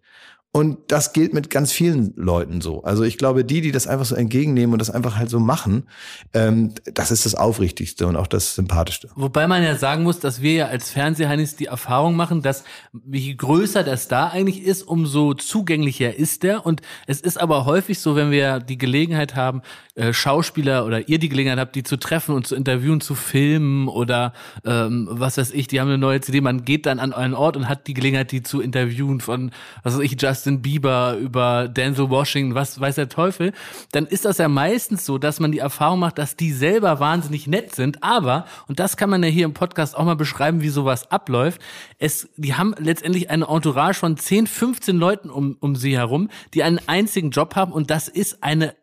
Und 0.56 0.78
das 0.90 1.14
gilt 1.14 1.34
mit 1.34 1.50
ganz 1.50 1.72
vielen 1.72 2.14
Leuten 2.16 2.62
so. 2.62 2.84
Also 2.84 3.02
ich 3.02 3.18
glaube, 3.18 3.44
die, 3.44 3.62
die 3.62 3.72
das 3.72 3.88
einfach 3.88 4.06
so 4.06 4.14
entgegennehmen 4.14 4.74
und 4.74 4.80
das 4.80 4.92
einfach 4.92 5.16
halt 5.16 5.32
so 5.32 5.40
machen, 5.40 5.88
ähm, 6.32 6.76
das 6.94 7.10
ist 7.10 7.26
das 7.26 7.34
Aufrichtigste 7.34 8.06
und 8.06 8.16
auch 8.16 8.28
das 8.28 8.54
Sympathischste. 8.54 9.10
Wobei 9.16 9.48
man 9.48 9.64
ja 9.64 9.76
sagen 9.76 10.04
muss, 10.04 10.20
dass 10.20 10.44
wir 10.44 10.54
ja 10.54 10.68
als 10.68 10.92
Fernsehheinis 10.92 11.56
die 11.56 11.66
Erfahrung 11.66 12.16
machen, 12.16 12.44
dass 12.44 12.64
je 13.12 13.34
größer 13.34 13.84
der 13.84 13.98
Star 13.98 14.32
eigentlich 14.32 14.62
ist, 14.62 14.84
umso 14.84 15.34
zugänglicher 15.34 16.16
ist 16.16 16.44
der. 16.44 16.68
Und 16.68 16.84
es 17.08 17.20
ist 17.20 17.42
aber 17.42 17.66
häufig 17.66 17.98
so, 17.98 18.16
wenn 18.16 18.30
wir 18.30 18.60
die 18.60 18.78
Gelegenheit 18.78 19.36
haben, 19.36 19.64
äh, 19.96 20.14
Schauspieler 20.14 20.86
oder 20.86 21.10
ihr 21.10 21.18
die 21.18 21.30
Gelegenheit 21.30 21.58
habt, 21.58 21.76
die 21.76 21.82
zu 21.82 21.98
treffen 21.98 22.36
und 22.36 22.46
zu 22.46 22.56
interviewen, 22.56 23.02
zu 23.02 23.16
filmen 23.16 23.88
oder 23.88 24.34
ähm, 24.64 25.08
was 25.10 25.40
weiß 25.40 25.50
ich, 25.50 25.66
die 25.66 25.82
haben 25.82 25.88
eine 25.88 25.98
neue 25.98 26.22
CD, 26.22 26.42
man 26.42 26.64
geht 26.64 26.86
dann 26.86 27.00
an 27.00 27.12
einen 27.12 27.34
Ort 27.34 27.58
und 27.58 27.68
hat 27.68 27.88
die 27.88 27.96
Gelegenheit, 27.96 28.32
die 28.32 28.44
zu 28.44 28.62
interviewen 28.62 29.20
von, 29.20 29.50
was 29.82 29.96
weiß 29.96 30.04
ich, 30.04 30.22
Justin 30.22 30.43
Bieber 30.62 31.18
über 31.18 31.68
Denzel 31.68 32.10
Washington, 32.10 32.56
was 32.56 32.80
weiß 32.80 32.96
der 32.96 33.10
Teufel, 33.10 33.54
dann 33.92 34.06
ist 34.06 34.26
das 34.26 34.38
ja 34.38 34.48
meistens 34.48 35.06
so, 35.06 35.18
dass 35.18 35.40
man 35.40 35.52
die 35.52 35.60
Erfahrung 35.60 36.00
macht, 36.00 36.18
dass 36.18 36.36
die 36.36 36.52
selber 36.52 37.00
wahnsinnig 37.00 37.48
nett 37.48 37.76
sind, 37.76 38.04
aber, 38.04 38.46
und 38.68 38.80
das 38.80 38.98
kann 38.98 39.10
man 39.10 39.24
ja 39.24 39.30
hier 39.30 39.46
im 39.46 39.54
Podcast 39.54 39.98
auch 39.98 40.06
mal 40.06 40.16
beschreiben, 40.16 40.62
wie 40.62 40.70
sowas 40.70 41.12
abläuft, 41.12 41.62
es, 42.00 42.30
die 42.38 42.56
haben 42.56 42.76
letztendlich 42.78 43.30
eine 43.30 43.48
Entourage 43.48 44.00
von 44.00 44.18
10, 44.18 44.48
15 44.48 44.98
Leuten 44.98 45.30
um, 45.30 45.58
um 45.60 45.76
sie 45.76 45.98
herum, 45.98 46.30
die 46.54 46.64
einen 46.64 46.80
einzigen 46.88 47.32
Job 47.32 47.56
haben. 47.56 47.72
Und 47.72 47.90
das 47.90 48.08
ist 48.08 48.44
eine 48.44 48.76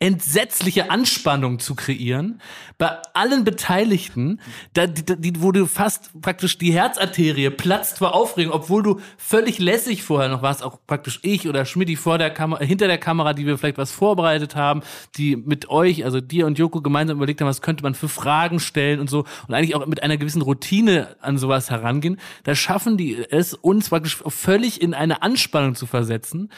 entsetzliche 0.00 0.90
Anspannung 0.90 1.58
zu 1.58 1.74
kreieren 1.74 2.40
bei 2.78 2.96
allen 3.14 3.42
Beteiligten, 3.42 4.40
da, 4.72 4.86
die, 4.86 5.04
die, 5.04 5.42
wo 5.42 5.50
du 5.50 5.66
fast 5.66 6.20
praktisch 6.20 6.56
die 6.58 6.72
Herzarterie 6.72 7.50
platzt 7.50 7.98
vor 7.98 8.14
Aufregung, 8.14 8.52
obwohl 8.52 8.84
du 8.84 9.00
völlig 9.16 9.58
lässig 9.58 10.04
vorher 10.04 10.28
noch 10.28 10.42
warst, 10.42 10.62
auch 10.62 10.78
praktisch 10.86 11.18
ich 11.22 11.48
oder 11.48 11.64
Schmidti 11.64 11.96
vor 11.96 12.18
der 12.18 12.30
Kamera, 12.30 12.62
hinter 12.62 12.86
der 12.86 12.98
Kamera, 12.98 13.32
die 13.32 13.46
wir 13.46 13.58
vielleicht 13.58 13.78
was 13.78 13.90
vorbereitet 13.90 14.54
haben, 14.54 14.82
die 15.16 15.34
mit 15.34 15.68
euch, 15.68 16.04
also 16.04 16.20
dir 16.20 16.46
und 16.46 16.56
Joko 16.56 16.80
gemeinsam 16.80 17.16
überlegt 17.16 17.40
haben, 17.40 17.48
was 17.48 17.62
könnte 17.62 17.82
man 17.82 17.94
für 17.94 18.08
Fragen 18.08 18.60
stellen 18.60 19.00
und 19.00 19.10
so 19.10 19.24
und 19.48 19.54
eigentlich 19.54 19.74
auch 19.74 19.84
mit 19.86 20.04
einer 20.04 20.16
gewissen 20.16 20.42
Routine 20.42 21.16
an 21.20 21.38
sowas 21.38 21.70
herangehen, 21.70 22.20
da 22.44 22.54
schaffen 22.54 22.96
die 22.96 23.16
es, 23.30 23.54
uns 23.54 23.88
praktisch 23.88 24.18
völlig 24.28 24.80
in 24.80 24.94
eine 24.94 25.22
Anspannung 25.22 25.74
zu 25.74 25.86
versetzen. 25.86 26.50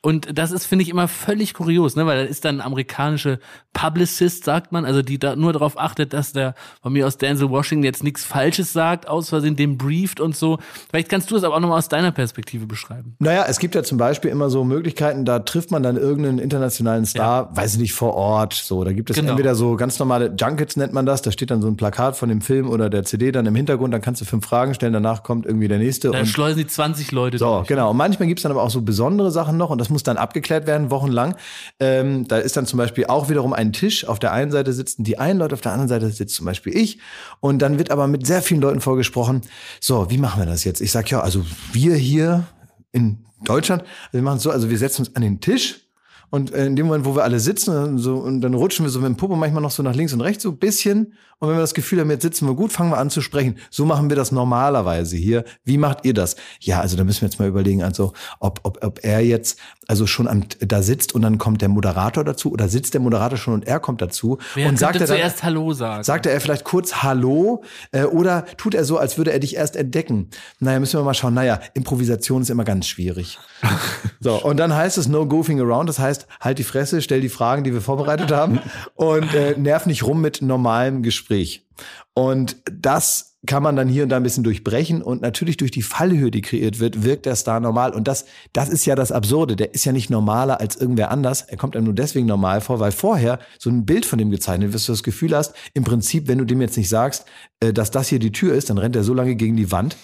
Und 0.00 0.38
das 0.38 0.52
ist, 0.52 0.64
finde 0.64 0.84
ich, 0.84 0.90
immer 0.90 1.08
völlig 1.08 1.54
kurios, 1.54 1.96
ne? 1.96 2.06
weil 2.06 2.24
da 2.24 2.30
ist 2.30 2.44
dann 2.44 2.60
ein 2.60 2.72
amerikanische 2.88 3.38
Publicist, 3.72 4.44
sagt 4.44 4.72
man, 4.72 4.84
also 4.84 5.02
die 5.02 5.18
da 5.18 5.36
nur 5.36 5.52
darauf 5.52 5.78
achtet, 5.78 6.12
dass 6.12 6.32
der 6.32 6.54
von 6.82 6.92
mir 6.92 7.06
aus 7.06 7.16
Denzel 7.16 7.48
Washington 7.50 7.84
jetzt 7.84 8.02
nichts 8.02 8.24
Falsches 8.24 8.72
sagt, 8.72 9.06
aus 9.06 9.28
Versehen 9.28 9.54
den 9.54 9.78
brieft 9.78 10.18
und 10.20 10.36
so. 10.36 10.58
Vielleicht 10.90 11.08
kannst 11.08 11.30
du 11.30 11.36
es 11.36 11.44
aber 11.44 11.54
auch 11.54 11.60
nochmal 11.60 11.78
aus 11.78 11.88
deiner 11.88 12.10
Perspektive 12.10 12.66
beschreiben. 12.66 13.14
Naja, 13.20 13.44
es 13.48 13.60
gibt 13.60 13.74
ja 13.76 13.84
zum 13.84 13.98
Beispiel 13.98 14.30
immer 14.30 14.50
so 14.50 14.64
Möglichkeiten, 14.64 15.24
da 15.24 15.38
trifft 15.40 15.70
man 15.70 15.82
dann 15.82 15.96
irgendeinen 15.96 16.38
internationalen 16.40 17.06
Star, 17.06 17.54
weiß 17.56 17.74
ich 17.74 17.80
nicht, 17.80 17.92
vor 17.92 18.14
Ort. 18.14 18.54
So, 18.54 18.82
da 18.82 18.92
gibt 18.92 19.10
es 19.10 19.16
Genau. 19.16 19.30
entweder 19.30 19.54
so 19.54 19.76
ganz 19.76 19.98
normale 19.98 20.34
Junkets 20.38 20.76
nennt 20.76 20.92
man 20.92 21.06
das, 21.06 21.22
da 21.22 21.30
steht 21.30 21.50
dann 21.50 21.60
so 21.60 21.68
ein 21.68 21.76
Plakat 21.76 22.16
von 22.16 22.28
dem 22.28 22.40
Film 22.40 22.68
oder 22.68 22.90
der 22.90 23.04
CD 23.04 23.30
dann 23.30 23.46
im 23.46 23.54
Hintergrund, 23.54 23.92
dann 23.94 24.00
kannst 24.00 24.20
du 24.20 24.24
fünf 24.24 24.44
Fragen 24.44 24.74
stellen, 24.74 24.92
danach 24.92 25.22
kommt 25.22 25.46
irgendwie 25.46 25.68
der 25.68 25.78
nächste. 25.78 26.10
Da 26.10 26.20
und 26.20 26.26
schleusen 26.26 26.58
die 26.58 26.66
20 26.66 27.12
Leute 27.12 27.38
so, 27.38 27.56
durch. 27.58 27.68
genau. 27.68 27.90
Und 27.90 27.96
manchmal 27.96 28.26
gibt's 28.28 28.42
dann 28.42 28.50
aber 28.52 28.62
auch 28.62 28.70
so 28.70 28.82
besondere 28.82 29.30
Sachen 29.30 29.56
noch 29.56 29.70
und 29.70 29.78
das 29.78 29.88
muss 29.90 30.02
dann 30.02 30.16
abgeklärt 30.16 30.66
werden, 30.66 30.90
wochenlang. 30.90 31.36
Ähm, 31.80 32.26
da 32.26 32.38
ist 32.38 32.56
dann 32.56 32.66
zum 32.66 32.77
Beispiel 32.78 33.06
auch 33.06 33.28
wiederum 33.28 33.52
ein 33.52 33.72
Tisch. 33.72 34.06
Auf 34.06 34.18
der 34.18 34.32
einen 34.32 34.50
Seite 34.50 34.72
sitzen 34.72 35.04
die 35.04 35.18
einen 35.18 35.38
Leute, 35.38 35.54
auf 35.54 35.60
der 35.60 35.72
anderen 35.72 35.88
Seite 35.88 36.10
sitzt 36.10 36.34
zum 36.34 36.46
Beispiel 36.46 36.76
ich. 36.76 36.98
Und 37.40 37.60
dann 37.60 37.78
wird 37.78 37.90
aber 37.90 38.06
mit 38.06 38.26
sehr 38.26 38.42
vielen 38.42 38.60
Leuten 38.60 38.80
vorgesprochen, 38.80 39.42
so, 39.80 40.10
wie 40.10 40.18
machen 40.18 40.40
wir 40.40 40.46
das 40.46 40.64
jetzt? 40.64 40.80
Ich 40.80 40.92
sag 40.92 41.10
ja, 41.10 41.20
also 41.20 41.44
wir 41.72 41.96
hier 41.96 42.46
in 42.92 43.24
Deutschland, 43.44 43.84
wir 44.12 44.22
machen 44.22 44.38
es 44.38 44.42
so, 44.42 44.50
also 44.50 44.70
wir 44.70 44.78
setzen 44.78 45.02
uns 45.02 45.14
an 45.14 45.22
den 45.22 45.40
Tisch 45.40 45.87
und 46.30 46.52
äh, 46.52 46.66
in 46.66 46.76
dem 46.76 46.86
Moment, 46.86 47.04
wo 47.04 47.14
wir 47.16 47.24
alle 47.24 47.40
sitzen 47.40 47.76
und, 47.76 47.98
so, 47.98 48.16
und 48.16 48.40
dann 48.40 48.54
rutschen 48.54 48.84
wir 48.84 48.90
so 48.90 49.00
mit 49.00 49.08
dem 49.08 49.16
Popo 49.16 49.36
manchmal 49.36 49.62
noch 49.62 49.70
so 49.70 49.82
nach 49.82 49.94
links 49.94 50.12
und 50.12 50.20
rechts 50.20 50.42
so 50.42 50.50
ein 50.50 50.58
bisschen. 50.58 51.14
Und 51.40 51.48
wenn 51.48 51.56
wir 51.56 51.60
das 51.60 51.74
Gefühl 51.74 52.00
haben, 52.00 52.10
jetzt 52.10 52.22
sitzen 52.22 52.48
wir 52.48 52.54
gut, 52.54 52.72
fangen 52.72 52.90
wir 52.90 52.98
an 52.98 53.10
zu 53.10 53.20
sprechen. 53.20 53.58
So 53.70 53.84
machen 53.84 54.10
wir 54.10 54.16
das 54.16 54.32
normalerweise 54.32 55.16
hier. 55.16 55.44
Wie 55.64 55.78
macht 55.78 56.04
ihr 56.04 56.12
das? 56.12 56.34
Ja, 56.58 56.80
also 56.80 56.96
da 56.96 57.04
müssen 57.04 57.20
wir 57.20 57.28
jetzt 57.28 57.38
mal 57.38 57.46
überlegen, 57.46 57.84
also 57.84 58.12
ob, 58.40 58.60
ob, 58.64 58.84
ob 58.84 59.04
er 59.04 59.20
jetzt 59.20 59.58
also 59.86 60.06
schon 60.06 60.26
am, 60.26 60.42
da 60.58 60.82
sitzt 60.82 61.14
und 61.14 61.22
dann 61.22 61.38
kommt 61.38 61.62
der 61.62 61.68
Moderator 61.68 62.24
dazu 62.24 62.50
oder 62.50 62.68
sitzt 62.68 62.92
der 62.92 63.00
Moderator 63.00 63.38
schon 63.38 63.54
und 63.54 63.66
er 63.66 63.78
kommt 63.78 64.02
dazu 64.02 64.38
Wer 64.54 64.68
und 64.68 64.78
sagt 64.78 64.96
er 64.96 65.06
dann, 65.06 65.16
zuerst 65.16 65.44
Hallo 65.44 65.72
sagen? 65.72 66.02
Sagt 66.02 66.26
er 66.26 66.40
vielleicht 66.40 66.64
kurz 66.64 66.96
Hallo 66.96 67.62
äh, 67.92 68.02
oder 68.02 68.44
tut 68.56 68.74
er 68.74 68.84
so, 68.84 68.98
als 68.98 69.16
würde 69.16 69.32
er 69.32 69.38
dich 69.38 69.54
erst 69.56 69.76
entdecken? 69.76 70.28
Naja, 70.58 70.80
müssen 70.80 70.98
wir 70.98 71.04
mal 71.04 71.14
schauen. 71.14 71.34
Naja, 71.34 71.60
Improvisation 71.74 72.42
ist 72.42 72.50
immer 72.50 72.64
ganz 72.64 72.86
schwierig. 72.86 73.38
so, 74.20 74.42
und 74.42 74.56
dann 74.56 74.74
heißt 74.74 74.98
es 74.98 75.08
No 75.08 75.24
Goofing 75.24 75.60
Around. 75.60 75.88
Das 75.88 76.00
heißt, 76.00 76.17
halt 76.40 76.58
die 76.58 76.64
Fresse, 76.64 77.02
stell 77.02 77.20
die 77.20 77.28
Fragen, 77.28 77.64
die 77.64 77.72
wir 77.72 77.80
vorbereitet 77.80 78.32
haben 78.32 78.60
und 78.94 79.34
äh, 79.34 79.56
nerv 79.58 79.86
nicht 79.86 80.04
rum 80.04 80.20
mit 80.20 80.42
normalem 80.42 81.02
Gespräch. 81.02 81.66
Und 82.14 82.56
das 82.72 83.28
kann 83.46 83.62
man 83.62 83.76
dann 83.76 83.88
hier 83.88 84.02
und 84.02 84.08
da 84.08 84.16
ein 84.16 84.24
bisschen 84.24 84.42
durchbrechen 84.42 85.00
und 85.02 85.22
natürlich 85.22 85.56
durch 85.56 85.70
die 85.70 85.82
Fallhöhe, 85.82 86.30
die 86.30 86.40
kreiert 86.40 86.80
wird, 86.80 87.04
wirkt 87.04 87.26
der 87.26 87.36
Star 87.36 87.60
normal. 87.60 87.94
Und 87.94 88.08
das, 88.08 88.26
das 88.52 88.68
ist 88.68 88.84
ja 88.84 88.96
das 88.96 89.12
Absurde. 89.12 89.54
Der 89.54 89.74
ist 89.74 89.84
ja 89.84 89.92
nicht 89.92 90.10
normaler 90.10 90.60
als 90.60 90.74
irgendwer 90.74 91.12
anders. 91.12 91.42
Er 91.42 91.56
kommt 91.56 91.76
einem 91.76 91.84
nur 91.84 91.94
deswegen 91.94 92.26
normal 92.26 92.60
vor, 92.60 92.80
weil 92.80 92.90
vorher 92.90 93.38
so 93.58 93.70
ein 93.70 93.86
Bild 93.86 94.04
von 94.04 94.18
dem 94.18 94.30
gezeichnet 94.30 94.68
wird, 94.68 94.74
dass 94.74 94.86
du 94.86 94.92
das 94.92 95.04
Gefühl 95.04 95.36
hast, 95.36 95.54
im 95.74 95.84
Prinzip, 95.84 96.26
wenn 96.26 96.38
du 96.38 96.44
dem 96.44 96.60
jetzt 96.60 96.76
nicht 96.76 96.88
sagst, 96.88 97.26
äh, 97.60 97.72
dass 97.72 97.92
das 97.92 98.08
hier 98.08 98.18
die 98.18 98.32
Tür 98.32 98.54
ist, 98.54 98.70
dann 98.70 98.78
rennt 98.78 98.96
er 98.96 99.04
so 99.04 99.14
lange 99.14 99.36
gegen 99.36 99.56
die 99.56 99.70
Wand, 99.70 99.96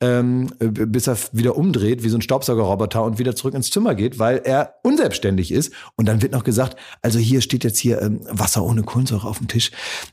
ähm, 0.00 0.48
bis 0.58 1.06
er 1.06 1.18
wieder 1.32 1.56
umdreht, 1.56 2.02
wie 2.02 2.08
so 2.08 2.16
ein 2.16 2.22
Staubsaugerroboter 2.22 3.04
und 3.04 3.18
wieder 3.18 3.36
zurück 3.36 3.54
ins 3.54 3.70
Zimmer 3.70 3.94
geht, 3.94 4.18
weil 4.18 4.38
er 4.38 4.76
unselbstständig 4.82 5.52
ist. 5.52 5.72
Und 5.96 6.06
dann 6.06 6.22
wird 6.22 6.32
noch 6.32 6.44
gesagt, 6.44 6.76
also 7.02 7.18
hier 7.18 7.42
steht 7.42 7.64
jetzt 7.64 7.78
hier 7.78 8.00
ähm, 8.00 8.20
Wasser 8.30 8.64
ohne 8.64 8.82
Kohlensäure 8.82 9.28
auf 9.28 9.38
dem 9.38 9.48
Tisch. 9.48 9.70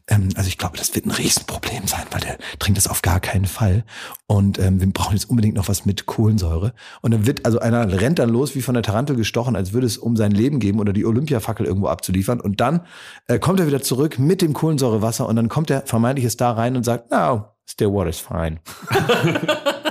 Ähm, 0.07 0.29
also 0.35 0.49
ich 0.49 0.57
glaube, 0.57 0.77
das 0.77 0.93
wird 0.93 1.05
ein 1.05 1.11
Riesenproblem 1.11 1.87
sein, 1.87 2.03
weil 2.11 2.19
der 2.19 2.37
trinkt 2.59 2.77
das 2.77 2.87
auf 2.87 3.01
gar 3.01 3.21
keinen 3.21 3.45
Fall. 3.45 3.85
Und 4.27 4.59
ähm, 4.59 4.81
wir 4.81 4.91
brauchen 4.91 5.13
jetzt 5.13 5.29
unbedingt 5.29 5.55
noch 5.55 5.69
was 5.69 5.85
mit 5.85 6.05
Kohlensäure. 6.05 6.73
Und 7.01 7.11
dann 7.11 7.25
wird, 7.25 7.45
also 7.45 7.59
einer 7.59 8.01
rennt 8.01 8.19
dann 8.19 8.29
los, 8.29 8.55
wie 8.55 8.61
von 8.61 8.73
der 8.73 8.83
Tarantel 8.83 9.15
gestochen, 9.15 9.55
als 9.55 9.71
würde 9.71 9.87
es 9.87 9.97
um 9.97 10.17
sein 10.17 10.31
Leben 10.31 10.59
geben 10.59 10.79
oder 10.79 10.91
die 10.91 11.05
Olympiafackel 11.05 11.65
irgendwo 11.65 11.87
abzuliefern. 11.87 12.41
Und 12.41 12.59
dann 12.59 12.81
äh, 13.27 13.39
kommt 13.39 13.61
er 13.61 13.67
wieder 13.67 13.81
zurück 13.81 14.19
mit 14.19 14.41
dem 14.41 14.51
Kohlensäurewasser 14.51 15.27
und 15.27 15.37
dann 15.37 15.47
kommt 15.47 15.69
der 15.69 15.83
vermeintliche 15.85 16.29
Star 16.29 16.57
rein 16.57 16.75
und 16.75 16.83
sagt, 16.83 17.09
no, 17.09 17.45
Stillwater's 17.67 18.19
fine. 18.19 18.59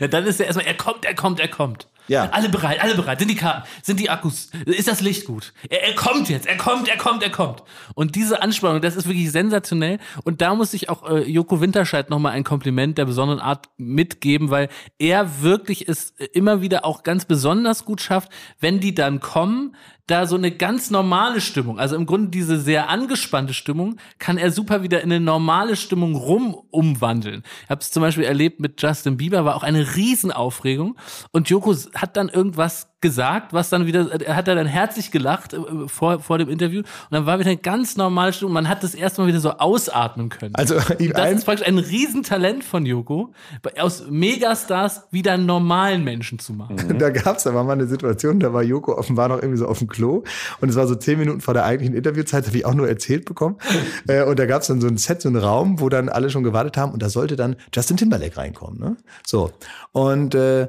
ja, 0.00 0.08
dann 0.08 0.24
ist 0.26 0.40
er 0.40 0.46
erstmal, 0.46 0.66
er 0.66 0.74
kommt, 0.74 1.04
er 1.04 1.14
kommt, 1.14 1.40
er 1.40 1.48
kommt. 1.48 1.88
Ja. 2.08 2.30
Alle 2.30 2.48
bereit, 2.48 2.82
alle 2.82 2.94
bereit. 2.94 3.18
Sind 3.18 3.30
die 3.30 3.36
Karten, 3.36 3.68
sind 3.82 4.00
die 4.00 4.10
Akkus, 4.10 4.50
ist 4.64 4.88
das 4.88 5.02
Licht 5.02 5.26
gut? 5.26 5.52
Er, 5.68 5.88
er 5.88 5.94
kommt 5.94 6.28
jetzt, 6.28 6.46
er 6.46 6.56
kommt, 6.56 6.88
er 6.88 6.96
kommt, 6.96 7.22
er 7.22 7.30
kommt. 7.30 7.62
Und 7.94 8.14
diese 8.14 8.42
Anspannung, 8.42 8.80
das 8.80 8.96
ist 8.96 9.06
wirklich 9.06 9.30
sensationell. 9.30 9.98
Und 10.24 10.40
da 10.40 10.54
muss 10.54 10.72
ich 10.72 10.88
auch 10.88 11.08
äh, 11.08 11.30
Joko 11.30 11.60
Winterscheid 11.60 12.08
nochmal 12.08 12.32
ein 12.32 12.44
Kompliment 12.44 12.96
der 12.96 13.04
besonderen 13.04 13.40
Art 13.40 13.68
mitgeben, 13.76 14.50
weil 14.50 14.68
er 14.98 15.42
wirklich 15.42 15.86
es 15.86 16.14
immer 16.32 16.62
wieder 16.62 16.84
auch 16.86 17.02
ganz 17.02 17.26
besonders 17.26 17.84
gut 17.84 18.00
schafft, 18.00 18.30
wenn 18.58 18.80
die 18.80 18.94
dann 18.94 19.20
kommen, 19.20 19.76
da 20.08 20.26
so 20.26 20.36
eine 20.36 20.50
ganz 20.50 20.90
normale 20.90 21.40
Stimmung, 21.40 21.78
also 21.78 21.94
im 21.94 22.06
Grunde 22.06 22.30
diese 22.30 22.58
sehr 22.58 22.88
angespannte 22.88 23.52
Stimmung, 23.52 23.98
kann 24.18 24.38
er 24.38 24.50
super 24.50 24.82
wieder 24.82 25.02
in 25.02 25.12
eine 25.12 25.20
normale 25.20 25.76
Stimmung 25.76 26.16
rum 26.16 26.58
umwandeln. 26.70 27.44
Ich 27.64 27.70
habe 27.70 27.80
es 27.82 27.90
zum 27.90 28.00
Beispiel 28.00 28.24
erlebt 28.24 28.58
mit 28.58 28.80
Justin 28.80 29.18
Bieber, 29.18 29.44
war 29.44 29.54
auch 29.54 29.62
eine 29.62 29.77
Riesenaufregung. 29.78 30.96
Und 31.32 31.48
Joko 31.50 31.74
hat 31.94 32.16
dann 32.16 32.28
irgendwas 32.28 32.88
gesagt, 33.00 33.52
was 33.52 33.68
dann 33.68 33.86
wieder, 33.86 34.10
er 34.20 34.34
hat 34.34 34.48
dann 34.48 34.66
herzlich 34.66 35.10
gelacht 35.10 35.52
äh, 35.52 35.58
vor, 35.86 36.20
vor 36.20 36.38
dem 36.38 36.48
Interview 36.48 36.80
und 36.80 36.86
dann 37.10 37.26
war 37.26 37.38
wieder 37.38 37.50
eine 37.50 37.58
ganz 37.58 37.96
normale 37.96 38.32
Stimmung. 38.32 38.54
Man 38.54 38.68
hat 38.68 38.82
das 38.82 38.94
erstmal 38.94 39.28
wieder 39.28 39.38
so 39.38 39.50
ausatmen 39.52 40.30
können. 40.30 40.54
Also 40.56 40.74
ihm 40.98 41.12
das 41.12 41.32
ist 41.32 41.44
praktisch 41.44 41.66
ein 41.66 41.78
Riesentalent 41.78 42.64
von 42.64 42.84
Joko, 42.86 43.32
aus 43.78 44.04
Megastars 44.10 45.02
wieder 45.12 45.36
normalen 45.36 46.02
Menschen 46.02 46.40
zu 46.40 46.52
machen. 46.52 46.76
da 46.98 47.10
gab's 47.10 47.46
aber 47.46 47.62
mal 47.62 47.72
eine 47.72 47.86
Situation, 47.86 48.40
da 48.40 48.52
war 48.52 48.62
Joko 48.64 48.98
offenbar 48.98 49.28
noch 49.28 49.36
irgendwie 49.36 49.58
so 49.58 49.66
auf 49.66 49.78
dem 49.78 49.88
Klo 49.88 50.24
und 50.60 50.68
es 50.68 50.74
war 50.74 50.88
so 50.88 50.96
zehn 50.96 51.18
Minuten 51.18 51.40
vor 51.40 51.54
der 51.54 51.64
eigentlichen 51.64 51.94
Interviewzeit, 51.94 52.46
habe 52.46 52.56
ich 52.56 52.66
auch 52.66 52.74
nur 52.74 52.88
erzählt 52.88 53.24
bekommen. 53.24 53.56
Äh, 54.06 54.24
und 54.24 54.38
da 54.38 54.46
gab's 54.46 54.68
dann 54.68 54.80
so 54.80 54.86
ein 54.86 54.96
Set, 54.96 55.22
so 55.22 55.28
einen 55.28 55.36
Raum, 55.36 55.80
wo 55.80 55.88
dann 55.88 56.08
alle 56.08 56.30
schon 56.30 56.42
gewartet 56.42 56.76
haben 56.76 56.92
und 56.92 57.02
da 57.02 57.08
sollte 57.08 57.36
dann 57.36 57.56
Justin 57.74 57.96
Timberlake 57.96 58.36
reinkommen. 58.36 58.78
Ne? 58.78 58.96
So. 59.26 59.50
Und 59.92 60.34
äh, 60.34 60.68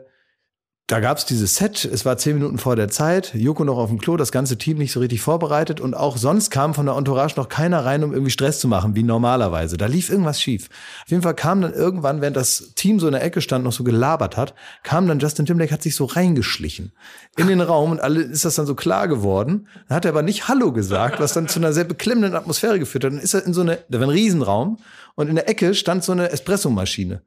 da 0.90 1.00
gab's 1.00 1.24
dieses 1.24 1.54
Set, 1.54 1.86
es 1.86 2.04
war 2.04 2.18
zehn 2.18 2.34
Minuten 2.34 2.58
vor 2.58 2.76
der 2.76 2.88
Zeit, 2.88 3.36
Joko 3.36 3.64
noch 3.64 3.78
auf 3.78 3.90
dem 3.90 4.00
Klo, 4.00 4.18
das 4.18 4.32
ganze 4.32 4.58
Team 4.58 4.80
nicht 4.80 4.92
so 4.92 5.00
richtig 5.00 5.22
vorbereitet 5.22 5.80
und 5.80 5.94
auch 5.94 6.18
sonst 6.18 6.50
kam 6.50 6.74
von 6.74 6.88
der 6.88 6.96
Entourage 6.96 7.36
noch 7.38 7.48
keiner 7.48 7.86
rein, 7.86 8.04
um 8.04 8.12
irgendwie 8.12 8.32
Stress 8.32 8.60
zu 8.60 8.68
machen, 8.68 8.96
wie 8.96 9.04
normalerweise. 9.04 9.78
Da 9.78 9.86
lief 9.86 10.10
irgendwas 10.10 10.42
schief. 10.42 10.68
Auf 11.04 11.12
jeden 11.12 11.22
Fall 11.22 11.36
kam 11.36 11.62
dann 11.62 11.76
irgendwann, 11.76 12.22
während 12.22 12.36
das 12.36 12.72
Team 12.74 13.00
so 13.00 13.06
in 13.06 13.14
der 13.14 13.24
Ecke 13.24 13.42
stand, 13.42 13.66
noch 13.66 13.72
so 13.72 13.84
gelabert 13.84 14.36
hat, 14.36 14.56
kam 14.82 15.08
dann 15.08 15.20
Justin 15.20 15.46
Timberlake, 15.46 15.72
hat 15.72 15.84
sich 15.84 15.96
so 15.96 16.06
reingeschlichen 16.06 16.92
in 17.38 17.46
den 17.46 17.62
Raum 17.62 17.92
und 17.92 18.02
alle 18.02 18.22
ist 18.22 18.44
das 18.44 18.56
dann 18.56 18.66
so 18.66 18.74
klar 18.74 19.08
geworden. 19.08 19.68
Dann 19.90 19.96
hat 19.96 20.06
er 20.06 20.10
aber 20.12 20.24
nicht 20.24 20.48
Hallo 20.48 20.74
gesagt, 20.74 21.20
was 21.20 21.34
dann 21.34 21.48
zu 21.48 21.60
einer 21.60 21.72
sehr 21.72 21.84
beklemmenden 21.84 22.34
Atmosphäre 22.34 22.80
geführt 22.80 23.04
hat. 23.04 23.12
Dann 23.12 23.20
ist 23.20 23.36
er 23.36 23.46
in 23.46 23.54
so 23.54 23.62
eine, 23.62 23.78
da 23.90 24.00
war 24.00 24.08
ein 24.08 24.12
Riesenraum 24.12 24.80
und 25.14 25.28
in 25.28 25.36
der 25.36 25.48
Ecke 25.48 25.76
stand 25.76 26.04
so 26.04 26.14
eine 26.14 26.32
Espressomaschine. 26.32 27.22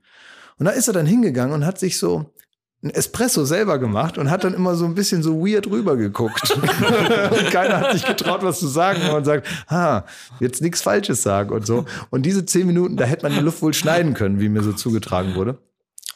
Und 0.59 0.67
da 0.67 0.73
ist 0.73 0.89
er 0.89 0.95
dann 0.95 1.07
hingegangen 1.07 1.55
und 1.55 1.65
hat 1.65 1.79
sich 1.79 1.97
so 1.97 2.33
ein 2.83 2.91
Espresso 2.91 3.45
selber 3.45 3.79
gemacht 3.79 4.19
und 4.19 4.31
hat 4.31 4.43
dann 4.43 4.55
immer 4.55 4.75
so 4.75 4.85
ein 4.85 4.95
bisschen 4.95 5.23
so 5.23 5.39
weird 5.47 5.69
rübergeguckt. 5.69 6.51
und 7.31 7.51
keiner 7.51 7.81
hat 7.81 7.93
sich 7.93 8.05
getraut, 8.05 8.43
was 8.43 8.59
zu 8.59 8.67
sagen. 8.67 9.09
Und 9.11 9.25
sagt, 9.25 9.47
ha, 9.71 10.05
jetzt 10.41 10.61
nichts 10.63 10.83
Falsches 10.83 11.23
sagen 11.23 11.51
und 11.51 11.65
so. 11.65 11.85
Und 12.11 12.27
diese 12.27 12.45
zehn 12.45 12.67
Minuten, 12.67 12.97
da 12.97 13.05
hätte 13.05 13.25
man 13.25 13.33
die 13.33 13.45
Luft 13.45 13.63
wohl 13.63 13.73
schneiden 13.73 14.15
können, 14.15 14.41
wie 14.41 14.49
mir 14.49 14.63
so 14.63 14.73
zugetragen 14.73 15.37
wurde. 15.37 15.59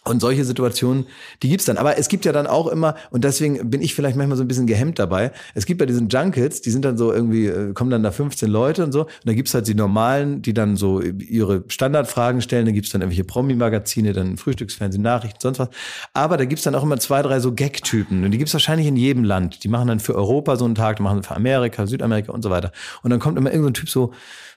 Und 0.06 0.20
solche 0.20 0.44
Situationen, 0.44 1.06
die 1.42 1.48
gibt's 1.48 1.64
dann. 1.64 1.78
Aber 1.78 1.98
es 1.98 2.08
gibt 2.08 2.24
ja 2.24 2.32
dann 2.32 2.46
auch 2.46 2.68
immer, 2.68 2.94
und 3.10 3.24
deswegen 3.24 3.70
bin 3.70 3.82
ich 3.82 3.94
vielleicht 3.94 4.16
manchmal 4.16 4.36
so 4.36 4.44
ein 4.44 4.48
bisschen 4.48 4.66
gehemmt 4.66 4.98
dabei, 4.98 5.32
es 5.54 5.66
gibt 5.66 5.78
bei 5.78 5.86
diesen 5.86 6.08
Junkets, 6.08 6.60
die 6.60 6.70
sind 6.70 6.84
dann 6.84 6.96
so 6.96 7.12
irgendwie, 7.12 7.46
äh, 7.46 7.72
kommen 7.72 7.90
dann 7.90 8.02
da 8.02 8.12
15 8.12 8.48
Leute 8.48 8.84
und 8.84 8.92
so. 8.92 9.02
Und 9.02 9.10
da 9.24 9.34
gibt's 9.34 9.52
halt 9.52 9.66
die 9.66 9.74
normalen, 9.74 10.42
die 10.42 10.54
dann 10.54 10.76
so 10.76 11.00
ihre 11.00 11.64
Standardfragen 11.68 12.40
stellen. 12.40 12.66
Da 12.66 12.72
gibt's 12.72 12.90
dann 12.90 13.00
irgendwelche 13.00 13.24
Promi-Magazine, 13.24 14.12
dann 14.12 14.36
Frühstücksfernsehen, 14.36 15.02
Nachrichten, 15.02 15.38
sonst 15.40 15.58
was. 15.58 15.68
Aber 16.12 16.36
da 16.36 16.44
gibt's 16.44 16.62
dann 16.62 16.74
auch 16.74 16.84
immer 16.84 16.98
zwei, 16.98 17.22
drei 17.22 17.40
so 17.40 17.52
Gag-Typen. 17.52 18.24
Und 18.24 18.30
die 18.30 18.38
gibt's 18.38 18.52
wahrscheinlich 18.52 18.86
in 18.86 18.96
jedem 18.96 19.24
Land. 19.24 19.64
Die 19.64 19.68
machen 19.68 19.88
dann 19.88 19.98
für 19.98 20.14
Europa 20.14 20.56
so 20.56 20.64
einen 20.64 20.76
Tag, 20.76 20.98
die 20.98 21.02
machen 21.02 21.24
für 21.24 21.34
Amerika, 21.34 21.86
Südamerika 21.86 22.32
und 22.32 22.42
so 22.42 22.50
weiter. 22.50 22.70
Und 23.02 23.10
dann 23.10 23.18
kommt 23.18 23.38
immer 23.38 23.50
irgendein 23.50 23.74
so 23.74 23.80
Typ 23.80 23.90
so, 23.90 24.12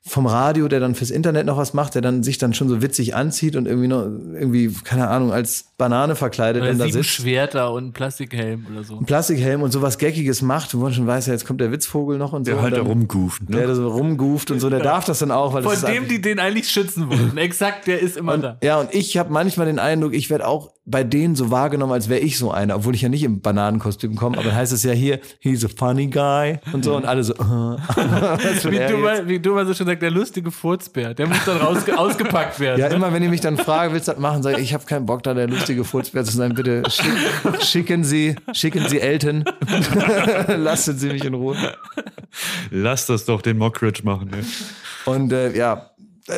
vom 0.08 0.26
Radio, 0.28 0.68
der 0.70 0.80
dann 0.80 0.96
fürs 0.96 1.12
Internet 1.12 1.46
noch 1.46 1.58
was 1.58 1.74
macht, 1.74 1.94
der 1.94 2.02
dann 2.02 2.24
sich 2.24 2.38
dann 2.38 2.54
schon 2.54 2.70
so 2.70 2.82
witzig 2.82 3.16
anzieht 3.16 3.56
und 3.56 3.68
irgendwie 3.68 3.88
noch 3.90 4.04
irgendwie 4.04 4.74
keine 4.84 5.10
Ahnung 5.10 5.32
als 5.32 5.66
Banane 5.78 6.16
verkleidet 6.16 6.62
Oder 6.62 6.72
und 6.72 6.78
da 6.80 6.88
sitzt. 6.90 7.10
Schwerter 7.10 7.72
und 7.74 7.88
ein 7.88 7.94
Plastikhelm 7.94 8.66
oder 8.72 8.84
so. 8.84 8.98
Ein 8.98 9.06
Plastikhelm 9.06 9.62
und 9.62 9.72
sowas 9.72 9.98
Geckiges 9.98 10.42
macht, 10.42 10.74
wo 10.74 10.80
man 10.80 10.94
schon 10.94 11.06
weiß, 11.06 11.28
ja, 11.28 11.34
jetzt 11.34 11.46
kommt 11.46 11.62
der 11.62 11.72
Witzvogel 11.72 12.18
noch 12.18 12.34
und 12.34 12.46
so. 12.46 12.54
Der 12.54 12.62
halt 12.62 12.74
und 12.78 12.86
da 12.86 12.90
rumguft. 12.90 13.44
Der 13.50 13.62
Ne? 13.62 13.68
da 13.68 13.76
so 13.76 13.90
rumguft 13.90 14.52
und 14.52 14.60
so, 14.60 14.70
der 14.70 14.80
darf 14.80 15.06
das 15.06 15.20
dann 15.20 15.32
auch, 15.32 15.54
weil 15.54 15.64
das 15.64 15.82
Von 15.82 15.90
ist 15.90 15.96
dem, 15.96 16.08
die 16.08 16.22
den 16.22 16.40
eigentlich 16.40 16.70
schützen 16.70 17.10
wollten. 17.10 17.38
Exakt, 17.38 17.88
der 17.88 18.00
ist 18.00 18.18
immer 18.18 18.38
da. 18.38 18.58
ja, 18.64 18.80
und 18.80 18.94
ich 18.94 19.18
habe 19.18 19.32
manchmal 19.32 19.68
den 19.68 19.80
Eindruck, 19.80 20.14
ich 20.14 20.30
werde 20.30 20.48
auch 20.48 20.72
bei 20.90 21.04
denen 21.04 21.36
so 21.36 21.52
wahrgenommen, 21.52 21.94
als 21.94 22.10
wäre 22.10 22.20
ich 22.20 22.38
so 22.38 22.52
einer, 22.52 22.76
obwohl 22.76 22.96
ich 22.96 23.02
ja 23.02 23.10
nicht 23.10 23.24
im 23.24 23.42
Bananenkostüm 23.42 24.16
komme, 24.16 24.38
aber 24.38 24.48
dann 24.48 24.56
heißt 24.56 24.74
es 24.74 24.84
ja 24.84 24.92
hier, 24.92 25.20
he's 25.40 25.64
a 25.64 25.68
funny 25.68 26.08
guy 26.08 26.60
und 26.74 26.84
so 26.84 26.96
und 26.96 27.06
alle 27.06 27.24
so, 27.24 27.34
äh. 27.34 27.38
Wie 27.38 28.92
du, 28.92 28.98
mal, 28.98 29.28
wie 29.28 29.40
du 29.40 29.54
mal 29.54 29.66
so 29.66 29.74
schon 29.74 29.88
sagst, 29.88 30.02
der 30.02 30.12
lustige 30.12 30.52
Furzbär, 30.52 31.14
der 31.14 31.28
muss 31.28 31.44
dann 31.46 31.58
rausge 31.58 31.98
ausgepackt 31.98 32.60
werden. 32.60 32.80
Ja, 32.80 32.90
ne? 32.90 32.96
immer 32.96 33.14
wenn 33.14 33.24
ihr 33.24 33.30
mich 33.30 33.42
dann 33.42 33.58
fragt, 33.58 33.94
willst 33.94 34.08
du 34.08 34.14
das 34.14 34.20
machen, 34.20 34.42
sage 34.44 34.58
ich, 34.58 34.64
ich 34.64 34.74
habe 34.74 34.86
keinen 34.86 35.06
Bock 35.06 35.24
da, 35.24 35.34
der 35.34 35.48
lustige 35.48 35.84
Furzbär 35.84 36.24
zu 36.24 36.36
sein. 36.36 36.54
Bitte 36.54 36.84
schick, 36.90 37.14
schicken 37.62 38.04
Sie, 38.04 38.36
schicken 38.54 38.88
Sie 38.88 39.00
Elton. 39.00 39.46
Lassen 40.48 40.98
Sie 40.98 41.10
mich 41.10 41.24
in 41.24 41.34
Ruhe. 41.34 41.56
Lass 42.72 43.06
das 43.06 43.26
doch 43.26 43.42
den 43.42 43.58
Mockridge 43.58 44.02
machen. 44.04 44.30
Ne? 44.30 44.44
Und 45.06 45.32
äh, 45.32 45.56
ja, 45.56 45.92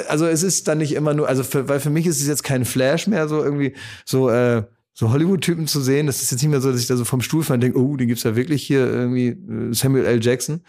also 0.08 0.26
es 0.26 0.44
ist 0.44 0.68
dann 0.68 0.80
nicht 0.80 0.94
immer 0.94 1.14
nur, 1.14 1.28
also 1.28 1.44
für, 1.44 1.68
weil 1.68 1.80
für 1.80 1.90
mich 1.90 2.06
ist 2.08 2.22
es 2.22 2.28
jetzt 2.28 2.44
kein 2.44 2.66
Flash 2.66 3.08
mehr, 3.08 3.28
so 3.28 3.44
irgendwie 3.44 3.74
so 4.06 4.30
äh, 4.30 4.64
so 4.94 5.12
Hollywood-Typen 5.12 5.68
zu 5.68 5.82
sehen. 5.82 6.08
Das 6.08 6.22
ist 6.22 6.32
jetzt 6.32 6.42
nicht 6.42 6.52
mehr 6.52 6.62
so, 6.62 6.72
dass 6.72 6.82
ich 6.82 6.88
da 6.88 6.96
so 6.96 7.06
vom 7.06 7.22
Stuhl 7.22 7.44
falle 7.44 7.56
und 7.56 7.62
denke, 7.62 7.80
oh, 7.80 7.96
den 7.96 8.08
gibt's 8.08 8.24
ja 8.24 8.36
wirklich 8.36 8.64
hier 8.64 8.86
irgendwie 8.86 9.28
äh, 9.28 9.74
Samuel 9.74 10.06
L. 10.06 10.24
Jackson. 10.24 10.62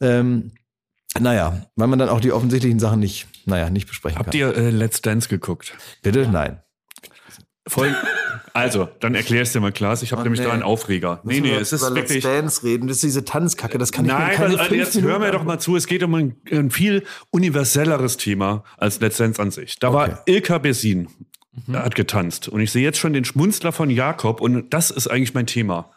Ähm, 0.00 0.52
naja, 1.18 1.66
weil 1.76 1.88
man 1.88 1.98
dann 1.98 2.08
auch 2.08 2.20
die 2.20 2.32
offensichtlichen 2.32 2.78
Sachen 2.78 3.00
nicht, 3.00 3.26
naja, 3.44 3.70
nicht 3.70 3.86
besprechen 3.86 4.18
Habt 4.18 4.30
kann. 4.30 4.38
ihr 4.38 4.56
äh, 4.56 4.70
Let's 4.70 5.02
Dance 5.02 5.28
geguckt? 5.28 5.74
Bitte? 6.02 6.28
Nein. 6.30 6.60
Voll. 7.66 7.94
Also, 8.54 8.88
dann 9.00 9.14
erklär 9.14 9.42
es 9.42 9.52
dir 9.52 9.60
mal, 9.60 9.72
Klaas. 9.72 10.02
Ich 10.02 10.12
habe 10.12 10.20
Oh, 10.20 10.24
nämlich 10.24 10.40
nee. 10.40 10.46
da 10.46 10.52
einen 10.52 10.62
Aufreger. 10.62 11.20
Nee, 11.24 11.40
nee, 11.40 11.54
es 11.54 11.72
ist 11.72 11.82
wirklich. 11.94 12.22
Dance 12.24 12.62
reden. 12.64 12.88
Das 12.88 12.96
ist 12.98 13.04
diese 13.04 13.24
Tanzkacke. 13.24 13.78
Das 13.78 13.92
kann 13.92 14.04
ich 14.04 14.12
mir 14.12 14.18
Nein, 14.18 14.36
keine 14.36 14.58
also 14.58 14.74
jetzt 14.74 15.00
hör 15.00 15.18
mir 15.18 15.30
doch 15.30 15.44
mal 15.44 15.58
zu. 15.58 15.76
Es 15.76 15.86
geht 15.86 16.02
um 16.02 16.14
ein, 16.14 16.36
ein 16.50 16.70
viel 16.70 17.04
universelleres 17.30 18.16
Thema 18.18 18.64
als 18.76 19.00
Let's 19.00 19.16
Dance 19.16 19.40
an 19.40 19.50
sich. 19.52 19.78
Da 19.78 19.88
Okay. 19.88 19.96
war 19.96 20.22
Ilka 20.26 20.58
Bessin, 20.58 21.08
hat 21.72 21.94
getanzt. 21.94 22.48
Und 22.48 22.60
ich 22.60 22.72
sehe 22.72 22.82
jetzt 22.82 22.98
schon 22.98 23.12
den 23.12 23.24
Schmunzler 23.24 23.72
von 23.72 23.88
Jakob 23.90 24.40
und 24.40 24.68
das 24.74 24.90
ist 24.90 25.06
eigentlich 25.06 25.32
mein 25.34 25.46
Thema. 25.46 25.90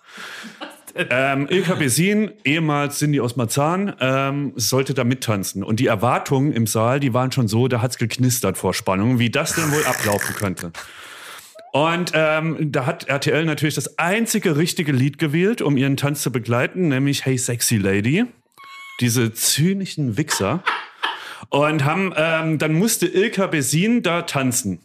Ähm, 0.95 1.47
Ilka 1.49 1.75
Bessin, 1.75 2.31
ehemals 2.45 2.99
Cindy 2.99 3.19
aus 3.19 3.35
Marzahn, 3.35 3.93
ähm, 3.99 4.53
sollte 4.55 4.93
da 4.93 5.03
mittanzen. 5.03 5.61
Und 5.61 5.81
die 5.81 5.87
Erwartungen 5.87 6.53
im 6.53 6.67
Saal, 6.67 7.01
die 7.01 7.13
waren 7.13 7.33
schon 7.33 7.49
so, 7.49 7.67
da 7.67 7.81
hat's 7.81 7.97
geknistert 7.97 8.57
vor 8.57 8.73
Spannung, 8.73 9.19
wie 9.19 9.29
das 9.29 9.55
denn 9.55 9.69
wohl 9.73 9.83
ablaufen 9.85 10.33
könnte. 10.35 10.71
Und 11.75 12.13
ähm, 12.13 12.71
da 12.71 12.85
hat 12.85 13.09
RTL 13.09 13.43
natürlich 13.43 13.75
das 13.75 13.99
einzige 13.99 14.55
richtige 14.55 14.93
Lied 14.93 15.17
gewählt, 15.17 15.61
um 15.61 15.75
ihren 15.75 15.97
Tanz 15.97 16.21
zu 16.21 16.31
begleiten, 16.31 16.87
nämlich 16.87 17.25
Hey 17.25 17.37
Sexy 17.37 17.75
Lady. 17.75 18.23
Diese 19.01 19.33
zynischen 19.33 20.15
Wichser. 20.15 20.63
Und 21.49 21.83
haben, 21.83 22.13
ähm, 22.15 22.59
dann 22.59 22.75
musste 22.75 23.07
Ilka 23.07 23.47
Bessin 23.47 24.03
da 24.03 24.21
tanzen. 24.21 24.79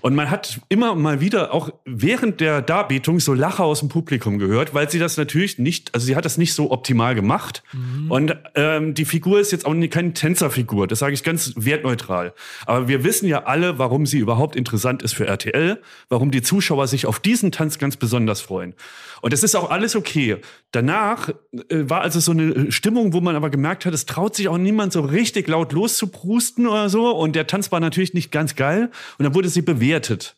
Und 0.00 0.14
man 0.14 0.30
hat 0.30 0.60
immer 0.68 0.94
mal 0.94 1.20
wieder 1.20 1.52
auch 1.52 1.70
während 1.84 2.40
der 2.40 2.62
Darbietung 2.62 3.20
so 3.20 3.34
Lacher 3.34 3.64
aus 3.64 3.80
dem 3.80 3.88
Publikum 3.88 4.38
gehört, 4.38 4.74
weil 4.74 4.90
sie 4.90 4.98
das 4.98 5.16
natürlich 5.16 5.58
nicht, 5.58 5.94
also 5.94 6.06
sie 6.06 6.16
hat 6.16 6.24
das 6.24 6.38
nicht 6.38 6.54
so 6.54 6.70
optimal 6.70 7.14
gemacht. 7.14 7.62
Und 8.08 8.36
ähm, 8.54 8.94
die 8.94 9.04
Figur 9.04 9.40
ist 9.40 9.52
jetzt 9.52 9.66
auch 9.66 9.74
keine 9.90 10.12
Tänzerfigur, 10.12 10.86
das 10.86 11.00
sage 11.00 11.14
ich 11.14 11.22
ganz 11.22 11.52
wertneutral. 11.56 12.34
Aber 12.66 12.88
wir 12.88 13.04
wissen 13.04 13.26
ja 13.28 13.44
alle, 13.44 13.78
warum 13.78 14.06
sie 14.06 14.18
überhaupt 14.18 14.56
interessant 14.56 15.02
ist 15.02 15.14
für 15.14 15.26
RTL, 15.26 15.80
warum 16.08 16.30
die 16.30 16.42
Zuschauer 16.42 16.86
sich 16.86 17.06
auf 17.06 17.18
diesen 17.18 17.52
Tanz 17.52 17.78
ganz 17.78 17.96
besonders 17.96 18.40
freuen. 18.40 18.74
Und 19.22 19.32
das 19.32 19.42
ist 19.42 19.54
auch 19.54 19.70
alles 19.70 19.96
okay. 19.96 20.38
Danach 20.72 21.30
äh, 21.68 21.88
war 21.88 22.02
also 22.02 22.20
so 22.20 22.32
eine 22.32 22.70
Stimmung, 22.72 23.12
wo 23.12 23.20
man 23.20 23.36
aber 23.36 23.50
gemerkt 23.50 23.86
hat, 23.86 23.94
es 23.94 24.06
traut 24.06 24.34
sich 24.36 24.48
auch 24.48 24.58
niemand 24.58 24.92
so 24.92 25.00
richtig 25.00 25.48
laut 25.48 25.72
loszuprusten 25.72 26.66
oder 26.66 26.88
so. 26.88 27.10
Und 27.10 27.36
der 27.36 27.46
Tanz 27.46 27.72
war 27.72 27.80
natürlich 27.80 28.14
nicht 28.14 28.30
ganz 28.30 28.54
geil. 28.54 28.90
Und 29.18 29.24
dann 29.24 29.34
wurde 29.34 29.48
sie 29.48 29.62
bewertet. 29.62 30.36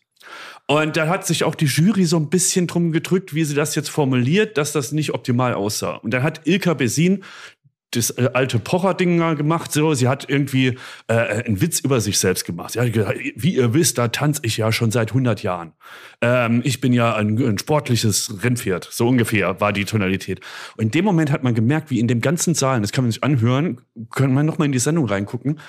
Und 0.67 0.97
da 0.97 1.07
hat 1.07 1.25
sich 1.25 1.43
auch 1.43 1.55
die 1.55 1.65
Jury 1.65 2.05
so 2.05 2.17
ein 2.17 2.29
bisschen 2.29 2.67
drum 2.67 2.91
gedrückt, 2.91 3.33
wie 3.33 3.43
sie 3.43 3.55
das 3.55 3.73
jetzt 3.73 3.89
formuliert, 3.89 4.57
dass 4.57 4.71
das 4.71 4.91
nicht 4.91 5.15
optimal 5.15 5.55
aussah. 5.55 5.95
Und 5.95 6.11
dann 6.13 6.21
hat 6.21 6.45
Ilka 6.45 6.75
Besin 6.75 7.23
das 7.91 8.11
äh, 8.11 8.29
alte 8.33 8.59
Pocher-Ding 8.59 9.17
gemacht. 9.35 9.71
So, 9.71 9.93
sie 9.93 10.07
hat 10.07 10.29
irgendwie 10.29 10.77
äh, 11.07 11.13
einen 11.13 11.61
Witz 11.61 11.79
über 11.79 12.01
sich 12.01 12.19
selbst 12.19 12.45
gemacht. 12.45 12.73
Sie 12.73 12.79
hat 12.79 12.91
gesagt, 12.93 13.19
wie 13.35 13.55
ihr 13.55 13.73
wisst, 13.73 13.97
da 13.97 14.07
tanze 14.07 14.41
ich 14.43 14.57
ja 14.57 14.71
schon 14.71 14.91
seit 14.91 15.09
100 15.09 15.43
Jahren. 15.43 15.73
Ähm, 16.21 16.61
ich 16.63 16.81
bin 16.81 16.93
ja 16.93 17.15
ein, 17.15 17.37
ein 17.37 17.57
sportliches 17.57 18.43
Rennpferd. 18.43 18.87
So 18.91 19.07
ungefähr 19.07 19.59
war 19.59 19.73
die 19.73 19.85
Tonalität. 19.85 20.41
Und 20.77 20.85
in 20.85 20.91
dem 20.91 21.05
Moment 21.05 21.31
hat 21.31 21.43
man 21.43 21.55
gemerkt, 21.55 21.89
wie 21.89 21.99
in 21.99 22.07
dem 22.07 22.21
ganzen 22.21 22.53
Saal, 22.53 22.81
das 22.81 22.91
kann 22.91 23.03
man 23.03 23.11
sich 23.11 23.23
anhören, 23.23 23.81
können 24.11 24.33
wir 24.33 24.43
noch 24.43 24.57
mal 24.57 24.65
in 24.65 24.71
die 24.71 24.79
Sendung 24.79 25.05
reingucken, 25.05 25.59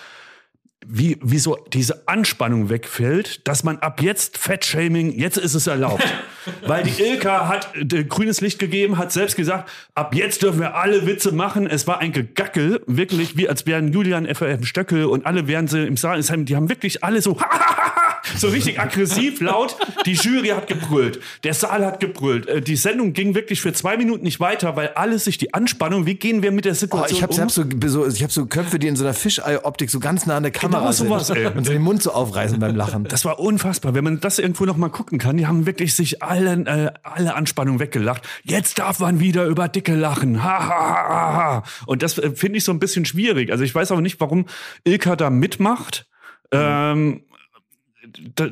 wie, 0.86 1.18
wie 1.22 1.38
so 1.38 1.56
diese 1.72 2.08
Anspannung 2.08 2.70
wegfällt, 2.70 3.46
dass 3.46 3.64
man 3.64 3.78
ab 3.78 4.00
jetzt 4.00 4.38
Fettshaming, 4.38 5.12
jetzt 5.12 5.36
ist 5.36 5.54
es 5.54 5.66
erlaubt. 5.66 6.04
Weil 6.66 6.84
die 6.84 7.02
Ilka 7.02 7.48
hat 7.48 7.68
äh, 7.74 8.04
grünes 8.04 8.40
Licht 8.40 8.58
gegeben, 8.58 8.96
hat 8.96 9.12
selbst 9.12 9.36
gesagt, 9.36 9.70
ab 9.94 10.14
jetzt 10.14 10.42
dürfen 10.42 10.60
wir 10.60 10.74
alle 10.74 11.06
Witze 11.06 11.32
machen. 11.32 11.66
Es 11.66 11.86
war 11.86 11.98
ein 11.98 12.12
Gegackel, 12.12 12.82
wirklich, 12.86 13.36
wie 13.36 13.48
als 13.48 13.66
wären 13.66 13.92
Julian 13.92 14.26
FRM 14.34 14.64
Stöckel 14.64 15.04
und 15.04 15.26
alle 15.26 15.46
wären 15.46 15.68
sie 15.68 15.86
im 15.86 15.96
Saal. 15.96 16.20
Die 16.20 16.56
haben 16.56 16.68
wirklich 16.70 17.04
alle 17.04 17.20
so 17.20 17.36
so 18.36 18.48
richtig 18.48 18.80
aggressiv 18.80 19.40
laut. 19.40 19.76
Die 20.06 20.12
Jury 20.12 20.48
hat 20.48 20.66
gebrüllt, 20.66 21.20
der 21.44 21.54
Saal 21.54 21.84
hat 21.84 22.00
gebrüllt. 22.00 22.46
Äh, 22.46 22.60
die 22.60 22.76
Sendung 22.76 23.12
ging 23.12 23.34
wirklich 23.34 23.60
für 23.60 23.72
zwei 23.72 23.96
Minuten 23.96 24.24
nicht 24.24 24.40
weiter, 24.40 24.76
weil 24.76 24.88
alles 24.88 25.24
sich 25.24 25.38
die 25.38 25.54
Anspannung, 25.54 26.06
wie 26.06 26.14
gehen 26.14 26.42
wir 26.42 26.52
mit 26.52 26.64
der 26.64 26.74
Situation 26.74 27.10
oh, 27.10 27.16
ich 27.16 27.22
hab, 27.22 27.30
um? 27.30 27.34
Ich 27.34 27.40
habe 27.40 27.50
so, 27.88 28.10
so, 28.10 28.22
hab 28.22 28.32
so 28.32 28.46
Köpfe, 28.46 28.78
die 28.78 28.88
in 28.88 28.96
so 28.96 29.04
einer 29.04 29.14
Fischei-Optik 29.14 29.90
so 29.90 30.00
ganz 30.00 30.26
nah 30.26 30.36
an 30.36 30.42
der 30.42 30.52
Kamera 30.52 30.80
Genau 30.80 30.92
sowas, 30.92 31.26
sind 31.28 31.36
ey. 31.36 31.46
und 31.46 31.64
so 31.64 31.72
den 31.72 31.82
Mund 31.82 32.02
so 32.02 32.12
aufreißen 32.12 32.58
beim 32.58 32.76
Lachen. 32.76 33.04
Das 33.04 33.24
war 33.24 33.38
unfassbar. 33.38 33.94
Wenn 33.94 34.04
man 34.04 34.20
das 34.20 34.38
irgendwo 34.38 34.64
noch 34.64 34.76
mal 34.76 34.88
gucken 34.88 35.18
kann, 35.18 35.36
die 35.36 35.46
haben 35.46 35.66
wirklich 35.66 35.94
sich 35.94 36.22
alle, 36.22 36.52
äh, 36.52 36.90
alle 37.02 37.34
Anspannung 37.34 37.80
weggelacht. 37.80 38.26
Jetzt 38.44 38.78
darf 38.78 39.00
man 39.00 39.20
wieder 39.20 39.46
über 39.46 39.68
Dicke 39.68 39.94
lachen. 39.94 40.42
Ha, 40.42 40.68
ha, 40.68 41.08
ha, 41.08 41.34
ha. 41.34 41.62
Und 41.86 42.02
das 42.02 42.18
äh, 42.18 42.30
finde 42.32 42.58
ich 42.58 42.64
so 42.64 42.72
ein 42.72 42.78
bisschen 42.78 43.04
schwierig. 43.04 43.50
Also 43.52 43.64
ich 43.64 43.74
weiß 43.74 43.92
auch 43.92 44.00
nicht, 44.00 44.20
warum 44.20 44.46
Ilka 44.84 45.16
da 45.16 45.30
mitmacht. 45.30 46.06
Ähm, 46.52 47.22
da, 47.29 47.29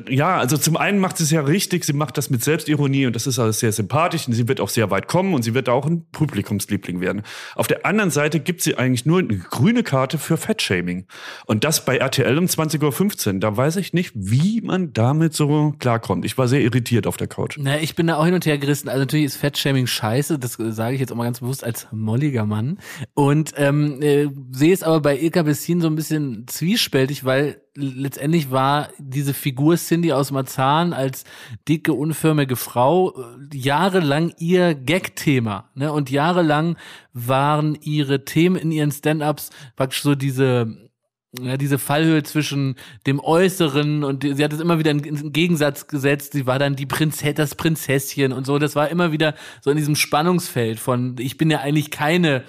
ja, 0.09 0.37
also 0.37 0.57
zum 0.57 0.77
einen 0.77 0.99
macht 0.99 1.17
sie 1.17 1.23
es 1.23 1.31
ja 1.31 1.41
richtig, 1.41 1.85
sie 1.85 1.93
macht 1.93 2.17
das 2.17 2.29
mit 2.29 2.43
Selbstironie 2.43 3.05
und 3.05 3.15
das 3.15 3.27
ist 3.27 3.39
alles 3.39 3.59
sehr 3.59 3.71
sympathisch 3.71 4.27
und 4.27 4.33
sie 4.33 4.47
wird 4.47 4.61
auch 4.61 4.69
sehr 4.69 4.91
weit 4.91 5.07
kommen 5.07 5.33
und 5.33 5.43
sie 5.43 5.53
wird 5.53 5.69
auch 5.69 5.85
ein 5.85 6.05
Publikumsliebling 6.11 7.01
werden. 7.01 7.23
Auf 7.55 7.67
der 7.67 7.85
anderen 7.85 8.11
Seite 8.11 8.39
gibt 8.39 8.61
sie 8.61 8.77
eigentlich 8.77 9.05
nur 9.05 9.19
eine 9.19 9.37
grüne 9.37 9.83
Karte 9.83 10.17
für 10.17 10.37
Fettshaming. 10.37 11.05
Und 11.45 11.63
das 11.63 11.85
bei 11.85 11.97
RTL 11.97 12.37
um 12.37 12.45
20.15 12.45 13.33
Uhr. 13.33 13.39
Da 13.39 13.55
weiß 13.55 13.75
ich 13.77 13.93
nicht, 13.93 14.11
wie 14.15 14.61
man 14.61 14.93
damit 14.93 15.33
so 15.33 15.73
klarkommt. 15.79 16.25
Ich 16.25 16.37
war 16.37 16.47
sehr 16.47 16.61
irritiert 16.61 17.07
auf 17.07 17.17
der 17.17 17.27
Couch. 17.27 17.57
Na, 17.59 17.79
ich 17.79 17.95
bin 17.95 18.07
da 18.07 18.17
auch 18.17 18.25
hin 18.25 18.33
und 18.33 18.45
her 18.45 18.57
gerissen. 18.57 18.89
Also 18.89 18.99
natürlich 18.99 19.25
ist 19.25 19.37
Fettshaming 19.37 19.87
scheiße, 19.87 20.39
das 20.39 20.53
sage 20.53 20.95
ich 20.95 20.99
jetzt 20.99 21.11
auch 21.11 21.15
mal 21.15 21.25
ganz 21.25 21.39
bewusst 21.39 21.63
als 21.63 21.87
molliger 21.91 22.45
Mann. 22.45 22.79
Und 23.13 23.53
ähm, 23.57 24.01
äh, 24.01 24.27
sehe 24.51 24.73
es 24.73 24.83
aber 24.83 25.01
bei 25.01 25.19
Ilka 25.19 25.43
Bessin 25.43 25.81
so 25.81 25.87
ein 25.87 25.95
bisschen 25.95 26.45
zwiespältig, 26.47 27.25
weil 27.25 27.61
letztendlich 27.79 28.51
war 28.51 28.89
diese 28.97 29.33
Figur 29.33 29.77
Cindy 29.77 30.11
aus 30.11 30.31
Marzahn 30.31 30.93
als 30.93 31.23
dicke, 31.67 31.93
unförmige 31.93 32.55
Frau 32.55 33.13
äh, 33.17 33.57
jahrelang 33.57 34.33
ihr 34.37 34.75
Gag-Thema. 34.75 35.69
Ne? 35.75 35.91
Und 35.91 36.09
jahrelang 36.09 36.77
waren 37.13 37.75
ihre 37.81 38.25
Themen 38.25 38.55
in 38.55 38.71
ihren 38.71 38.91
Stand-ups 38.91 39.49
praktisch 39.75 40.01
so 40.01 40.15
diese 40.15 40.89
ja, 41.37 41.57
diese 41.57 41.77
Fallhöhe 41.77 42.23
zwischen 42.23 42.75
dem 43.05 43.19
Äußeren 43.19 44.03
und 44.03 44.23
sie 44.23 44.43
hat 44.43 44.51
es 44.51 44.59
immer 44.59 44.79
wieder 44.79 44.91
in, 44.91 45.31
Gegensatz 45.31 45.87
gesetzt. 45.87 46.33
Sie 46.33 46.47
war 46.47 46.57
dann 46.57 46.75
die 46.75 46.87
Prinzess, 46.87 47.35
das 47.35 47.55
Prinzesschen 47.55 48.33
und 48.33 48.45
so. 48.47 48.57
Das 48.57 48.75
war 48.75 48.89
immer 48.89 49.11
wieder 49.11 49.35
so 49.61 49.69
in 49.69 49.77
diesem 49.77 49.95
Spannungsfeld 49.95 50.79
von, 50.79 51.15
ich 51.19 51.37
bin 51.37 51.51
ja 51.51 51.59
eigentlich 51.59 51.91
keine, 51.91 52.43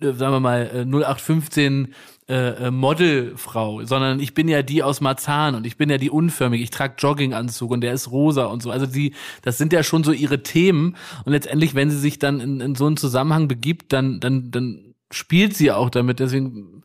äh, 0.00 0.12
sagen 0.12 0.34
wir 0.34 0.40
mal, 0.40 0.70
äh, 0.70 0.84
0815 0.84 1.94
äh, 2.28 2.66
äh, 2.66 2.70
Modelfrau, 2.72 3.84
sondern 3.84 4.18
ich 4.18 4.34
bin 4.34 4.48
ja 4.48 4.62
die 4.62 4.82
aus 4.82 5.00
Marzahn 5.00 5.54
und 5.54 5.64
ich 5.64 5.76
bin 5.76 5.88
ja 5.88 5.96
die 5.96 6.10
unförmig. 6.10 6.60
Ich 6.60 6.70
trage 6.70 6.94
Jogginganzug 6.98 7.70
und 7.70 7.82
der 7.82 7.92
ist 7.92 8.10
rosa 8.10 8.46
und 8.46 8.62
so. 8.62 8.72
Also 8.72 8.86
die, 8.86 9.14
das 9.42 9.58
sind 9.58 9.72
ja 9.72 9.84
schon 9.84 10.02
so 10.02 10.10
ihre 10.10 10.42
Themen. 10.42 10.96
Und 11.24 11.32
letztendlich, 11.32 11.76
wenn 11.76 11.88
sie 11.88 11.98
sich 11.98 12.18
dann 12.18 12.40
in, 12.40 12.60
in 12.60 12.74
so 12.74 12.86
einen 12.86 12.96
Zusammenhang 12.96 13.46
begibt, 13.46 13.92
dann, 13.92 14.18
dann, 14.18 14.50
dann 14.50 14.94
spielt 15.12 15.56
sie 15.56 15.70
auch 15.70 15.88
damit. 15.88 16.18
Deswegen 16.18 16.82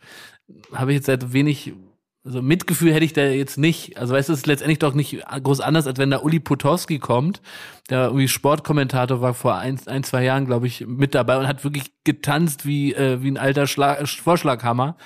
habe 0.73 0.91
ich 0.91 0.97
jetzt 0.97 1.07
seit 1.07 1.33
wenig 1.33 1.73
also 2.23 2.43
Mitgefühl 2.43 2.93
hätte 2.93 3.05
ich 3.05 3.13
da 3.13 3.23
jetzt 3.23 3.57
nicht. 3.57 3.97
Also 3.97 4.13
weißt 4.13 4.29
du, 4.29 4.33
es 4.33 4.39
ist 4.39 4.47
letztendlich 4.47 4.77
doch 4.77 4.93
nicht 4.93 5.23
groß 5.25 5.59
anders, 5.59 5.87
als 5.87 5.97
wenn 5.97 6.11
da 6.11 6.19
Uli 6.19 6.39
Potowski 6.39 6.99
kommt, 6.99 7.41
der 7.89 8.05
irgendwie 8.05 8.27
Sportkommentator 8.27 9.21
war 9.21 9.33
vor 9.33 9.55
ein, 9.55 9.79
ein 9.87 10.03
zwei 10.03 10.23
Jahren, 10.23 10.45
glaube 10.45 10.67
ich, 10.67 10.85
mit 10.85 11.15
dabei 11.15 11.37
und 11.37 11.47
hat 11.47 11.63
wirklich 11.63 11.91
getanzt 12.03 12.65
wie, 12.65 12.93
äh, 12.93 13.23
wie 13.23 13.31
ein 13.31 13.37
alter 13.37 13.65
Schlag, 13.65 14.07
Vorschlaghammer 14.07 14.97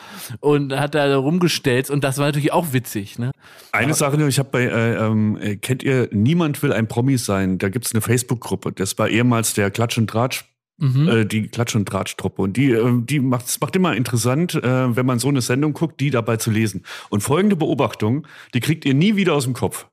und 0.41 0.77
hat 0.77 0.93
da 0.93 1.15
rumgestellt 1.15 1.89
und 1.89 2.03
das 2.03 2.17
war 2.17 2.25
natürlich 2.25 2.51
auch 2.51 2.73
witzig. 2.73 3.17
Ne? 3.17 3.31
Eine 3.71 3.93
Sache, 3.93 4.21
ich 4.27 4.39
habe 4.39 4.49
bei, 4.51 4.63
äh, 4.63 4.95
ähm, 4.95 5.39
kennt 5.61 5.83
ihr, 5.83 6.09
niemand 6.11 6.61
will 6.63 6.73
ein 6.73 6.87
Promi 6.87 7.17
sein, 7.17 7.57
da 7.59 7.69
gibt's 7.69 7.93
eine 7.93 8.01
Facebook-Gruppe, 8.01 8.73
das 8.73 8.97
war 8.97 9.07
ehemals 9.07 9.53
der 9.53 9.71
Klatsch 9.71 9.97
und 9.97 10.09
Tratsch 10.09 10.43
Mhm. 10.77 11.07
äh, 11.07 11.25
die 11.25 11.47
Klatsch- 11.47 11.75
und 11.75 11.85
Drahtstruppe. 11.85 12.41
Und 12.41 12.57
die, 12.57 12.71
äh, 12.71 12.91
die 13.01 13.19
macht 13.19 13.45
es 13.47 13.59
macht 13.61 13.75
immer 13.75 13.95
interessant, 13.95 14.55
äh, 14.55 14.95
wenn 14.95 15.05
man 15.05 15.19
so 15.19 15.29
eine 15.29 15.41
Sendung 15.41 15.73
guckt, 15.73 15.99
die 16.01 16.09
dabei 16.09 16.37
zu 16.37 16.51
lesen. 16.51 16.83
Und 17.09 17.21
folgende 17.21 17.55
Beobachtung, 17.55 18.27
die 18.53 18.59
kriegt 18.59 18.83
ihr 18.85 18.93
nie 18.93 19.15
wieder 19.15 19.33
aus 19.33 19.45
dem 19.45 19.53
Kopf. 19.53 19.87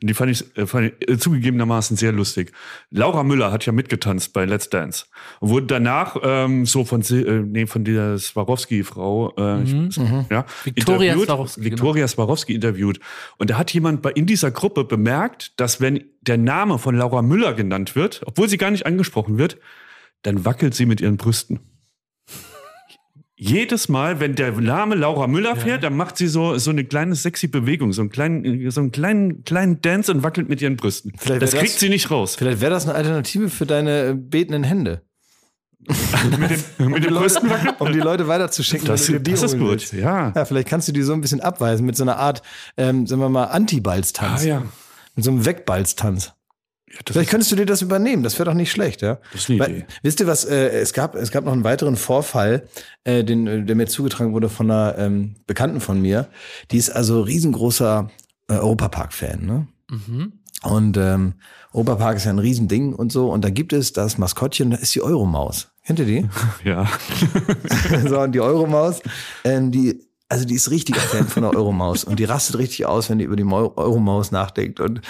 Und 0.00 0.06
die 0.08 0.14
fand 0.14 0.30
ich, 0.30 0.56
äh, 0.56 0.64
fand 0.64 0.92
ich 1.00 1.08
äh, 1.10 1.18
zugegebenermaßen 1.18 1.96
sehr 1.96 2.12
lustig. 2.12 2.52
Laura 2.90 3.24
Müller 3.24 3.50
hat 3.50 3.66
ja 3.66 3.72
mitgetanzt 3.72 4.32
bei 4.32 4.44
Let's 4.44 4.70
Dance 4.70 5.06
und 5.40 5.48
wurde 5.48 5.66
danach 5.66 6.16
ähm, 6.22 6.66
so 6.66 6.84
von 6.84 7.00
äh, 7.02 7.40
nee, 7.44 7.66
von 7.66 7.82
der 7.84 8.16
Swarovski-Frau 8.16 9.34
äh, 9.36 9.62
ich- 9.64 9.96
ja, 10.30 10.44
Victoria 10.64 11.12
interviewt, 11.14 11.26
Swarovski, 11.26 11.60
genau. 11.62 11.72
Victoria 11.72 12.06
Swarovski 12.08 12.54
interviewt. 12.54 13.00
Und 13.38 13.50
da 13.50 13.58
hat 13.58 13.72
jemand 13.72 14.02
bei 14.02 14.10
in 14.12 14.26
dieser 14.26 14.52
Gruppe 14.52 14.84
bemerkt, 14.84 15.58
dass 15.58 15.80
wenn 15.80 16.04
der 16.20 16.38
Name 16.38 16.78
von 16.78 16.94
Laura 16.96 17.22
Müller 17.22 17.54
genannt 17.54 17.96
wird, 17.96 18.22
obwohl 18.26 18.48
sie 18.48 18.56
gar 18.58 18.70
nicht 18.70 18.86
angesprochen 18.86 19.36
wird, 19.38 19.58
dann 20.22 20.44
wackelt 20.44 20.74
sie 20.74 20.86
mit 20.86 21.00
ihren 21.00 21.16
Brüsten. 21.16 21.60
Jedes 23.40 23.88
Mal, 23.88 24.18
wenn 24.18 24.34
der 24.34 24.50
Name 24.50 24.96
Laura 24.96 25.28
Müller 25.28 25.54
fährt, 25.54 25.84
dann 25.84 25.96
macht 25.96 26.16
sie 26.16 26.26
so, 26.26 26.58
so 26.58 26.70
eine 26.70 26.84
kleine 26.84 27.14
sexy 27.14 27.46
Bewegung, 27.46 27.92
so 27.92 28.00
einen 28.02 28.10
kleinen, 28.10 28.68
so 28.72 28.80
einen 28.80 28.90
kleinen, 28.90 29.44
kleinen 29.44 29.80
Dance 29.80 30.10
und 30.10 30.24
wackelt 30.24 30.48
mit 30.48 30.60
ihren 30.60 30.76
Brüsten. 30.76 31.12
Vielleicht 31.16 31.42
das 31.42 31.52
kriegt 31.52 31.74
das- 31.74 31.80
sie 31.80 31.88
nicht 31.88 32.10
raus. 32.10 32.34
Vielleicht 32.34 32.60
wäre 32.60 32.72
das 32.72 32.86
eine 32.88 32.96
Alternative 32.96 33.48
für 33.48 33.64
deine 33.64 34.06
äh, 34.08 34.14
betenden 34.14 34.64
Hände. 34.64 35.02
mit 35.88 36.50
den, 36.50 36.90
mit 36.90 37.04
den 37.04 37.14
Brüsten 37.14 37.48
wackeln? 37.48 37.76
um 37.78 37.92
die 37.92 38.00
Leute 38.00 38.26
weiterzuschicken. 38.26 38.88
Das, 38.88 39.06
dir 39.06 39.20
das 39.20 39.42
ist 39.44 39.56
gut, 39.56 39.92
ja. 39.92 40.32
Ja, 40.34 40.44
vielleicht 40.44 40.66
kannst 40.66 40.88
du 40.88 40.92
die 40.92 41.02
so 41.02 41.12
ein 41.12 41.20
bisschen 41.20 41.40
abweisen 41.40 41.86
mit 41.86 41.96
so 41.96 42.02
einer 42.02 42.16
Art, 42.16 42.42
ähm, 42.76 43.06
sagen 43.06 43.22
wir 43.22 43.28
mal, 43.28 43.44
Anti-Balztanz. 43.44 44.42
Ah, 44.42 44.46
ja. 44.46 44.62
Mit 45.14 45.24
so 45.24 45.30
einem 45.30 45.44
Wegbalztanz. 45.44 46.32
Ja, 46.90 47.00
Vielleicht 47.10 47.30
könntest 47.30 47.52
du 47.52 47.56
dir 47.56 47.66
das 47.66 47.82
übernehmen, 47.82 48.22
das 48.22 48.38
wäre 48.38 48.48
doch 48.50 48.54
nicht 48.54 48.70
schlecht, 48.70 49.02
ja. 49.02 49.18
Das 49.32 49.42
ist 49.42 49.50
eine 49.50 49.60
Weil, 49.60 49.70
Idee. 49.70 49.86
Wisst 50.02 50.20
ihr 50.20 50.26
was, 50.26 50.44
äh, 50.44 50.68
es 50.80 50.92
gab, 50.92 51.14
es 51.14 51.30
gab 51.30 51.44
noch 51.44 51.52
einen 51.52 51.64
weiteren 51.64 51.96
Vorfall, 51.96 52.68
äh, 53.04 53.24
den, 53.24 53.46
äh, 53.46 53.64
der 53.64 53.76
mir 53.76 53.86
zugetragen 53.86 54.32
wurde 54.32 54.48
von 54.48 54.70
einer 54.70 54.96
ähm, 54.98 55.36
Bekannten 55.46 55.80
von 55.80 56.00
mir. 56.00 56.28
Die 56.70 56.78
ist 56.78 56.90
also 56.90 57.20
riesengroßer 57.20 58.10
äh, 58.48 58.54
Europapark-Fan, 58.54 59.44
ne? 59.44 59.66
Mhm. 59.90 60.32
Und 60.62 60.96
ähm, 60.96 61.34
Europapark 61.72 62.16
ist 62.16 62.24
ja 62.24 62.30
ein 62.30 62.38
Riesending 62.38 62.94
und 62.94 63.12
so. 63.12 63.30
Und 63.30 63.44
da 63.44 63.50
gibt 63.50 63.72
es 63.72 63.92
das 63.92 64.18
Maskottchen, 64.18 64.70
da 64.70 64.76
ist 64.78 64.94
die 64.94 65.02
Euromaus. 65.02 65.68
Kennt 65.86 66.00
ihr 66.00 66.06
die? 66.06 66.28
ja. 66.64 66.88
so, 68.06 68.20
und 68.20 68.32
die 68.32 68.40
Euromaus, 68.40 69.00
ähm, 69.44 69.70
die, 69.70 70.07
also 70.30 70.44
die 70.44 70.54
ist 70.54 70.70
richtiger 70.70 71.00
Fan 71.00 71.26
von 71.26 71.42
der 71.42 71.54
Euromaus 71.54 72.04
und 72.04 72.18
die 72.18 72.24
rastet 72.24 72.58
richtig 72.58 72.84
aus, 72.84 73.08
wenn 73.08 73.18
die 73.18 73.24
über 73.24 73.36
die 73.36 73.44
Mau- 73.44 73.72
Euromaus 73.76 74.30
nachdenkt. 74.30 74.78
Und 74.78 75.00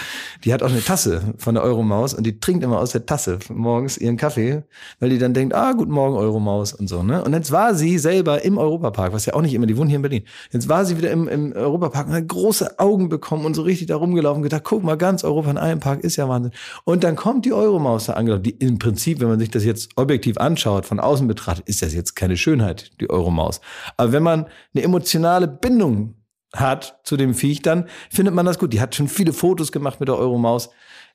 die 0.45 0.53
hat 0.53 0.62
auch 0.62 0.71
eine 0.71 0.83
Tasse 0.83 1.35
von 1.39 1.55
der 1.57 1.64
Euromaus 1.64 2.14
und 2.14 2.25
die 2.25 2.39
trinkt 2.39 2.62
immer 2.62 2.79
aus 2.79 2.93
der 2.93 3.05
Tasse 3.05 3.41
morgens 3.49 3.99
ihren 3.99 4.16
Kaffee, 4.16 4.62
weil 5.01 5.11
die 5.11 5.19
dann 5.19 5.35
denkt, 5.35 5.55
ah, 5.55 5.73
guten 5.73 5.91
Morgen, 5.91 6.16
Euromaus 6.16 6.73
und 6.73 6.89
so, 6.89 7.03
ne? 7.03 7.25
Und 7.25 7.33
jetzt 7.33 7.51
war 7.51 7.75
sie 7.75 7.99
selber 7.99 8.45
im 8.45 8.59
Europapark, 8.59 9.12
was 9.12 9.27
ja 9.27 9.35
auch 9.35 9.43
nicht 9.43 9.55
immer, 9.55 9.66
die 9.66 9.77
wohnen 9.77 9.89
hier 9.89 9.97
in 9.97 10.03
Berlin. 10.03 10.23
Jetzt 10.53 10.69
war 10.69 10.85
sie 10.85 10.97
wieder 10.97 11.11
im, 11.11 11.27
im 11.27 11.53
Europapark 11.53 12.07
und 12.07 12.12
hat 12.12 12.29
große 12.29 12.79
Augen 12.79 13.09
bekommen 13.09 13.45
und 13.45 13.55
so 13.55 13.62
richtig 13.62 13.89
da 13.89 13.97
rumgelaufen 13.97 14.39
und 14.39 14.43
gedacht, 14.45 14.62
guck 14.64 14.85
mal, 14.85 14.97
ganz 14.97 15.25
Europa 15.25 15.51
in 15.51 15.59
einem 15.59 15.81
Park 15.81 16.05
ist 16.05 16.14
ja 16.14 16.29
Wahnsinn. 16.29 16.53
Und 16.85 17.03
dann 17.03 17.16
kommt 17.16 17.45
die 17.45 17.53
Euromaus 17.53 18.07
da 18.07 18.12
angelaufen, 18.12 18.45
die 18.45 18.51
im 18.51 18.79
Prinzip, 18.79 19.19
wenn 19.19 19.29
man 19.29 19.41
sich 19.41 19.51
das 19.51 19.64
jetzt 19.64 19.91
objektiv 19.97 20.39
anschaut, 20.39 20.87
von 20.87 21.01
außen 21.01 21.27
betrachtet, 21.27 21.69
ist 21.69 21.83
das 21.83 21.93
jetzt 21.93 22.14
keine 22.14 22.37
Schönheit, 22.37 22.93
die 23.01 23.11
Euromaus. 23.11 23.61
Aber 23.97 24.12
wenn 24.12 24.23
man 24.23 24.47
eine 24.75 24.85
emotionale 25.09 25.49
Bindung 25.49 26.15
hat 26.55 27.01
zu 27.05 27.17
dem 27.17 27.35
Viech, 27.35 27.63
dann 27.63 27.89
findet 28.11 28.35
man 28.35 28.47
das 28.47 28.59
gut. 28.59 28.73
Die 28.73 28.81
hat 28.81 28.95
schon 28.95 29.09
viele 29.09 29.33
Fotos 29.33 29.73
gemacht 29.73 30.01
mit 30.01 30.09
der 30.09 30.17
Euromaus. 30.17 30.71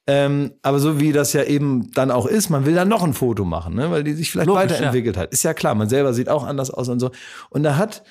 Ähm, 0.05 0.53
aber 0.61 0.79
so 0.79 0.99
wie 0.99 1.13
das 1.13 1.31
ja 1.33 1.43
eben 1.43 1.91
dann 1.93 2.11
auch 2.11 2.25
ist, 2.25 2.49
man 2.49 2.65
will 2.65 2.75
dann 2.75 2.89
noch 2.89 3.03
ein 3.03 3.13
Foto 3.13 3.45
machen, 3.45 3.75
ne? 3.75 3.89
weil 3.89 4.03
die 4.03 4.13
sich 4.13 4.31
vielleicht 4.31 4.47
Logisch, 4.47 4.63
weiterentwickelt 4.63 5.15
hat. 5.15 5.31
Ist 5.31 5.43
ja 5.43 5.53
klar, 5.53 5.75
man 5.75 5.87
selber 5.87 6.13
sieht 6.13 6.27
auch 6.27 6.43
anders 6.43 6.71
aus 6.71 6.89
und 6.89 6.99
so. 6.99 7.11
Und 7.49 7.63
da 7.63 7.77
hat 7.77 8.03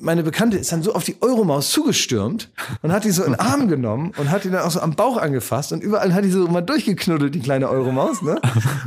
meine 0.00 0.22
Bekannte 0.22 0.56
ist 0.56 0.72
dann 0.72 0.82
so 0.82 0.94
auf 0.94 1.04
die 1.04 1.16
Euromaus 1.20 1.70
zugestürmt 1.70 2.50
und 2.82 2.92
hat 2.92 3.04
die 3.04 3.10
so 3.10 3.24
in 3.24 3.32
den 3.32 3.40
Arm 3.40 3.68
genommen 3.68 4.12
und 4.16 4.30
hat 4.30 4.44
die 4.44 4.50
dann 4.50 4.62
auch 4.62 4.70
so 4.70 4.80
am 4.80 4.94
Bauch 4.94 5.16
angefasst 5.16 5.72
und 5.72 5.82
überall 5.82 6.14
hat 6.14 6.24
die 6.24 6.30
so 6.30 6.46
mal 6.46 6.60
durchgeknuddelt, 6.60 7.34
die 7.34 7.40
kleine 7.40 7.68
Euromaus, 7.68 8.22
ne? 8.22 8.40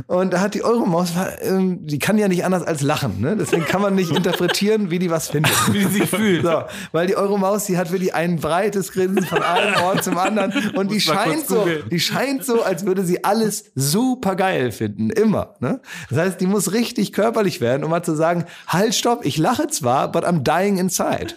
Und 0.06 0.32
da 0.32 0.40
hat 0.40 0.54
die 0.54 0.64
Euromaus, 0.64 1.12
ähm, 1.42 1.86
die 1.86 1.98
kann 1.98 2.18
ja 2.18 2.28
nicht 2.28 2.44
anders 2.44 2.62
als 2.62 2.82
lachen, 2.82 3.20
ne? 3.20 3.36
Deswegen 3.36 3.64
kann 3.64 3.82
man 3.82 3.94
nicht 3.94 4.14
interpretieren, 4.14 4.90
wie 4.90 4.98
die 4.98 5.10
was 5.10 5.28
findet. 5.28 5.52
Wie 5.72 5.84
sie 5.84 6.00
sich 6.00 6.10
fühlt. 6.10 6.42
So, 6.44 6.62
weil 6.92 7.06
die 7.06 7.16
Euromaus, 7.16 7.66
die 7.66 7.76
hat 7.78 7.92
wirklich 7.92 8.14
ein 8.14 8.36
breites 8.36 8.92
Grinsen 8.92 9.24
von 9.24 9.42
einem 9.42 9.74
Ort 9.82 10.02
zum 10.02 10.18
anderen 10.18 10.52
und 10.74 10.90
die 10.90 11.00
scheint 11.00 11.46
so, 11.46 11.66
die 11.90 12.00
scheint 12.00 12.44
so, 12.44 12.62
als 12.62 12.86
würde 12.86 13.04
sie 13.04 13.24
alles 13.24 13.64
super 13.74 14.34
geil 14.34 14.72
finden, 14.72 15.10
immer. 15.10 15.54
Ne? 15.60 15.80
Das 16.08 16.18
heißt, 16.18 16.40
die 16.40 16.46
muss 16.46 16.72
richtig 16.72 17.12
körperlich 17.12 17.60
werden, 17.60 17.84
um 17.84 17.90
mal 17.90 18.02
zu 18.02 18.14
sagen, 18.14 18.44
halt, 18.66 18.94
stopp, 18.94 19.24
ich 19.24 19.36
lache 19.38 19.68
zwar, 19.68 20.10
but 20.10 20.24
I'm 20.24 20.42
dying 20.42 20.78
inside. 20.80 21.34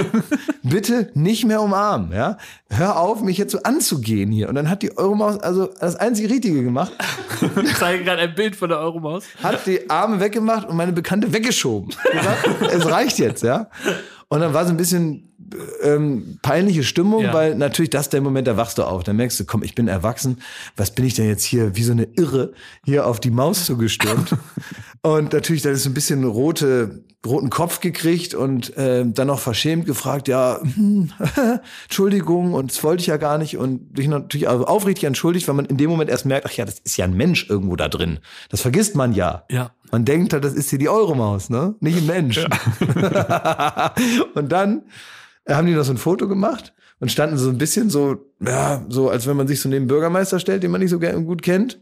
Bitte 0.62 1.10
nicht 1.14 1.44
mehr 1.44 1.60
umarmen, 1.60 2.12
ja? 2.12 2.38
Hör 2.70 2.98
auf, 2.98 3.20
mich 3.22 3.38
jetzt 3.38 3.52
so 3.52 3.62
anzugehen 3.62 4.30
hier. 4.32 4.48
Und 4.48 4.54
dann 4.54 4.70
hat 4.70 4.82
die 4.82 4.96
Euromaus 4.96 5.38
also 5.38 5.66
das 5.80 5.96
einzige 5.96 6.30
Richtige 6.30 6.62
gemacht, 6.62 6.92
Ich 7.62 7.76
zeige 7.76 8.04
gerade 8.04 8.22
ein 8.22 8.34
Bild 8.34 8.56
von 8.56 8.68
der 8.68 8.78
Euromaus. 8.78 9.24
hat 9.42 9.66
die 9.66 9.90
Arme 9.90 10.20
weggemacht 10.20 10.68
und 10.68 10.76
meine 10.76 10.92
Bekannte 10.92 11.32
weggeschoben. 11.32 11.90
Gesagt, 12.12 12.48
es 12.72 12.86
reicht 12.90 13.18
jetzt, 13.18 13.42
ja. 13.42 13.68
Und 14.28 14.40
dann 14.40 14.54
war 14.54 14.64
so 14.64 14.70
ein 14.70 14.76
bisschen 14.76 15.25
ähm, 15.82 16.38
peinliche 16.42 16.82
Stimmung, 16.84 17.24
Ja. 17.24 17.32
weil 17.34 17.54
natürlich 17.54 17.90
das 17.90 18.08
der 18.08 18.20
Moment, 18.20 18.46
da 18.48 18.56
wachst 18.56 18.78
du 18.78 18.84
auf. 18.84 19.04
Dann 19.04 19.16
merkst 19.16 19.38
du, 19.40 19.44
komm, 19.44 19.62
ich 19.62 19.74
bin 19.74 19.88
erwachsen. 19.88 20.38
Was 20.76 20.90
bin 20.92 21.04
ich 21.04 21.14
denn 21.14 21.26
jetzt 21.28 21.44
hier 21.44 21.76
wie 21.76 21.82
so 21.82 21.92
eine 21.92 22.04
Irre 22.04 22.52
hier 22.84 23.06
auf 23.06 23.20
die 23.20 23.30
Maus 23.30 23.64
zugestürmt? 23.66 24.34
und 25.02 25.32
natürlich, 25.32 25.62
dann 25.62 25.72
ist 25.72 25.84
so 25.84 25.90
ein 25.90 25.94
bisschen 25.94 26.24
rote, 26.24 27.04
roten 27.24 27.50
Kopf 27.50 27.80
gekriegt 27.80 28.34
und 28.34 28.76
äh, 28.76 29.04
dann 29.06 29.26
noch 29.26 29.40
verschämt 29.40 29.84
gefragt, 29.86 30.28
ja, 30.28 30.60
hm, 30.62 31.10
Entschuldigung, 31.84 32.52
und 32.54 32.70
das 32.70 32.84
wollte 32.84 33.00
ich 33.00 33.06
ja 33.08 33.16
gar 33.16 33.38
nicht. 33.38 33.56
Und 33.56 33.98
dich 33.98 34.06
natürlich 34.08 34.48
also 34.48 34.66
aufrichtig 34.66 35.04
entschuldigt, 35.04 35.48
weil 35.48 35.54
man 35.54 35.66
in 35.66 35.76
dem 35.76 35.90
Moment 35.90 36.10
erst 36.10 36.26
merkt, 36.26 36.46
ach 36.46 36.52
ja, 36.52 36.64
das 36.64 36.78
ist 36.78 36.96
ja 36.96 37.04
ein 37.04 37.16
Mensch 37.16 37.48
irgendwo 37.50 37.76
da 37.76 37.88
drin. 37.88 38.20
Das 38.48 38.60
vergisst 38.60 38.94
man 38.94 39.12
ja. 39.12 39.44
Ja. 39.50 39.70
Man 39.92 40.04
denkt 40.04 40.32
halt, 40.32 40.44
das 40.44 40.52
ist 40.54 40.70
hier 40.70 40.80
die 40.80 40.88
Euromaus, 40.88 41.48
ne? 41.48 41.76
Nicht 41.80 41.98
ein 41.98 42.06
Mensch. 42.06 42.44
und 44.34 44.50
dann 44.50 44.82
haben 45.48 45.66
die 45.66 45.74
noch 45.74 45.84
so 45.84 45.92
ein 45.92 45.98
Foto 45.98 46.28
gemacht 46.28 46.74
und 47.00 47.12
standen 47.12 47.36
so 47.36 47.48
ein 47.50 47.58
bisschen 47.58 47.90
so, 47.90 48.16
ja, 48.40 48.84
so 48.88 49.10
als 49.10 49.26
wenn 49.26 49.36
man 49.36 49.46
sich 49.48 49.60
so 49.60 49.68
neben 49.68 49.86
Bürgermeister 49.86 50.40
stellt, 50.40 50.62
den 50.62 50.70
man 50.70 50.80
nicht 50.80 50.90
so 50.90 50.98
gut 50.98 51.42
kennt. 51.42 51.80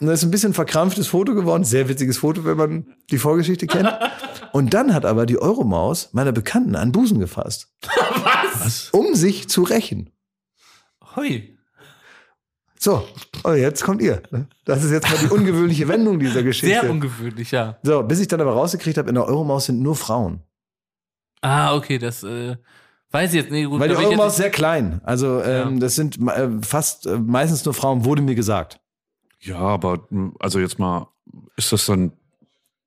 Und 0.00 0.08
das 0.08 0.20
ist 0.20 0.24
ein 0.24 0.30
bisschen 0.30 0.54
verkrampftes 0.54 1.06
Foto 1.06 1.34
geworden, 1.34 1.64
sehr 1.64 1.88
witziges 1.88 2.18
Foto, 2.18 2.44
wenn 2.44 2.56
man 2.56 2.86
die 3.10 3.18
Vorgeschichte 3.18 3.66
kennt. 3.66 3.92
Und 4.52 4.74
dann 4.74 4.94
hat 4.94 5.04
aber 5.04 5.26
die 5.26 5.38
Euromaus 5.38 6.10
meiner 6.12 6.32
Bekannten 6.32 6.76
an 6.76 6.92
Busen 6.92 7.18
gefasst. 7.18 7.72
Was? 8.54 8.90
Um 8.90 9.14
sich 9.14 9.48
zu 9.48 9.62
rächen. 9.62 10.10
Hui. 11.16 11.58
So, 12.78 13.08
und 13.44 13.56
jetzt 13.56 13.82
kommt 13.82 14.02
ihr. 14.02 14.22
ne? 14.30 14.46
Das 14.64 14.84
ist 14.84 14.90
jetzt 14.90 15.10
mal 15.10 15.16
die 15.16 15.28
ungewöhnliche 15.28 15.88
Wendung 15.88 16.18
dieser 16.20 16.42
Geschichte. 16.44 16.80
Sehr 16.82 16.90
ungewöhnlich, 16.90 17.50
ja. 17.50 17.78
so, 17.82 18.02
bis 18.02 18.20
ich 18.20 18.28
dann 18.28 18.42
aber 18.42 18.52
rausgekriegt 18.52 18.98
habe, 18.98 19.08
in 19.08 19.14
der 19.14 19.26
Euromaus 19.26 19.64
sind 19.64 19.80
nur 19.80 19.96
Frauen. 19.96 20.42
Ah, 21.40 21.74
okay, 21.74 21.98
das 21.98 22.22
äh, 22.22 22.56
weiß 23.14 23.30
ich 23.32 23.36
jetzt 23.42 23.50
nicht. 23.52 23.68
Gut, 23.70 23.80
Weil 23.80 23.88
die 23.88 23.96
Euromaus 23.96 24.32
jetzt 24.32 24.36
sehr 24.36 24.50
klein. 24.50 25.00
Also 25.04 25.40
ähm, 25.42 25.74
Ja. 25.74 25.80
das 25.80 25.94
sind 25.94 26.18
äh, 26.28 26.48
fast 26.62 27.06
äh, 27.06 27.16
meistens 27.18 27.64
nur 27.64 27.72
Frauen, 27.74 28.04
wurde 28.04 28.20
mir 28.22 28.34
gesagt. 28.34 28.80
Ja, 29.40 29.58
aber 29.58 30.06
mh, 30.10 30.32
also 30.40 30.58
jetzt 30.58 30.78
mal, 30.78 31.08
ist 31.56 31.72
das 31.72 31.86
dann, 31.86 32.12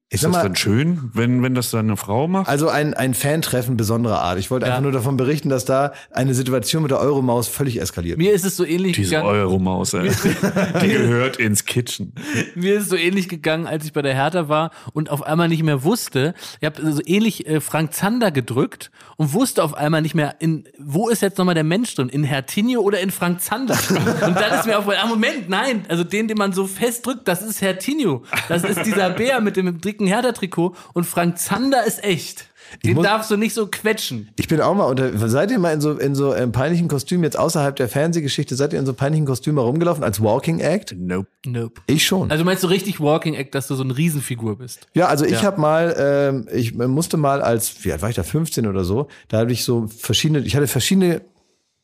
ist 0.09 0.21
sag 0.21 0.29
das 0.31 0.37
mal, 0.37 0.43
dann 0.43 0.55
schön, 0.55 1.11
wenn, 1.13 1.43
wenn 1.43 1.53
das 1.53 1.69
dann 1.71 1.87
eine 1.87 1.97
Frau 1.97 2.27
macht? 2.29 2.47
also 2.47 2.69
ein, 2.69 2.93
ein 2.93 3.13
Fan-Treffen 3.13 3.75
besonderer 3.75 4.21
Art. 4.21 4.39
Ich 4.39 4.49
wollte 4.49 4.65
Ja. 4.65 4.71
einfach 4.71 4.83
nur 4.83 4.93
davon 4.93 5.17
berichten, 5.17 5.49
dass 5.49 5.65
da 5.65 5.91
eine 6.11 6.33
Situation 6.33 6.81
mit 6.81 6.91
der 6.91 6.99
Euromaus 6.99 7.49
völlig 7.49 7.81
eskaliert. 7.81 8.17
Mir 8.17 8.31
ist 8.31 8.45
es 8.45 8.55
so 8.55 8.63
ähnlich 8.65 8.93
Diese 8.95 9.15
gegangen. 9.15 9.27
Euromaus, 9.29 9.93
ey. 9.93 10.09
Die 10.81 10.87
gehört 10.87 11.37
ins 11.37 11.65
Kitchen. 11.65 12.13
Mir 12.55 12.75
ist 12.77 12.83
es 12.83 12.89
so 12.89 12.95
ähnlich 12.95 13.27
gegangen, 13.27 13.67
als 13.67 13.83
ich 13.85 13.91
bei 13.91 14.01
der 14.01 14.13
Hertha 14.13 14.47
war 14.47 14.71
und 14.93 15.09
auf 15.09 15.23
einmal 15.23 15.49
nicht 15.49 15.63
mehr 15.63 15.83
wusste. 15.83 16.33
Ich 16.61 16.65
habe 16.65 16.89
so 16.91 17.01
ähnlich 17.05 17.45
äh, 17.45 17.59
Frank 17.59 17.93
Zander 17.93 18.31
gedrückt 18.31 18.91
und 19.17 19.33
wusste 19.33 19.61
auf 19.63 19.73
einmal 19.73 20.01
nicht 20.01 20.15
mehr, 20.15 20.35
in 20.39 20.63
wo 20.79 21.09
ist 21.09 21.21
jetzt 21.21 21.37
nochmal 21.37 21.55
der 21.55 21.63
Mensch 21.65 21.93
drin? 21.95 22.07
In 22.07 22.23
Hertinho 22.23 22.79
oder 22.81 22.99
in 23.01 23.11
Frank 23.11 23.41
Zander? 23.41 23.77
Und 24.25 24.35
dann 24.39 24.57
ist 24.57 24.65
mir 24.65 24.77
aufgefallen, 24.79 25.01
ah 25.03 25.07
Moment, 25.07 25.49
nein, 25.49 25.83
also 25.89 26.05
den, 26.05 26.29
den 26.29 26.37
man 26.37 26.53
so 26.53 26.65
fest 26.65 27.05
drückt, 27.05 27.27
das 27.27 27.41
ist 27.41 27.61
Hertinho. 27.61 28.23
Das 28.47 28.63
ist 28.63 28.85
dieser 28.85 29.09
Bär 29.09 29.41
mit 29.41 29.57
dem 29.57 29.81
dicken 29.97 30.07
Hertha-Trikot 30.07 30.75
und 30.93 31.05
Frank 31.05 31.37
Zander 31.39 31.85
ist 31.85 32.03
echt. 32.03 32.45
Den 32.83 32.95
muss- 32.95 33.05
darfst 33.05 33.31
du 33.31 33.37
nicht 33.37 33.53
so 33.53 33.67
quetschen. 33.67 34.29
Ich 34.37 34.49
bin 34.49 34.59
auch 34.59 34.75
mal 34.75 34.83
unter. 34.83 35.29
Seid 35.29 35.51
ihr 35.51 35.59
mal 35.59 35.71
in 35.73 35.79
so 35.79 35.93
in 35.93 36.15
so 36.15 36.35
ähm, 36.35 36.51
peinlichen 36.51 36.89
Kostümen 36.89 37.23
jetzt 37.23 37.39
außerhalb 37.39 37.75
der 37.77 37.87
Fernsehgeschichte? 37.87 38.55
Seid 38.55 38.73
ihr 38.73 38.79
in 38.79 38.85
so 38.85 38.93
peinlichen 38.93 39.25
Kostümen 39.25 39.57
herumgelaufen 39.57 40.03
als 40.03 40.21
Walking 40.21 40.59
Act? 40.59 40.93
Nope. 40.97 41.27
Nope. 41.45 41.81
Ich 41.87 42.05
schon. 42.05 42.29
Also 42.29 42.43
meinst 42.43 42.63
du 42.63 42.67
richtig 42.67 42.99
Walking 42.99 43.35
Act, 43.35 43.55
dass 43.55 43.67
du 43.67 43.75
so 43.75 43.83
eine 43.83 43.95
Riesenfigur 43.97 44.57
bist? 44.57 44.87
Ja, 44.93 45.07
also 45.07 45.23
ich 45.23 45.31
Ja. 45.31 45.43
habe 45.43 45.61
mal, 45.61 45.95
ähm, 45.97 46.47
ich 46.53 46.73
musste 46.75 47.15
mal 47.15 47.41
als, 47.41 47.85
wie 47.85 47.91
alt 47.93 48.01
war 48.01 48.09
ich 48.09 48.17
da, 48.17 48.23
15 48.23 48.67
oder 48.67 48.83
so, 48.83 49.07
da 49.29 49.37
hatte 49.39 49.53
ich 49.53 49.63
so 49.63 49.87
verschiedene, 49.87 50.39
ich 50.39 50.55
hatte 50.57 50.67
verschiedene 50.67 51.21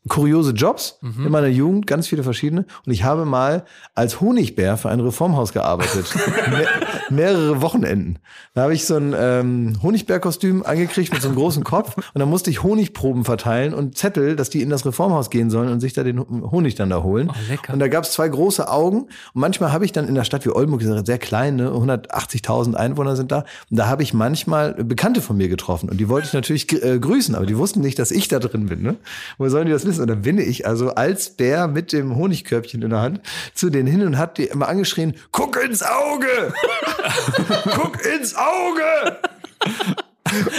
kuriose 0.09 0.51
Jobs 0.51 0.99
in 1.01 1.31
meiner 1.31 1.47
Jugend, 1.47 1.87
ganz 1.87 2.07
viele 2.07 2.23
verschiedene. 2.23 2.65
Und 2.85 2.91
ich 2.91 3.03
habe 3.03 3.25
mal 3.25 3.63
als 3.95 4.19
Honigbär 4.19 4.77
für 4.77 4.89
ein 4.89 4.99
Reformhaus 4.99 5.53
gearbeitet. 5.53 6.13
Me 6.51 6.65
mehrere 7.09 7.61
Wochenenden. 7.61 8.19
Da 8.53 8.63
habe 8.63 8.73
ich 8.73 8.85
so 8.85 8.95
ein 8.95 9.13
ähm, 9.17 9.77
Honigbär-Kostüm 9.81 10.63
angekriegt 10.63 11.13
mit 11.13 11.21
so 11.21 11.27
einem 11.27 11.37
großen 11.37 11.63
Kopf. 11.63 11.95
Und 11.95 12.19
dann 12.19 12.29
musste 12.29 12.49
ich 12.49 12.63
Honigproben 12.63 13.23
verteilen 13.23 13.73
und 13.73 13.97
Zettel, 13.97 14.35
dass 14.35 14.49
die 14.49 14.61
in 14.61 14.69
das 14.69 14.85
Reformhaus 14.85 15.29
gehen 15.29 15.49
sollen 15.49 15.69
und 15.69 15.79
sich 15.79 15.93
da 15.93 16.03
den 16.03 16.19
Honig 16.19 16.75
dann 16.75 16.89
da 16.89 17.03
holen. 17.03 17.29
Oh. 17.31 17.73
Und 17.73 17.79
da 17.79 17.87
gab 17.87 18.03
es 18.03 18.11
zwei 18.11 18.27
große 18.27 18.69
Augen. 18.69 19.03
Und 19.03 19.09
manchmal 19.33 19.71
habe 19.71 19.85
ich 19.85 19.91
dann 19.91 20.07
in 20.07 20.15
der 20.15 20.23
Stadt 20.23 20.45
wie 20.45 20.49
Oldenburg, 20.49 20.81
ist 20.81 21.05
sehr 21.05 21.17
klein, 21.17 21.55
ne, 21.55 21.69
180.000 21.69 22.73
Einwohner 22.73 23.15
sind 23.15 23.31
da. 23.31 23.45
Und 23.69 23.77
da 23.77 23.87
habe 23.87 24.03
ich 24.03 24.13
manchmal 24.13 24.73
Bekannte 24.73 25.21
von 25.21 25.37
mir 25.37 25.47
getroffen. 25.47 25.89
Und 25.89 25.97
die 25.97 26.09
wollte 26.09 26.27
ich 26.27 26.33
natürlich 26.33 26.71
äh, 26.83 26.99
grüßen, 26.99 27.35
aber 27.35 27.45
die 27.45 27.57
wussten 27.57 27.81
nicht, 27.81 27.99
dass 27.99 28.11
ich 28.11 28.27
da 28.27 28.39
drin 28.39 28.67
bin. 28.67 28.81
Ne? 28.81 28.95
Woher 29.37 29.51
sollen 29.51 29.65
die 29.65 29.71
das 29.71 29.85
wissen? 29.85 29.92
Und 29.99 30.07
dann 30.07 30.21
bin 30.21 30.37
ich 30.37 30.67
also 30.67 30.95
als 30.95 31.31
Bär 31.31 31.67
mit 31.67 31.91
dem 31.93 32.15
Honigkörbchen 32.15 32.81
in 32.81 32.89
der 32.89 33.01
Hand 33.01 33.21
zu 33.53 33.69
denen 33.69 33.87
hin 33.87 34.01
und 34.05 34.17
hat 34.17 34.37
die 34.37 34.45
immer 34.45 34.67
angeschrien, 34.67 35.15
guck 35.31 35.61
ins 35.63 35.83
Auge! 35.83 36.53
guck 37.75 38.05
ins 38.05 38.35
Auge! 38.35 39.17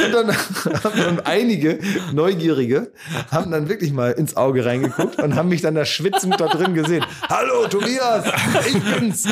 Und 0.04 0.12
dann 0.12 0.36
haben 0.84 0.96
dann 0.96 1.20
einige 1.20 1.78
Neugierige 2.12 2.92
haben 3.30 3.50
dann 3.50 3.68
wirklich 3.68 3.92
mal 3.92 4.12
ins 4.12 4.36
Auge 4.36 4.64
reingeguckt 4.64 5.20
und 5.20 5.34
haben 5.34 5.48
mich 5.48 5.62
dann 5.62 5.74
da 5.74 5.84
schwitzend 5.84 6.40
da 6.40 6.46
drin 6.46 6.74
gesehen. 6.74 7.04
Hallo 7.28 7.66
Tobias, 7.68 8.26
ich 8.66 8.82
bin's. 8.82 9.24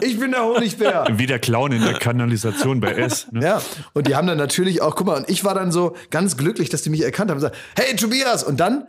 Ich 0.00 0.18
bin 0.18 0.30
der 0.32 0.44
Honigbär. 0.44 1.06
Wie 1.12 1.26
der 1.26 1.38
Clown 1.38 1.72
in 1.72 1.82
der 1.82 1.94
Kanalisation 1.94 2.80
bei 2.80 2.92
S. 2.92 3.26
Ne? 3.32 3.44
Ja, 3.44 3.62
und 3.92 4.06
die 4.06 4.16
haben 4.16 4.26
dann 4.26 4.38
natürlich 4.38 4.80
auch, 4.80 4.96
guck 4.96 5.06
mal, 5.06 5.16
und 5.16 5.28
ich 5.28 5.44
war 5.44 5.54
dann 5.54 5.72
so 5.72 5.94
ganz 6.10 6.36
glücklich, 6.36 6.70
dass 6.70 6.82
die 6.82 6.90
mich 6.90 7.02
erkannt 7.02 7.30
haben 7.30 7.38
und 7.38 7.42
gesagt, 7.42 7.56
hey 7.76 7.94
Tobias, 7.96 8.44
und 8.44 8.60
dann 8.60 8.86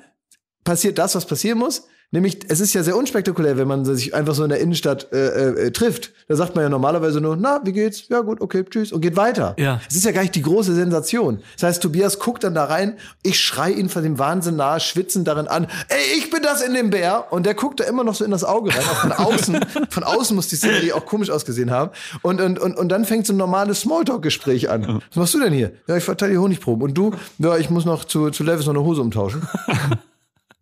passiert 0.63 0.97
das, 0.97 1.15
was 1.15 1.25
passieren 1.25 1.59
muss. 1.59 1.83
Nämlich, 2.13 2.41
es 2.47 2.59
ist 2.59 2.75
ja 2.75 2.83
sehr 2.83 2.95
unspektakulär, 2.95 3.57
wenn 3.57 3.67
man 3.67 3.85
sich 3.85 4.13
einfach 4.13 4.35
so 4.35 4.43
in 4.43 4.49
der 4.49 4.59
Innenstadt 4.59 5.11
äh, 5.11 5.49
äh, 5.49 5.71
trifft. 5.71 6.11
Da 6.27 6.35
sagt 6.35 6.53
man 6.53 6.63
ja 6.63 6.69
normalerweise 6.69 7.19
nur, 7.19 7.35
na, 7.35 7.61
wie 7.63 7.71
geht's? 7.71 8.07
Ja 8.07 8.21
gut, 8.21 8.39
okay, 8.39 8.63
tschüss 8.69 8.91
und 8.91 9.01
geht 9.01 9.17
weiter. 9.17 9.55
Ja. 9.57 9.81
Es 9.89 9.95
ist 9.95 10.05
ja 10.05 10.11
gar 10.11 10.21
nicht 10.21 10.35
die 10.35 10.43
große 10.43 10.75
Sensation. 10.75 11.41
Das 11.55 11.63
heißt, 11.63 11.81
Tobias 11.81 12.19
guckt 12.19 12.43
dann 12.43 12.53
da 12.53 12.65
rein, 12.65 12.97
ich 13.23 13.39
schrei 13.39 13.71
ihn 13.71 13.89
von 13.89 14.03
dem 14.03 14.19
Wahnsinn 14.19 14.57
nahe, 14.57 14.79
schwitzend 14.79 15.27
darin 15.27 15.47
an, 15.47 15.65
ey, 15.87 16.19
ich 16.19 16.29
bin 16.29 16.43
das 16.43 16.61
in 16.61 16.75
dem 16.75 16.91
Bär. 16.91 17.31
Und 17.31 17.47
der 17.47 17.55
guckt 17.55 17.79
da 17.79 17.85
immer 17.85 18.03
noch 18.03 18.13
so 18.13 18.23
in 18.23 18.29
das 18.29 18.43
Auge 18.43 18.69
rein. 18.69 18.83
Auch 18.83 19.01
von 19.01 19.11
außen, 19.11 19.65
von 19.89 20.03
außen 20.03 20.35
muss 20.35 20.49
die 20.49 20.55
Szenerie 20.55 20.93
auch 20.93 21.07
komisch 21.07 21.31
ausgesehen 21.31 21.71
haben. 21.71 21.89
Und, 22.21 22.39
und, 22.41 22.59
und, 22.59 22.77
und 22.77 22.89
dann 22.89 23.05
fängt 23.05 23.25
so 23.25 23.33
ein 23.33 23.37
normales 23.37 23.81
Smalltalk-Gespräch 23.81 24.69
an. 24.69 25.01
Was 25.09 25.15
machst 25.15 25.33
du 25.33 25.39
denn 25.39 25.53
hier? 25.53 25.71
Ja, 25.87 25.97
ich 25.97 26.03
verteile 26.03 26.33
die 26.33 26.37
Honigproben. 26.37 26.83
Und 26.83 26.93
du? 26.93 27.15
Ja, 27.39 27.57
ich 27.57 27.71
muss 27.71 27.85
noch 27.85 28.05
zu, 28.05 28.29
zu 28.29 28.43
Levis 28.43 28.67
noch 28.67 28.75
eine 28.75 28.83
Hose 28.83 29.01
umtauschen. 29.01 29.41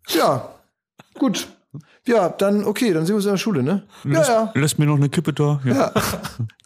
ja, 0.08 0.48
gut. 1.18 1.48
Ja, 2.06 2.28
dann, 2.28 2.64
okay, 2.64 2.92
dann 2.92 3.06
sehen 3.06 3.14
wir 3.14 3.16
uns 3.16 3.24
in 3.26 3.30
der 3.30 3.38
Schule, 3.38 3.62
ne? 3.62 3.84
Ja, 4.04 4.22
ja. 4.22 4.52
Lässt 4.54 4.78
mir 4.78 4.86
noch 4.86 4.96
eine 4.96 5.08
Kippe 5.08 5.32
da. 5.32 5.60
Ja. 5.64 5.92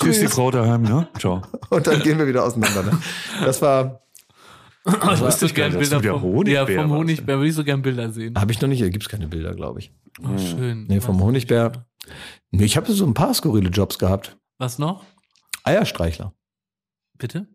Sie 0.00 0.08
ist 0.08 0.20
die 0.20 0.24
Grüß. 0.24 0.34
Frau 0.34 0.50
daheim, 0.50 0.82
ne? 0.82 1.06
Ciao. 1.18 1.42
Und 1.70 1.86
dann 1.86 2.00
gehen 2.02 2.18
wir 2.18 2.26
wieder 2.26 2.42
auseinander, 2.44 2.82
ne? 2.82 2.98
Das 3.44 3.60
war, 3.62 4.00
Also 4.84 5.28
ich 5.28 5.34
so 5.34 5.46
geil, 5.46 5.70
gerne 5.70 5.78
Bilder 5.78 6.00
vom, 6.00 6.22
Honigbär 6.22 6.70
ja, 6.70 6.82
vom 6.82 6.90
Honigbär 6.90 7.36
würde 7.36 7.48
ich 7.48 7.54
so 7.54 7.64
gerne 7.64 7.82
Bilder 7.82 8.10
sehen. 8.10 8.38
habe 8.40 8.50
ich 8.50 8.60
noch 8.60 8.68
nicht, 8.68 8.80
gibt's 8.90 9.08
keine 9.08 9.28
Bilder, 9.28 9.54
glaube 9.54 9.80
ich. 9.80 9.92
Oh, 10.22 10.38
schön. 10.38 10.86
Nee, 10.88 11.00
vom 11.00 11.22
Honigbär. 11.22 11.86
Nee, 12.50 12.64
ich 12.64 12.76
habe 12.76 12.90
so 12.90 13.04
ein 13.04 13.14
paar 13.14 13.34
skurrile 13.34 13.68
Jobs 13.68 13.98
gehabt. 13.98 14.36
Was 14.58 14.78
noch? 14.78 15.04
Eierstreichler. 15.64 16.32
Bitte? 17.18 17.46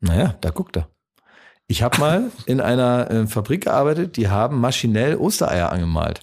Naja, 0.00 0.36
da 0.40 0.50
guckt 0.50 0.76
er. 0.76 0.88
Ich 1.68 1.82
habe 1.82 1.98
mal 1.98 2.30
in 2.46 2.60
einer 2.60 3.10
äh, 3.10 3.26
Fabrik 3.26 3.64
gearbeitet, 3.64 4.16
die 4.16 4.28
haben 4.28 4.60
maschinell 4.60 5.16
Ostereier 5.16 5.72
angemalt. 5.72 6.20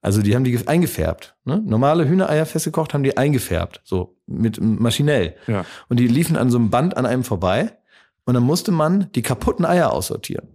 Also 0.00 0.22
die 0.22 0.34
haben 0.34 0.44
die 0.44 0.52
ge- 0.52 0.66
eingefärbt. 0.66 1.36
Ne? 1.44 1.60
Normale 1.64 2.08
Hühnereier 2.08 2.46
festgekocht 2.46 2.94
haben 2.94 3.02
die 3.02 3.16
eingefärbt, 3.16 3.80
so 3.84 4.16
mit 4.26 4.60
maschinell. 4.60 5.36
Ja. 5.46 5.64
Und 5.88 5.98
die 6.00 6.06
liefen 6.08 6.36
an 6.36 6.50
so 6.50 6.58
einem 6.58 6.70
Band 6.70 6.96
an 6.96 7.06
einem 7.06 7.24
vorbei. 7.24 7.76
Und 8.24 8.34
dann 8.34 8.42
musste 8.44 8.72
man 8.72 9.10
die 9.14 9.22
kaputten 9.22 9.64
Eier 9.64 9.92
aussortieren. 9.92 10.48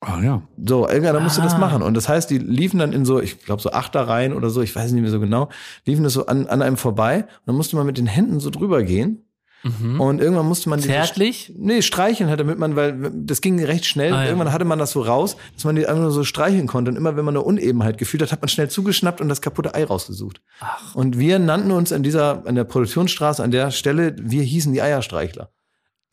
Ah 0.00 0.20
ja. 0.22 0.42
So, 0.66 0.86
irgendwann 0.88 1.22
musste 1.22 1.40
das 1.40 1.54
Ah. 1.54 1.58
machen. 1.58 1.82
Und 1.82 1.94
das 1.94 2.08
heißt, 2.08 2.28
die 2.30 2.38
liefen 2.38 2.78
dann 2.78 2.92
in 2.92 3.04
so, 3.06 3.20
ich 3.20 3.38
glaube, 3.44 3.62
so 3.62 3.70
Achterreihen 3.70 4.34
oder 4.34 4.50
so, 4.50 4.60
ich 4.60 4.74
weiß 4.74 4.92
nicht 4.92 5.00
mehr 5.02 5.10
so 5.10 5.20
genau, 5.20 5.48
liefen 5.86 6.04
das 6.04 6.12
so 6.14 6.26
an, 6.26 6.46
an 6.46 6.60
einem 6.62 6.76
vorbei. 6.76 7.22
Und 7.22 7.46
dann 7.46 7.56
musste 7.56 7.76
man 7.76 7.86
mit 7.86 7.96
den 7.96 8.06
Händen 8.06 8.40
so 8.40 8.50
drüber 8.50 8.82
gehen. 8.82 9.24
Mhm. 9.64 10.00
Und 10.00 10.20
irgendwann 10.20 10.46
musste 10.46 10.68
man 10.68 10.78
diese- 10.78 10.90
Zärtlich? 10.90 11.52
Nee, 11.56 11.82
streicheln 11.82 12.28
halt, 12.28 12.38
damit 12.38 12.58
man, 12.58 12.76
weil 12.76 13.10
das 13.14 13.40
ging 13.40 13.62
recht 13.64 13.86
schnell. 13.86 14.12
Ah, 14.12 14.22
ja. 14.22 14.26
Irgendwann 14.28 14.52
hatte 14.52 14.64
man 14.66 14.78
das 14.78 14.90
so 14.92 15.00
raus, 15.02 15.36
dass 15.54 15.64
man 15.64 15.74
die 15.74 15.86
einfach 15.86 16.02
nur 16.02 16.10
so 16.10 16.22
streicheln 16.22 16.66
konnte. 16.66 16.90
Und 16.90 16.96
immer 16.96 17.16
wenn 17.16 17.24
man 17.24 17.34
eine 17.34 17.42
Unebenheit 17.44 17.96
gefühlt 17.98 18.22
hat, 18.22 18.30
hat 18.30 18.42
man 18.42 18.48
schnell 18.50 18.68
zugeschnappt 18.68 19.20
und 19.20 19.28
das 19.28 19.40
kaputte 19.40 19.74
Ei 19.74 19.84
rausgesucht. 19.84 20.40
Ach. 20.60 20.94
Und 20.94 21.18
wir 21.18 21.38
nannten 21.38 21.70
uns 21.70 21.92
an 21.92 22.02
dieser, 22.02 22.46
an 22.46 22.54
der 22.54 22.64
Produktionsstraße, 22.64 23.42
an 23.42 23.50
der 23.50 23.70
Stelle, 23.70 24.14
wir 24.20 24.42
hießen 24.42 24.72
die 24.72 24.82
Eierstreichler. 24.82 25.50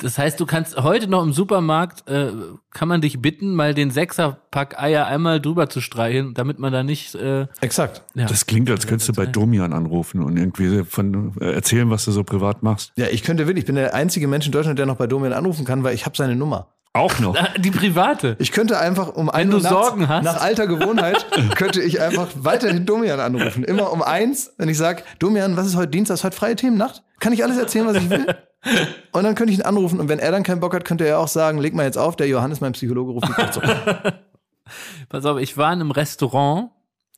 Das 0.01 0.17
heißt, 0.17 0.39
du 0.39 0.45
kannst 0.45 0.77
heute 0.77 1.07
noch 1.07 1.21
im 1.21 1.31
Supermarkt, 1.31 2.09
äh, 2.09 2.31
kann 2.71 2.87
man 2.87 3.01
dich 3.01 3.21
bitten, 3.21 3.53
mal 3.53 3.73
den 3.73 3.91
Sechserpack 3.91 4.81
Eier 4.81 5.05
einmal 5.05 5.39
drüber 5.39 5.69
zu 5.69 5.79
streichen, 5.79 6.33
damit 6.33 6.57
man 6.57 6.73
da 6.73 6.83
nicht. 6.83 7.13
Äh, 7.15 7.47
Exakt. 7.61 8.01
ja. 8.15 8.25
Das 8.25 8.47
klingt, 8.47 8.69
als 8.69 8.87
könntest 8.87 9.09
du 9.09 9.13
bei 9.13 9.25
Domian 9.27 9.73
anrufen 9.73 10.23
und 10.23 10.37
irgendwie 10.37 10.83
von 10.83 11.33
äh, 11.39 11.51
erzählen, 11.53 11.89
was 11.89 12.05
du 12.05 12.11
so 12.11 12.23
privat 12.23 12.63
machst. 12.63 12.91
Ja, 12.95 13.07
ich 13.11 13.23
könnte 13.23 13.45
wirklich, 13.45 13.63
ich 13.63 13.67
bin 13.67 13.75
der 13.75 13.93
einzige 13.93 14.27
Mensch 14.27 14.45
in 14.47 14.51
Deutschland, 14.51 14.79
der 14.79 14.87
noch 14.87 14.95
bei 14.95 15.07
Domian 15.07 15.33
anrufen 15.33 15.65
kann, 15.65 15.83
weil 15.83 15.93
ich 15.93 16.05
habe 16.05 16.17
seine 16.17 16.35
Nummer. 16.35 16.67
Auch 16.93 17.19
noch. 17.19 17.37
Ah, 17.37 17.49
die 17.57 17.71
private. 17.71 18.35
Ich 18.39 18.51
könnte 18.51 18.77
einfach 18.79 19.15
um 19.15 19.29
ein 19.29 19.49
du 19.49 19.57
Uhr 19.57 19.63
nachts, 19.63 19.75
Sorgen 19.75 20.09
hast. 20.09 20.25
nach 20.25 20.41
alter 20.41 20.67
Gewohnheit, 20.67 21.25
könnte 21.55 21.81
ich 21.81 22.01
einfach 22.01 22.27
weiterhin 22.35 22.85
Domian 22.85 23.19
anrufen. 23.19 23.63
Immer 23.63 23.93
um 23.93 24.01
eins, 24.01 24.51
wenn 24.57 24.67
ich 24.67 24.77
sage, 24.77 25.03
Domian, 25.19 25.55
was 25.55 25.67
ist 25.67 25.77
heute 25.77 25.91
Dienstag, 25.91 26.15
ist 26.15 26.23
heute 26.25 26.35
freie 26.35 26.55
Themennacht? 26.55 27.01
Kann 27.19 27.31
ich 27.31 27.43
alles 27.43 27.57
erzählen, 27.57 27.85
was 27.85 27.97
ich 27.97 28.09
will? 28.09 28.25
Und 29.11 29.23
dann 29.23 29.35
könnte 29.35 29.53
ich 29.53 29.59
ihn 29.59 29.65
anrufen 29.65 29.99
und 29.99 30.07
wenn 30.07 30.19
er 30.19 30.31
dann 30.31 30.43
keinen 30.43 30.59
Bock 30.59 30.73
hat, 30.73 30.85
könnte 30.85 31.05
er 31.05 31.19
auch 31.19 31.27
sagen, 31.27 31.57
leg 31.57 31.73
mal 31.73 31.83
jetzt 31.83 31.97
auf, 31.97 32.15
der 32.15 32.27
Johannes, 32.27 32.61
mein 32.61 32.73
Psychologe, 32.73 33.11
ruft 33.11 33.27
mich 33.27 33.35
kurz 33.35 33.55
zurück. 33.55 34.13
Pass 35.09 35.25
auf, 35.25 35.39
ich 35.39 35.57
war 35.57 35.73
in 35.73 35.81
einem 35.81 35.91
Restaurant, 35.91 36.69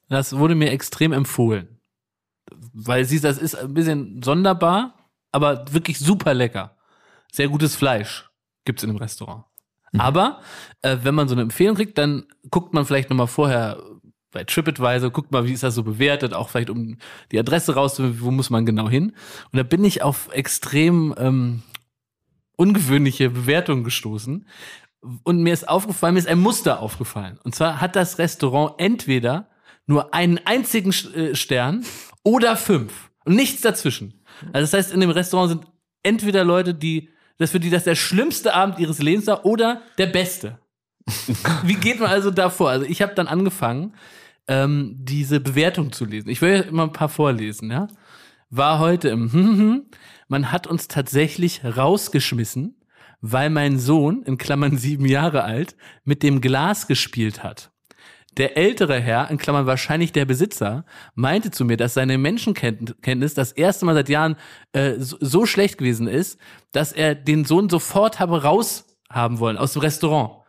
das 0.10 0.38
wurde 0.38 0.56
mir 0.56 0.72
extrem 0.72 1.12
empfohlen. 1.12 1.80
Weil 2.74 3.06
sie, 3.06 3.20
das 3.20 3.38
ist 3.38 3.56
ein 3.56 3.74
bisschen 3.74 4.22
sonderbar, 4.24 4.96
aber 5.32 5.66
wirklich 5.72 6.00
super 6.00 6.34
lecker. 6.34 6.78
Sehr 7.32 7.50
gutes 7.50 7.76
Fleisch 7.76 8.30
gibt's 8.66 8.84
in 8.84 8.90
dem 8.90 8.98
Restaurant. 8.98 9.44
Aber 9.98 10.42
äh, 10.82 10.98
wenn 11.04 11.14
man 11.14 11.28
so 11.28 11.36
eine 11.36 11.44
Empfehlung 11.44 11.76
kriegt, 11.76 11.98
dann 11.98 12.26
guckt 12.50 12.74
man 12.74 12.86
vielleicht 12.86 13.10
nochmal 13.10 13.28
vorher 13.28 13.78
bei 14.34 14.44
TripAdvisor, 14.44 15.12
guckt 15.12 15.32
mal, 15.32 15.46
wie 15.46 15.54
ist 15.54 15.64
das 15.64 15.76
so 15.76 15.84
bewertet, 15.84 16.34
auch 16.34 16.50
vielleicht 16.50 16.70
um 16.70 16.98
die 17.32 17.40
Adresse 17.40 17.76
rauszufinden, 17.76 18.22
wo 18.22 18.32
muss 18.32 18.50
man 18.50 18.66
genau 18.66 18.90
hin. 18.90 19.14
Und 19.52 19.58
da 19.58 19.64
bin 19.64 19.86
ich 19.86 20.02
auf 20.02 20.30
extrem 20.34 21.16
ähm, 21.18 21.64
ungewöhnliche 22.58 23.30
Bewertungen 23.30 23.84
gestoßen. 23.84 24.48
Und 25.24 25.42
mir 25.42 25.54
ist 25.54 25.68
aufgefallen, 25.68 26.16
mir 26.16 26.20
ist 26.20 26.28
ein 26.28 26.40
Muster 26.40 26.80
aufgefallen. 26.80 27.40
Und 27.44 27.56
zwar 27.56 27.82
hat 27.82 27.96
das 27.96 28.20
Restaurant 28.20 28.76
entweder 28.78 29.50
nur 29.86 30.14
einen 30.14 30.40
einzigen 30.46 30.92
äh, 31.14 31.36
Stern 31.36 31.86
oder 32.24 32.56
fünf. 32.56 33.10
Und 33.26 33.36
nichts 33.36 33.62
dazwischen. 33.62 34.22
Also 34.52 34.62
das 34.62 34.74
heißt, 34.74 34.94
in 34.94 35.00
dem 35.00 35.10
Restaurant 35.10 35.50
sind 35.50 35.66
entweder 36.04 36.44
Leute, 36.44 36.74
die, 36.74 37.10
das 37.38 37.52
für 37.52 37.60
die 37.60 37.70
das 37.70 37.84
der 37.84 37.96
schlimmste 37.96 38.54
Abend 38.54 38.80
ihres 38.80 39.02
Lebens 39.02 39.28
war 39.28 39.46
oder 39.46 39.82
der 39.98 40.08
beste. 40.08 40.60
Wie 41.64 41.76
geht 41.76 42.00
man 42.00 42.10
also 42.10 42.32
da 42.32 42.50
vor? 42.50 42.70
Also 42.70 42.86
ich 42.86 43.02
habe 43.02 43.14
dann 43.14 43.28
angefangen, 43.28 43.94
ähm, 44.48 44.96
diese 44.98 45.40
Bewertung 45.40 45.92
zu 45.92 46.06
lesen. 46.06 46.30
Ich 46.30 46.42
will 46.42 46.62
immer 46.62 46.84
ein 46.84 46.94
paar 46.94 47.10
vorlesen, 47.10 47.72
ja. 47.72 47.88
War 48.50 48.80
heute 48.80 49.10
im 49.10 49.86
Man 50.28 50.52
hat 50.52 50.68
uns 50.68 50.88
tatsächlich 50.88 51.62
rausgeschmissen, 51.64 52.76
weil 53.22 53.50
mein 53.50 53.80
Sohn, 53.80 54.24
in 54.24 54.38
Klammern 54.38 54.78
sieben 54.78 55.06
Jahre 55.06 55.44
alt, 55.44 55.76
mit 56.04 56.24
dem 56.24 56.42
Glas 56.42 56.88
gespielt 56.88 57.44
hat. 57.44 57.72
Der 58.38 58.58
ältere 58.58 59.00
Herr, 59.00 59.30
in 59.30 59.38
Klammern 59.38 59.68
wahrscheinlich 59.68 60.12
der 60.12 60.26
Besitzer, 60.26 60.86
meinte 61.14 61.52
zu 61.52 61.66
mir, 61.66 61.78
dass 61.78 61.94
seine 61.94 62.18
Menschenkenntnis 62.18 63.36
das 63.36 63.52
erste 63.52 63.86
Mal 63.86 63.94
seit 63.94 64.10
Jahren 64.10 64.36
äh, 64.72 64.96
so, 64.98 65.46
schlecht 65.46 65.78
gewesen 65.78 66.08
ist, 66.08 66.40
dass 66.72 66.94
er 66.94 67.14
den 67.14 67.46
Sohn 67.46 67.70
sofort 67.70 68.20
habe 68.20 68.42
raushaben 68.42 69.40
wollen 69.40 69.58
aus 69.58 69.74
dem 69.74 69.84
Restaurant. 69.84 70.43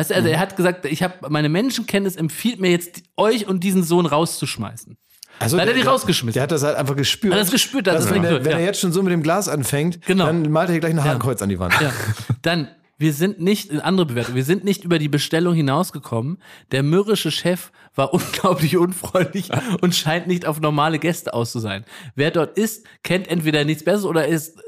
Weißt 0.00 0.10
du, 0.10 0.14
also 0.14 0.28
er 0.28 0.38
hat 0.40 0.56
gesagt, 0.56 0.86
ich 0.86 1.02
habe 1.02 1.28
meine 1.28 1.50
Menschenkenntnis 1.50 2.16
empfiehlt 2.16 2.58
mir 2.58 2.70
jetzt 2.70 3.02
euch 3.18 3.46
und 3.46 3.62
diesen 3.62 3.82
Sohn 3.82 4.06
rauszuschmeißen. 4.06 4.96
Also 5.38 5.58
Dann 5.58 5.68
hat 5.68 5.74
er 5.74 5.78
die 5.78 5.86
rausgeschmissen. 5.86 6.34
Der 6.34 6.42
hat 6.44 6.52
das 6.52 6.62
halt 6.62 6.76
einfach 6.76 6.96
gespürt. 6.96 7.34
Hat 7.34 7.40
das 7.40 7.50
gespürt, 7.50 7.86
das 7.86 8.06
ist 8.06 8.10
wenn, 8.10 8.24
er, 8.24 8.42
wenn 8.42 8.50
ja. 8.50 8.58
er 8.58 8.64
jetzt 8.64 8.80
schon 8.80 8.92
so 8.92 9.02
mit 9.02 9.12
dem 9.12 9.22
Glas 9.22 9.46
anfängt, 9.46 10.00
Genau. 10.06 10.24
dann 10.24 10.50
malt 10.50 10.70
er 10.70 10.72
hier 10.72 10.80
gleich 10.80 10.92
ein 10.92 11.04
Hakenkreuz 11.04 11.42
an 11.42 11.50
die 11.50 11.58
Wand. 11.58 11.74
Ja. 11.82 11.92
Dann, 12.40 12.68
wir 12.96 13.12
sind 13.12 13.40
nicht, 13.40 13.70
in 13.70 13.80
andere 13.80 14.06
Bewertung, 14.06 14.34
wir 14.34 14.44
sind 14.44 14.64
nicht 14.64 14.84
über 14.84 14.98
die 14.98 15.08
Bestellung 15.08 15.54
hinausgekommen. 15.54 16.42
Der 16.72 16.82
mürrische 16.82 17.30
Chef 17.30 17.70
war 17.94 18.14
unglaublich 18.14 18.78
unfreundlich 18.78 19.50
und 19.82 19.94
scheint 19.94 20.26
nicht 20.26 20.46
auf 20.46 20.60
normale 20.60 20.98
Gäste 20.98 21.34
aus 21.34 21.52
zu 21.52 21.58
sein. 21.58 21.84
Wer 22.14 22.30
dort 22.30 22.56
ist, 22.56 22.86
kennt 23.02 23.28
entweder 23.28 23.64
nichts 23.64 23.84
Besseres 23.84 24.06
oder 24.06 24.26
ist, 24.26 24.58
äh, 24.58 24.62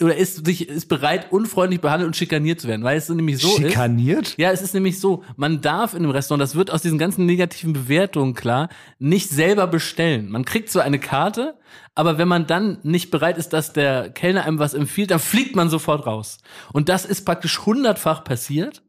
oder 0.00 0.16
ist 0.16 0.44
sich, 0.44 0.68
ist 0.68 0.88
bereit, 0.88 1.30
unfreundlich 1.30 1.80
behandelt 1.80 2.08
und 2.08 2.16
schikaniert 2.16 2.60
zu 2.60 2.66
werden. 2.66 2.82
Weil 2.82 2.98
es 2.98 3.08
nämlich 3.08 3.38
so 3.38 3.56
ist. 3.56 3.58
Schikaniert? 3.58 4.34
Ja, 4.36 4.50
es 4.50 4.60
ist 4.60 4.74
nämlich 4.74 4.98
so, 4.98 5.22
man 5.36 5.60
darf 5.60 5.94
in 5.94 6.02
einem 6.02 6.10
Restaurant, 6.10 6.42
das 6.42 6.56
wird 6.56 6.72
aus 6.72 6.82
diesen 6.82 6.98
ganzen 6.98 7.26
negativen 7.26 7.72
Bewertungen 7.72 8.34
klar, 8.34 8.68
nicht 8.98 9.30
selber 9.30 9.68
bestellen. 9.68 10.30
Man 10.30 10.44
kriegt 10.44 10.68
zwar 10.70 10.82
eine 10.82 10.98
Karte, 10.98 11.58
aber 11.94 12.18
wenn 12.18 12.26
man 12.26 12.48
dann 12.48 12.78
nicht 12.82 13.12
bereit 13.12 13.38
ist, 13.38 13.52
dass 13.52 13.72
der 13.72 14.10
Kellner 14.10 14.44
einem 14.44 14.58
was 14.58 14.74
empfiehlt, 14.74 15.12
dann 15.12 15.20
fliegt 15.20 15.54
man 15.54 15.70
sofort 15.70 16.06
raus. 16.06 16.38
Und 16.72 16.88
das 16.88 17.04
ist 17.04 17.24
praktisch 17.24 17.64
hundertfach 17.64 18.24
passiert. 18.24 18.82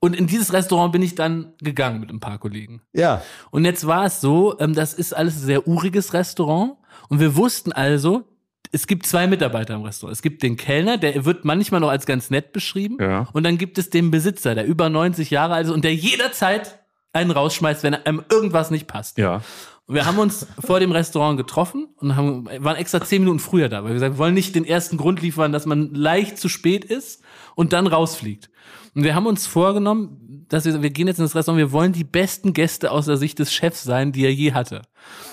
Und 0.00 0.14
in 0.14 0.28
dieses 0.28 0.52
Restaurant 0.52 0.92
bin 0.92 1.02
ich 1.02 1.16
dann 1.16 1.54
gegangen 1.60 1.98
mit 1.98 2.10
ein 2.10 2.20
paar 2.20 2.38
Kollegen. 2.38 2.82
Ja. 2.92 3.22
Und 3.50 3.64
jetzt 3.64 3.84
war 3.88 4.04
es 4.04 4.20
so, 4.20 4.56
ähm, 4.60 4.72
das 4.72 4.94
ist 4.94 5.12
alles 5.12 5.36
ein 5.38 5.46
sehr 5.46 5.66
uriges 5.66 6.14
Restaurant. 6.14 6.76
Und 7.08 7.18
wir 7.18 7.34
wussten 7.34 7.72
also, 7.72 8.24
es 8.72 8.86
gibt 8.86 9.06
zwei 9.06 9.26
Mitarbeiter 9.26 9.74
im 9.74 9.82
Restaurant. 9.82 10.14
Es 10.14 10.22
gibt 10.22 10.42
den 10.42 10.56
Kellner, 10.56 10.98
der 10.98 11.24
wird 11.24 11.44
manchmal 11.44 11.80
noch 11.80 11.90
als 11.90 12.06
ganz 12.06 12.30
nett 12.30 12.52
beschrieben. 12.52 12.98
Ja. 13.00 13.28
Und 13.32 13.44
dann 13.44 13.58
gibt 13.58 13.78
es 13.78 13.90
den 13.90 14.10
Besitzer, 14.10 14.54
der 14.54 14.66
über 14.66 14.88
90 14.88 15.30
Jahre 15.30 15.54
alt 15.54 15.66
ist 15.66 15.72
und 15.72 15.84
der 15.84 15.94
jederzeit 15.94 16.78
einen 17.12 17.30
rausschmeißt, 17.30 17.82
wenn 17.82 17.94
einem 17.94 18.24
irgendwas 18.30 18.70
nicht 18.70 18.86
passt. 18.86 19.18
Ja. 19.18 19.42
Und 19.86 19.94
wir 19.94 20.04
haben 20.04 20.18
uns 20.18 20.46
vor 20.58 20.80
dem 20.80 20.92
Restaurant 20.92 21.38
getroffen 21.38 21.88
und 21.96 22.14
haben, 22.14 22.46
waren 22.58 22.76
extra 22.76 23.00
zehn 23.00 23.22
Minuten 23.22 23.38
früher 23.38 23.70
da, 23.70 23.82
weil 23.82 23.90
wir 23.90 23.94
gesagt, 23.94 24.14
wir 24.14 24.18
wollen 24.18 24.34
nicht 24.34 24.54
den 24.54 24.66
ersten 24.66 24.98
Grund 24.98 25.22
liefern, 25.22 25.50
dass 25.50 25.64
man 25.64 25.94
leicht 25.94 26.36
zu 26.36 26.50
spät 26.50 26.84
ist 26.84 27.22
und 27.54 27.72
dann 27.72 27.86
rausfliegt. 27.86 28.50
Und 28.94 29.04
wir 29.04 29.14
haben 29.14 29.26
uns 29.26 29.46
vorgenommen, 29.46 30.20
dass 30.48 30.64
wir, 30.64 30.82
wir 30.82 30.90
gehen 30.90 31.06
jetzt 31.06 31.18
in 31.18 31.24
das 31.24 31.34
Restaurant, 31.34 31.58
wir 31.58 31.72
wollen 31.72 31.92
die 31.92 32.04
besten 32.04 32.52
Gäste 32.52 32.90
aus 32.90 33.06
der 33.06 33.16
Sicht 33.16 33.38
des 33.38 33.52
Chefs 33.52 33.82
sein, 33.82 34.12
die 34.12 34.24
er 34.24 34.32
je 34.32 34.52
hatte. 34.52 34.82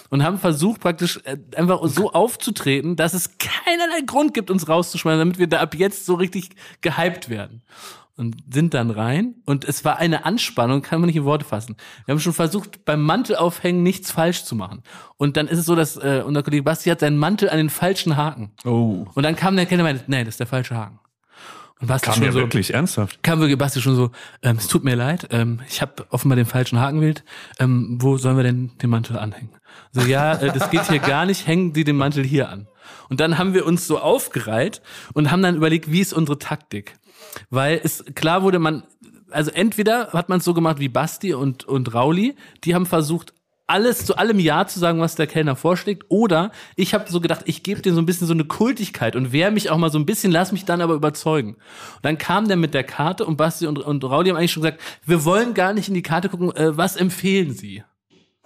Und 0.09 0.24
haben 0.24 0.38
versucht, 0.38 0.82
praktisch 0.82 1.20
äh, 1.24 1.38
einfach 1.55 1.82
so 1.86 2.11
aufzutreten, 2.11 2.95
dass 2.95 3.13
es 3.13 3.38
keinerlei 3.38 4.01
Grund 4.05 4.34
gibt, 4.34 4.51
uns 4.51 4.68
rauszuschmeißen, 4.68 5.20
damit 5.20 5.39
wir 5.39 5.47
da 5.47 5.59
ab 5.59 5.76
jetzt 5.76 6.05
so 6.05 6.16
richtig 6.16 6.49
gehypt 6.82 7.30
werden 7.30 7.61
und 8.18 8.38
sind 8.51 8.74
dann 8.74 8.91
rein 8.91 9.36
und 9.45 9.66
es 9.66 9.84
war 9.84 9.97
eine 9.97 10.26
Anspannung, 10.26 10.82
kann 10.82 11.01
man 11.01 11.07
nicht 11.07 11.18
in 11.18 11.26
Worte 11.26 11.45
fassen. 11.45 11.76
Wir 12.05 12.13
haben 12.13 12.20
schon 12.20 12.34
versucht, 12.34 12.86
beim 12.86 13.01
Mantelaufhängen 13.01 13.84
nichts 13.84 14.11
falsch 14.11 14.43
zu 14.43 14.55
machen. 14.55 14.84
Und 15.18 15.38
dann 15.38 15.47
ist 15.47 15.59
es 15.59 15.66
so, 15.66 15.76
dass 15.76 15.97
äh, 15.97 16.24
unser 16.26 16.43
Kollege 16.43 16.63
Basti 16.63 16.89
hat 16.89 17.01
seinen 17.01 17.18
Mantel 17.18 17.49
an 17.49 17.57
den 17.57 17.70
falschen 17.70 18.16
Haken. 18.16 18.51
Oh. 18.63 19.05
Und 19.13 19.24
dann 19.24 19.36
kam 19.36 19.55
der 19.55 19.66
Kellner 19.66 19.84
und 19.84 19.89
meinte, 19.89 20.03
nee, 20.07 20.24
das 20.24 20.36
ist 20.36 20.39
der 20.39 20.47
falsche 20.47 20.76
Haken. 20.76 20.99
Und 21.82 21.88
Basti 21.88 22.05
Kam 22.05 22.15
schon 22.15 22.23
ja 22.23 22.32
so, 22.32 22.39
wirklich 22.39 22.73
ernsthaft. 22.73 23.21
kam 23.21 23.39
wirklich 23.39 23.57
Basti 23.57 23.82
schon 23.82 23.95
so, 23.95 24.11
ähm, 24.41 24.57
es 24.57 24.67
tut 24.67 24.84
mir 24.84 24.95
leid, 24.95 25.28
ähm, 25.32 25.59
ich 25.67 25.82
habe 25.82 26.05
offenbar 26.09 26.38
den 26.38 26.45
falschen 26.45 26.80
Haken 26.80 27.01
gewählt. 27.01 27.23
Ähm, 27.59 27.97
wo 27.99 28.17
sollen 28.17 28.38
wir 28.38 28.43
denn 28.43 28.71
den 28.82 28.89
Mantel 28.89 29.17
anhängen? 29.17 29.49
So, 29.91 30.01
ja, 30.01 30.34
äh, 30.36 30.53
das 30.53 30.69
geht 30.69 30.88
hier 30.89 30.99
gar 30.99 31.26
nicht, 31.26 31.47
hängen 31.47 31.73
die 31.73 31.84
den 31.84 31.97
Mantel 31.97 32.23
hier 32.23 32.49
an. 32.49 32.67
Und 33.09 33.19
dann 33.19 33.38
haben 33.38 33.53
wir 33.53 33.65
uns 33.65 33.88
so 33.88 33.99
aufgereiht 33.99 34.82
und 35.13 35.32
haben 35.32 35.41
dann 35.41 35.55
überlegt, 35.55 35.91
wie 35.91 35.99
ist 35.99 36.13
unsere 36.13 36.39
Taktik? 36.39 36.97
Weil 37.49 37.82
es 37.84 38.05
klar 38.15 38.41
wurde, 38.41 38.59
man, 38.59 38.84
also 39.32 39.51
entweder 39.51 40.13
hat 40.13 40.30
man 40.30 40.39
es 40.39 40.45
so 40.45 40.53
gemacht 40.53 40.80
wie 40.80 40.89
Basti 40.89 41.34
und, 41.34 41.65
und 41.65 41.93
Rauli, 41.93 42.36
die 42.63 42.73
haben 42.73 42.86
versucht, 42.86 43.34
alles 43.68 44.05
zu 44.05 44.18
allem 44.18 44.39
Ja 44.39 44.68
zu 44.68 44.80
sagen, 44.80 44.99
was 44.99 45.16
der 45.16 45.28
Kellner 45.28 45.55
vorschlägt. 45.55 46.05
Oder 46.09 46.51
ich 46.76 46.93
habe 46.93 47.09
so 47.09 47.20
gedacht, 47.20 47.41
ich 47.45 47.63
gebe 47.63 47.82
dir 47.82 47.93
so 47.93 48.01
ein 48.01 48.05
bisschen 48.05 48.28
so 48.28 48.34
eine 48.34 48.45
Kultigkeit 48.45 49.16
und 49.16 49.32
wehr 49.32 49.51
mich 49.51 49.70
auch 49.70 49.78
mal 49.78 49.91
so 49.91 49.97
ein 49.97 50.05
bisschen, 50.05 50.32
lass 50.32 50.51
mich 50.51 50.66
dann 50.66 50.82
aber 50.82 50.93
überzeugen. 50.93 51.55
Und 51.55 52.03
dann 52.03 52.18
kam 52.18 52.47
der 52.47 52.57
mit 52.57 52.74
der 52.74 52.84
Karte 52.84 53.26
und 53.26 53.38
Basti 53.38 53.68
und, 53.68 53.80
und 53.80 54.03
Rauli 54.03 54.30
haben 54.30 54.38
eigentlich 54.38 54.51
schon 54.51 54.63
gesagt, 54.63 54.82
wir 55.05 55.26
wollen 55.26 55.53
gar 55.53 55.74
nicht 55.74 55.88
in 55.88 55.93
die 55.93 56.03
Karte 56.03 56.30
gucken, 56.30 56.55
äh, 56.55 56.78
was 56.78 56.95
empfehlen 56.95 57.53
sie? 57.53 57.84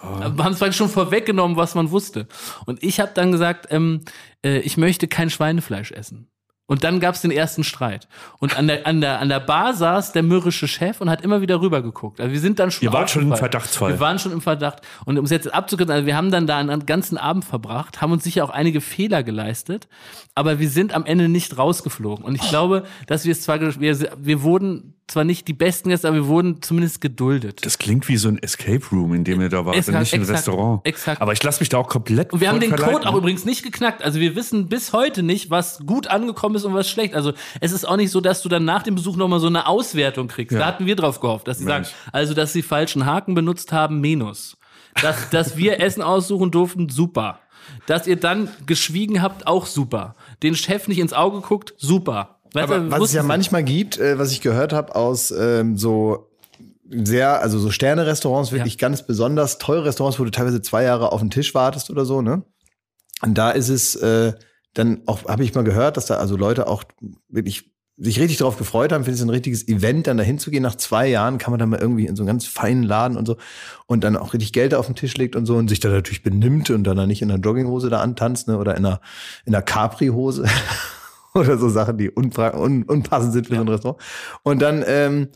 Wir 0.02 0.44
haben 0.44 0.54
es 0.54 0.76
schon 0.78 0.88
vorweggenommen, 0.88 1.58
was 1.58 1.76
man 1.76 1.92
wusste. 1.92 2.28
Und 2.66 2.82
ich 2.82 3.02
habe 3.02 3.12
dann 3.14 3.34
gesagt, 3.34 3.68
ähm, 3.70 4.06
äh, 4.46 4.60
ich 4.60 4.78
möchte 4.78 5.10
kein 5.10 5.30
Schweinefleisch 5.30 5.92
essen. 5.92 6.30
Und 6.70 6.84
dann 6.84 7.00
gab 7.00 7.16
es 7.16 7.22
den 7.22 7.32
ersten 7.32 7.64
Streit. 7.64 8.08
Und 8.38 8.56
an 8.56 8.68
der, 8.68 8.86
an, 8.86 9.02
der, 9.02 9.20
an 9.20 9.28
der 9.28 9.40
Bar 9.40 9.74
saß 9.74 10.12
der 10.12 10.22
mürrische 10.22 10.68
Chef 10.68 11.02
und 11.02 11.10
hat 11.10 11.22
immer 11.22 11.42
wieder 11.42 11.62
rübergeguckt. 11.62 12.22
Also 12.22 12.32
wir 12.32 12.40
sind 12.40 12.60
dann 12.60 12.70
schon. 12.70 12.88
Ihr 12.88 12.94
wart 12.94 13.10
schon 13.10 13.24
im. 13.24 13.36
Verdachtsfall. 13.36 13.94
Wir 13.94 14.00
waren 14.00 14.20
schon 14.20 14.32
im 14.32 14.40
Verdacht. 14.40 14.82
Und 15.04 15.18
um 15.18 15.26
es 15.26 15.32
jetzt 15.32 15.52
abzukürzen, 15.52 15.92
also 15.92 16.06
wir 16.06 16.16
haben 16.16 16.30
dann 16.30 16.46
da 16.46 16.60
einen 16.60 16.86
ganzen 16.86 17.18
Abend 17.18 17.44
verbracht, 17.44 18.02
haben 18.02 18.12
uns 18.12 18.24
sicher 18.24 18.44
auch 18.44 18.52
einige 18.52 18.82
Fehler 18.82 19.24
geleistet, 19.24 19.88
aber 20.36 20.60
wir 20.60 20.70
sind 20.70 20.94
am 20.94 21.06
Ende 21.06 21.28
nicht 21.28 21.58
rausgeflogen. 21.58 22.24
Und 22.24 22.36
ich 22.36 22.48
glaube, 22.50 22.84
dass 23.08 23.26
wir 23.26 23.32
es 23.32 23.42
zwar, 23.42 23.60
wir, 23.60 24.00
wir 24.20 24.44
wurden 24.44 24.94
zwar 25.10 25.24
nicht 25.24 25.48
die 25.48 25.54
besten 25.54 25.90
Gäste, 25.90 26.08
aber 26.08 26.18
wir 26.18 26.28
wurden 26.28 26.62
zumindest 26.62 27.02
geduldet. 27.02 27.66
Das 27.66 27.78
klingt 27.78 28.08
wie 28.08 28.18
so 28.18 28.30
ein 28.30 28.38
Escape 28.38 28.82
Room, 28.92 29.14
in 29.14 29.24
dem 29.24 29.42
ihr 29.42 29.50
da 29.50 29.66
wart, 29.66 29.76
Exakt, 29.76 30.00
nicht 30.00 30.14
ein 30.14 30.22
exakt, 30.22 30.38
Restaurant. 30.40 30.86
exakt. 30.86 31.22
Aber 31.22 31.34
ich 31.34 31.42
lasse 31.44 31.60
mich 31.62 31.70
da 31.70 31.78
auch 31.80 31.88
komplett 31.90 32.32
Und 32.32 32.42
wir 32.42 32.50
haben 32.50 32.60
den 32.60 32.70
Code 32.72 32.84
verleiten. 32.84 33.08
auch 33.08 33.16
übrigens 33.16 33.44
nicht 33.46 33.64
geknackt. 33.64 34.04
Also 34.04 34.20
wir 34.20 34.36
wissen 34.36 34.68
bis 34.68 34.94
heute 34.94 35.24
nicht, 35.24 35.50
was 35.50 35.80
gut 35.86 36.08
angekommen 36.08 36.56
ist 36.56 36.64
und 36.66 36.74
was 36.74 36.90
schlecht. 36.90 37.16
Also 37.16 37.34
es 37.60 37.72
ist 37.72 37.86
auch 37.88 37.98
nicht 37.98 38.12
so, 38.12 38.22
dass 38.22 38.42
du 38.42 38.50
dann 38.50 38.66
nach 38.66 38.84
dem 38.84 38.96
Besuch 38.96 39.16
nochmal 39.16 39.40
so 39.40 39.48
eine 39.48 39.68
Auswertung 39.68 40.28
kriegst. 40.28 40.56
Da 40.58 40.66
hatten 40.66 40.86
wir 40.86 40.96
drauf 40.96 41.20
gehofft, 41.20 41.48
dass 41.48 41.58
sie 41.60 41.66
Mensch. 41.66 41.88
sagen, 41.90 42.00
also 42.12 42.34
dass 42.34 42.54
sie 42.54 42.62
falschen 42.62 43.06
Haken 43.06 43.34
benutzt 43.34 43.72
haben, 43.72 44.00
Minus. 44.02 44.58
Dass, 45.02 45.30
dass 45.30 45.58
wir 45.58 45.80
Essen 45.82 46.02
aussuchen 46.02 46.52
durften, 46.52 46.90
super. 46.90 47.40
Dass 47.86 48.08
ihr 48.08 48.16
dann 48.16 48.50
geschwiegen 48.66 49.22
habt, 49.22 49.46
auch 49.48 49.66
super. 49.66 50.16
Den 50.44 50.56
Chef 50.56 50.88
nicht 50.88 51.00
ins 51.00 51.14
Auge 51.14 51.42
guckt, 51.42 51.74
super. 51.78 52.39
Weißt 52.54 52.72
Aber 52.72 52.92
was 52.92 53.04
es 53.04 53.14
ja 53.14 53.24
manchmal 53.24 53.64
gibt, 53.64 54.00
äh, 54.00 54.18
was 54.18 54.32
ich 54.32 54.42
gehört 54.42 54.74
habe 54.74 54.96
aus 54.96 55.32
ähm, 55.32 55.78
so 55.78 56.30
sehr, 56.90 57.42
also 57.42 57.60
so 57.60 57.70
Sterne-Restaurants, 57.70 58.52
wirklich 58.52 58.78
ganz 58.78 59.06
besonders 59.06 59.60
teure 59.60 59.86
Restaurants, 59.86 60.20
wo 60.20 60.24
du 60.24 60.32
teilweise 60.32 60.62
zwei 60.62 60.84
Jahre 60.84 61.12
auf 61.12 61.22
den 61.22 61.30
Tisch 61.30 61.54
wartest 61.54 61.90
oder 61.90 62.06
so, 62.06 62.22
ne? 62.22 62.44
Und 63.22 63.38
da 63.38 63.52
ist 63.52 63.70
es 63.70 63.96
äh, 63.98 64.34
dann 64.74 65.02
auch, 65.06 65.26
habe 65.28 65.44
ich 65.44 65.54
mal 65.54 65.64
gehört, 65.64 65.98
dass 65.98 66.06
da 66.06 66.16
also 66.16 66.38
Leute 66.38 66.68
auch 66.68 66.84
wirklich 67.28 67.70
sich 68.02 68.18
richtig 68.20 68.38
darauf 68.38 68.58
gefreut 68.58 68.94
haben, 68.94 69.04
finde 69.04 69.16
ich 69.16 69.20
so 69.20 69.26
ein 69.26 69.30
richtiges 69.30 69.68
Event, 69.68 70.08
dann 70.08 70.18
dahin 70.18 70.40
zu 70.40 70.52
gehen. 70.52 70.64
Nach 70.64 70.76
zwei 70.76 71.08
Jahren 71.08 71.38
kann 71.38 71.52
man 71.52 71.60
dann 71.60 71.70
mal 71.70 71.80
irgendwie 71.80 72.06
in 72.06 72.16
so 72.16 72.24
einen 72.24 72.28
ganz 72.28 72.46
feinen 72.46 72.84
Laden 72.84 73.18
und 73.18 73.26
so 73.26 73.36
und 73.88 74.06
dann 74.06 74.16
auch 74.16 74.34
richtig 74.34 74.54
Geld 74.54 74.74
auf 74.74 74.86
den 74.86 74.96
Tisch 74.96 75.18
legt 75.18 75.36
und 75.36 75.46
so 75.46 75.58
und 75.58 75.68
sich 75.68 75.82
dann 75.82 75.92
natürlich 75.92 76.24
benimmt 76.24 76.70
und 76.70 76.86
dann, 76.86 76.96
dann 76.96 77.10
nicht 77.10 77.22
in 77.22 77.30
einer 77.30 77.42
Jogginghose 77.42 77.90
da 77.90 78.00
antanzt, 78.00 78.48
ne? 78.48 78.58
Oder 78.58 78.78
in 78.78 78.86
einer, 78.86 79.02
in 79.46 79.54
einer 79.54 79.62
Capri-Hose. 79.62 80.46
oder 81.34 81.58
so 81.58 81.70
Sachen, 81.70 81.98
die 81.98 82.12
un 82.16 82.84
unpassend 82.84 83.34
sind 83.34 83.48
für 83.48 83.56
so 83.56 83.62
ein 83.62 83.68
Restaurant. 83.68 84.02
Und 84.44 84.62
dann 84.62 84.84
ähm, 84.88 85.30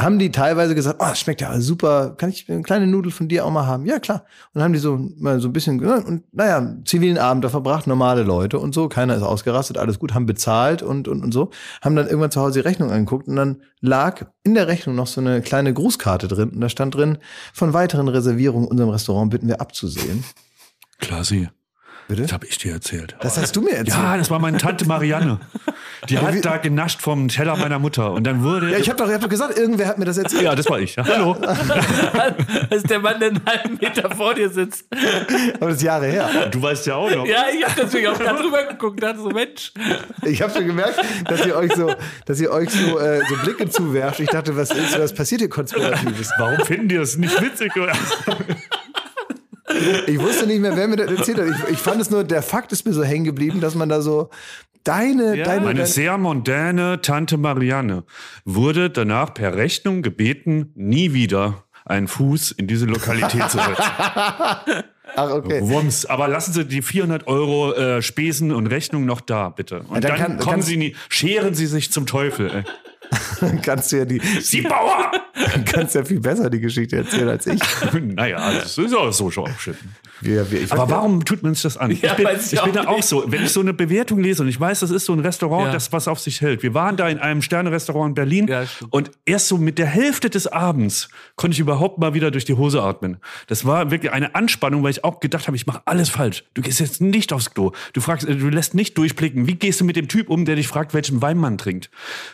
haben 0.00 0.18
die 0.18 0.30
teilweise 0.30 0.74
gesagt, 0.74 1.00
oh, 1.00 1.06
das 1.08 1.20
schmeckt 1.20 1.40
ja 1.40 1.60
super, 1.60 2.14
kann 2.16 2.30
ich 2.30 2.48
eine 2.48 2.62
kleine 2.62 2.86
Nudel 2.86 3.12
von 3.12 3.28
dir 3.28 3.44
auch 3.44 3.50
mal 3.50 3.66
haben? 3.66 3.86
Ja, 3.86 3.98
klar. 3.98 4.24
Und 4.52 4.58
dann 4.58 4.64
haben 4.64 4.72
die 4.72 4.78
so 4.78 4.98
mal 5.18 5.40
so 5.40 5.48
ein 5.48 5.52
bisschen, 5.52 5.80
ja, 5.82 5.96
und 5.96 6.24
naja, 6.32 6.76
zivilen 6.84 7.18
Abend 7.18 7.44
da 7.44 7.48
verbracht, 7.48 7.86
normale 7.86 8.22
Leute 8.22 8.58
und 8.58 8.74
so, 8.74 8.88
keiner 8.88 9.14
ist 9.16 9.22
ausgerastet, 9.22 9.78
alles 9.78 9.98
gut, 9.98 10.14
haben 10.14 10.26
bezahlt 10.26 10.82
und, 10.82 11.08
und, 11.08 11.22
und 11.22 11.32
so, 11.32 11.50
haben 11.82 11.96
dann 11.96 12.06
irgendwann 12.06 12.30
zu 12.30 12.40
Hause 12.40 12.60
die 12.60 12.68
Rechnung 12.68 12.90
angeguckt 12.90 13.28
und 13.28 13.36
dann 13.36 13.62
lag 13.80 14.26
in 14.42 14.54
der 14.54 14.68
Rechnung 14.68 14.94
noch 14.94 15.06
so 15.06 15.20
eine 15.20 15.42
kleine 15.42 15.74
Grußkarte 15.74 16.28
drin 16.28 16.50
und 16.50 16.60
da 16.60 16.68
stand 16.68 16.94
drin, 16.94 17.18
von 17.52 17.72
weiteren 17.72 18.08
Reservierungen 18.08 18.68
unserem 18.68 18.90
Restaurant 18.90 19.30
bitten 19.30 19.48
wir 19.48 19.60
abzusehen. 19.60 20.24
Klasi, 20.98 21.48
Bitte? 22.10 22.22
das 22.22 22.32
habe 22.32 22.46
ich 22.46 22.58
dir 22.58 22.72
erzählt. 22.72 23.14
Das 23.20 23.38
hast 23.38 23.54
du 23.54 23.60
mir 23.60 23.70
erzählt. 23.70 23.96
Ja, 23.96 24.16
das 24.16 24.30
war 24.30 24.40
meine 24.40 24.58
Tante 24.58 24.84
Marianne. 24.84 25.38
Die 26.08 26.18
hat 26.18 26.44
da 26.44 26.56
genascht 26.56 27.00
vom 27.00 27.28
Teller 27.28 27.56
meiner 27.56 27.78
Mutter. 27.78 28.10
Und 28.10 28.24
dann 28.24 28.42
wurde. 28.42 28.70
Ja, 28.70 28.78
ich 28.78 28.88
habe 28.88 28.98
doch, 28.98 29.06
ich 29.06 29.14
hab 29.14 29.20
doch 29.20 29.28
gesagt, 29.28 29.56
irgendwer 29.56 29.86
hat 29.86 29.96
mir 29.98 30.06
das 30.06 30.18
erzählt. 30.18 30.42
ja, 30.42 30.56
das 30.56 30.68
war 30.68 30.80
ich. 30.80 30.96
Ja. 30.96 31.04
Hallo. 31.06 31.36
Das 32.70 32.78
ist 32.78 32.90
der 32.90 32.98
Mann, 33.00 33.18
der 33.20 33.30
einen 33.30 33.44
halben 33.44 33.78
Meter 33.80 34.10
vor 34.14 34.34
dir 34.34 34.48
sitzt. 34.48 34.86
Aber 35.54 35.66
das 35.66 35.76
ist 35.76 35.82
Jahre 35.82 36.06
her. 36.06 36.48
Du 36.50 36.60
weißt 36.60 36.86
ja 36.86 36.96
auch 36.96 37.10
noch. 37.10 37.26
Ja, 37.26 37.44
ich 37.54 37.64
habe 37.64 37.74
deswegen 37.82 38.08
auch 38.08 38.18
da 38.18 38.32
drüber 38.32 38.64
geguckt 38.64 38.94
und 38.94 39.02
dachte 39.02 39.20
so, 39.20 39.30
Mensch. 39.30 39.72
Ich 40.24 40.42
habe 40.42 40.52
schon 40.52 40.66
gemerkt, 40.66 41.00
dass 41.26 41.44
ihr 41.44 41.56
euch 41.56 41.74
so, 41.74 41.94
dass 42.26 42.40
ihr 42.40 42.50
euch 42.50 42.70
so, 42.70 42.98
äh, 42.98 43.20
so 43.28 43.36
Blicke 43.42 43.68
zuwerft. 43.68 44.20
Ich 44.20 44.28
dachte, 44.30 44.56
was 44.56 44.70
ist, 44.70 44.98
was 44.98 45.14
passiert 45.14 45.40
hier 45.40 45.50
konspiratives? 45.50 46.30
Warum 46.38 46.64
finden 46.64 46.88
die 46.88 46.96
das 46.96 47.16
nicht 47.16 47.40
witzig? 47.40 47.72
Ich 50.06 50.20
wusste 50.20 50.46
nicht 50.46 50.60
mehr, 50.60 50.76
wer 50.76 50.88
mir 50.88 50.96
das 50.96 51.10
erzählt 51.10 51.38
hat. 51.38 51.46
Ich, 51.48 51.72
ich 51.74 51.78
fand 51.78 52.00
es 52.00 52.10
nur, 52.10 52.24
der 52.24 52.42
Fakt 52.42 52.72
ist 52.72 52.86
mir 52.86 52.92
so 52.92 53.02
hängen 53.04 53.24
geblieben, 53.24 53.60
dass 53.60 53.74
man 53.74 53.88
da 53.88 54.00
so 54.02 54.30
deine, 54.84 55.36
Ja. 55.36 55.44
deine, 55.44 55.64
Meine 55.66 55.86
sehr 55.86 56.18
mondäne 56.18 57.00
Tante 57.02 57.36
Marianne 57.36 58.04
wurde 58.44 58.90
danach 58.90 59.34
per 59.34 59.56
Rechnung 59.56 60.02
gebeten, 60.02 60.72
nie 60.74 61.12
wieder 61.12 61.64
einen 61.84 62.08
Fuß 62.08 62.52
in 62.52 62.66
diese 62.66 62.86
Lokalität 62.86 63.50
zu 63.50 63.58
setzen. 63.58 63.82
ach 65.16 65.30
okay. 65.30 65.60
Wumms. 65.62 66.06
Aber 66.06 66.28
lassen 66.28 66.52
Sie 66.52 66.64
die 66.66 66.82
400 66.82 67.26
Euro 67.26 67.72
äh, 67.72 68.02
Spesen 68.02 68.52
und 68.52 68.66
Rechnung 68.66 69.04
noch 69.06 69.20
da, 69.20 69.48
bitte. 69.48 69.80
Und 69.88 70.02
Ja, 70.04 70.10
dann 70.10 70.18
dann, 70.18 70.18
kann- 70.18 70.38
kommen 70.38 70.62
Sie 70.62 70.76
nie, 70.76 70.94
scheren 71.08 71.54
Sie 71.54 71.66
sich 71.66 71.90
zum 71.92 72.06
Teufel. 72.06 72.50
Ey. 72.50 73.58
kannst 73.62 73.90
du 73.92 73.96
ja 73.96 74.04
die, 74.04 74.20
Sie 74.40 74.60
Bauer! 74.62 75.10
kannst 75.66 75.94
ja 75.94 76.04
viel 76.04 76.20
besser 76.20 76.50
die 76.50 76.60
Geschichte 76.60 76.96
erzählen 76.96 77.28
als 77.28 77.46
ich. 77.46 77.60
naja, 78.02 78.52
das 78.52 78.76
ist 78.78 78.94
auch 78.94 79.12
so 79.12 79.30
schon 79.30 79.44
aufschütten. 79.44 79.94
Wir, 80.20 80.50
wir, 80.50 80.62
ich 80.62 80.72
Aber 80.72 80.90
warum 80.90 81.24
tut 81.24 81.42
man 81.42 81.54
sich 81.54 81.62
das 81.62 81.76
an? 81.76 81.90
Ja, 81.90 82.10
ich 82.10 82.16
bin, 82.16 82.26
ich 82.36 82.52
ich 82.52 82.60
bin 82.62 82.78
auch 82.78 82.84
da 82.84 82.88
auch 82.90 83.02
so. 83.02 83.24
Wenn 83.26 83.42
ich 83.44 83.50
so 83.50 83.60
eine 83.60 83.72
Bewertung 83.72 84.20
lese 84.20 84.42
und 84.42 84.48
ich 84.48 84.60
weiß, 84.60 84.80
das 84.80 84.90
ist 84.90 85.06
so 85.06 85.12
ein 85.14 85.20
Restaurant, 85.20 85.66
Ja. 85.66 85.72
das 85.72 85.92
was 85.92 86.08
auf 86.08 86.20
sich 86.20 86.40
hält. 86.40 86.62
Wir 86.62 86.74
waren 86.74 86.96
da 86.96 87.08
in 87.08 87.18
einem 87.18 87.40
Sterne-Restaurant 87.42 88.10
in 88.10 88.14
Berlin 88.14 88.46
Ja, 88.46 88.64
und 88.90 89.10
erst 89.24 89.48
so 89.48 89.56
mit 89.56 89.78
der 89.78 89.86
Hälfte 89.86 90.28
des 90.28 90.46
Abends 90.46 91.08
konnte 91.36 91.54
ich 91.54 91.60
überhaupt 91.60 91.98
mal 91.98 92.12
wieder 92.14 92.30
durch 92.30 92.44
die 92.44 92.54
Hose 92.54 92.82
atmen. 92.82 93.16
Das 93.46 93.64
war 93.64 93.90
wirklich 93.90 94.12
eine 94.12 94.34
Anspannung, 94.34 94.82
weil 94.82 94.90
ich 94.90 95.04
auch 95.04 95.20
gedacht 95.20 95.46
habe, 95.46 95.56
ich 95.56 95.66
mache 95.66 95.82
alles 95.86 96.10
falsch. 96.10 96.44
Du 96.54 96.60
gehst 96.62 96.80
jetzt 96.80 97.00
nicht 97.00 97.32
aufs 97.32 97.54
Klo. 97.54 97.72
Du 97.94 98.00
fragst, 98.00 98.28
äh, 98.28 98.36
du 98.36 98.48
lässt 98.50 98.74
nicht 98.74 98.98
durchblicken. 98.98 99.46
Wie 99.46 99.54
gehst 99.54 99.80
du 99.80 99.84
mit 99.84 99.96
dem 99.96 100.08
Typ 100.08 100.28
um, 100.28 100.44
der 100.44 100.56
dich 100.56 100.68
fragt, 100.68 100.92
welchen 100.92 101.22
Wein 101.22 101.38
man 101.38 101.56
trinkt? 101.56 101.90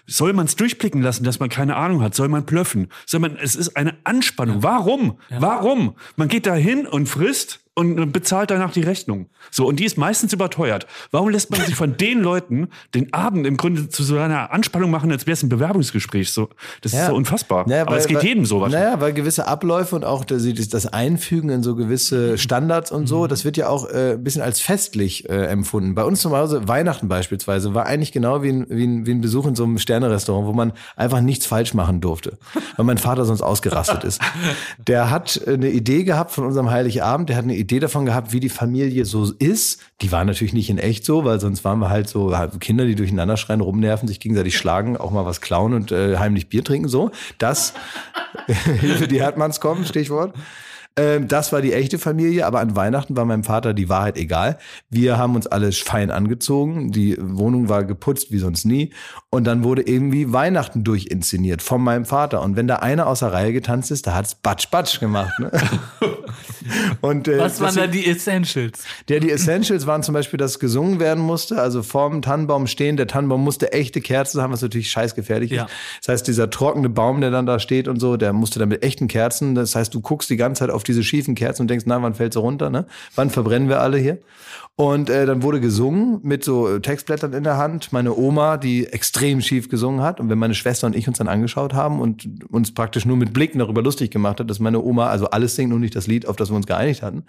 Soll 0.06 0.32
man 0.32 0.46
es 0.46 0.56
durchblicken 0.56 1.02
lassen, 1.02 1.22
dass 1.24 1.38
man 1.38 1.48
keine 1.48 1.76
Ahnung 1.76 2.02
hat? 2.02 2.14
Soll 2.14 2.28
man 2.28 2.46
plöffen? 2.46 2.88
Man, 3.18 3.36
es 3.36 3.54
ist 3.54 3.76
eine 3.76 3.96
Anspannung. 4.04 4.62
Warum? 4.62 5.18
Warum? 5.30 5.96
Man 6.16 6.28
geht 6.28 6.46
da 6.46 6.54
hin 6.54 6.86
und 6.86 7.06
frisst 7.06 7.60
und 7.78 8.10
bezahlt 8.10 8.50
danach 8.50 8.72
die 8.72 8.80
Rechnung. 8.80 9.26
So, 9.50 9.66
und 9.68 9.78
die 9.78 9.84
ist 9.84 9.98
meistens 9.98 10.32
überteuert. 10.32 10.86
Warum 11.10 11.28
lässt 11.28 11.50
man 11.50 11.60
sich 11.60 11.74
von 11.76 11.96
den 11.98 12.22
Leuten 12.22 12.68
den 12.94 13.12
Abend 13.12 13.46
im 13.46 13.58
Grunde 13.58 13.88
zu 13.90 14.02
so 14.02 14.16
einer 14.18 14.50
Anspannung 14.50 14.90
machen, 14.90 15.12
als 15.12 15.26
wäre 15.26 15.34
es 15.34 15.42
ein 15.42 15.50
Bewerbungsgespräch? 15.50 16.32
So, 16.32 16.48
das 16.80 16.94
ist 16.94 16.98
Ja. 16.98 17.08
so 17.08 17.14
unfassbar. 17.14 17.68
Naja, 17.68 17.82
Aber 17.82 17.92
weil- 17.92 17.98
es 18.00 18.06
geht 18.06 18.16
weil- 18.16 18.24
jedem 18.24 18.46
so 18.46 18.62
wahrscheinlich. 18.62 18.80
Naja, 18.88 19.00
weil 19.02 19.12
gewisse 19.12 19.46
Abläufe 19.46 19.94
und 19.94 20.04
auch 20.06 20.24
das, 20.24 20.42
Einfügen 20.86 21.50
in 21.50 21.62
so 21.62 21.76
gewisse 21.76 22.38
Standards 22.38 22.90
und 22.90 23.06
so, 23.08 23.26
das 23.26 23.44
wird 23.44 23.58
ja 23.58 23.68
auch 23.68 23.88
äh, 23.90 24.12
ein 24.14 24.24
bisschen 24.24 24.40
als 24.40 24.60
festlich 24.60 25.28
äh, 25.28 25.44
empfunden. 25.46 25.94
Bei 25.94 26.04
uns 26.04 26.22
zu 26.22 26.34
Hause, 26.34 26.66
Weihnachten 26.66 27.08
beispielsweise, 27.08 27.74
war 27.74 27.84
eigentlich 27.84 28.12
genau 28.12 28.42
wie 28.42 28.48
ein, 28.52 28.66
wie 28.70 28.86
ein, 28.86 29.04
wie 29.04 29.10
ein 29.10 29.20
Besuch 29.20 29.46
in 29.46 29.54
so 29.54 29.64
einem 29.64 29.76
Sternerestaurant, 29.78 30.46
wo 30.46 30.54
man 30.54 30.72
einfach 30.96 31.20
nichts 31.20 31.44
falsch 31.44 31.74
machen 31.74 32.00
durfte, 32.00 32.38
weil 32.76 32.86
mein 32.86 32.96
Vater 32.98 33.26
sonst 33.26 33.42
ausgerastet 33.42 34.02
ist. 34.04 34.22
Der 34.86 35.10
hat 35.10 35.40
eine 35.46 35.68
Idee 35.68 36.04
gehabt 36.04 36.30
von 36.30 36.44
unserem 36.46 36.70
Heiligabend, 36.70 37.28
der 37.28 37.36
hat 37.36 37.44
eine 37.44 37.54
Idee 37.56 37.65
davon 37.66 38.06
gehabt, 38.06 38.32
wie 38.32 38.40
die 38.40 38.48
Familie 38.48 39.04
so 39.04 39.32
ist. 39.38 39.80
Die 40.00 40.12
war 40.12 40.24
natürlich 40.24 40.52
nicht 40.52 40.70
in 40.70 40.78
echt 40.78 41.04
so, 41.04 41.24
weil 41.24 41.40
sonst 41.40 41.64
waren 41.64 41.78
wir 41.78 41.90
halt 41.90 42.08
so 42.08 42.36
halt 42.36 42.60
Kinder, 42.60 42.86
die 42.86 42.94
durcheinander 42.94 43.36
schreien, 43.36 43.60
rumnerven, 43.60 44.08
sich 44.08 44.20
gegenseitig 44.20 44.56
schlagen, 44.56 44.96
auch 44.96 45.10
mal 45.10 45.24
was 45.24 45.40
klauen 45.40 45.74
und 45.74 45.92
äh, 45.92 46.16
heimlich 46.18 46.48
Bier 46.48 46.64
trinken, 46.64 46.88
so. 46.88 47.10
Das 47.38 47.74
Hilfe, 48.46 49.08
die 49.08 49.20
Herdmanns 49.20 49.60
kommen, 49.60 49.84
Stichwort. 49.84 50.34
Ähm, 50.98 51.28
das 51.28 51.52
war 51.52 51.60
die 51.60 51.74
echte 51.74 51.98
Familie, 51.98 52.46
aber 52.46 52.60
an 52.60 52.74
Weihnachten 52.74 53.16
war 53.16 53.26
meinem 53.26 53.44
Vater 53.44 53.74
die 53.74 53.90
Wahrheit 53.90 54.16
egal. 54.16 54.58
Wir 54.88 55.18
haben 55.18 55.34
uns 55.34 55.46
alle 55.46 55.70
fein 55.72 56.10
angezogen, 56.10 56.90
die 56.90 57.16
Wohnung 57.20 57.68
war 57.68 57.84
geputzt 57.84 58.32
wie 58.32 58.38
sonst 58.38 58.64
nie 58.64 58.92
und 59.28 59.44
dann 59.44 59.62
wurde 59.62 59.82
irgendwie 59.82 60.32
Weihnachten 60.32 60.84
durchinszeniert 60.84 61.60
von 61.60 61.82
meinem 61.82 62.06
Vater 62.06 62.40
und 62.40 62.56
wenn 62.56 62.66
da 62.66 62.76
einer 62.76 63.06
aus 63.06 63.20
der 63.20 63.32
Reihe 63.32 63.52
getanzt 63.52 63.90
ist, 63.90 64.06
da 64.06 64.14
hat's 64.14 64.34
batsch 64.34 64.70
batsch 64.70 64.98
gemacht. 64.98 65.38
Ne? 65.38 65.50
und, 67.00 67.28
äh, 67.28 67.38
Was 67.38 67.60
waren 67.60 67.74
da 67.74 67.86
die 67.86 68.06
Essentials? 68.06 68.84
ja, 69.08 69.18
die 69.18 69.30
Essentials 69.30 69.86
waren 69.86 70.02
zum 70.02 70.12
Beispiel, 70.14 70.36
dass 70.38 70.58
gesungen 70.58 71.00
werden 71.00 71.22
musste, 71.22 71.60
also 71.60 71.82
vorm 71.82 72.22
Tannenbaum 72.22 72.66
stehen. 72.66 72.96
Der 72.96 73.06
Tannenbaum 73.06 73.42
musste 73.44 73.72
echte 73.72 74.00
Kerzen 74.00 74.40
haben, 74.42 74.52
was 74.52 74.62
natürlich 74.62 74.90
scheißgefährlich 74.90 75.50
Ja. 75.50 75.64
ist. 75.64 75.72
Das 76.02 76.12
heißt, 76.12 76.26
dieser 76.28 76.50
trockene 76.50 76.88
Baum, 76.88 77.20
der 77.20 77.30
dann 77.30 77.46
da 77.46 77.58
steht 77.58 77.88
und 77.88 78.00
so, 78.00 78.16
der 78.16 78.32
musste 78.32 78.58
dann 78.58 78.68
mit 78.68 78.82
echten 78.82 79.08
Kerzen. 79.08 79.54
Das 79.54 79.74
heißt, 79.74 79.92
du 79.94 80.00
guckst 80.00 80.30
die 80.30 80.36
ganze 80.36 80.60
Zeit 80.60 80.70
auf 80.70 80.82
diese 80.84 81.02
schiefen 81.02 81.34
Kerzen 81.34 81.62
und 81.62 81.68
denkst, 81.68 81.84
na, 81.86 82.02
wann 82.02 82.14
fällt 82.14 82.32
sie 82.32 82.40
runter, 82.40 82.70
ne? 82.70 82.86
Wann 83.14 83.30
verbrennen 83.30 83.68
wir 83.68 83.80
alle 83.80 83.98
hier? 83.98 84.18
Und 84.78 85.08
äh, 85.08 85.24
dann 85.24 85.42
wurde 85.42 85.58
gesungen 85.60 86.20
mit 86.22 86.44
so 86.44 86.68
äh, 86.68 86.80
Textblättern 86.80 87.32
in 87.32 87.44
der 87.44 87.56
Hand. 87.56 87.94
Meine 87.94 88.14
Oma, 88.14 88.58
die 88.58 88.86
extrem 88.86 89.40
schief 89.40 89.70
gesungen 89.70 90.02
hat. 90.02 90.20
Und 90.20 90.28
wenn 90.28 90.38
meine 90.38 90.54
Schwester 90.54 90.86
und 90.86 90.94
ich 90.94 91.08
uns 91.08 91.16
dann 91.16 91.28
angeschaut 91.28 91.72
haben 91.72 91.98
und 91.98 92.28
uns 92.50 92.74
praktisch 92.74 93.06
nur 93.06 93.16
mit 93.16 93.32
Blicken 93.32 93.58
darüber 93.58 93.80
lustig 93.80 94.10
gemacht 94.10 94.38
hat, 94.38 94.50
dass 94.50 94.58
meine 94.58 94.82
Oma 94.82 95.06
also 95.06 95.30
alles 95.30 95.56
singt 95.56 95.72
und 95.72 95.80
nicht 95.80 95.96
das 95.96 96.06
Lied, 96.06 96.26
auf 96.28 96.36
das 96.36 96.50
wir 96.50 96.55
uns 96.56 96.66
geeinigt 96.66 97.02
hatten, 97.02 97.24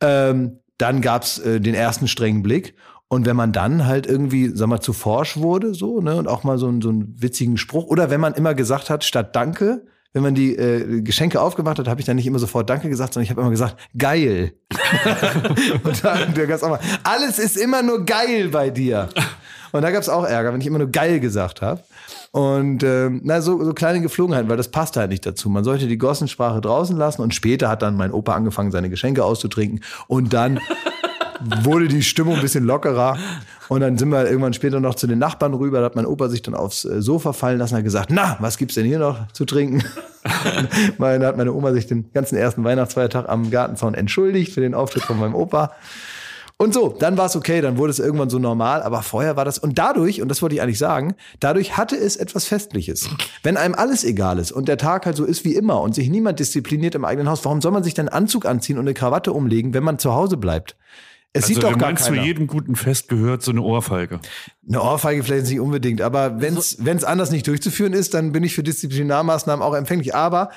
ähm, 0.00 0.58
dann 0.78 1.00
gab's 1.00 1.38
äh, 1.38 1.60
den 1.60 1.74
ersten 1.74 2.08
strengen 2.08 2.42
Blick. 2.42 2.74
Und 3.08 3.26
wenn 3.26 3.36
man 3.36 3.52
dann 3.52 3.86
halt 3.86 4.06
irgendwie, 4.06 4.50
sag 4.54 4.68
mal, 4.68 4.80
zu 4.80 4.92
forsch 4.94 5.36
wurde, 5.36 5.74
so, 5.74 6.00
ne, 6.00 6.16
und 6.16 6.26
auch 6.28 6.44
mal 6.44 6.56
so, 6.58 6.66
einen- 6.68 6.80
so 6.80 6.88
einen 6.88 7.14
witzigen 7.20 7.58
Spruch, 7.58 7.84
oder 7.86 8.08
wenn 8.10 8.20
man 8.22 8.32
immer 8.34 8.54
gesagt 8.54 8.88
hat, 8.88 9.04
statt 9.04 9.36
Danke, 9.36 9.84
wenn 10.14 10.22
man 10.22 10.34
die 10.34 10.56
äh, 10.56 11.02
Geschenke 11.02 11.40
aufgemacht 11.40 11.78
hat, 11.78 11.88
habe 11.88 12.00
ich 12.00 12.06
dann 12.06 12.16
nicht 12.16 12.26
immer 12.26 12.38
sofort 12.38 12.68
Danke 12.70 12.88
gesagt, 12.88 13.12
sondern 13.14 13.24
ich 13.24 13.30
habe 13.30 13.40
immer 13.42 13.50
gesagt, 13.50 13.76
geil. 13.96 14.54
und 15.84 16.04
dann 16.04 16.34
der 16.34 16.46
Gast 16.46 16.64
auch 16.64 16.70
mal, 16.70 16.80
alles 17.02 17.38
ist 17.38 17.56
immer 17.56 17.82
nur 17.82 18.04
geil 18.04 18.48
bei 18.48 18.70
dir. 18.70 19.08
Und 19.72 19.82
da 19.82 19.90
gab 19.90 20.02
es 20.02 20.08
auch 20.08 20.24
Ärger, 20.24 20.52
wenn 20.52 20.60
ich 20.60 20.66
immer 20.66 20.78
nur 20.78 20.90
geil 20.90 21.20
gesagt 21.20 21.62
habe. 21.62 21.82
Und 22.32 22.82
ähm, 22.82 23.20
na, 23.24 23.42
so, 23.42 23.62
so 23.62 23.74
kleine 23.74 24.00
Geflogenheiten, 24.00 24.48
weil 24.48 24.56
das 24.56 24.68
passt 24.68 24.96
halt 24.96 25.10
nicht 25.10 25.24
dazu. 25.26 25.50
Man 25.50 25.64
sollte 25.64 25.86
die 25.86 25.98
Gossensprache 25.98 26.62
draußen 26.62 26.96
lassen 26.96 27.20
und 27.20 27.34
später 27.34 27.68
hat 27.68 27.82
dann 27.82 27.94
mein 27.94 28.10
Opa 28.10 28.34
angefangen, 28.34 28.70
seine 28.70 28.88
Geschenke 28.88 29.22
auszutrinken. 29.22 29.80
Und 30.06 30.32
dann 30.32 30.58
wurde 31.62 31.88
die 31.88 32.02
Stimmung 32.02 32.36
ein 32.36 32.40
bisschen 32.40 32.64
lockerer. 32.64 33.18
Und 33.68 33.82
dann 33.82 33.98
sind 33.98 34.08
wir 34.08 34.26
irgendwann 34.26 34.54
später 34.54 34.80
noch 34.80 34.94
zu 34.94 35.06
den 35.06 35.18
Nachbarn 35.18 35.52
rüber. 35.52 35.80
Da 35.80 35.84
hat 35.86 35.94
mein 35.94 36.06
Opa 36.06 36.30
sich 36.30 36.40
dann 36.40 36.54
aufs 36.54 36.86
äh, 36.86 37.02
Sofa 37.02 37.34
fallen 37.34 37.58
lassen 37.58 37.74
und 37.74 37.78
hat 37.78 37.84
gesagt, 37.84 38.10
na, 38.10 38.38
was 38.40 38.56
gibt's 38.56 38.76
denn 38.76 38.86
hier 38.86 38.98
noch 38.98 39.30
zu 39.32 39.44
trinken? 39.44 39.84
Da 40.98 41.26
hat 41.26 41.36
meine 41.36 41.52
Oma 41.52 41.72
sich 41.72 41.88
den 41.88 42.12
ganzen 42.12 42.36
ersten 42.36 42.62
Weihnachtsfeiertag 42.62 43.28
am 43.28 43.50
Gartenzaun 43.50 43.94
entschuldigt 43.94 44.52
für 44.52 44.60
den 44.60 44.72
Auftritt 44.72 45.02
von 45.02 45.18
meinem 45.18 45.34
Opa. 45.34 45.72
Und 46.62 46.72
so, 46.72 46.94
dann 46.96 47.18
war 47.18 47.26
es 47.26 47.34
okay, 47.34 47.60
dann 47.60 47.76
wurde 47.76 47.90
es 47.90 47.98
irgendwann 47.98 48.30
so 48.30 48.38
normal, 48.38 48.84
aber 48.84 49.02
vorher 49.02 49.34
war 49.34 49.44
das, 49.44 49.58
und 49.58 49.80
dadurch, 49.80 50.22
und 50.22 50.28
das 50.28 50.42
wollte 50.42 50.54
ich 50.54 50.62
eigentlich 50.62 50.78
sagen, 50.78 51.16
dadurch 51.40 51.76
hatte 51.76 51.96
es 51.96 52.14
etwas 52.14 52.44
Festliches. 52.44 53.08
Wenn 53.42 53.56
einem 53.56 53.74
alles 53.74 54.04
egal 54.04 54.38
ist 54.38 54.52
und 54.52 54.68
der 54.68 54.78
Tag 54.78 55.04
halt 55.04 55.16
so 55.16 55.24
ist 55.24 55.44
wie 55.44 55.56
immer 55.56 55.80
und 55.80 55.96
sich 55.96 56.08
niemand 56.08 56.38
diszipliniert 56.38 56.94
im 56.94 57.04
eigenen 57.04 57.28
Haus, 57.28 57.44
warum 57.44 57.60
soll 57.60 57.72
man 57.72 57.82
sich 57.82 57.94
denn 57.94 58.08
Anzug 58.08 58.46
anziehen 58.46 58.78
und 58.78 58.84
eine 58.84 58.94
Krawatte 58.94 59.32
umlegen, 59.32 59.74
wenn 59.74 59.82
man 59.82 59.98
zu 59.98 60.14
Hause 60.14 60.36
bleibt? 60.36 60.76
Es 61.32 61.44
also 61.44 61.54
sieht 61.54 61.64
doch 61.64 61.76
gar 61.76 61.94
keiner. 61.94 61.98
zu 61.98 62.14
jedem 62.14 62.46
guten 62.46 62.76
Fest 62.76 63.08
gehört 63.08 63.42
so 63.42 63.50
eine 63.50 63.62
Ohrfeige. 63.62 64.20
Eine 64.68 64.82
Ohrfeige 64.82 65.24
vielleicht 65.24 65.46
nicht 65.48 65.58
unbedingt, 65.58 66.00
aber 66.00 66.40
wenn 66.40 66.56
es 66.56 66.84
wenn's 66.84 67.02
anders 67.02 67.32
nicht 67.32 67.48
durchzuführen 67.48 67.92
ist, 67.92 68.14
dann 68.14 68.30
bin 68.30 68.44
ich 68.44 68.54
für 68.54 68.62
Disziplinarmaßnahmen 68.62 69.64
auch 69.66 69.74
empfänglich. 69.74 70.14
Aber 70.14 70.50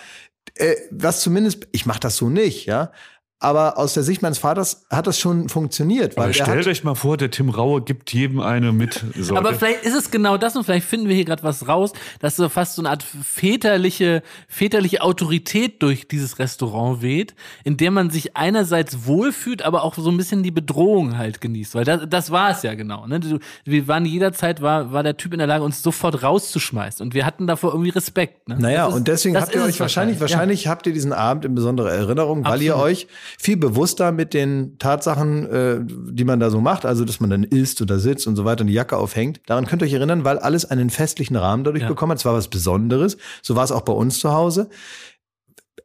äh, 0.54 0.76
was 0.92 1.22
zumindest, 1.22 1.68
ich 1.72 1.88
mache 1.88 2.00
das 2.00 2.18
so 2.18 2.30
nicht, 2.30 2.68
ja. 2.68 2.92
Aber 3.40 3.78
aus 3.78 3.94
der 3.94 4.04
Sicht 4.04 4.22
meines 4.22 4.38
Vaters 4.38 4.86
hat 4.90 5.08
das 5.08 5.20
schon 5.20 5.50
funktioniert. 5.50 6.16
Weil 6.16 6.26
Aber 6.26 6.34
stellt 6.34 6.68
euch 6.68 6.86
mal 6.86 6.96
vor, 6.96 7.18
der 7.18 7.32
Tim 7.32 7.50
Raue 7.50 7.82
gibt 7.82 8.14
jedem 8.14 8.40
eine 8.40 8.72
mit. 8.72 9.04
Sorte. 9.14 9.38
Aber 9.38 9.54
vielleicht 9.54 9.84
ist 9.84 9.94
es 9.94 10.10
genau 10.10 10.38
das 10.38 10.56
und 10.56 10.64
vielleicht 10.64 10.88
finden 10.88 11.10
wir 11.10 11.16
hier 11.16 11.26
gerade 11.26 11.44
was 11.44 11.68
raus, 11.68 11.92
dass 12.20 12.38
so 12.38 12.48
fast 12.48 12.76
so 12.76 12.82
eine 12.82 12.90
Art 12.90 13.04
väterliche, 13.04 14.24
väterliche 14.48 15.02
Autorität 15.02 15.84
durch 15.84 16.08
dieses 16.08 16.40
Restaurant 16.40 17.02
weht, 17.02 17.36
in 17.66 17.76
der 17.76 17.92
man 17.92 18.10
sich 18.10 18.38
einerseits 18.38 19.06
wohlfühlt, 19.06 19.64
aber 19.64 19.84
auch 19.84 19.96
so 19.96 20.10
ein 20.10 20.16
bisschen 20.16 20.42
die 20.42 20.52
Bedrohung 20.52 21.18
halt 21.18 21.42
genießt. 21.42 21.76
Weil 21.76 21.84
das, 21.84 22.04
das 22.10 22.32
war 22.32 22.52
es 22.52 22.64
ja 22.64 22.74
genau. 22.74 23.06
Ne? 23.06 23.20
Wir 23.66 23.88
waren 23.90 24.06
jederzeit, 24.06 24.62
war, 24.62 24.94
war 24.94 25.04
der 25.04 25.18
Typ 25.18 25.34
in 25.34 25.40
der 25.40 25.48
Lage, 25.48 25.66
uns 25.66 25.84
sofort 25.84 26.24
rauszuschmeißen. 26.24 27.06
Und 27.06 27.14
wir 27.14 27.26
hatten 27.26 27.48
davor 27.48 27.74
irgendwie 27.74 27.90
Respekt. 27.92 28.48
Ne? 28.48 28.58
Naja, 28.60 28.88
ist- 28.88 28.96
und 28.96 29.10
deswegen 29.10 29.36
habt 29.36 29.54
ihr 29.54 29.62
euch 29.62 29.80
wahrscheinlich, 29.80 30.22
wahrscheinlich 30.22 30.68
habt 30.68 30.88
ihr 30.88 30.94
diesen 30.94 31.12
Abend 31.12 31.44
in 31.44 31.54
besonderer 31.54 31.92
Erinnerung, 31.92 32.46
weil 32.46 32.62
ihr 32.62 32.76
Absolut. 32.76 32.92
euch 32.92 33.08
viel 33.40 33.58
bewusster 33.58 34.12
mit 34.12 34.34
den 34.34 34.78
Tatsachen, 34.80 35.46
äh, 35.50 35.80
die 35.84 36.24
man 36.24 36.40
da 36.40 36.50
so 36.50 36.62
macht, 36.62 36.86
also 36.86 37.06
dass 37.06 37.20
man 37.20 37.30
dann 37.30 37.44
isst 37.44 37.82
oder 37.82 38.00
sitzt 38.00 38.28
und 38.28 38.36
so 38.36 38.46
weiter 38.46 38.62
und 38.62 38.68
die 38.68 38.74
Jacke 38.74 38.98
aufhängt, 38.98 39.42
daran 39.46 39.66
könnt 39.66 39.82
ihr 39.82 39.86
euch 39.88 39.94
erinnern, 39.94 40.26
weil 40.26 40.40
alles 40.40 40.66
einen 40.66 40.90
festlichen 40.90 41.36
Rahmen 41.36 41.64
dadurch 41.64 41.84
Ja. 41.84 41.90
bekommen 41.90 42.12
hat. 42.12 42.20
Es 42.20 42.26
war 42.26 42.34
was 42.34 42.48
Besonderes. 42.48 43.18
So 43.42 43.56
war 43.56 43.64
es 43.64 43.72
auch 43.72 43.82
bei 43.82 43.94
uns 43.94 44.20
zu 44.20 44.32
Hause. 44.34 44.70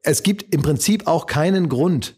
Es 0.02 0.22
gibt 0.22 0.54
im 0.54 0.62
Prinzip 0.62 1.06
auch 1.06 1.26
keinen 1.26 1.68
Grund. 1.68 2.16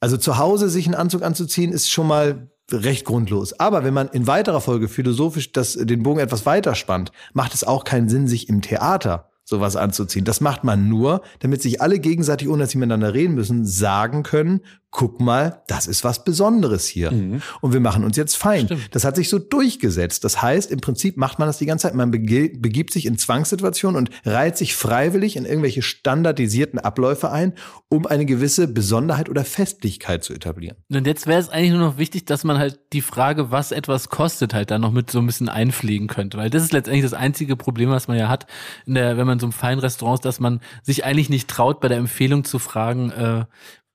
Also 0.00 0.16
zu 0.16 0.38
Hause 0.38 0.68
sich 0.68 0.86
einen 0.86 0.94
Anzug 0.94 1.22
anzuziehen, 1.22 1.72
ist 1.72 1.90
schon 1.90 2.06
mal 2.06 2.50
recht 2.70 3.04
grundlos. 3.04 3.58
Aber 3.58 3.82
wenn 3.84 3.94
man 3.94 4.08
in 4.08 4.26
weiterer 4.26 4.60
Folge 4.60 4.88
philosophisch 4.88 5.52
das, 5.52 5.72
den 5.74 6.02
Bogen 6.02 6.20
etwas 6.20 6.46
weiter 6.46 6.74
spannt, 6.74 7.12
macht 7.32 7.54
es 7.54 7.64
auch 7.64 7.84
keinen 7.84 8.08
Sinn, 8.08 8.28
sich 8.28 8.48
im 8.48 8.62
Theater 8.62 9.27
sowas 9.48 9.76
anzuziehen. 9.76 10.26
Das 10.26 10.42
macht 10.42 10.62
man 10.62 10.88
nur, 10.88 11.22
damit 11.38 11.62
sich 11.62 11.80
alle 11.80 12.00
gegenseitig, 12.00 12.48
ohne 12.48 12.64
dass 12.64 12.70
sie 12.72 12.78
miteinander 12.78 13.14
reden 13.14 13.34
müssen, 13.34 13.64
sagen 13.64 14.22
können, 14.22 14.60
guck 14.90 15.20
mal, 15.20 15.62
das 15.66 15.86
ist 15.86 16.02
was 16.02 16.24
Besonderes 16.24 16.86
hier. 16.86 17.12
Und 17.60 17.72
wir 17.72 17.80
machen 17.80 18.04
uns 18.04 18.16
jetzt 18.16 18.36
fein. 18.36 18.64
Stimmt. 18.66 18.94
Das 18.94 19.04
hat 19.04 19.16
sich 19.16 19.28
so 19.28 19.38
durchgesetzt. 19.38 20.24
Das 20.24 20.40
heißt, 20.40 20.70
im 20.70 20.80
Prinzip 20.80 21.16
macht 21.16 21.38
man 21.38 21.46
das 21.46 21.58
die 21.58 21.66
ganze 21.66 21.82
Zeit. 21.82 21.94
Man 21.94 22.10
begibt 22.10 22.92
sich 22.92 23.04
in 23.04 23.18
Zwangssituationen 23.18 23.96
und 23.98 24.10
reiht 24.24 24.56
sich 24.56 24.74
freiwillig 24.74 25.36
in 25.36 25.44
irgendwelche 25.44 25.82
standardisierten 25.82 26.78
Abläufe 26.78 27.30
ein, 27.30 27.52
um 27.88 28.06
eine 28.06 28.24
gewisse 28.24 28.66
Besonderheit 28.66 29.28
oder 29.28 29.44
Festlichkeit 29.44 30.24
zu 30.24 30.32
etablieren. 30.32 30.78
Und 30.90 31.06
jetzt 31.06 31.26
wäre 31.26 31.40
es 31.40 31.50
eigentlich 31.50 31.72
nur 31.72 31.80
noch 31.80 31.98
wichtig, 31.98 32.24
dass 32.24 32.44
man 32.44 32.58
halt 32.58 32.80
die 32.92 33.02
Frage, 33.02 33.50
was 33.50 33.72
etwas 33.72 34.08
kostet, 34.08 34.54
halt 34.54 34.70
da 34.70 34.78
noch 34.78 34.92
mit 34.92 35.10
so 35.10 35.18
ein 35.18 35.26
bisschen 35.26 35.50
einfliegen 35.50 36.08
könnte. 36.08 36.38
Weil 36.38 36.50
das 36.50 36.62
ist 36.62 36.72
letztendlich 36.72 37.04
das 37.04 37.14
einzige 37.14 37.56
Problem, 37.56 37.90
was 37.90 38.08
man 38.08 38.18
ja 38.18 38.28
hat, 38.28 38.46
der, 38.86 39.18
wenn 39.18 39.26
man 39.26 39.38
so 39.38 39.46
einem 39.46 39.52
feinen 39.52 39.80
Restaurant 39.80 40.20
ist, 40.20 40.24
dass 40.24 40.40
man 40.40 40.60
sich 40.82 41.04
eigentlich 41.04 41.28
nicht 41.28 41.48
traut, 41.48 41.80
bei 41.80 41.88
der 41.88 41.98
Empfehlung 41.98 42.44
zu 42.44 42.58
fragen, 42.58 43.10
äh, 43.10 43.44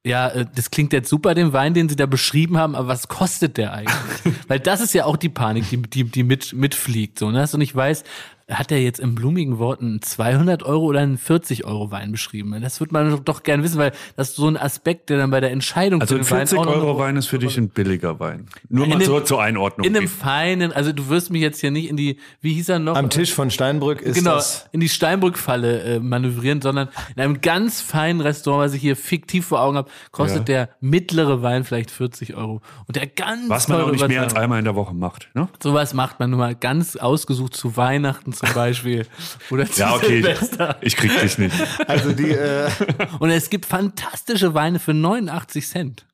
ja, 0.05 0.27
äh, 0.29 0.45
das 0.53 0.69
klingt 0.69 0.91
jetzt 0.93 1.09
super, 1.09 1.33
den 1.33 1.53
Wein, 1.53 1.73
den 1.73 1.87
Sie 1.87 1.95
da 1.95 2.05
beschrieben 2.05 2.57
haben, 2.57 2.75
aber 2.75 2.87
was 2.87 3.07
kostet 3.07 3.57
der 3.57 3.73
eigentlich? 3.73 4.35
Weil 4.47 4.59
das 4.59 4.81
ist 4.81 4.93
ja 4.93 5.05
auch 5.05 5.17
die 5.17 5.29
Panik, 5.29 5.69
die, 5.69 5.81
die, 5.81 6.03
die 6.03 6.23
mit, 6.23 6.53
mitfliegt. 6.53 7.19
So, 7.19 7.31
ne? 7.31 7.39
Dass 7.39 7.51
du 7.51 7.57
nicht 7.57 7.75
weißt, 7.75 8.05
hat 8.49 8.71
er 8.71 8.79
jetzt 8.81 8.99
in 8.99 9.15
blumigen 9.15 9.57
Worten 9.57 9.85
einen 9.85 10.01
200 10.01 10.63
Euro 10.63 10.85
oder 10.85 10.99
einen 10.99 11.17
40 11.17 11.65
Euro 11.65 11.91
Wein 11.91 12.11
beschrieben? 12.11 12.55
Das 12.61 12.79
würde 12.79 12.93
man 12.93 13.23
doch 13.23 13.43
gern 13.43 13.63
wissen, 13.63 13.77
weil 13.77 13.91
das 14.17 14.29
ist 14.29 14.35
so 14.35 14.47
ein 14.47 14.57
Aspekt, 14.57 15.09
der 15.09 15.17
dann 15.17 15.31
bei 15.31 15.39
der 15.39 15.51
Entscheidung 15.51 16.01
Also 16.01 16.15
ein 16.15 16.21
den 16.21 16.29
Wein 16.31 16.37
40 16.47 16.59
auch 16.59 16.65
noch- 16.65 16.75
Euro 16.75 16.99
Wein 16.99 17.15
ist 17.15 17.27
für 17.27 17.39
dich 17.39 17.57
ein 17.57 17.69
billiger 17.69 18.19
Wein. 18.19 18.47
Nur 18.69 18.85
mal 18.87 19.01
so 19.01 19.21
zur 19.21 19.41
Einordnung. 19.41 19.87
In 19.87 19.95
einem 19.95 20.07
feinen, 20.07 20.73
also 20.73 20.91
du 20.91 21.07
wirst 21.09 21.31
mich 21.31 21.41
jetzt 21.41 21.61
hier 21.61 21.71
nicht 21.71 21.89
in 21.89 21.95
die, 21.95 22.17
wie 22.41 22.53
hieß 22.53 22.69
er 22.69 22.79
noch? 22.79 22.95
Am 22.97 23.09
Tisch 23.09 23.33
von 23.33 23.49
Steinbrück 23.49 24.01
ist 24.01 24.15
genau, 24.17 24.35
das. 24.35 24.67
in 24.73 24.81
die 24.81 24.89
Steinbrück-Falle 24.89 25.79
äh, 25.83 25.99
manövrieren, 25.99 26.61
sondern 26.61 26.89
in 27.15 27.21
einem 27.21 27.39
ganz 27.41 27.79
feinen 27.81 28.19
Restaurant, 28.21 28.65
was 28.65 28.73
ich 28.73 28.81
hier 28.81 28.95
fiktiv 28.95 29.45
vor 29.45 29.61
Augen 29.61 29.77
habe, 29.77 29.89
kostet 30.11 30.47
der 30.49 30.69
mittlere 30.81 31.41
Wein 31.41 31.63
vielleicht 31.63 31.91
40 31.91 32.35
Euro. 32.35 32.61
Und 32.87 32.95
der 32.97 33.07
ganz 33.07 33.47
Was 33.49 33.67
man 33.69 33.81
auch 33.81 33.91
nicht 33.91 34.07
mehr 34.07 34.21
als 34.21 34.35
einmal 34.35 34.59
in 34.59 34.65
der 34.65 34.75
Woche 34.75 34.93
macht. 34.93 35.29
Ne? 35.33 35.47
Sowas 35.61 35.93
macht 35.93 36.19
man 36.19 36.29
nur 36.29 36.39
mal 36.39 36.55
ganz 36.55 36.95
ausgesucht 36.97 37.55
zu 37.55 37.77
Weihnachten 37.77 38.32
zum 38.33 38.53
Beispiel. 38.53 39.05
Oder 39.49 39.69
zu 39.69 39.79
Ja, 39.79 39.95
okay. 39.95 40.21
Silvester. 40.21 40.77
Ich 40.81 40.95
krieg 40.95 41.11
dich 41.21 41.37
nicht. 41.37 41.55
Also 41.87 42.11
die, 42.11 42.31
äh, 42.31 42.69
Und 43.19 43.29
es 43.29 43.49
gibt 43.49 43.65
fantastische 43.65 44.53
Weine 44.53 44.79
für 44.79 44.93
89 44.93 45.67
Cent. 45.67 46.05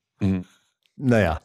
naja, 0.97 1.41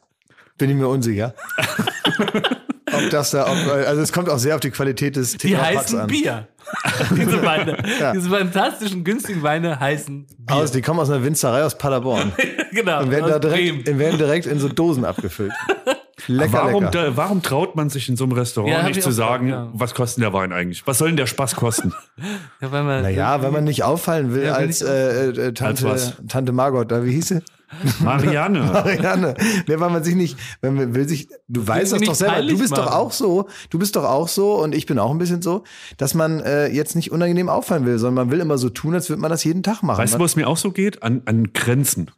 bin 0.59 0.71
ich 0.71 0.77
mir 0.77 0.89
unsicher. 0.89 1.35
ob 2.93 3.11
das 3.11 3.31
da, 3.31 3.51
ob, 3.51 3.57
also 3.57 4.03
es 4.03 4.13
kommt 4.13 4.29
auch 4.29 4.39
sehr 4.39 4.55
auf 4.55 4.61
die 4.61 4.71
Qualität 4.71 5.17
des 5.17 5.33
Die 5.33 5.49
TV-Packs 5.49 5.77
heißen 5.77 6.01
an. 6.01 6.07
Bier. 6.07 6.49
diese 7.11 7.43
Weine, 7.43 7.77
diese 8.15 8.31
fantastischen, 8.31 9.05
günstigen 9.05 9.43
Weine 9.43 9.79
heißen 9.79 10.27
Bier. 10.27 10.57
Aus, 10.57 10.73
die 10.73 10.83
kommen 10.83 11.01
aus 11.01 11.11
einer 11.11 11.23
Winzerei 11.23 11.63
aus 11.63 11.77
Paderborn 11.77 12.33
genau. 12.73 13.03
und 13.03 13.11
werden, 13.11 13.29
da 13.29 13.39
direkt, 13.39 13.99
werden 13.99 14.19
direkt 14.19 14.47
in 14.47 14.59
so 14.59 14.69
Dosen 14.69 15.05
abgefüllt. 15.05 15.53
Lecker, 16.29 16.53
Warum, 16.53 16.85
lecker. 16.85 17.05
da, 17.11 17.17
warum 17.17 17.43
traut 17.43 17.77
man 17.77 17.91
sich 17.91 18.09
in 18.09 18.17
so 18.17 18.25
einem 18.25 18.33
Restaurant 18.33 18.73
Ja, 18.73 18.83
nicht 18.87 18.97
ich 18.97 19.03
zu 19.05 19.11
sagen, 19.11 19.47
gedacht, 19.47 19.65
ja. 19.75 19.81
was 19.81 19.95
kostet 19.95 20.23
der 20.23 20.33
Wein 20.33 20.53
eigentlich? 20.53 20.87
Was 20.87 20.99
soll 20.99 21.09
denn 21.09 21.17
der 21.17 21.27
Spaß 21.27 21.57
kosten? 21.57 21.93
Ja, 22.61 22.73
weil 22.73 22.83
man, 22.85 23.03
Naja, 23.03 23.43
weil 23.43 23.51
man 23.51 23.65
nicht 23.65 23.83
auffallen 23.85 24.33
will 24.35 24.45
Ja, 24.45 24.55
als 24.55 24.81
äh, 24.81 25.29
äh, 25.31 25.53
Tante, 25.53 25.85
was? 25.85 26.15
Tante 26.29 26.53
Margot, 26.53 26.91
da, 26.91 27.05
wie 27.05 27.13
hieß 27.13 27.29
sie? 27.29 27.43
Marianne. 28.01 28.61
Marianne. 28.73 29.35
Nee, 29.67 29.81
weil 29.81 29.91
man 29.91 30.05
sich 30.05 30.15
nicht, 30.15 30.39
wenn 30.61 30.75
man 30.75 30.95
will 30.95 31.09
sich, 31.09 31.29
du 31.49 31.67
weißt 31.67 31.93
das 31.93 32.01
doch 32.03 32.15
selber, 32.15 32.43
du 32.43 32.59
bist 32.59 32.73
doch 32.73 32.85
machen. 32.87 32.95
auch 32.95 33.13
so, 33.13 33.49
du 33.71 33.79
bist 33.79 33.97
doch 33.97 34.05
auch 34.05 34.29
so 34.29 34.55
und 34.63 34.75
ich 34.75 34.87
bin 34.87 34.99
auch 34.99 35.11
ein 35.11 35.19
bisschen 35.19 35.43
so, 35.43 35.65
dass 35.97 36.15
man 36.15 36.41
äh, 36.41 36.69
jetzt 36.69 36.95
nicht 36.95 37.11
unangenehm 37.11 37.49
auffallen 37.49 37.85
will, 37.85 37.99
sondern 37.99 38.27
man 38.27 38.31
will 38.33 38.41
immer 38.41 38.59
so 38.59 38.69
tun, 38.69 38.95
als 38.95 39.09
würde 39.09 39.21
man 39.21 39.31
das 39.31 39.43
jeden 39.45 39.63
Tag 39.63 39.83
machen. 39.83 39.99
Weißt 39.99 40.15
du, 40.15 40.19
wo 40.21 40.25
es 40.25 40.37
mir 40.37 40.47
auch 40.49 40.57
so 40.57 40.71
geht? 40.71 41.03
An, 41.03 41.23
an 41.27 41.53
Grenzen. 41.53 42.11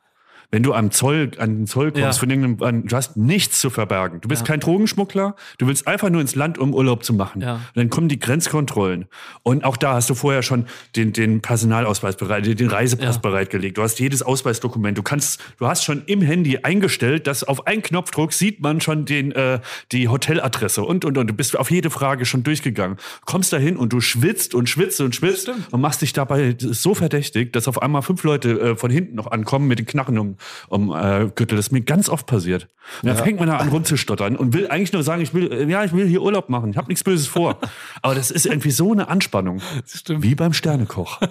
Wenn 0.50 0.62
du 0.62 0.72
am 0.74 0.90
Zoll, 0.90 1.30
an 1.38 1.56
den 1.58 1.66
Zoll 1.66 1.90
kommst, 1.92 2.00
Ja. 2.04 2.12
von 2.12 2.30
irgendeinem, 2.30 2.62
an, 2.62 2.86
du 2.86 2.96
hast 2.96 3.16
nichts 3.16 3.60
zu 3.60 3.70
verbergen. 3.70 4.20
Du 4.20 4.28
bist 4.28 4.44
kein 4.44 4.60
Drogenschmuggler, 4.60 5.34
du 5.58 5.66
willst 5.66 5.86
einfach 5.86 6.08
nur 6.10 6.20
ins 6.20 6.34
Land, 6.34 6.58
um 6.58 6.74
Urlaub 6.74 7.04
zu 7.04 7.14
machen. 7.14 7.42
Ja. 7.42 7.54
Und 7.54 7.62
dann 7.76 7.90
kommen 7.90 8.08
die 8.08 8.18
Grenzkontrollen. 8.18 9.06
Und 9.42 9.64
auch 9.64 9.76
da 9.76 9.94
hast 9.94 10.08
du 10.10 10.14
vorher 10.14 10.42
schon 10.42 10.66
den, 10.94 11.12
den 11.12 11.40
Personalausweis 11.42 12.16
bereit, 12.16 12.46
den 12.46 12.68
Reisepass 12.68 13.16
Ja. 13.16 13.20
bereitgelegt. 13.20 13.78
Du 13.78 13.82
hast 13.82 13.98
jedes 13.98 14.22
Ausweisdokument. 14.22 14.96
Du 14.96 15.02
kannst, 15.02 15.40
du 15.58 15.66
hast 15.66 15.84
schon 15.84 16.02
im 16.06 16.22
Handy 16.22 16.58
eingestellt, 16.62 17.26
dass 17.26 17.44
auf 17.44 17.66
einen 17.66 17.82
Knopfdruck 17.82 18.32
sieht 18.32 18.60
man 18.60 18.80
schon 18.80 19.04
den, 19.04 19.32
äh, 19.32 19.60
die 19.92 20.08
Hoteladresse 20.08 20.82
und, 20.82 21.04
und, 21.04 21.18
und. 21.18 21.26
Du 21.28 21.34
bist 21.34 21.56
auf 21.58 21.70
jede 21.70 21.90
Frage 21.90 22.24
schon 22.24 22.42
durchgegangen. 22.42 22.98
Kommst 23.24 23.52
da 23.52 23.56
hin 23.56 23.76
und 23.76 23.92
du 23.92 24.00
schwitzt 24.00 24.54
und 24.54 24.68
schwitzt 24.68 25.00
und 25.00 25.14
schwitzt 25.14 25.50
und 25.70 25.80
machst 25.80 26.02
dich 26.02 26.12
dabei 26.12 26.54
so 26.58 26.94
verdächtig, 26.94 27.52
dass 27.52 27.68
auf 27.68 27.82
einmal 27.82 28.02
fünf 28.02 28.22
Leute 28.24 28.60
äh, 28.60 28.76
von 28.76 28.90
hinten 28.90 29.16
noch 29.16 29.30
ankommen 29.30 29.66
mit 29.68 29.78
den 29.78 29.86
Knarren 29.86 30.18
um, 30.18 30.35
um 30.68 30.90
äh, 30.90 31.30
Gürtel. 31.34 31.56
Das 31.56 31.66
ist 31.66 31.72
mir 31.72 31.82
ganz 31.82 32.08
oft 32.08 32.26
passiert. 32.26 32.68
Und 33.02 33.08
dann 33.08 33.16
fängt 33.16 33.38
man 33.38 33.48
da 33.48 33.56
an 33.56 33.68
rumzustottern 33.68 34.36
und 34.36 34.54
will 34.54 34.68
eigentlich 34.68 34.92
nur 34.92 35.02
sagen, 35.02 35.20
ich 35.20 35.34
will, 35.34 35.52
äh, 35.52 35.68
ja, 35.68 35.84
ich 35.84 35.92
will 35.92 36.06
hier 36.06 36.22
Urlaub 36.22 36.48
machen. 36.48 36.70
Ich 36.70 36.76
habe 36.76 36.88
nichts 36.88 37.02
Böses 37.02 37.26
vor. 37.26 37.58
Aber 38.02 38.14
das 38.14 38.30
ist 38.30 38.46
irgendwie 38.46 38.70
so 38.70 38.92
eine 38.92 39.08
Anspannung. 39.08 39.60
stimmt. 39.86 40.22
Wie 40.22 40.34
beim 40.34 40.52
Sternekoch. 40.52 41.20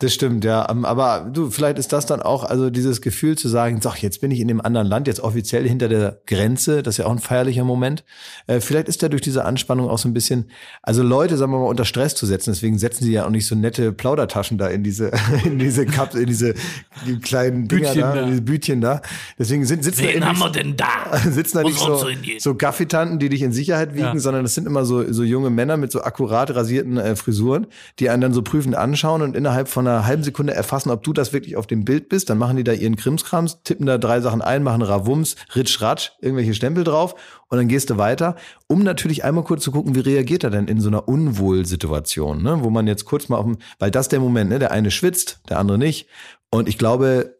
Das 0.00 0.14
stimmt, 0.14 0.46
ja. 0.46 0.66
Ähm, 0.70 0.86
Aber 0.86 1.28
du, 1.30 1.50
vielleicht 1.50 1.78
ist 1.78 1.92
das 1.92 2.06
dann 2.06 2.22
auch, 2.22 2.44
also 2.44 2.70
dieses 2.70 3.02
Gefühl 3.02 3.36
zu 3.36 3.48
sagen, 3.48 3.80
doch, 3.80 3.96
jetzt 3.96 4.22
bin 4.22 4.30
ich 4.30 4.40
in 4.40 4.48
dem 4.48 4.62
anderen 4.62 4.86
Land, 4.86 5.06
jetzt 5.06 5.20
offiziell 5.20 5.68
hinter 5.68 5.90
der 5.90 6.22
Grenze, 6.26 6.82
das 6.82 6.94
ist 6.94 6.98
ja 6.98 7.04
auch 7.04 7.10
ein 7.10 7.18
feierlicher 7.18 7.64
Moment. 7.64 8.02
Äh, 8.46 8.60
vielleicht 8.60 8.88
ist 8.88 9.02
da 9.02 9.10
durch 9.10 9.20
diese 9.20 9.44
Anspannung 9.44 9.90
auch 9.90 9.98
so 9.98 10.08
ein 10.08 10.14
bisschen, 10.14 10.50
also 10.82 11.02
Leute, 11.02 11.36
sagen 11.36 11.52
wir 11.52 11.58
mal, 11.58 11.66
unter 11.66 11.84
Stress 11.84 12.14
zu 12.14 12.24
setzen. 12.24 12.52
Deswegen 12.52 12.78
setzen 12.78 13.04
sie 13.04 13.12
ja 13.12 13.26
auch 13.26 13.30
nicht 13.30 13.46
so 13.46 13.54
nette 13.54 13.92
Plaudertaschen 13.92 14.56
da 14.56 14.68
in 14.68 14.82
diese, 14.82 15.12
in 15.44 15.58
diese 15.58 15.84
Cup, 15.84 16.14
in 16.14 16.26
diese 16.26 16.54
die 17.06 17.18
kleinen 17.18 17.68
Dinger 17.68 17.92
Bütchen 17.92 18.00
da. 18.00 18.19
Ja. 18.20 18.26
diese 18.26 18.42
Bütchen 18.42 18.80
da. 18.80 19.02
Deswegen 19.38 19.64
sind, 19.64 19.84
sitzen 19.84 20.04
Wen 20.04 20.20
da 20.20 20.26
haben 20.28 20.38
wir 20.38 20.50
denn 20.50 20.76
da? 20.76 20.86
sitzen 21.30 21.58
da 21.58 21.62
nicht 21.64 21.78
so, 21.78 22.06
so 22.38 22.54
Gaffitanten, 22.54 23.18
die 23.18 23.28
dich 23.28 23.42
in 23.42 23.52
Sicherheit 23.52 23.94
wiegen, 23.94 24.04
Ja. 24.04 24.18
sondern 24.18 24.42
das 24.42 24.54
sind 24.54 24.66
immer 24.66 24.84
so, 24.84 25.12
so 25.12 25.22
junge 25.22 25.50
Männer 25.50 25.76
mit 25.76 25.92
so 25.92 26.02
akkurat 26.02 26.54
rasierten 26.54 26.96
äh, 26.98 27.16
Frisuren, 27.16 27.66
die 27.98 28.10
einen 28.10 28.22
dann 28.22 28.32
so 28.32 28.42
prüfend 28.42 28.74
anschauen 28.76 29.22
und 29.22 29.36
innerhalb 29.36 29.68
von 29.68 29.86
einer 29.86 30.06
halben 30.06 30.22
Sekunde 30.22 30.54
erfassen, 30.54 30.90
ob 30.90 31.02
du 31.02 31.12
das 31.12 31.32
wirklich 31.32 31.56
auf 31.56 31.66
dem 31.66 31.84
Bild 31.84 32.08
bist. 32.08 32.30
Dann 32.30 32.38
machen 32.38 32.56
die 32.56 32.64
da 32.64 32.72
ihren 32.72 32.96
Krimskrams, 32.96 33.62
tippen 33.62 33.86
da 33.86 33.98
drei 33.98 34.20
Sachen 34.20 34.42
ein, 34.42 34.62
machen 34.62 34.82
Ravums, 34.82 35.36
Ritsch, 35.54 35.80
Ratsch, 35.80 36.10
irgendwelche 36.20 36.54
Stempel 36.54 36.84
drauf 36.84 37.14
und 37.50 37.58
dann 37.58 37.66
gehst 37.66 37.90
du 37.90 37.98
weiter, 37.98 38.36
um 38.68 38.84
natürlich 38.84 39.24
einmal 39.24 39.42
kurz 39.42 39.64
zu 39.64 39.72
gucken, 39.72 39.96
wie 39.96 40.00
reagiert 40.00 40.44
er 40.44 40.50
denn 40.50 40.68
in 40.68 40.80
so 40.80 40.88
einer 40.88 41.08
Unwohlsituation, 41.08 42.42
ne? 42.42 42.62
wo 42.62 42.70
man 42.70 42.86
jetzt 42.86 43.04
kurz 43.04 43.28
mal 43.28 43.38
auf 43.38 43.44
dem, 43.44 43.58
weil 43.80 43.90
das 43.90 44.08
der 44.08 44.20
Moment, 44.20 44.50
ne? 44.50 44.60
der 44.60 44.70
eine 44.70 44.92
schwitzt, 44.92 45.40
der 45.48 45.58
andere 45.58 45.76
nicht. 45.76 46.06
Und 46.50 46.68
ich 46.68 46.78
glaube, 46.78 47.39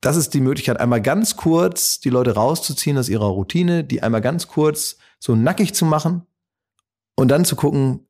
das 0.00 0.16
ist 0.16 0.32
die 0.34 0.40
Möglichkeit, 0.40 0.80
einmal 0.80 1.02
ganz 1.02 1.36
kurz 1.36 2.00
die 2.00 2.10
Leute 2.10 2.34
rauszuziehen 2.34 2.96
aus 2.96 3.08
ihrer 3.08 3.26
Routine, 3.26 3.84
die 3.84 4.02
einmal 4.02 4.20
ganz 4.20 4.48
kurz 4.48 4.96
so 5.18 5.34
nackig 5.34 5.74
zu 5.74 5.84
machen 5.84 6.22
und 7.16 7.28
dann 7.28 7.44
zu 7.44 7.56
gucken, 7.56 8.06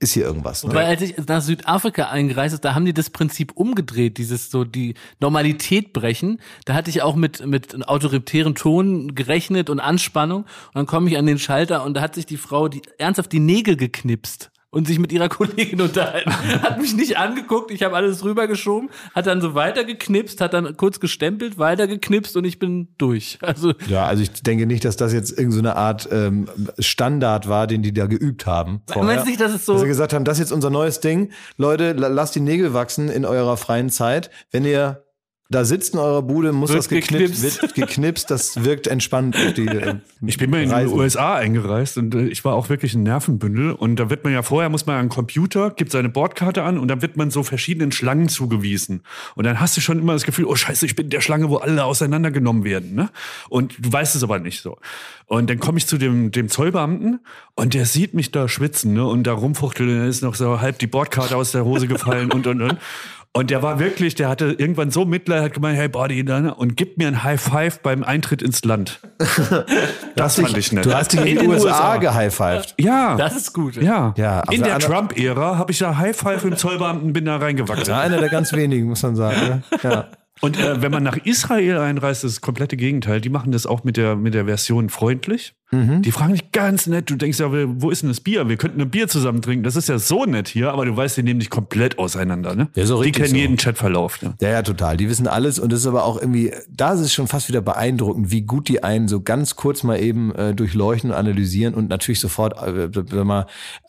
ist 0.00 0.12
hier 0.12 0.24
irgendwas. 0.24 0.64
Ne? 0.64 0.74
Weil 0.74 0.86
als 0.86 1.02
ich 1.02 1.16
nach 1.26 1.42
Südafrika 1.42 2.08
eingereist 2.08 2.54
ist, 2.54 2.64
da 2.64 2.74
haben 2.74 2.84
die 2.84 2.94
das 2.94 3.10
Prinzip 3.10 3.52
umgedreht, 3.56 4.16
dieses 4.16 4.50
so 4.50 4.64
die 4.64 4.94
Normalität 5.18 5.92
brechen. 5.92 6.40
Da 6.64 6.74
hatte 6.74 6.88
ich 6.88 7.02
auch 7.02 7.16
mit 7.16 7.44
mit 7.44 7.88
autoritären 7.88 8.54
Ton 8.54 9.14
gerechnet 9.16 9.68
und 9.70 9.80
Anspannung. 9.80 10.42
Und 10.42 10.74
dann 10.74 10.86
komme 10.86 11.10
ich 11.10 11.18
an 11.18 11.26
den 11.26 11.38
Schalter 11.38 11.84
und 11.84 11.94
da 11.94 12.00
hat 12.00 12.14
sich 12.14 12.26
die 12.26 12.36
Frau 12.36 12.68
die 12.68 12.82
ernsthaft 12.98 13.32
die 13.32 13.40
Nägel 13.40 13.76
geknipst 13.76 14.52
und 14.70 14.86
sich 14.86 14.98
mit 14.98 15.12
ihrer 15.12 15.28
Kollegin 15.30 15.80
unterhalten. 15.80 16.30
Hat 16.62 16.80
mich 16.80 16.94
nicht 16.94 17.16
angeguckt, 17.16 17.70
ich 17.70 17.82
habe 17.82 17.96
alles 17.96 18.22
rübergeschoben, 18.24 18.90
hat 19.14 19.26
dann 19.26 19.40
so 19.40 19.54
weitergeknipst, 19.54 20.40
hat 20.40 20.52
dann 20.54 20.76
kurz 20.76 21.00
gestempelt, 21.00 21.58
weitergeknipst 21.58 22.36
und 22.36 22.44
ich 22.44 22.58
bin 22.58 22.88
durch. 22.98 23.38
Also 23.40 23.72
Ja, 23.88 24.06
also 24.06 24.22
ich 24.22 24.30
denke 24.42 24.66
nicht, 24.66 24.84
dass 24.84 24.96
das 24.96 25.12
jetzt 25.12 25.30
irgendeine 25.30 25.52
so 25.54 25.58
eine 25.60 25.76
Art 25.76 26.08
ähm, 26.12 26.48
Standard 26.78 27.48
war, 27.48 27.66
den 27.66 27.82
die 27.82 27.92
da 27.94 28.06
geübt 28.06 28.46
haben. 28.46 28.82
meinst 28.94 29.24
du 29.24 29.30
nicht, 29.30 29.40
dass 29.40 29.52
es 29.54 29.64
so 29.64 29.72
Dass 29.74 29.82
sie 29.82 29.88
gesagt 29.88 30.12
haben, 30.12 30.24
das 30.24 30.38
ist 30.38 30.40
jetzt 30.50 30.52
unser 30.52 30.70
neues 30.70 31.00
Ding. 31.00 31.30
Leute, 31.56 31.92
la- 31.92 32.08
lasst 32.08 32.34
die 32.34 32.40
Nägel 32.40 32.74
wachsen 32.74 33.08
in 33.08 33.24
eurer 33.24 33.56
freien 33.56 33.90
Zeit. 33.90 34.30
Wenn 34.50 34.64
ihr 34.64 35.02
da 35.50 35.64
sitzt 35.64 35.94
in 35.94 36.00
eurer 36.00 36.20
Bude, 36.20 36.52
muss 36.52 36.68
Wird 36.68 36.80
das 36.80 36.88
geknipst, 36.90 37.36
geknipst. 37.36 37.62
wird 37.62 37.74
geknipst, 37.74 38.30
das 38.30 38.64
wirkt 38.64 38.86
entspannt 38.86 39.34
auf 39.34 39.54
die 39.54 39.66
äh, 39.66 39.94
Ich 40.26 40.36
bin 40.36 40.50
mal 40.50 40.62
in 40.62 40.68
die. 40.68 40.92
USA 40.92 41.36
eingereist 41.36 41.96
und 41.96 42.14
äh, 42.14 42.26
ich 42.26 42.44
war 42.44 42.54
auch 42.54 42.68
wirklich 42.68 42.92
ein 42.92 43.02
Nervenbündel. 43.02 43.72
Und 43.72 43.96
da 43.96 44.10
wird 44.10 44.24
man 44.24 44.34
ja 44.34 44.42
vorher, 44.42 44.68
muss 44.68 44.84
man 44.84 44.96
an 44.96 45.00
einen 45.00 45.08
Computer, 45.08 45.70
gibt 45.70 45.90
seine 45.90 46.10
Bordkarte 46.10 46.64
an 46.64 46.78
und 46.78 46.88
dann 46.88 47.00
wird 47.00 47.16
man 47.16 47.30
so 47.30 47.42
verschiedenen 47.42 47.92
Schlangen 47.92 48.28
zugewiesen. 48.28 49.00
Und 49.36 49.44
dann 49.44 49.58
hast 49.58 49.74
du 49.74 49.80
schon 49.80 49.98
immer 49.98 50.12
das 50.12 50.24
Gefühl, 50.24 50.44
oh 50.44 50.54
scheiße, 50.54 50.84
ich 50.84 50.94
bin 50.96 51.06
in 51.06 51.10
der 51.10 51.22
Schlange, 51.22 51.48
wo 51.48 51.56
alle 51.56 51.82
auseinandergenommen 51.82 52.64
werden. 52.64 52.94
Ne? 52.94 53.08
Und 53.48 53.74
du 53.78 53.90
weißt 53.90 54.16
es 54.16 54.22
aber 54.22 54.40
nicht 54.40 54.60
so. 54.60 54.76
Und 55.24 55.48
dann 55.48 55.58
komme 55.58 55.78
ich 55.78 55.86
zu 55.86 55.96
dem, 55.96 56.30
dem 56.30 56.48
Zollbeamten 56.48 57.20
und 57.54 57.72
der 57.72 57.86
sieht 57.86 58.12
mich 58.12 58.32
da 58.32 58.48
schwitzen 58.48 58.92
ne? 58.92 59.06
und 59.06 59.24
da 59.24 59.32
rumfuchteln. 59.32 59.88
Dann 59.88 60.08
ist 60.08 60.22
noch 60.22 60.34
so 60.34 60.60
halb 60.60 60.78
die 60.78 60.86
Bordkarte 60.86 61.36
aus 61.36 61.52
der 61.52 61.64
Hose 61.64 61.88
gefallen 61.88 62.30
und, 62.32 62.46
und, 62.46 62.60
und. 62.60 62.76
Und 63.34 63.50
der 63.50 63.62
war 63.62 63.78
wirklich, 63.78 64.14
der 64.14 64.28
hatte 64.28 64.56
irgendwann 64.58 64.90
so 64.90 65.04
Mitleid, 65.04 65.42
hat 65.42 65.52
gemeint, 65.54 65.78
hey 65.78 65.88
Buddy, 65.88 66.24
ne? 66.24 66.54
und 66.54 66.76
gibt 66.76 66.98
mir 66.98 67.08
ein 67.08 67.22
High 67.22 67.40
Five 67.40 67.80
beim 67.80 68.02
Eintritt 68.02 68.42
ins 68.42 68.64
Land. 68.64 69.00
das 70.16 70.40
fand 70.40 70.56
ich 70.56 70.72
nett. 70.72 70.86
Du 70.86 70.94
hast 70.94 71.12
dich 71.12 71.20
in, 71.20 71.26
die 71.26 71.34
den 71.34 71.50
USA, 71.50 71.98
gehighfived. 71.98 72.74
Ja. 72.78 73.16
das 73.16 73.36
ist 73.36 73.52
gut. 73.52 73.76
ja. 73.76 74.14
Ja, 74.16 74.40
In 74.50 74.62
der 74.62 74.78
der 74.78 74.88
Trump-Ära 74.88 75.58
habe 75.58 75.72
ich 75.72 75.78
da 75.78 75.96
High 75.98 76.16
Five 76.16 76.44
im 76.44 76.56
Zollbeamten, 76.56 77.12
bin 77.12 77.26
da 77.26 77.36
reingewachsen. 77.36 77.88
Ja, 77.88 78.00
einer 78.00 78.18
der 78.18 78.28
ganz 78.28 78.52
wenigen, 78.52 78.88
muss 78.88 79.02
man 79.02 79.14
sagen. 79.14 79.40
Ne? 79.40 79.62
Ja. 79.82 80.06
Und 80.40 80.58
äh, 80.58 80.80
wenn 80.82 80.92
man 80.92 81.02
nach 81.02 81.16
Israel 81.16 81.78
einreist, 81.78 82.24
ist 82.24 82.36
das 82.36 82.40
komplette 82.40 82.76
Gegenteil. 82.76 83.20
Die 83.20 83.28
machen 83.28 83.52
das 83.52 83.66
auch 83.66 83.84
mit 83.84 83.96
der, 83.96 84.16
mit 84.16 84.34
der 84.34 84.44
Version 84.44 84.88
freundlich. 84.88 85.54
Mhm. 85.70 86.00
Die 86.02 86.12
fragen 86.12 86.32
dich 86.32 86.50
ganz 86.52 86.86
nett. 86.86 87.10
Du 87.10 87.16
denkst 87.16 87.38
ja, 87.40 87.50
wo 87.50 87.90
ist 87.90 88.02
denn 88.02 88.08
das 88.08 88.20
Bier? 88.20 88.48
Wir 88.48 88.56
könnten 88.56 88.80
ein 88.80 88.90
Bier 88.90 89.08
zusammen 89.08 89.42
trinken. 89.42 89.64
Das 89.64 89.76
ist 89.76 89.88
ja 89.88 89.98
so 89.98 90.24
nett 90.24 90.48
hier, 90.48 90.72
aber 90.72 90.86
du 90.86 90.96
weißt, 90.96 91.16
die 91.18 91.22
nehmen 91.22 91.40
dich 91.40 91.50
komplett 91.50 91.98
auseinander. 91.98 92.54
Ne? 92.54 92.68
Ja, 92.74 92.86
so 92.86 93.02
die 93.02 93.12
kennen 93.12 93.30
so. 93.30 93.36
jeden 93.36 93.56
Chatverlauf. 93.56 94.22
Ne? 94.22 94.34
Ja, 94.40 94.48
ja, 94.48 94.62
total. 94.62 94.96
Die 94.96 95.08
wissen 95.08 95.26
alles 95.26 95.58
und 95.58 95.72
das 95.72 95.80
ist 95.80 95.86
aber 95.86 96.04
auch 96.04 96.20
irgendwie, 96.20 96.52
da 96.70 96.94
ist 96.94 97.00
es 97.00 97.12
schon 97.12 97.26
fast 97.26 97.48
wieder 97.48 97.60
beeindruckend, 97.60 98.30
wie 98.30 98.42
gut 98.42 98.68
die 98.68 98.82
einen 98.82 99.08
so 99.08 99.20
ganz 99.20 99.56
kurz 99.56 99.82
mal 99.82 100.00
eben 100.00 100.34
äh, 100.34 100.54
durchleuchten 100.54 101.10
und 101.10 101.16
analysieren 101.16 101.74
und 101.74 101.88
natürlich 101.88 102.20
sofort, 102.20 102.56
äh, 102.62 102.88
wenn 102.94 103.26
man 103.26 103.44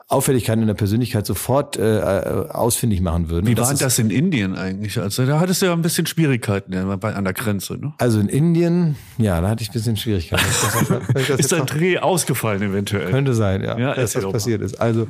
Auffälligkeiten 0.10 0.62
in 0.64 0.68
der 0.68 0.74
Persönlichkeit 0.74 1.26
sofort 1.28 1.78
äh, 1.78 2.00
äh, 2.00 2.50
ausfindig 2.50 3.00
machen 3.00 3.30
würden. 3.30 3.46
Wie 3.46 3.56
war 3.56 3.66
denn 3.66 3.74
ist- 3.76 3.82
das 3.84 4.00
in 4.00 4.10
Indien 4.10 4.56
eigentlich? 4.56 5.00
Also 5.00 5.24
da 5.26 5.40
hattest 5.40 5.62
du 5.62 5.68
ja 5.68 5.74
ein 5.74 5.84
bisschen 5.84 6.08
Schwierigkeiten 6.08 6.74
ja, 6.74 6.96
bei- 6.96 7.14
an 7.14 7.24
der 7.24 7.34
Grenze. 7.34 7.76
Ne? 7.78 7.94
Also 8.00 8.20
in 8.20 8.28
Indien, 8.28 8.96
ja, 9.20 9.40
da 9.40 9.50
hatte 9.50 9.62
ich 9.62 9.70
ein 9.70 9.74
bisschen 9.74 9.96
Schwierigkeiten. 9.98 10.44
Das, 10.60 10.88
das, 11.14 11.28
das, 11.28 11.40
Ist 11.40 11.54
ein 11.54 11.66
Dreh 11.68 12.00
ausgefallen 12.00 12.62
eventuell? 12.64 13.12
Könnte 13.12 13.34
sein, 13.36 13.64
ja, 13.64 13.78
Ja, 13.78 13.94
dass 13.94 14.14
das 14.14 14.24
mal. 14.24 14.32
passiert 14.32 14.62
ist. 14.62 14.82
Also 14.82 15.08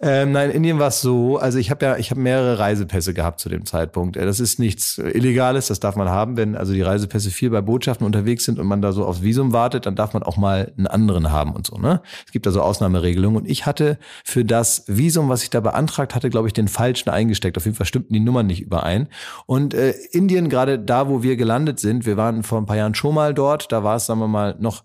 ähm, 0.00 0.30
nein, 0.32 0.50
in 0.50 0.56
Indien 0.58 0.78
war 0.78 0.88
es 0.88 1.00
so, 1.00 1.38
also 1.38 1.58
ich 1.58 1.70
habe 1.70 1.84
ja, 1.84 1.96
ich 1.96 2.10
habe 2.10 2.20
mehrere 2.20 2.58
Reisepässe 2.60 3.14
gehabt 3.14 3.40
zu 3.40 3.48
dem 3.48 3.66
Zeitpunkt. 3.66 4.16
Äh, 4.16 4.26
Das 4.26 4.38
ist 4.38 4.58
nichts 4.58 4.98
Illegales, 4.98 5.66
das 5.66 5.80
darf 5.80 5.96
man 5.96 6.08
haben, 6.08 6.36
wenn 6.36 6.54
also 6.54 6.72
die 6.72 6.82
Reisepässe 6.82 7.30
viel 7.30 7.50
bei 7.50 7.60
Botschaften 7.60 8.06
unterwegs 8.06 8.44
sind 8.44 8.60
und 8.60 8.66
man 8.66 8.80
da 8.80 8.92
so 8.92 9.04
aufs 9.04 9.22
Visum 9.22 9.52
wartet, 9.52 9.86
dann 9.86 9.96
darf 9.96 10.12
man 10.12 10.22
auch 10.22 10.36
mal 10.36 10.72
einen 10.76 10.86
anderen 10.86 11.32
haben 11.32 11.52
und 11.52 11.66
so. 11.66 11.76
Ne? 11.78 12.00
Es 12.26 12.32
gibt 12.32 12.46
da 12.46 12.52
so 12.52 12.62
Ausnahmeregelungen 12.62 13.42
und 13.42 13.50
ich 13.50 13.66
hatte 13.66 13.98
für 14.24 14.44
das 14.44 14.84
Visum, 14.86 15.28
was 15.28 15.42
ich 15.42 15.50
da 15.50 15.58
beantragt 15.60 16.14
hatte, 16.14 16.30
glaube 16.30 16.46
ich, 16.46 16.52
den 16.52 16.68
falschen 16.68 17.10
eingesteckt. 17.10 17.56
Auf 17.56 17.64
jeden 17.64 17.76
Fall 17.76 17.86
stimmten 17.86 18.14
die 18.14 18.20
Nummern 18.20 18.46
nicht 18.46 18.60
überein. 18.60 19.08
Und 19.46 19.74
äh, 19.74 19.94
Indien, 20.12 20.48
gerade 20.48 20.78
da, 20.78 21.08
wo 21.08 21.22
wir 21.24 21.36
gelandet 21.36 21.80
sind, 21.80 22.06
wir 22.06 22.16
waren 22.16 22.44
vor 22.44 22.58
ein 22.58 22.66
paar 22.66 22.76
Jahren 22.76 22.94
schon 22.94 23.14
mal 23.14 23.34
dort, 23.34 23.72
da 23.72 23.82
war 23.82 23.96
es, 23.96 24.06
sagen 24.06 24.20
wir 24.20 24.28
mal, 24.28 24.54
noch 24.60 24.84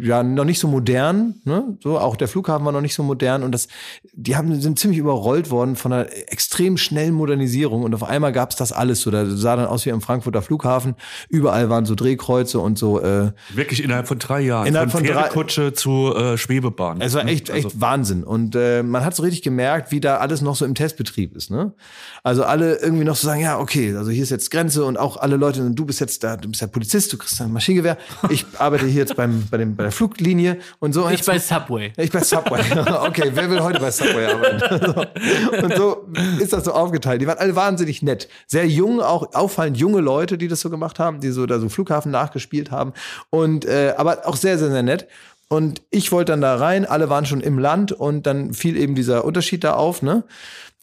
ja 0.00 0.22
noch 0.22 0.44
nicht 0.44 0.58
so 0.58 0.66
modern, 0.66 1.36
ne? 1.44 1.76
So 1.82 1.98
auch 1.98 2.16
der 2.16 2.26
Flughafen 2.26 2.64
war 2.64 2.72
noch 2.72 2.80
nicht 2.80 2.94
so 2.94 3.02
modern 3.02 3.42
und 3.42 3.52
das 3.52 3.68
die 4.12 4.36
haben 4.36 4.60
sind 4.60 4.78
ziemlich 4.78 4.98
überrollt 4.98 5.50
worden 5.50 5.76
von 5.76 5.92
einer 5.92 6.06
extrem 6.32 6.76
schnellen 6.76 7.14
Modernisierung 7.14 7.82
und 7.82 7.94
auf 7.94 8.02
einmal 8.02 8.32
gab 8.32 8.50
es 8.50 8.56
das 8.56 8.72
alles 8.72 9.00
so, 9.02 9.10
da 9.10 9.26
sah 9.26 9.54
dann 9.56 9.66
aus 9.66 9.86
wie 9.86 9.92
am 9.92 10.00
Frankfurter 10.00 10.42
Flughafen, 10.42 10.94
überall 11.28 11.70
waren 11.70 11.86
so 11.86 11.94
Drehkreuze 11.94 12.58
und 12.58 12.78
so 12.78 13.00
äh, 13.00 13.30
Wirklich 13.54 13.82
innerhalb 13.82 14.08
von 14.08 14.18
drei 14.18 14.40
Jahren. 14.40 14.66
Innerhalb 14.66 14.90
von 14.90 15.04
von 15.04 15.08
drei- 15.08 15.22
Pferdekutsche 15.22 15.72
zu 15.72 16.14
äh, 16.14 16.36
Schwebebahn. 16.36 17.00
Es 17.00 17.14
war 17.14 17.26
echt, 17.26 17.50
echt 17.50 17.80
Wahnsinn. 17.80 18.24
Und 18.24 18.56
äh, 18.56 18.82
man 18.82 19.04
hat 19.04 19.14
so 19.14 19.22
richtig 19.22 19.42
gemerkt, 19.42 19.92
wie 19.92 20.00
da 20.00 20.18
alles 20.18 20.40
noch 20.40 20.56
so 20.56 20.64
im 20.64 20.74
Testbetrieb 20.74 21.36
ist. 21.36 21.50
Ne? 21.50 21.72
Also 22.22 22.44
alle 22.44 22.76
irgendwie 22.76 23.04
noch 23.04 23.16
so 23.16 23.26
sagen, 23.26 23.40
ja, 23.40 23.58
okay, 23.58 23.94
also 23.96 24.10
hier 24.10 24.22
ist 24.22 24.30
jetzt 24.30 24.50
Grenze 24.50 24.84
und 24.84 24.96
auch 24.98 25.16
alle 25.16 25.36
Leute, 25.36 25.70
du 25.70 25.84
bist 25.84 26.00
jetzt 26.00 26.24
da, 26.24 26.36
du 26.36 26.48
bist 26.48 26.60
ja 26.60 26.66
Polizist, 26.66 27.12
du 27.12 27.18
kriegst 27.18 27.40
ein 27.40 27.52
Maschinengewehr. 27.52 27.98
Ich 28.30 28.46
arbeite 28.58 28.86
hier 28.86 29.00
jetzt 29.00 29.16
beim, 29.16 29.43
bei, 29.50 29.58
dem, 29.58 29.76
bei 29.76 29.84
der 29.84 29.92
Fluglinie 29.92 30.58
und 30.78 30.92
so. 30.92 31.08
Ich 31.08 31.24
bei 31.24 31.38
Subway. 31.38 31.92
ich 31.96 32.10
bei 32.10 32.20
Subway. 32.20 32.62
Okay, 33.04 33.30
wer 33.34 33.50
will 33.50 33.60
heute 33.60 33.80
bei 33.80 33.90
Subway 33.90 34.26
arbeiten? 34.26 35.02
Und 35.64 35.76
so 35.76 36.08
ist 36.40 36.52
das 36.52 36.64
so 36.64 36.72
aufgeteilt. 36.72 37.20
Die 37.20 37.26
waren 37.26 37.38
alle 37.38 37.54
wahnsinnig 37.54 38.02
nett. 38.02 38.28
Sehr 38.46 38.66
jung, 38.66 39.00
auch 39.00 39.34
auffallend 39.34 39.76
junge 39.76 40.00
Leute, 40.00 40.38
die 40.38 40.48
das 40.48 40.60
so 40.60 40.70
gemacht 40.70 40.98
haben, 40.98 41.20
die 41.20 41.30
so 41.30 41.46
da 41.46 41.58
so 41.58 41.68
Flughafen 41.68 42.10
nachgespielt 42.10 42.70
haben. 42.70 42.92
Und 43.30 43.64
äh, 43.64 43.94
aber 43.96 44.26
auch 44.26 44.36
sehr, 44.36 44.58
sehr, 44.58 44.70
sehr 44.70 44.82
nett. 44.82 45.06
Und 45.48 45.82
ich 45.90 46.10
wollte 46.10 46.32
dann 46.32 46.40
da 46.40 46.56
rein, 46.56 46.84
alle 46.84 47.10
waren 47.10 47.26
schon 47.26 47.40
im 47.40 47.58
Land 47.58 47.92
und 47.92 48.26
dann 48.26 48.54
fiel 48.54 48.76
eben 48.76 48.94
dieser 48.94 49.24
Unterschied 49.24 49.62
da 49.62 49.74
auf, 49.74 50.02
ne? 50.02 50.24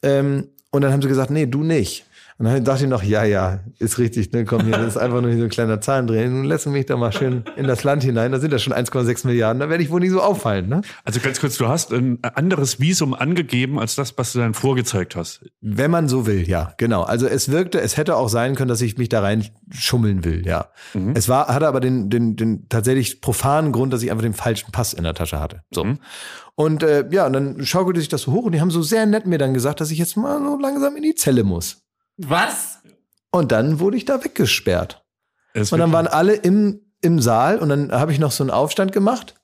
Ähm, 0.03 0.49
und 0.70 0.82
dann 0.82 0.93
haben 0.93 1.01
sie 1.01 1.07
gesagt, 1.07 1.32
nee, 1.32 1.45
du 1.45 1.64
nicht. 1.64 2.05
Und 2.42 2.48
dann 2.48 2.64
dachte 2.64 2.86
ich 2.86 2.89
noch, 2.89 3.04
ja, 3.04 3.24
ja, 3.24 3.60
ist 3.78 4.00
richtig, 4.00 4.32
ne, 4.32 4.46
komm 4.46 4.64
hier, 4.64 4.72
das 4.72 4.96
ist 4.96 4.98
einfach 4.98 5.22
nur 5.22 5.32
so 5.38 5.44
ein 5.44 5.50
kleiner 5.50 5.80
Zahlendreh. 5.80 6.28
Nun 6.28 6.44
lassen 6.44 6.72
mich 6.72 6.88
da 6.88 6.98
mal 6.98 7.12
schön 7.12 7.44
in 7.56 7.68
das 7.68 7.84
Land 7.84 8.02
hinein, 8.02 8.32
da 8.32 8.39
sind 8.39 8.52
ja 8.52 8.58
schon 8.58 8.74
1,6 8.74 9.28
Milliarden, 9.28 9.60
da 9.60 9.70
werde 9.70 9.84
ich 9.84 9.92
wohl 9.92 10.00
nicht 10.00 10.10
so 10.10 10.24
auffallen, 10.24 10.68
ne? 10.68 10.82
Also 11.04 11.20
ganz 11.20 11.39
kurz, 11.39 11.58
du 11.58 11.68
hast 11.68 11.94
ein 11.94 12.18
anderes 12.24 12.80
Visum 12.80 13.14
angegeben 13.14 13.78
als 13.78 13.94
das, 13.94 14.18
was 14.18 14.34
du 14.34 14.39
dann 14.39 14.56
vorgezeigt 14.56 15.16
hast. 15.16 15.46
Wenn 15.62 15.92
man 15.92 16.10
so 16.10 16.26
will, 16.26 16.50
ja, 16.50 16.74
genau. 16.78 17.04
Also 17.04 17.28
es 17.28 17.52
wirkte, 17.52 17.80
es 17.80 17.96
hätte 17.96 18.16
auch 18.16 18.28
sein 18.28 18.56
können, 18.56 18.70
dass 18.70 18.82
ich 18.82 18.98
mich 18.98 19.10
da 19.10 19.22
rein 19.22 19.46
schummeln 19.70 20.26
will, 20.26 20.44
ja. 20.44 20.70
Es 21.14 21.30
war, 21.30 21.46
hatte 21.48 21.68
aber 21.68 21.80
den, 21.80 22.10
den, 22.10 22.38
den 22.38 22.68
tatsächlich 22.70 23.22
profanen 23.22 23.72
Grund, 23.72 23.94
dass 23.94 24.02
ich 24.02 24.10
einfach 24.10 24.24
den 24.24 24.34
falschen 24.34 24.72
Pass 24.72 24.94
in 24.94 25.04
der 25.04 25.14
Tasche 25.14 25.39
hatte. 25.39 25.62
So. 25.72 25.86
Und 26.56 26.82
äh, 26.82 27.06
ja, 27.12 27.28
und 27.28 27.34
dann 27.34 27.64
schaukelte 27.64 28.00
sich 28.00 28.10
das 28.10 28.24
so 28.24 28.32
hoch 28.32 28.46
und 28.46 28.54
die 28.54 28.62
haben 28.62 28.72
so 28.72 28.82
sehr 28.82 29.06
nett 29.06 29.28
mir 29.28 29.38
dann 29.38 29.54
gesagt, 29.54 29.80
dass 29.80 29.92
ich 29.92 30.00
jetzt 30.00 30.18
mal 30.18 30.39
so 30.39 30.58
langsam 30.60 30.96
in 30.96 31.04
die 31.04 31.14
Zelle 31.14 31.44
muss. 31.44 31.84
Was? 32.28 32.80
Und 33.32 33.52
dann 33.52 33.80
wurde 33.80 33.98
ich 33.98 34.06
da 34.06 34.24
weggesperrt. 34.24 35.04
Es 35.54 35.72
Und 35.72 35.80
dann 35.80 35.92
waren 35.92 36.08
alle 36.08 36.34
im, 36.34 36.82
im 37.02 37.20
Saal 37.22 37.60
und 37.60 37.70
dann 37.70 37.92
habe 37.92 38.12
ich 38.12 38.20
noch 38.20 38.32
so 38.32 38.44
einen 38.44 38.52
Aufstand 38.52 38.92
gemacht. 38.92 39.36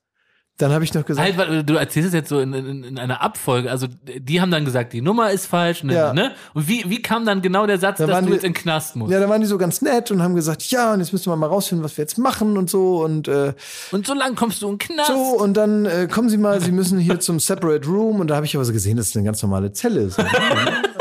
Dann 0.59 0.71
habe 0.71 0.83
ich 0.83 0.91
noch 0.95 1.05
gesagt, 1.05 1.23
Halt, 1.23 1.37
warte, 1.37 1.63
du 1.63 1.75
erzählst 1.75 2.07
es 2.07 2.13
jetzt 2.15 2.29
so 2.29 2.39
in, 2.39 2.51
in, 2.51 2.83
in 2.83 2.97
einer 2.97 3.21
Abfolge. 3.21 3.69
Also 3.69 3.85
die 4.03 4.41
haben 4.41 4.49
dann 4.49 4.65
gesagt, 4.65 4.91
die 4.91 5.01
Nummer 5.01 5.29
ist 5.29 5.45
falsch. 5.45 5.83
Ne, 5.83 5.93
Ja. 5.93 6.13
ne? 6.13 6.31
Und 6.55 6.67
wie, 6.67 6.83
wie 6.89 6.99
kam 6.99 7.27
dann 7.27 7.43
genau 7.43 7.67
der 7.67 7.77
Satz, 7.77 7.99
Da 7.99 8.07
dass 8.07 8.21
du 8.21 8.25
die- 8.25 8.31
jetzt 8.33 8.43
in 8.43 8.53
den 8.53 8.59
Knast 8.59 8.95
musst? 8.95 9.11
ja, 9.13 9.19
da 9.19 9.29
waren 9.29 9.39
die 9.39 9.45
so 9.45 9.59
ganz 9.59 9.83
nett 9.83 10.09
und 10.09 10.23
haben 10.23 10.33
gesagt, 10.33 10.63
ja, 10.71 10.93
und 10.93 10.99
jetzt 10.99 11.13
müssen 11.13 11.31
wir 11.31 11.35
mal 11.35 11.45
rausfinden, 11.45 11.83
was 11.85 11.95
wir 11.95 12.01
jetzt 12.01 12.17
machen 12.17 12.57
und 12.57 12.71
so 12.71 13.03
und 13.05 13.27
äh, 13.27 13.53
Und 13.91 14.07
so 14.07 14.15
lang 14.15 14.33
kommst 14.33 14.63
du 14.63 14.67
in 14.69 14.73
den 14.73 14.79
Knast. 14.79 15.09
So, 15.09 15.37
und 15.39 15.53
dann 15.55 15.85
äh, 15.85 16.07
kommen 16.11 16.29
Sie 16.29 16.37
mal, 16.39 16.59
Sie 16.59 16.71
müssen 16.71 16.97
hier 16.97 17.19
zum 17.19 17.39
Separate 17.39 17.87
Room. 17.87 18.19
Und 18.19 18.27
da 18.31 18.35
habe 18.35 18.47
ich 18.47 18.55
aber 18.55 18.65
so 18.65 18.73
gesehen, 18.73 18.97
dass 18.97 19.09
es 19.09 19.15
eine 19.15 19.25
ganz 19.25 19.43
normale 19.43 19.73
Zelle 19.73 20.01
ist. 20.01 20.17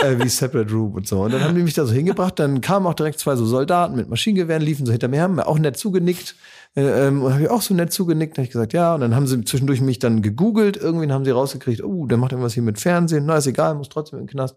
Äh, 0.06 0.18
wie 0.22 0.28
Separate 0.28 0.72
Room 0.72 0.94
und 0.94 1.06
so. 1.06 1.22
Und 1.22 1.32
dann 1.32 1.42
haben 1.42 1.54
die 1.54 1.62
mich 1.62 1.74
da 1.74 1.84
so 1.84 1.92
hingebracht. 1.92 2.38
Dann 2.38 2.60
kamen 2.60 2.86
auch 2.86 2.94
direkt 2.94 3.18
zwei 3.18 3.36
so 3.36 3.44
Soldaten 3.44 3.96
mit 3.96 4.08
Maschinengewehren, 4.08 4.62
liefen 4.62 4.86
so 4.86 4.92
hinter 4.92 5.08
mir, 5.08 5.22
haben 5.22 5.36
mir 5.36 5.46
auch 5.46 5.58
nett 5.58 5.76
zugenickt. 5.76 6.34
Äh, 6.76 7.08
ähm, 7.08 7.22
und 7.22 7.32
habe 7.32 7.42
ich 7.42 7.50
auch 7.50 7.62
so 7.62 7.74
nett 7.74 7.90
zugenickt, 7.92 8.36
habe 8.36 8.44
ich 8.44 8.50
gesagt, 8.50 8.74
ja. 8.74 8.94
Und 8.94 9.00
dann 9.00 9.14
haben 9.14 9.26
sie 9.26 9.42
zwischendurch 9.44 9.80
mich 9.80 9.98
dann 9.98 10.20
gegoogelt. 10.20 10.76
Irgendwie 10.76 11.10
haben 11.10 11.24
sie 11.24 11.30
rausgekriegt, 11.30 11.82
oh, 11.82 12.06
der 12.06 12.18
macht 12.18 12.32
irgendwas 12.32 12.52
hier 12.52 12.62
mit 12.62 12.78
Fernsehen. 12.78 13.24
Na, 13.24 13.36
ist 13.36 13.46
egal, 13.46 13.74
muss 13.74 13.88
trotzdem 13.88 14.18
im 14.18 14.26
Knast. 14.26 14.56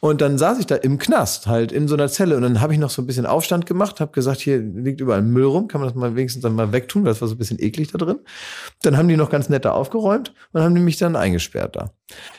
Und 0.00 0.20
dann 0.20 0.36
saß 0.36 0.58
ich 0.58 0.66
da 0.66 0.76
im 0.76 0.98
Knast, 0.98 1.46
halt 1.46 1.72
in 1.72 1.88
so 1.88 1.94
einer 1.94 2.08
Zelle. 2.08 2.36
Und 2.36 2.42
dann 2.42 2.60
habe 2.60 2.74
ich 2.74 2.78
noch 2.78 2.90
so 2.90 3.00
ein 3.00 3.06
bisschen 3.06 3.24
Aufstand 3.24 3.64
gemacht, 3.64 4.00
habe 4.00 4.12
gesagt, 4.12 4.40
hier 4.40 4.58
liegt 4.58 5.00
überall 5.00 5.22
Müll 5.22 5.44
rum, 5.44 5.66
kann 5.68 5.80
man 5.80 5.88
das 5.88 5.96
mal 5.96 6.14
wenigstens 6.14 6.42
dann 6.42 6.54
mal 6.54 6.72
wegtun, 6.72 7.04
weil 7.04 7.12
das 7.12 7.22
war 7.22 7.28
so 7.28 7.34
ein 7.34 7.38
bisschen 7.38 7.60
eklig 7.60 7.90
da 7.90 7.98
drin. 7.98 8.18
Dann 8.82 8.98
haben 8.98 9.08
die 9.08 9.16
noch 9.16 9.30
ganz 9.30 9.48
nett 9.48 9.64
da 9.64 9.72
aufgeräumt 9.72 10.34
und 10.52 10.60
haben 10.60 10.74
die 10.74 10.82
mich 10.82 10.98
dann 10.98 11.16
eingesperrt 11.16 11.76
da. 11.76 11.92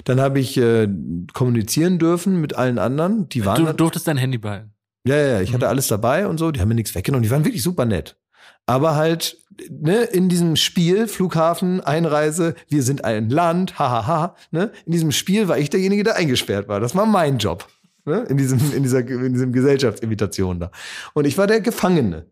Dann 0.04 0.22
habe 0.22 0.40
ich 0.40 0.56
äh, 0.58 0.88
kommunizieren 1.34 1.98
dürfen 1.98 2.40
mit 2.40 2.56
allen 2.56 2.78
anderen. 2.78 3.28
Die 3.30 3.44
waren 3.44 3.66
Du 3.66 3.74
durftest 3.74 4.08
dein 4.08 4.18
Handy 4.18 4.38
behalten. 4.38 4.72
ja, 5.08 5.16
ja, 5.16 5.28
ja, 5.28 5.42
ich 5.42 5.52
hatte 5.54 5.68
alles 5.68 5.88
dabei 5.88 6.28
und 6.28 6.38
so, 6.38 6.52
die 6.52 6.60
haben 6.60 6.68
mir 6.68 6.76
nichts 6.76 6.94
weggenommen, 6.94 7.24
die 7.24 7.32
waren 7.32 7.44
wirklich 7.44 7.64
super 7.64 7.86
nett. 7.86 8.18
Aber 8.66 8.96
halt, 8.96 9.38
ne, 9.70 10.04
in 10.04 10.30
diesem 10.30 10.56
Spiel, 10.56 11.08
Flughafen, 11.08 11.82
Einreise, 11.82 12.56
wir 12.70 12.84
sind 12.84 13.06
ein 13.06 13.30
Land, 13.30 13.78
hahaha, 13.78 14.36
ne, 14.52 14.72
in 14.86 14.92
diesem 14.92 15.12
Spiel 15.12 15.48
war 15.48 15.58
ich 15.58 15.70
derjenige, 15.70 16.04
der 16.04 16.16
eingesperrt 16.16 16.68
war. 16.68 16.80
Das 16.80 16.96
war 16.96 17.06
mein 17.06 17.38
Job. 17.38 17.68
Ne, 18.06 18.24
in 18.30 18.38
diesem, 18.38 18.60
in 18.74 18.84
dieser, 18.84 19.00
in 19.00 19.34
diesem 19.34 19.52
Gesellschaftsinvitation 19.52 20.60
da. 20.60 20.72
Und 21.14 21.26
ich 21.26 21.38
war 21.38 21.48
der 21.48 21.62
Gefangene. 21.62 22.28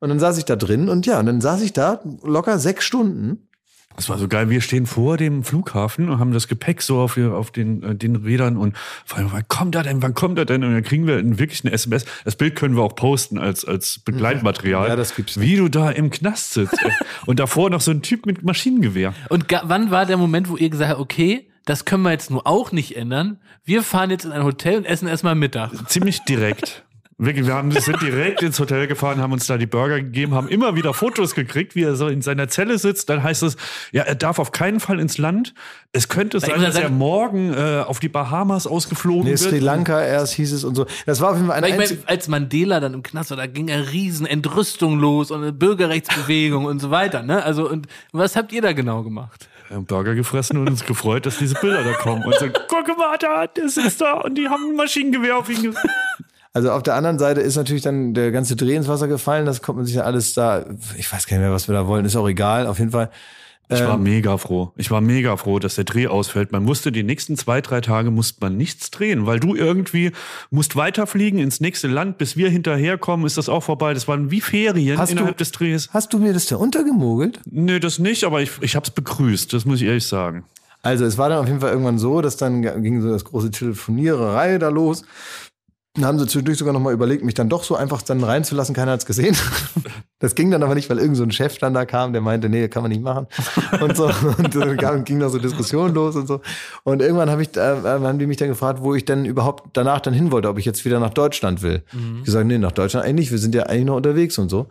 Und 0.00 0.10
dann 0.10 0.20
saß 0.20 0.36
ich 0.36 0.44
da 0.44 0.54
drin 0.54 0.90
und 0.90 1.06
ja, 1.06 1.18
und 1.18 1.26
dann 1.26 1.40
saß 1.40 1.62
ich 1.62 1.72
da 1.72 2.00
locker 2.22 2.58
sechs 2.58 2.84
Stunden. 2.84 3.48
Das 3.96 4.08
war 4.08 4.18
so 4.18 4.26
geil. 4.26 4.50
Wir 4.50 4.60
stehen 4.60 4.86
vor 4.86 5.16
dem 5.16 5.44
Flughafen 5.44 6.08
und 6.08 6.18
haben 6.18 6.32
das 6.32 6.48
Gepäck 6.48 6.82
so 6.82 7.00
auf, 7.00 7.16
auf 7.16 7.50
den, 7.50 7.82
äh, 7.82 7.94
den 7.94 8.16
Rädern 8.16 8.56
und 8.56 8.76
fragen, 9.04 9.28
wann 9.30 9.46
kommt 9.48 9.74
er 9.74 9.82
denn? 9.82 10.02
Wann 10.02 10.14
kommt 10.14 10.38
er 10.38 10.44
denn? 10.44 10.64
Und 10.64 10.72
dann 10.72 10.82
kriegen 10.82 11.06
wir 11.06 11.22
wirklich 11.38 11.64
eine 11.64 11.72
SMS. 11.72 12.04
Das 12.24 12.36
Bild 12.36 12.56
können 12.56 12.76
wir 12.76 12.82
auch 12.82 12.96
posten 12.96 13.38
als, 13.38 13.64
als 13.64 14.00
Begleitmaterial. 14.00 14.88
Ja, 14.88 14.96
das 14.96 15.14
gibt's. 15.14 15.38
Wie 15.40 15.56
du 15.56 15.68
da 15.68 15.90
im 15.90 16.10
Knast 16.10 16.54
sitzt. 16.54 16.78
und 17.26 17.38
davor 17.38 17.70
noch 17.70 17.80
so 17.80 17.90
ein 17.90 18.02
Typ 18.02 18.26
mit 18.26 18.42
Maschinengewehr. 18.42 19.14
Und 19.28 19.46
wann 19.62 19.90
war 19.90 20.06
der 20.06 20.16
Moment, 20.16 20.48
wo 20.48 20.56
ihr 20.56 20.70
gesagt 20.70 20.90
habt, 20.90 21.00
okay, 21.00 21.48
das 21.64 21.84
können 21.84 22.02
wir 22.02 22.10
jetzt 22.10 22.30
nur 22.30 22.46
auch 22.46 22.72
nicht 22.72 22.96
ändern. 22.96 23.38
Wir 23.64 23.82
fahren 23.82 24.10
jetzt 24.10 24.24
in 24.24 24.32
ein 24.32 24.44
Hotel 24.44 24.76
und 24.76 24.84
essen 24.84 25.08
erstmal 25.08 25.34
Mittag. 25.34 25.70
Ziemlich 25.88 26.20
direkt. 26.24 26.84
Wirklich, 27.16 27.46
wir 27.46 27.54
haben, 27.54 27.70
sind 27.70 28.02
direkt 28.02 28.42
ins 28.42 28.58
Hotel 28.58 28.88
gefahren, 28.88 29.20
haben 29.20 29.32
uns 29.32 29.46
da 29.46 29.56
die 29.56 29.66
Burger 29.66 30.00
gegeben, 30.00 30.34
haben 30.34 30.48
immer 30.48 30.74
wieder 30.74 30.92
Fotos 30.94 31.36
gekriegt, 31.36 31.76
wie 31.76 31.84
er 31.84 31.94
so 31.94 32.08
in 32.08 32.22
seiner 32.22 32.48
Zelle 32.48 32.76
sitzt. 32.76 33.08
Dann 33.08 33.22
heißt 33.22 33.44
es, 33.44 33.56
ja, 33.92 34.02
er 34.02 34.16
darf 34.16 34.40
auf 34.40 34.50
keinen 34.50 34.80
Fall 34.80 34.98
ins 34.98 35.16
Land. 35.16 35.54
Es 35.92 36.08
könnte 36.08 36.40
sein, 36.40 36.60
dass 36.60 36.74
er 36.74 36.90
morgen 36.90 37.54
äh, 37.54 37.84
auf 37.86 38.00
die 38.00 38.08
Bahamas 38.08 38.66
ausgeflogen 38.66 39.24
Nee, 39.24 39.30
wird. 39.30 39.38
Sri 39.40 39.60
Lanka 39.60 40.02
erst 40.04 40.32
hieß 40.34 40.52
es 40.52 40.64
und 40.64 40.74
so. 40.74 40.86
Das 41.06 41.20
war 41.20 41.30
auf 41.30 41.36
jeden 41.36 41.46
Fall 41.46 41.56
ein 41.58 41.62
Weil 41.62 41.70
ich 41.84 41.90
meine, 41.90 42.02
als 42.06 42.26
Mandela 42.26 42.80
dann 42.80 42.94
im 42.94 43.04
Knast 43.04 43.30
war, 43.30 43.36
da 43.36 43.46
ging 43.46 43.70
eine 43.70 43.92
riesen 43.92 44.26
Entrüstung 44.26 44.98
los 44.98 45.30
und 45.30 45.40
eine 45.42 45.52
Bürgerrechtsbewegung 45.52 46.64
und 46.64 46.80
so 46.80 46.90
weiter. 46.90 47.22
Ne? 47.22 47.44
Also 47.44 47.70
und 47.70 47.86
was 48.10 48.34
habt 48.34 48.52
ihr 48.52 48.60
da 48.62 48.72
genau 48.72 49.04
gemacht? 49.04 49.48
Wir 49.68 49.76
haben 49.76 49.86
Burger 49.86 50.14
gefressen 50.14 50.58
und 50.58 50.68
uns 50.68 50.84
gefreut, 50.84 51.24
dass 51.26 51.38
diese 51.38 51.54
Bilder 51.54 51.84
da 51.84 51.92
kommen. 51.94 52.22
Und 52.24 52.34
so, 52.38 52.46
guck 52.68 52.86
mal 52.98 53.16
da, 53.18 53.46
der 53.46 53.68
sitzt 53.68 54.00
da 54.00 54.14
und 54.14 54.36
die 54.36 54.48
haben 54.48 54.70
ein 54.70 54.76
Maschinengewehr 54.76 55.38
auf 55.38 55.48
ihn. 55.48 55.62
ge- 55.62 55.74
Also 56.54 56.70
auf 56.70 56.82
der 56.84 56.94
anderen 56.94 57.18
Seite 57.18 57.40
ist 57.40 57.56
natürlich 57.56 57.82
dann 57.82 58.14
der 58.14 58.30
ganze 58.30 58.54
Dreh 58.56 58.76
ins 58.76 58.86
Wasser 58.88 59.08
gefallen. 59.08 59.44
Das 59.44 59.60
kommt 59.60 59.76
man 59.78 59.86
sich 59.86 59.96
ja 59.96 60.02
alles 60.02 60.32
da. 60.34 60.64
Ich 60.96 61.12
weiß 61.12 61.26
gar 61.26 61.36
nicht 61.36 61.44
mehr, 61.44 61.52
was 61.52 61.68
wir 61.68 61.74
da 61.74 61.86
wollen. 61.88 62.04
Ist 62.04 62.14
auch 62.16 62.28
egal. 62.28 62.66
Auf 62.68 62.78
jeden 62.78 62.92
Fall. 62.92 63.10
Ich 63.70 63.80
war 63.80 63.94
Ähm, 63.94 64.02
mega 64.02 64.36
froh. 64.36 64.72
Ich 64.76 64.90
war 64.90 65.00
mega 65.00 65.36
froh, 65.38 65.58
dass 65.58 65.74
der 65.76 65.84
Dreh 65.84 66.06
ausfällt. 66.06 66.52
Man 66.52 66.62
musste 66.64 66.92
die 66.92 67.02
nächsten 67.02 67.36
zwei, 67.38 67.60
drei 67.62 67.80
Tage 67.80 68.10
musste 68.10 68.36
man 68.42 68.56
nichts 68.58 68.90
drehen, 68.90 69.24
weil 69.26 69.40
du 69.40 69.54
irgendwie 69.56 70.12
musst 70.50 70.76
weiterfliegen 70.76 71.38
ins 71.40 71.60
nächste 71.60 71.88
Land, 71.88 72.18
bis 72.18 72.36
wir 72.36 72.50
hinterherkommen, 72.50 73.24
ist 73.26 73.38
das 73.38 73.48
auch 73.48 73.62
vorbei. 73.62 73.94
Das 73.94 74.06
waren 74.06 74.30
wie 74.30 74.42
Ferien 74.42 74.98
Hast 74.98 75.08
du- 75.12 75.16
innerhalb 75.16 75.38
des 75.38 75.50
Drehs. 75.50 75.88
Hast 75.92 76.12
du 76.12 76.18
mir 76.18 76.34
das 76.34 76.44
da 76.46 76.56
untergemogelt? 76.56 77.40
Nee, 77.50 77.80
das 77.80 77.98
nicht, 77.98 78.24
aber 78.24 78.42
ich, 78.42 78.50
ich 78.60 78.76
hab's 78.76 78.90
begrüßt, 78.90 79.50
das 79.54 79.64
muss 79.64 79.80
ich 79.80 79.88
ehrlich 79.88 80.06
sagen. 80.06 80.44
Also 80.82 81.06
es 81.06 81.16
war 81.16 81.30
dann 81.30 81.38
auf 81.38 81.46
jeden 81.48 81.60
Fall 81.60 81.70
irgendwann 81.70 81.98
so, 81.98 82.20
dass 82.20 82.36
dann 82.36 82.60
ging 82.82 83.00
so 83.00 83.10
das 83.10 83.24
große 83.24 83.50
Telefoniererei 83.50 84.58
da 84.58 84.68
los. 84.68 85.04
Dann 85.94 86.06
haben 86.06 86.18
sie 86.18 86.26
zwischendurch 86.26 86.58
sogar 86.58 86.74
noch 86.74 86.80
mal 86.80 86.92
überlegt, 86.92 87.24
mich 87.24 87.34
dann 87.34 87.48
doch 87.48 87.62
so 87.62 87.76
einfach 87.76 88.02
dann 88.02 88.22
reinzulassen. 88.22 88.74
Keiner 88.74 88.92
hat's 88.92 89.06
gesehen. 89.06 89.36
Das 90.20 90.34
ging 90.34 90.50
dann 90.50 90.62
aber 90.62 90.74
nicht, 90.74 90.88
weil 90.88 90.98
irgend 91.00 91.18
so 91.18 91.22
ein 91.22 91.32
Chef 91.32 91.58
dann 91.58 91.74
da 91.74 91.84
kam, 91.84 92.14
der 92.14 92.22
meinte, 92.22 92.48
nee, 92.48 92.66
kann 92.68 92.82
man 92.82 92.90
nicht 92.90 93.02
machen. 93.02 93.26
Und 93.82 93.94
so. 93.94 94.04
Und 94.38 94.54
dann 94.54 94.76
kam- 94.78 95.04
ging 95.04 95.18
noch 95.18 95.28
so 95.28 95.38
Diskussion 95.38 95.92
los 95.92 96.16
und 96.16 96.26
so. 96.26 96.40
Und 96.82 97.02
irgendwann 97.02 97.28
habe 97.28 97.42
ich, 97.42 97.54
äh, 97.58 97.60
haben 97.82 98.18
die 98.18 98.26
mich 98.26 98.38
dann 98.38 98.48
gefragt, 98.48 98.80
wo 98.82 98.94
ich 98.94 99.04
denn 99.04 99.26
überhaupt 99.26 99.76
danach 99.76 100.00
dann 100.00 100.14
hin 100.14 100.32
wollte, 100.32 100.48
ob 100.48 100.56
ich 100.56 100.64
jetzt 100.64 100.86
wieder 100.86 100.98
nach 100.98 101.12
Deutschland 101.12 101.60
will. 101.60 101.82
Ich 102.20 102.24
gesagt, 102.24 102.46
nee, 102.46 102.56
nach 102.56 102.72
Deutschland 102.72 103.04
eigentlich 103.04 103.24
nicht. 103.26 103.32
Wir 103.32 103.38
sind 103.38 103.54
ja 103.54 103.64
eigentlich 103.64 103.84
noch 103.84 103.96
unterwegs 103.96 104.38
und 104.38 104.48
so. 104.48 104.68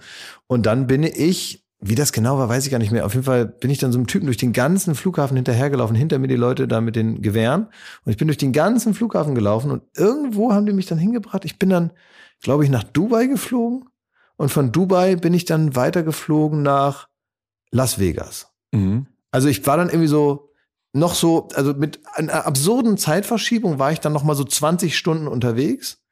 Und 0.48 0.66
dann 0.66 0.88
bin 0.88 1.04
ich 1.04 1.63
wie 1.86 1.96
das 1.96 2.14
genau 2.14 2.38
war, 2.38 2.50
weiß 2.50 2.66
ich 2.66 2.72
gar 2.72 2.78
nicht 2.78 2.92
mehr. 2.92 3.06
Auf 3.06 3.14
jeden 3.14 3.26
Fall 3.26 3.46
bin 3.46 3.70
ich 3.70 3.78
dann 3.78 3.92
so 3.92 3.98
einem 3.98 4.08
Typen 4.08 4.26
durch 4.26 4.38
den 4.38 4.54
ganzen 4.54 4.96
Flughafen 4.96 5.36
hinterhergelaufen, 5.36 5.96
hinter 5.96 6.18
mir 6.18 6.28
die 6.28 6.36
Leute 6.36 6.68
da 6.68 6.82
mit 6.82 6.96
den 6.96 7.22
Gewehren. 7.22 7.68
Und 8.06 8.12
ich 8.12 8.18
bin 8.18 8.28
durch 8.28 8.38
den 8.38 8.54
ganzen 8.54 8.94
Flughafen 8.94 9.36
gelaufen 9.36 9.70
und 9.70 9.84
irgendwo 9.96 10.54
haben 10.54 10.66
die 10.66 10.74
mich 10.74 10.86
dann 10.86 10.98
hingebracht. 10.98 11.46
Ich 11.46 11.60
bin 11.60 11.70
dann, 11.70 11.92
glaube 12.42 12.64
ich, 12.64 12.70
nach 12.70 12.84
Dubai 12.84 13.28
geflogen. 13.28 13.90
Und 14.38 14.50
von 14.50 14.72
Dubai 14.72 15.16
bin 15.16 15.34
ich 15.34 15.46
dann 15.46 15.76
weitergeflogen 15.76 16.62
nach 16.62 17.10
Las 17.72 18.00
Vegas. 18.00 18.48
Mhm. 18.72 19.08
Also 19.32 19.48
ich 19.48 19.66
war 19.68 19.78
dann 19.78 19.90
irgendwie 19.90 20.08
so 20.08 20.50
noch 20.94 21.16
so, 21.16 21.48
also 21.56 21.74
mit 21.74 22.00
einer 22.14 22.46
absurden 22.46 22.98
Zeitverschiebung 22.98 23.80
war 23.80 23.92
ich 23.92 24.00
dann 24.00 24.14
noch 24.14 24.24
mal 24.24 24.36
so 24.36 24.44
20 24.44 24.98
Stunden 24.98 25.28
unterwegs. 25.28 26.03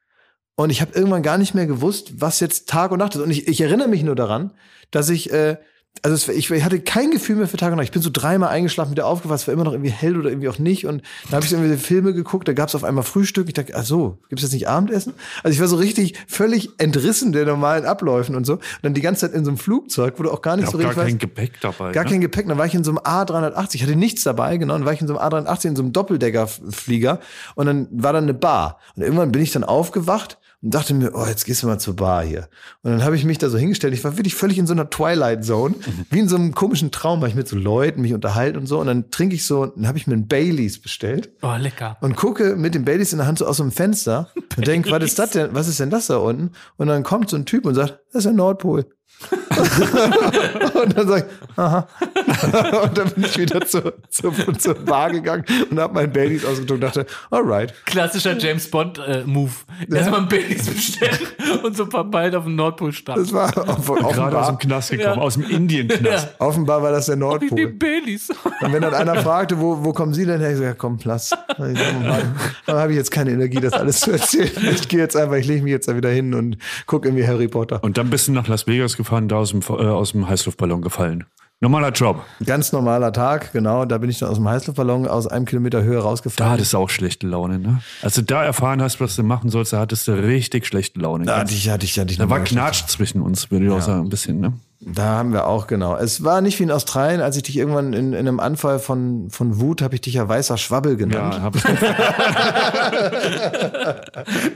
Und 0.56 0.70
ich 0.70 0.82
habe 0.82 0.94
irgendwann 0.94 1.24
gar 1.24 1.38
nicht 1.38 1.54
mehr 1.54 1.66
gewusst, 1.66 2.22
was 2.22 2.40
jetzt 2.40 2.70
Tag 2.70 2.92
und 2.92 3.00
Nacht 3.00 3.16
ist. 3.16 3.22
Und 3.22 3.32
ich, 3.32 3.48
ich 3.48 3.62
erinnere 3.62 3.88
mich 3.88 4.04
nur 4.04 4.16
daran, 4.16 4.52
dass 4.92 5.10
ich, 5.10 5.32
äh, 5.32 5.58
also 6.04 6.16
es, 6.16 6.28
ich, 6.30 6.50
ich 6.50 6.64
hatte 6.64 6.80
kein 6.80 7.12
Gefühl 7.12 7.36
mehr 7.36 7.48
für 7.48 7.58
Tag 7.58 7.72
und 7.72 7.78
Nacht. 7.78 7.86
Ich 7.86 7.92
bin 7.92 8.02
so 8.02 8.10
dreimal 8.12 8.50
eingeschlafen, 8.50 8.92
wieder 8.92 9.06
aufgewacht, 9.06 9.48
war 9.48 9.54
immer 9.54 9.64
noch 9.64 9.74
irgendwie 9.74 9.92
hell 9.92 10.18
oder 10.18 10.30
irgendwie 10.30 10.50
auch 10.50 10.58
nicht. 10.58 10.86
Und 10.86 11.04
dann 11.26 11.34
habe 11.36 11.46
ich 11.46 11.52
irgendwie 11.52 11.76
Filme 11.78 12.14
geguckt, 12.14 12.48
da 12.48 12.54
gab 12.54 12.70
es 12.70 12.76
auf 12.76 12.84
einmal 12.84 13.04
Frühstück. 13.04 13.48
Ich 13.48 13.54
dachte, 13.54 13.74
ach 13.76 13.84
so, 13.84 14.20
gibt 14.30 14.40
es 14.40 14.44
jetzt 14.44 14.54
nicht 14.54 14.68
Abendessen? 14.68 15.14
Also 15.44 15.54
ich 15.54 15.62
war 15.62 15.68
so 15.68 15.76
richtig 15.76 16.18
völlig 16.28 16.70
entrissen 16.80 17.32
der 17.32 17.46
normalen 17.46 17.86
Abläufen 17.86 18.36
und 18.36 18.46
so. 18.46 18.54
Und 18.54 18.62
dann 18.82 18.94
die 18.94 19.02
ganze 19.02 19.22
Zeit 19.22 19.36
in 19.36 19.46
so 19.46 19.52
einem 19.52 19.58
Flugzeug, 19.58 20.16
wo 20.18 20.24
du 20.24 20.32
auch 20.32 20.42
gar 20.42 20.56
nicht 20.56 20.66
Ich 20.66 20.72
so 20.72 20.78
gar 20.78 20.88
richtig 20.88 21.04
weißt, 21.04 21.10
kein 21.10 21.20
Gepäck 21.20 21.62
dabei. 21.62 21.92
Gar 21.92 22.04
ne? 22.04 22.10
kein 22.10 22.22
Gepäck. 22.22 22.48
Dann 22.48 22.58
war 22.58 22.66
ich 22.66 22.76
in 22.76 22.84
so 22.84 22.92
einem 22.92 23.00
A380. 23.00 23.76
Ich 23.76 23.84
hatte 23.84 23.96
nichts 23.96 24.24
dabei, 24.24 24.58
genau. 24.58 24.74
Dann 24.74 24.86
war 24.86 24.94
ich 24.94 25.02
in 25.02 25.08
so 25.08 25.18
einem 25.18 25.46
A380, 25.46 25.68
in 25.68 25.76
so 25.76 25.84
einem 25.84 25.94
Doppeldeckerflieger. 25.94 27.20
Und 27.56 27.66
dann 27.66 27.88
war 27.92 28.14
da 28.14 28.20
eine 28.20 28.34
Bar. 28.34 28.80
Und 28.96 29.04
irgendwann 29.04 29.32
bin 29.32 29.42
ich 29.42 29.52
dann 29.52 29.64
aufgewacht 29.64 30.38
und 30.64 30.74
dachte 30.74 30.94
mir, 30.94 31.12
oh, 31.16 31.26
jetzt 31.26 31.46
gehst 31.46 31.64
du 31.64 31.68
mal 31.68 31.80
zur 31.80 31.96
Bar 31.96 32.24
hier. 32.24 32.48
Und 32.84 32.92
dann 32.92 33.04
habe 33.04 33.16
ich 33.16 33.26
mich 33.26 33.38
da 33.40 33.50
so 33.50 33.58
hingestellt. 33.58 33.94
Ich 33.94 34.04
war 34.04 34.18
wirklich 34.18 34.36
völlig 34.36 34.58
in 34.60 34.68
so 34.68 34.74
einer 34.74 34.90
Twilight 34.90 35.44
Zone, 35.44 35.76
wie 36.12 36.20
in 36.20 36.28
so 36.30 36.36
einem 36.36 36.54
komischen 36.54 36.92
Traum, 36.92 37.22
weil 37.22 37.30
ich 37.30 37.36
mit 37.36 37.48
so 37.48 37.56
Leuten 37.56 38.02
mich 38.02 38.14
unterhalte 38.14 38.60
und 38.60 38.68
so. 38.68 38.80
Und 38.80 38.88
dann 38.88 39.10
trinke 39.10 39.36
ich 39.36 39.46
so, 39.46 39.66
dann 39.66 39.88
habe 39.88 39.98
ich 39.98 40.06
mir 40.08 40.14
einen 40.14 40.28
Baileys 40.28 40.80
bestellt 40.82 41.32
Oh, 41.42 41.56
lecker. 41.60 41.98
und 42.02 42.16
gucke 42.16 42.56
mit 42.56 42.76
dem 42.76 42.86
Baileys 42.86 43.12
in 43.12 43.18
der 43.18 43.28
Hand 43.28 43.40
so 43.40 43.46
aus 43.48 43.58
dem 43.58 43.72
Fenster 43.72 44.30
und 44.56 44.68
denke, 44.68 44.92
was 44.92 45.04
ist 45.04 45.18
das 45.20 45.32
denn? 45.32 45.50
Was 45.54 45.68
ist 45.68 45.80
denn 45.80 45.90
das 45.90 46.08
da 46.08 46.18
unten? 46.18 46.52
Und 46.78 46.88
dann 46.88 47.04
kommt 47.04 47.30
so 47.30 47.38
ein 47.38 47.46
Typ 47.46 47.66
und 47.66 47.74
sagt, 47.76 48.00
das 48.14 48.20
ist 48.20 48.26
der 48.26 48.34
Nordpol. 48.34 48.86
und 50.82 50.98
dann 50.98 51.08
sag 51.08 51.26
ich, 51.26 51.58
aha. 51.58 51.88
und 52.84 52.98
dann 52.98 53.10
bin 53.12 53.24
ich 53.26 53.38
wieder 53.38 53.62
zur, 53.66 53.94
zur, 54.10 54.34
zur 54.58 54.76
Bar 54.76 55.12
gegangen 55.12 55.46
und 55.70 55.80
habe 55.80 55.94
meinen 55.94 56.12
Baileys 56.12 56.44
ausgetrunken 56.46 56.76
und 56.76 56.82
dachte, 56.82 57.06
alright. 57.30 57.74
Klassischer 57.86 58.38
James 58.38 58.70
Bond 58.70 59.00
äh, 59.06 59.24
Move. 59.26 59.52
Erstmal 59.92 60.22
ein 60.22 60.28
Baileys 60.28 60.68
bestellen 60.70 61.18
und 61.64 61.76
so 61.76 61.84
ein 61.84 61.90
paar 61.90 62.06
bald 62.06 62.36
auf 62.36 62.46
den 62.46 62.56
Nordpol 62.56 62.92
starten. 62.94 63.22
Das 63.22 63.34
war 63.34 63.46
auf, 63.58 63.86
Gerade 63.86 64.06
aus 64.06 64.16
dem 64.16 64.24
offenbar, 64.26 64.58
Knast 64.60 64.90
gekommen, 64.92 65.16
Ja. 65.16 65.22
aus 65.22 65.34
dem 65.36 65.50
Indienknast. 65.50 66.30
offenbar 66.40 66.82
war 66.82 66.92
das 66.92 67.06
der 67.08 67.16
Ich 67.16 67.20
nehme 67.20 67.30
Nordpol. 67.32 67.68
Baileys. 67.68 68.30
Und 68.62 68.74
wenn 68.74 68.82
dann 68.82 68.94
einer 68.94 69.16
fragte, 69.18 69.60
wo, 69.60 69.84
wo 69.84 69.94
kommen 69.94 70.14
Sie 70.14 70.26
denn 70.26 70.40
her? 70.40 70.52
Ich 70.52 70.58
sage, 70.58 70.68
ja, 70.70 70.74
komm, 70.74 70.98
Platz. 70.98 71.32
Dann 71.58 72.76
habe 72.76 72.92
ich 72.92 72.98
jetzt 72.98 73.12
keine 73.12 73.32
Energie, 73.32 73.60
das 73.60 73.74
alles 73.74 74.00
zu 74.02 74.12
erzählen. 74.12 74.52
Ich 74.74 74.88
gehe 74.88 75.00
jetzt 75.00 75.16
einfach, 75.16 75.36
ich 75.36 75.48
lege 75.48 75.64
mich 75.64 75.72
jetzt 75.72 75.88
da 75.88 75.96
wieder 75.96 76.10
hin 76.10 76.34
und 76.34 76.58
gucke 76.86 77.08
irgendwie 77.08 77.26
Harry 77.28 77.48
Potter. 77.48 77.84
Und 77.84 77.98
dann 77.98 78.10
bist 78.10 78.28
du 78.28 78.32
nach 78.32 78.48
Las 78.48 78.68
Vegas 78.68 78.98
gefahren, 78.98 79.11
da 79.28 79.38
aus 79.38 79.52
dem, 79.52 79.62
äh, 79.62 79.74
aus 79.74 80.12
dem 80.14 80.28
Heißluftballon 80.28 80.82
gefallen. 80.82 81.26
Normaler 81.64 81.92
Job. 81.92 82.24
Ganz 82.44 82.72
normaler 82.72 83.14
Tag, 83.14 83.54
genau. 83.54 83.86
Da 83.86 84.00
bin 84.00 84.10
ich 84.10 84.18
dann 84.18 84.30
aus 84.30 84.38
dem 84.38 84.48
Heißluftballon 84.50 85.08
aus 85.08 85.28
einem 85.28 85.46
Kilometer 85.46 85.84
Höhe 85.84 85.98
Da 85.98 86.02
rausgefallen. 86.02 86.52
hattest 86.54 86.74
du 86.74 86.78
auch 86.80 86.90
schlechte 86.90 87.28
Laune, 87.28 87.60
ne? 87.60 87.82
Als 88.02 88.16
du 88.16 88.24
da 88.24 88.44
erfahren 88.44 88.82
hast, 88.82 89.00
was 89.00 89.16
du 89.16 89.22
machen 89.22 89.52
sollst, 89.52 89.72
da 89.74 89.80
hattest 89.80 90.08
du 90.08 90.14
richtig 90.14 90.66
schlechte 90.66 91.00
Laune. 91.00 91.26
Da 91.26 91.38
hatte 91.38 91.54
ich, 91.54 91.70
hatte 91.70 91.86
ich, 91.86 92.00
hatte 92.00 92.12
ich 92.12 92.18
da 92.18 92.30
war 92.32 92.40
Knatsch 92.40 92.88
zwischen 92.88 93.22
uns, 93.22 93.52
würde 93.52 93.66
ich 93.68 93.72
auch 93.72 93.82
sagen, 93.82 94.06
ein 94.06 94.10
bisschen, 94.10 94.40
ne? 94.40 94.54
Da 94.84 95.04
haben 95.04 95.32
wir 95.32 95.46
auch, 95.46 95.68
genau. 95.68 95.96
Es 95.96 96.24
war 96.24 96.42
nicht 96.42 96.58
wie 96.58 96.64
in 96.64 96.72
Australien, 96.72 97.22
als 97.22 97.38
ich 97.38 97.44
dich 97.44 97.56
irgendwann 97.56 97.94
in, 97.94 98.14
in 98.14 98.28
einem 98.28 98.40
Anfall 98.40 98.80
von, 98.80 99.30
von 99.30 99.60
Wut, 99.60 99.84
habe 99.84 99.94
ich 99.94 100.02
dich 100.02 100.16
ja 100.16 100.28
weißer 100.28 100.58
Schwabbel 100.58 100.98
genannt. 100.98 101.36
Ja, 101.36 101.42
hab 101.42 101.56
ich. 101.56 101.64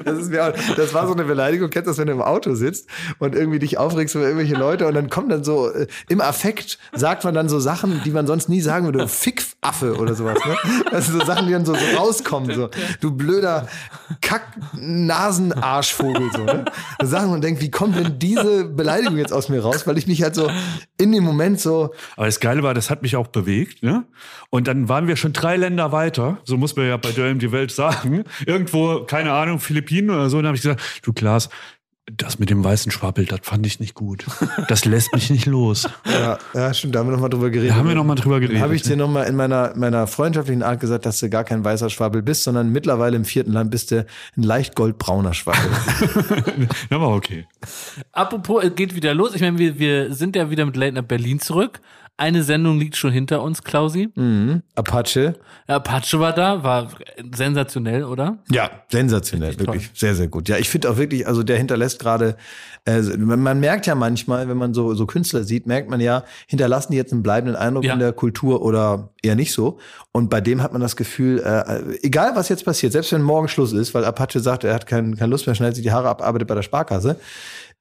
Das, 0.03 0.17
ist 0.19 0.29
mir 0.29 0.45
auch, 0.45 0.51
das 0.75 0.93
war 0.93 1.07
so 1.07 1.13
eine 1.13 1.23
Beleidigung. 1.23 1.69
Kennst 1.69 1.87
du 1.87 1.91
das, 1.91 1.97
wenn 1.97 2.07
du 2.07 2.13
im 2.13 2.21
Auto 2.21 2.55
sitzt 2.55 2.87
und 3.19 3.35
irgendwie 3.35 3.59
dich 3.59 3.77
aufregst 3.77 4.15
über 4.15 4.25
irgendwelche 4.25 4.55
Leute 4.55 4.87
und 4.87 4.93
dann 4.93 5.09
kommen 5.09 5.27
dann 5.29 5.43
so, 5.43 5.69
äh, 5.69 5.87
im 6.09 6.21
Affekt 6.21 6.79
sagt 6.93 7.23
man 7.23 7.33
dann 7.33 7.49
so 7.49 7.59
Sachen, 7.59 8.01
die 8.03 8.11
man 8.11 8.27
sonst 8.27 8.49
nie 8.49 8.61
sagen 8.61 8.85
würde. 8.85 9.07
Fick, 9.07 9.43
Affe 9.61 9.97
oder 9.97 10.13
sowas. 10.15 10.37
Ne? 10.45 10.55
Das 10.91 11.07
sind 11.07 11.19
so 11.19 11.25
Sachen, 11.25 11.47
die 11.47 11.53
dann 11.53 11.65
so, 11.65 11.73
so 11.73 11.97
rauskommen. 11.97 12.55
So. 12.55 12.69
Du 12.99 13.11
blöder 13.11 13.67
Kack-Nasenarschvogel. 14.21 16.29
So, 16.35 16.43
ne? 16.43 16.65
So 17.01 17.07
Sachen 17.07 17.31
und 17.31 17.43
denk, 17.43 17.61
wie 17.61 17.71
kommt 17.71 17.97
denn 17.97 18.19
diese 18.19 18.65
Beleidigung 18.65 19.17
jetzt 19.17 19.33
aus 19.33 19.49
mir 19.49 19.61
raus? 19.61 19.87
Weil 19.87 19.97
ich 19.97 20.05
mich 20.07 20.14
halt 20.23 20.35
so 20.35 20.49
in 20.97 21.11
dem 21.11 21.23
Moment 21.23 21.59
so. 21.59 21.93
Aber 22.15 22.25
das 22.25 22.39
Geile 22.39 22.63
war, 22.63 22.73
das 22.73 22.89
hat 22.89 23.01
mich 23.01 23.15
auch 23.15 23.27
bewegt. 23.27 23.83
Ne? 23.83 24.05
Und 24.49 24.67
dann 24.67 24.89
waren 24.89 25.07
wir 25.07 25.15
schon 25.15 25.33
drei 25.33 25.57
Länder 25.57 25.91
weiter. 25.91 26.37
So 26.43 26.57
muss 26.57 26.75
man 26.75 26.87
ja 26.87 26.97
bei 26.97 27.11
Dörm 27.11 27.39
die 27.39 27.51
Welt 27.51 27.71
sagen. 27.71 28.23
Irgendwo, 28.45 29.03
keine 29.05 29.33
Ahnung, 29.33 29.59
Philippinen 29.59 30.09
oder 30.09 30.29
so. 30.29 30.37
Und 30.37 30.43
dann 30.43 30.49
habe 30.49 30.57
ich 30.57 30.63
gesagt, 30.63 30.81
du 31.03 31.13
Klaas, 31.13 31.49
das 32.11 32.37
mit 32.37 32.51
dem 32.51 32.63
weißen 32.63 32.91
Schwabbel, 32.91 33.25
das 33.25 33.39
fand 33.41 33.65
ich 33.65 33.79
nicht 33.79 33.95
gut. 33.95 34.25
Das 34.67 34.85
lässt 34.85 35.13
mich 35.13 35.31
nicht 35.31 35.47
los. 35.47 35.89
Ja, 36.05 36.37
ja 36.53 36.73
stimmt, 36.73 36.93
da 36.93 36.99
haben 36.99 37.07
wir 37.07 37.13
nochmal 37.13 37.29
drüber 37.29 37.49
geredet. 37.49 37.71
Da 37.71 37.75
haben 37.75 37.87
wir 37.87 37.95
nochmal 37.95 38.15
drüber 38.15 38.39
geredet. 38.39 38.61
Habe 38.61 38.75
ich 38.75 38.83
dir 38.83 38.95
nochmal 38.95 39.27
in 39.27 39.35
meiner, 39.35 39.75
meiner 39.75 40.05
freundschaftlichen 40.05 40.61
Art 40.61 40.79
gesagt, 40.79 41.05
dass 41.05 41.19
du 41.19 41.29
gar 41.29 41.43
kein 41.43 41.63
weißer 41.63 41.89
Schwabbel 41.89 42.21
bist, 42.21 42.43
sondern 42.43 42.71
mittlerweile 42.71 43.15
im 43.15 43.25
vierten 43.25 43.51
Land 43.51 43.71
bist 43.71 43.89
du 43.89 44.05
ein 44.37 44.43
leicht 44.43 44.75
goldbrauner 44.75 45.33
Schwabbel. 45.33 45.71
ja, 46.91 47.01
war 47.01 47.09
okay. 47.09 47.47
Apropos, 48.11 48.63
es 48.63 48.75
geht 48.75 48.93
wieder 48.93 49.15
los. 49.15 49.33
Ich 49.33 49.41
meine, 49.41 49.57
wir, 49.57 49.79
wir 49.79 50.13
sind 50.13 50.35
ja 50.35 50.51
wieder 50.51 50.65
mit 50.65 50.75
Late 50.75 50.93
Night 50.93 51.07
Berlin 51.07 51.39
zurück. 51.39 51.81
Eine 52.17 52.43
Sendung 52.43 52.79
liegt 52.79 52.95
schon 52.95 53.11
hinter 53.11 53.41
uns, 53.41 53.61
Klausi. 53.63 54.07
Mhm. 54.15 54.61
Apache. 54.75 55.35
Ja, 55.67 55.75
Apache 55.75 56.17
war 56.19 56.31
da, 56.31 56.63
war 56.63 56.89
sensationell, 57.35 58.05
oder? 58.05 58.37
Ja, 58.49 58.69
sensationell, 58.89 59.49
Richtig 59.49 59.67
wirklich 59.67 59.91
sehr, 59.93 60.15
sehr 60.15 60.27
gut. 60.29 60.47
Ja, 60.47 60.57
ich 60.57 60.69
finde 60.69 60.89
auch 60.89 60.97
wirklich, 60.97 61.27
also 61.27 61.43
der 61.43 61.57
hinterlässt 61.57 61.99
gerade, 61.99 62.37
äh, 62.85 63.01
man 63.17 63.41
man 63.41 63.59
merkt 63.59 63.85
ja 63.85 63.95
manchmal, 63.95 64.47
wenn 64.47 64.55
man 64.57 64.73
so, 64.73 64.93
so 64.93 65.05
Künstler 65.05 65.43
sieht, 65.43 65.67
merkt 65.67 65.89
man 65.89 65.99
ja, 65.99 66.23
hinterlassen 66.47 66.93
die 66.93 66.97
jetzt 66.97 67.11
einen 67.11 67.21
bleibenden 67.23 67.57
Eindruck 67.57 67.83
Ja. 67.83 67.93
in 67.93 67.99
der 67.99 68.13
Kultur 68.13 68.61
oder 68.61 69.09
eher 69.21 69.35
nicht 69.35 69.51
so. 69.51 69.77
Und 70.13 70.29
bei 70.29 70.39
dem 70.39 70.61
hat 70.63 70.71
man 70.71 70.81
das 70.81 70.95
Gefühl, 70.95 71.39
äh, 71.39 71.97
egal 72.01 72.31
was 72.35 72.47
jetzt 72.47 72.63
passiert, 72.63 72.93
selbst 72.93 73.11
wenn 73.11 73.23
morgen 73.23 73.49
Schluss 73.49 73.73
ist, 73.73 73.93
weil 73.93 74.05
Apache 74.05 74.39
sagt, 74.39 74.63
er 74.63 74.73
hat 74.73 74.87
kein, 74.87 75.17
keine 75.17 75.31
Lust 75.31 75.47
mehr, 75.47 75.55
schneidet 75.55 75.75
sich 75.75 75.83
die 75.83 75.91
Haare 75.91 76.07
ab, 76.07 76.21
arbeitet 76.21 76.47
bei 76.47 76.55
der 76.55 76.61
Sparkasse, 76.63 77.19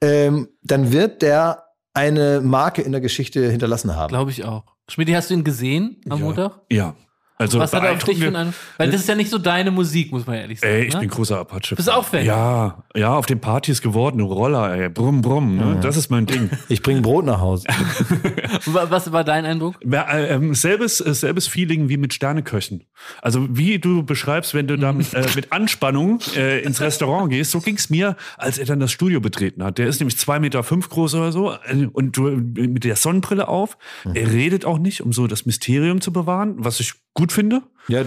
ähm, 0.01 0.49
dann 0.63 0.91
wird 0.93 1.23
der 1.23 1.64
eine 1.95 2.41
Marke 2.43 2.83
in 2.83 2.93
der 2.93 3.01
Geschichte 3.01 3.51
hinterlassen 3.51 3.95
haben. 3.97 4.09
Glaube 4.09 4.31
ich 4.31 4.45
auch. 4.45 4.65
Schmidt, 4.89 5.09
hast 5.15 5.31
du 5.31 5.35
ihn 5.35 5.45
gesehen 5.45 6.01
am 6.09 6.21
Montag? 6.21 6.61
Ja. 6.71 6.95
Also 7.37 7.59
Was 7.59 7.73
hat 7.73 7.83
er 7.83 7.93
auf 7.93 8.05
dich 8.05 8.19
für 8.19 8.29
einen? 8.29 8.55
Weil 8.77 8.91
das 8.93 9.01
ist 9.01 9.09
ja 9.09 9.17
nicht 9.17 9.29
so 9.31 9.39
deine 9.39 9.73
Musik, 9.73 10.13
muss 10.13 10.25
man 10.25 10.37
ehrlich 10.37 10.61
sagen. 10.61 10.73
Ey, 10.73 10.85
ich 10.85 10.95
ne? 10.95 11.01
bin 11.01 11.09
großer 11.09 11.39
Apache. 11.41 11.75
Bist 11.75 11.89
du 11.89 11.93
auch 11.93 12.05
Fan? 12.05 12.25
Ja, 12.25 12.85
ja, 12.95 13.15
auf 13.17 13.27
den 13.27 13.41
Partys 13.41 13.83
geworden, 13.83 14.21
Roller, 14.21 14.73
ey. 14.73 14.89
Brumm, 14.89 15.21
brumm, 15.21 15.57
ne? 15.57 15.79
Das 15.83 15.97
ist 15.97 16.11
mein 16.11 16.27
Ding. 16.27 16.51
Ich 16.69 16.83
bringe 16.83 17.01
Brot 17.03 17.25
nach 17.25 17.41
Hause. 17.41 17.67
Wa- 18.67 18.87
Was 18.89 19.11
war 19.13 19.25
dein 19.25 19.45
Eindruck? 19.45 19.75
Ja, 19.85 20.03
äh, 20.11 20.35
ähm, 20.35 20.55
selbes, 20.55 21.01
äh, 21.01 21.13
selbes 21.13 21.47
Feeling 21.49 21.89
wie 21.89 21.97
mit 21.97 22.15
Sterneköchen. 22.15 22.85
Also 23.21 23.47
wie 23.51 23.79
du 23.79 24.05
beschreibst, 24.05 24.55
wenn 24.55 24.67
du 24.69 24.77
da 24.77 24.93
mit, 24.93 25.13
äh, 25.15 25.27
mit 25.35 25.53
Anspannung 25.53 26.21
äh, 26.37 26.61
ins 26.63 26.81
Restaurant 26.81 27.31
gehst, 27.31 27.51
so 27.51 27.61
ging's 27.61 27.91
mir, 27.91 28.17
als 28.39 28.59
er 28.59 28.67
dann 28.67 28.81
das 28.81 28.93
Studio 28.93 29.21
betreten 29.21 29.63
hat. 29.65 29.79
Der 29.79 29.89
ist 29.89 30.01
nämlich 30.01 30.19
zwei 30.19 30.39
Meter 30.39 30.63
fünf 30.63 30.89
groß 30.89 31.15
oder 31.15 31.33
so 31.33 31.53
äh, 31.53 31.87
und 31.93 32.17
du 32.17 32.23
mit 32.31 32.85
der 32.85 32.97
Sonnenbrille 32.97 33.49
auf. 33.49 33.77
Er 34.15 34.31
redet 34.33 34.65
auch 34.65 34.79
nicht, 34.79 35.01
um 35.03 35.13
so 35.13 35.27
das 35.27 35.47
Mysterium 35.47 36.01
zu 36.01 36.13
bewahren, 36.13 36.55
was 36.59 36.81
ich 36.81 36.95
gut 37.15 37.33
finde. 37.33 37.63
Ja, 37.87 38.03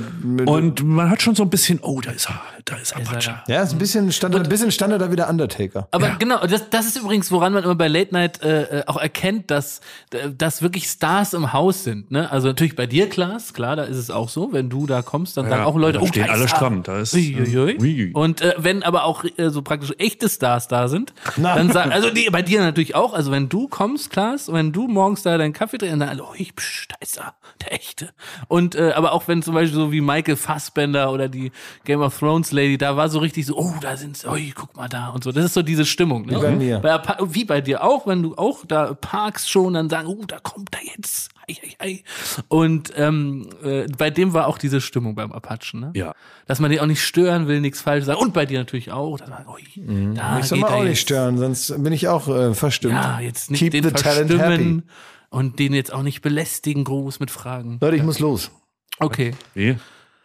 Und 0.45 0.83
man 0.83 1.09
hat 1.09 1.21
schon 1.21 1.35
so 1.35 1.43
ein 1.43 1.49
bisschen, 1.51 1.79
oh, 1.81 2.01
da 2.01 2.11
ist 2.11 2.29
er, 2.29 2.41
da 2.65 2.75
ist 2.77 2.81
Ist 2.83 2.91
er 2.93 2.97
Apache. 2.97 3.43
ja, 3.47 3.61
ist 3.61 3.73
ein 3.73 3.77
bisschen 3.77 4.11
stand, 4.11 4.35
ein 4.35 4.49
bisschen 4.49 4.71
stand 4.71 4.91
er 4.91 4.97
da 4.97 5.11
wieder 5.11 5.29
Undertaker. 5.29 5.87
Aber 5.91 6.15
genau, 6.17 6.45
das, 6.47 6.69
das 6.71 6.87
ist 6.87 6.97
übrigens, 6.97 7.31
woran 7.31 7.53
man 7.53 7.63
immer 7.63 7.75
bei 7.75 7.87
Late 7.87 8.11
Night 8.11 8.41
äh, 8.41 8.79
äh, 8.79 8.83
auch 8.87 8.97
erkennt, 8.97 9.51
dass, 9.51 9.81
äh, 10.11 10.29
dass 10.35 10.63
wirklich 10.63 10.87
Stars 10.87 11.33
im 11.33 11.53
Haus 11.53 11.83
sind. 11.83 12.09
Ne? 12.09 12.31
Also 12.31 12.47
natürlich 12.47 12.75
bei 12.75 12.87
dir, 12.87 13.07
Klaas, 13.07 13.53
klar, 13.53 13.75
da 13.75 13.83
ist 13.83 13.97
es 13.97 14.09
auch 14.09 14.29
so. 14.29 14.51
Wenn 14.51 14.69
du 14.69 14.87
da 14.87 15.03
kommst, 15.03 15.37
dann 15.37 15.47
sagen 15.47 15.63
auch 15.63 15.75
Leute, 15.75 15.99
da 15.99 16.03
oh, 16.03 16.07
stehen 16.07 16.25
da 16.25 16.33
alle 16.33 16.45
ist 16.45 16.51
stramm. 16.51 16.81
Da 16.81 16.99
ist, 16.99 17.13
Uiuiui. 17.13 17.77
Ui. 17.79 18.11
Und 18.13 18.41
äh, 18.41 18.55
wenn 18.57 18.81
aber 18.81 19.03
auch 19.03 19.25
äh, 19.37 19.49
so 19.49 19.61
praktisch 19.61 19.93
echte 19.99 20.27
Stars 20.27 20.67
da 20.67 20.87
sind, 20.87 21.13
Na. 21.35 21.55
dann 21.55 21.71
sagen, 21.71 21.91
also 21.91 22.09
die, 22.09 22.27
bei 22.31 22.41
dir 22.41 22.61
natürlich 22.61 22.95
auch, 22.95 23.13
also 23.13 23.31
wenn 23.31 23.47
du 23.47 23.67
kommst, 23.67 24.09
Klaas, 24.09 24.51
wenn 24.51 24.71
du 24.71 24.87
morgens 24.87 25.21
da 25.21 25.37
deinen 25.37 25.53
Kaffee 25.53 25.77
trinkst, 25.77 25.93
dann 25.93 25.99
sagen 25.99 26.19
alle, 26.19 26.23
oh, 26.23 26.33
ich, 26.35 26.55
psch, 26.55 26.87
da 26.87 26.95
ist 26.99 27.17
er, 27.17 27.35
der 27.61 27.73
echte. 27.73 28.09
Und 28.47 28.73
äh, 28.73 28.93
aber 28.93 29.11
auch 29.13 29.27
wenn 29.27 29.43
zum 29.43 29.53
Beispiel 29.53 29.66
so 29.73 29.91
wie 29.91 30.01
Michael 30.01 30.35
Fassbender 30.35 31.11
oder 31.11 31.29
die 31.29 31.51
Game 31.85 32.01
of 32.01 32.17
Thrones 32.17 32.51
Lady, 32.51 32.77
da 32.77 32.95
war 32.97 33.09
so 33.09 33.19
richtig 33.19 33.45
so, 33.45 33.57
oh, 33.57 33.73
da 33.81 33.97
sind 33.97 34.17
sie, 34.17 34.27
oh, 34.27 34.35
guck 34.55 34.75
mal 34.75 34.87
da 34.87 35.09
und 35.09 35.23
so. 35.23 35.31
Das 35.31 35.45
ist 35.45 35.53
so 35.53 35.61
diese 35.61 35.85
Stimmung. 35.85 36.25
Ne? 36.25 36.37
Wie 36.37 36.41
bei 36.41 36.51
mir. 36.51 36.79
Bei, 36.79 36.99
wie 37.29 37.45
bei 37.45 37.61
dir 37.61 37.83
auch, 37.83 38.07
wenn 38.07 38.23
du 38.23 38.35
auch 38.35 38.65
da 38.65 38.93
parkst 38.93 39.49
schon, 39.49 39.73
dann 39.73 39.89
sagen, 39.89 40.07
oh, 40.07 40.23
da 40.27 40.39
kommt 40.39 40.69
er 40.75 40.81
jetzt. 40.95 41.29
Ei, 41.49 41.55
ei, 41.63 41.85
ei. 41.85 42.03
Und 42.49 42.91
ähm, 42.97 43.47
äh, 43.63 43.85
bei 43.97 44.09
dem 44.09 44.33
war 44.33 44.47
auch 44.47 44.57
diese 44.57 44.81
Stimmung 44.81 45.15
beim 45.15 45.31
Apachen, 45.31 45.79
ne? 45.79 45.91
Ja. 45.95 46.13
Dass 46.45 46.59
man 46.59 46.71
die 46.71 46.81
auch 46.81 46.85
nicht 46.85 47.01
stören 47.01 47.47
will, 47.47 47.61
nichts 47.61 47.81
falsch 47.81 48.03
sagen. 48.05 48.19
Und 48.19 48.33
bei 48.33 48.45
dir 48.45 48.59
natürlich 48.59 48.91
auch. 48.91 49.17
Dass 49.17 49.29
man, 49.29 49.45
ui, 49.47 50.13
da 50.13 50.39
Ich 50.39 50.45
soll 50.47 50.59
mal 50.59 50.67
auch 50.71 50.79
nicht 50.79 50.89
jetzt. 50.89 50.99
stören, 51.01 51.37
sonst 51.37 51.81
bin 51.81 51.93
ich 51.93 52.09
auch 52.09 52.27
äh, 52.27 52.53
verstimmt. 52.53 52.95
Ja, 52.95 53.21
jetzt 53.21 53.49
nicht 53.49 53.59
Keep 53.61 53.71
den 53.71 53.83
the 53.85 53.91
talent 53.91 54.29
happy. 54.29 54.39
verstimmen 54.39 54.83
und 55.29 55.59
den 55.59 55.73
jetzt 55.73 55.93
auch 55.93 56.03
nicht 56.03 56.21
belästigen 56.21 56.83
groß 56.83 57.19
mit 57.21 57.31
Fragen. 57.31 57.77
Leute, 57.81 57.95
ich 57.95 58.03
muss 58.03 58.19
los. 58.19 58.51
Okay. 58.99 59.33
Wie? 59.53 59.77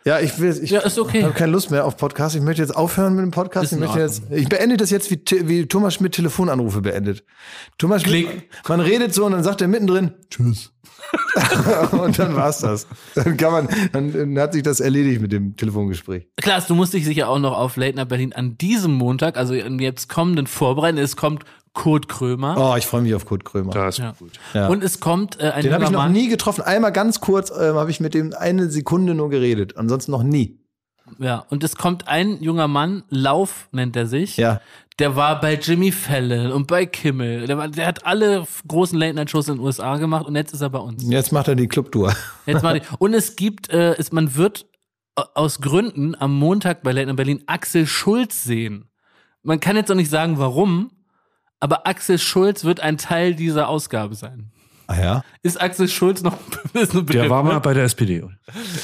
Ja, 0.04 0.18
ich 0.18 0.38
will, 0.40 0.58
ich 0.62 0.70
Ja, 0.70 0.80
ist 0.80 0.98
okay. 0.98 1.22
habe 1.22 1.32
keine 1.32 1.52
Lust 1.52 1.70
mehr 1.70 1.84
auf 1.84 1.96
Podcast. 1.96 2.34
Ich 2.34 2.42
möchte 2.42 2.60
jetzt 2.60 2.74
aufhören 2.74 3.14
mit 3.14 3.22
dem 3.24 3.30
Podcast. 3.30 3.66
Ist 3.66 3.72
Ich 3.72 3.78
möchte 3.78 4.00
jetzt, 4.00 4.24
ich 4.30 4.48
beende 4.48 4.76
das 4.76 4.90
jetzt 4.90 5.10
wie, 5.10 5.48
wie 5.48 5.66
Thomas 5.66 5.94
Schmidt 5.94 6.12
Telefonanrufe 6.12 6.80
beendet. 6.80 7.24
Thomas 7.78 8.02
Schmidt, 8.02 8.28
Klick. 8.28 8.48
man 8.68 8.80
redet 8.80 9.14
so 9.14 9.24
und 9.26 9.32
dann 9.32 9.44
sagt 9.44 9.60
er 9.60 9.68
mittendrin 9.68 10.12
Tschüss. 10.28 10.72
und 11.92 12.18
dann 12.18 12.34
war's 12.34 12.60
das. 12.60 12.86
Dann 13.14 13.36
kann 13.36 13.52
man, 13.52 13.68
dann, 13.92 14.12
dann 14.12 14.38
hat 14.38 14.54
sich 14.54 14.62
das 14.62 14.80
erledigt 14.80 15.20
mit 15.20 15.30
dem 15.30 15.56
Telefongespräch. 15.56 16.26
Klaas, 16.36 16.66
du 16.66 16.74
musst 16.74 16.94
dich 16.94 17.04
sicher 17.04 17.28
auch 17.28 17.38
noch 17.38 17.56
auf 17.56 17.76
Late 17.76 17.96
Night 17.96 18.08
Berlin 18.08 18.32
an 18.32 18.56
diesem 18.58 18.92
Montag, 18.92 19.36
also 19.36 19.54
jetzt 19.54 20.08
kommenden 20.08 20.46
vorbereiten. 20.46 20.98
Es 20.98 21.16
kommt 21.16 21.44
Kurt 21.74 22.08
Krömer. 22.08 22.56
Oh, 22.58 22.76
ich 22.76 22.86
freue 22.86 23.02
mich 23.02 23.14
auf 23.14 23.24
Kurt 23.24 23.44
Krömer. 23.44 23.72
Da 23.72 23.88
ist 23.88 23.98
Ja. 23.98 24.12
gut. 24.18 24.32
Ja. 24.52 24.68
Und 24.68 24.84
es 24.84 25.00
kommt 25.00 25.40
äh, 25.40 25.50
ein 25.50 25.62
Den 25.62 25.72
habe 25.72 25.84
ich 25.84 25.90
noch 25.90 26.00
Mann. 26.02 26.12
nie 26.12 26.28
getroffen. 26.28 26.62
Einmal 26.62 26.92
ganz 26.92 27.20
kurz 27.20 27.50
ähm, 27.50 27.76
habe 27.76 27.90
ich 27.90 28.00
mit 28.00 28.14
dem 28.14 28.34
eine 28.34 28.68
Sekunde 28.68 29.14
nur 29.14 29.30
geredet. 29.30 29.76
Ansonsten 29.76 30.12
noch 30.12 30.22
nie. 30.22 30.58
Ja, 31.18 31.44
und 31.50 31.64
es 31.64 31.76
kommt 31.76 32.08
ein 32.08 32.42
junger 32.42 32.68
Mann, 32.68 33.02
Lauf 33.08 33.68
nennt 33.72 33.96
er 33.96 34.06
sich. 34.06 34.36
Ja. 34.36 34.60
Der 34.98 35.16
war 35.16 35.40
bei 35.40 35.54
Jimmy 35.54 35.90
Fallon 35.92 36.52
und 36.52 36.66
bei 36.66 36.86
Kimmel. 36.86 37.46
Der, 37.46 37.56
war, 37.58 37.68
der 37.68 37.86
hat 37.86 38.06
alle 38.06 38.46
großen 38.68 38.98
Late-Night-Shows 38.98 39.48
in 39.48 39.56
den 39.56 39.64
USA 39.64 39.96
gemacht 39.96 40.26
und 40.26 40.36
jetzt 40.36 40.52
ist 40.52 40.60
er 40.60 40.70
bei 40.70 40.78
uns. 40.78 41.02
Jetzt 41.08 41.32
macht 41.32 41.48
er 41.48 41.54
die 41.54 41.68
Clubtour. 41.68 42.14
Jetzt 42.46 42.64
und 42.98 43.14
es 43.14 43.36
gibt, 43.36 43.70
äh, 43.70 43.94
es, 43.94 44.12
man 44.12 44.36
wird 44.36 44.66
äh, 45.16 45.22
aus 45.34 45.60
Gründen 45.60 46.14
am 46.18 46.38
Montag 46.38 46.82
bei 46.82 46.92
Late 46.92 47.06
Night 47.06 47.16
Berlin 47.16 47.42
Axel 47.46 47.86
Schulz 47.86 48.44
sehen. 48.44 48.88
Man 49.42 49.60
kann 49.60 49.76
jetzt 49.76 49.88
noch 49.88 49.96
nicht 49.96 50.10
sagen, 50.10 50.38
warum, 50.38 50.90
aber 51.62 51.86
Axel 51.86 52.18
Schulz 52.18 52.64
wird 52.64 52.80
ein 52.80 52.98
Teil 52.98 53.36
dieser 53.36 53.68
Ausgabe 53.68 54.16
sein. 54.16 54.50
Ah 54.88 55.00
ja. 55.00 55.24
Ist 55.44 55.62
Axel 55.62 55.86
Schulz 55.86 56.20
noch 56.22 56.36
ist 56.74 56.92
ein 56.92 57.06
Der 57.06 57.30
war 57.30 57.44
mal 57.44 57.60
bei 57.60 57.72
der 57.72 57.84
SPD. 57.84 58.24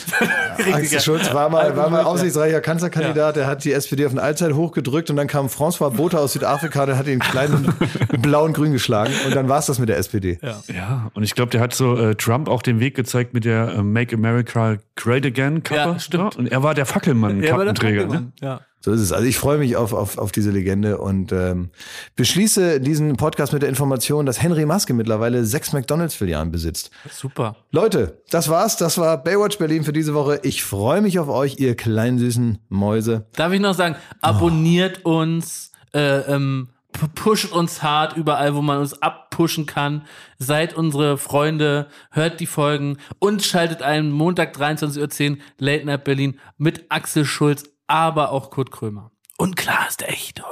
Axel 0.73 1.01
Schulz 1.01 1.35
war 1.35 1.51
mal, 1.51 1.77
war 1.77 1.91
mal 1.91 2.05
aussichtsreicher 2.05 2.61
Kanzlerkandidat. 2.61 3.35
Der 3.35 3.49
hat 3.49 3.65
die 3.65 3.73
SPD 3.73 4.07
auf 4.07 4.13
den 4.13 4.21
Allzeit 4.21 4.55
hochgedrückt 4.55 5.11
und 5.11 5.17
dann 5.17 5.27
kam 5.27 5.47
François 5.47 5.91
Botha 5.91 6.19
aus 6.19 6.35
Südafrika, 6.35 6.87
der 6.87 6.97
hat 6.97 7.09
den 7.09 7.19
kleinen 7.19 7.75
blau-grün 8.23 8.71
geschlagen 8.73 9.13
und 9.27 9.35
dann 9.35 9.49
war 9.49 9.59
es 9.59 9.67
das 9.67 9.81
mit 9.81 9.89
der 9.89 9.99
SPD. 9.99 10.39
Ja. 10.41 10.63
Ja, 10.73 11.11
und 11.15 11.25
ich 11.25 11.35
glaube, 11.35 11.51
der 11.51 11.61
hat 11.61 11.75
so 11.75 11.97
äh, 11.97 12.15
Trump 12.15 12.49
auch 12.49 12.63
den 12.63 12.79
Weg 12.79 12.95
gezeigt 12.95 13.35
mit 13.35 13.45
der 13.45 13.71
äh, 13.71 13.83
Make 13.83 14.15
America 14.15 14.77
Great 14.95 15.27
Again 15.27 15.65
Kappe. 15.65 15.81
Ja, 15.81 15.99
stimmt. 15.99 16.37
Und 16.37 16.47
er 16.47 16.63
war 16.63 16.75
der 16.75 16.87
Fackelmann, 16.87 17.43
Ja, 17.43 17.55
aber 17.55 17.65
der 17.65 17.75
Kappenträger. 17.75 18.07
Ne? 18.07 18.33
Ja. 18.41 18.61
So 18.81 18.93
ist 18.93 19.01
es. 19.01 19.13
Also 19.13 19.27
ich 19.27 19.39
freue 19.39 19.59
mich 19.59 19.77
auf, 19.77 19.93
auf, 19.93 20.19
auf 20.19 20.31
diese 20.31 20.51
Legende 20.51 20.99
und 20.99 21.33
ähm, 21.33 21.71
beschließe 22.15 22.81
diesen 22.81 23.17
Podcast 23.17 23.53
mit 23.53 23.63
der 23.63 23.69
Information, 23.69 24.25
dass 24.25 24.41
Henry 24.41 24.67
Maske 24.67 24.95
mittlerweile 24.95 25.45
sechs 25.45 25.73
McDonalds-Filialen 25.73 26.53
besitzt. 26.53 26.91
Super. 27.11 27.57
Leute, 27.73 28.23
das 28.31 28.49
war's. 28.49 28.77
Das 28.77 28.97
war 28.99 29.23
Baywatch 29.23 29.59
Berlin 29.59 29.83
für 29.83 29.93
diese 29.93 30.15
Woche. 30.15 30.41
Ich 30.45 30.63
freue 30.63 31.01
mich 31.01 31.19
auf 31.19 31.29
euch, 31.29 31.59
ihr 31.59 31.77
kleinen 31.77 32.19
süßen 32.19 32.59
Mäuse. 32.69 33.27
Darf 33.35 33.53
ich 33.53 33.61
noch 33.61 33.75
sagen, 33.75 33.97
abonniert 34.21 35.05
uns, 35.05 35.73
äh, 35.93 36.21
ähm, 36.33 36.69
pusht 37.15 37.51
uns 37.53 37.83
hart 37.83 38.17
überall, 38.17 38.55
wo 38.55 38.63
man 38.63 38.79
uns 38.79 39.03
abpushen 39.03 39.67
kann. 39.67 40.05
Seid 40.39 40.75
unsere 40.75 41.19
Freunde, 41.19 41.89
hört 42.11 42.41
die 42.41 42.47
Folgen 42.47 42.99
und 43.19 43.43
schaltet 43.43 43.83
einen 43.83 44.11
Montag 44.11 44.57
23.10 44.57 45.31
Uhr 45.31 45.37
Late 45.59 45.85
Night 45.85 46.05
Berlin 46.05 46.39
mit 46.57 46.87
Axel 46.91 47.25
Schulz, 47.25 47.65
aber 47.89 48.31
auch 48.31 48.51
Kurt 48.51 48.71
Krömer. 48.71 49.11
Und 49.37 49.57
klar 49.57 49.89
ist 49.89 50.03
echt. 50.03 50.43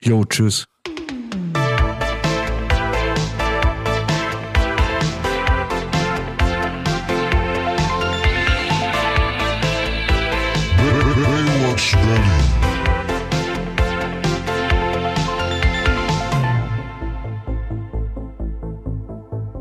Jo, 0.00 0.24
tschüss. 0.24 0.66
Baywatch 11.20 11.96
Berlin. 11.96 12.39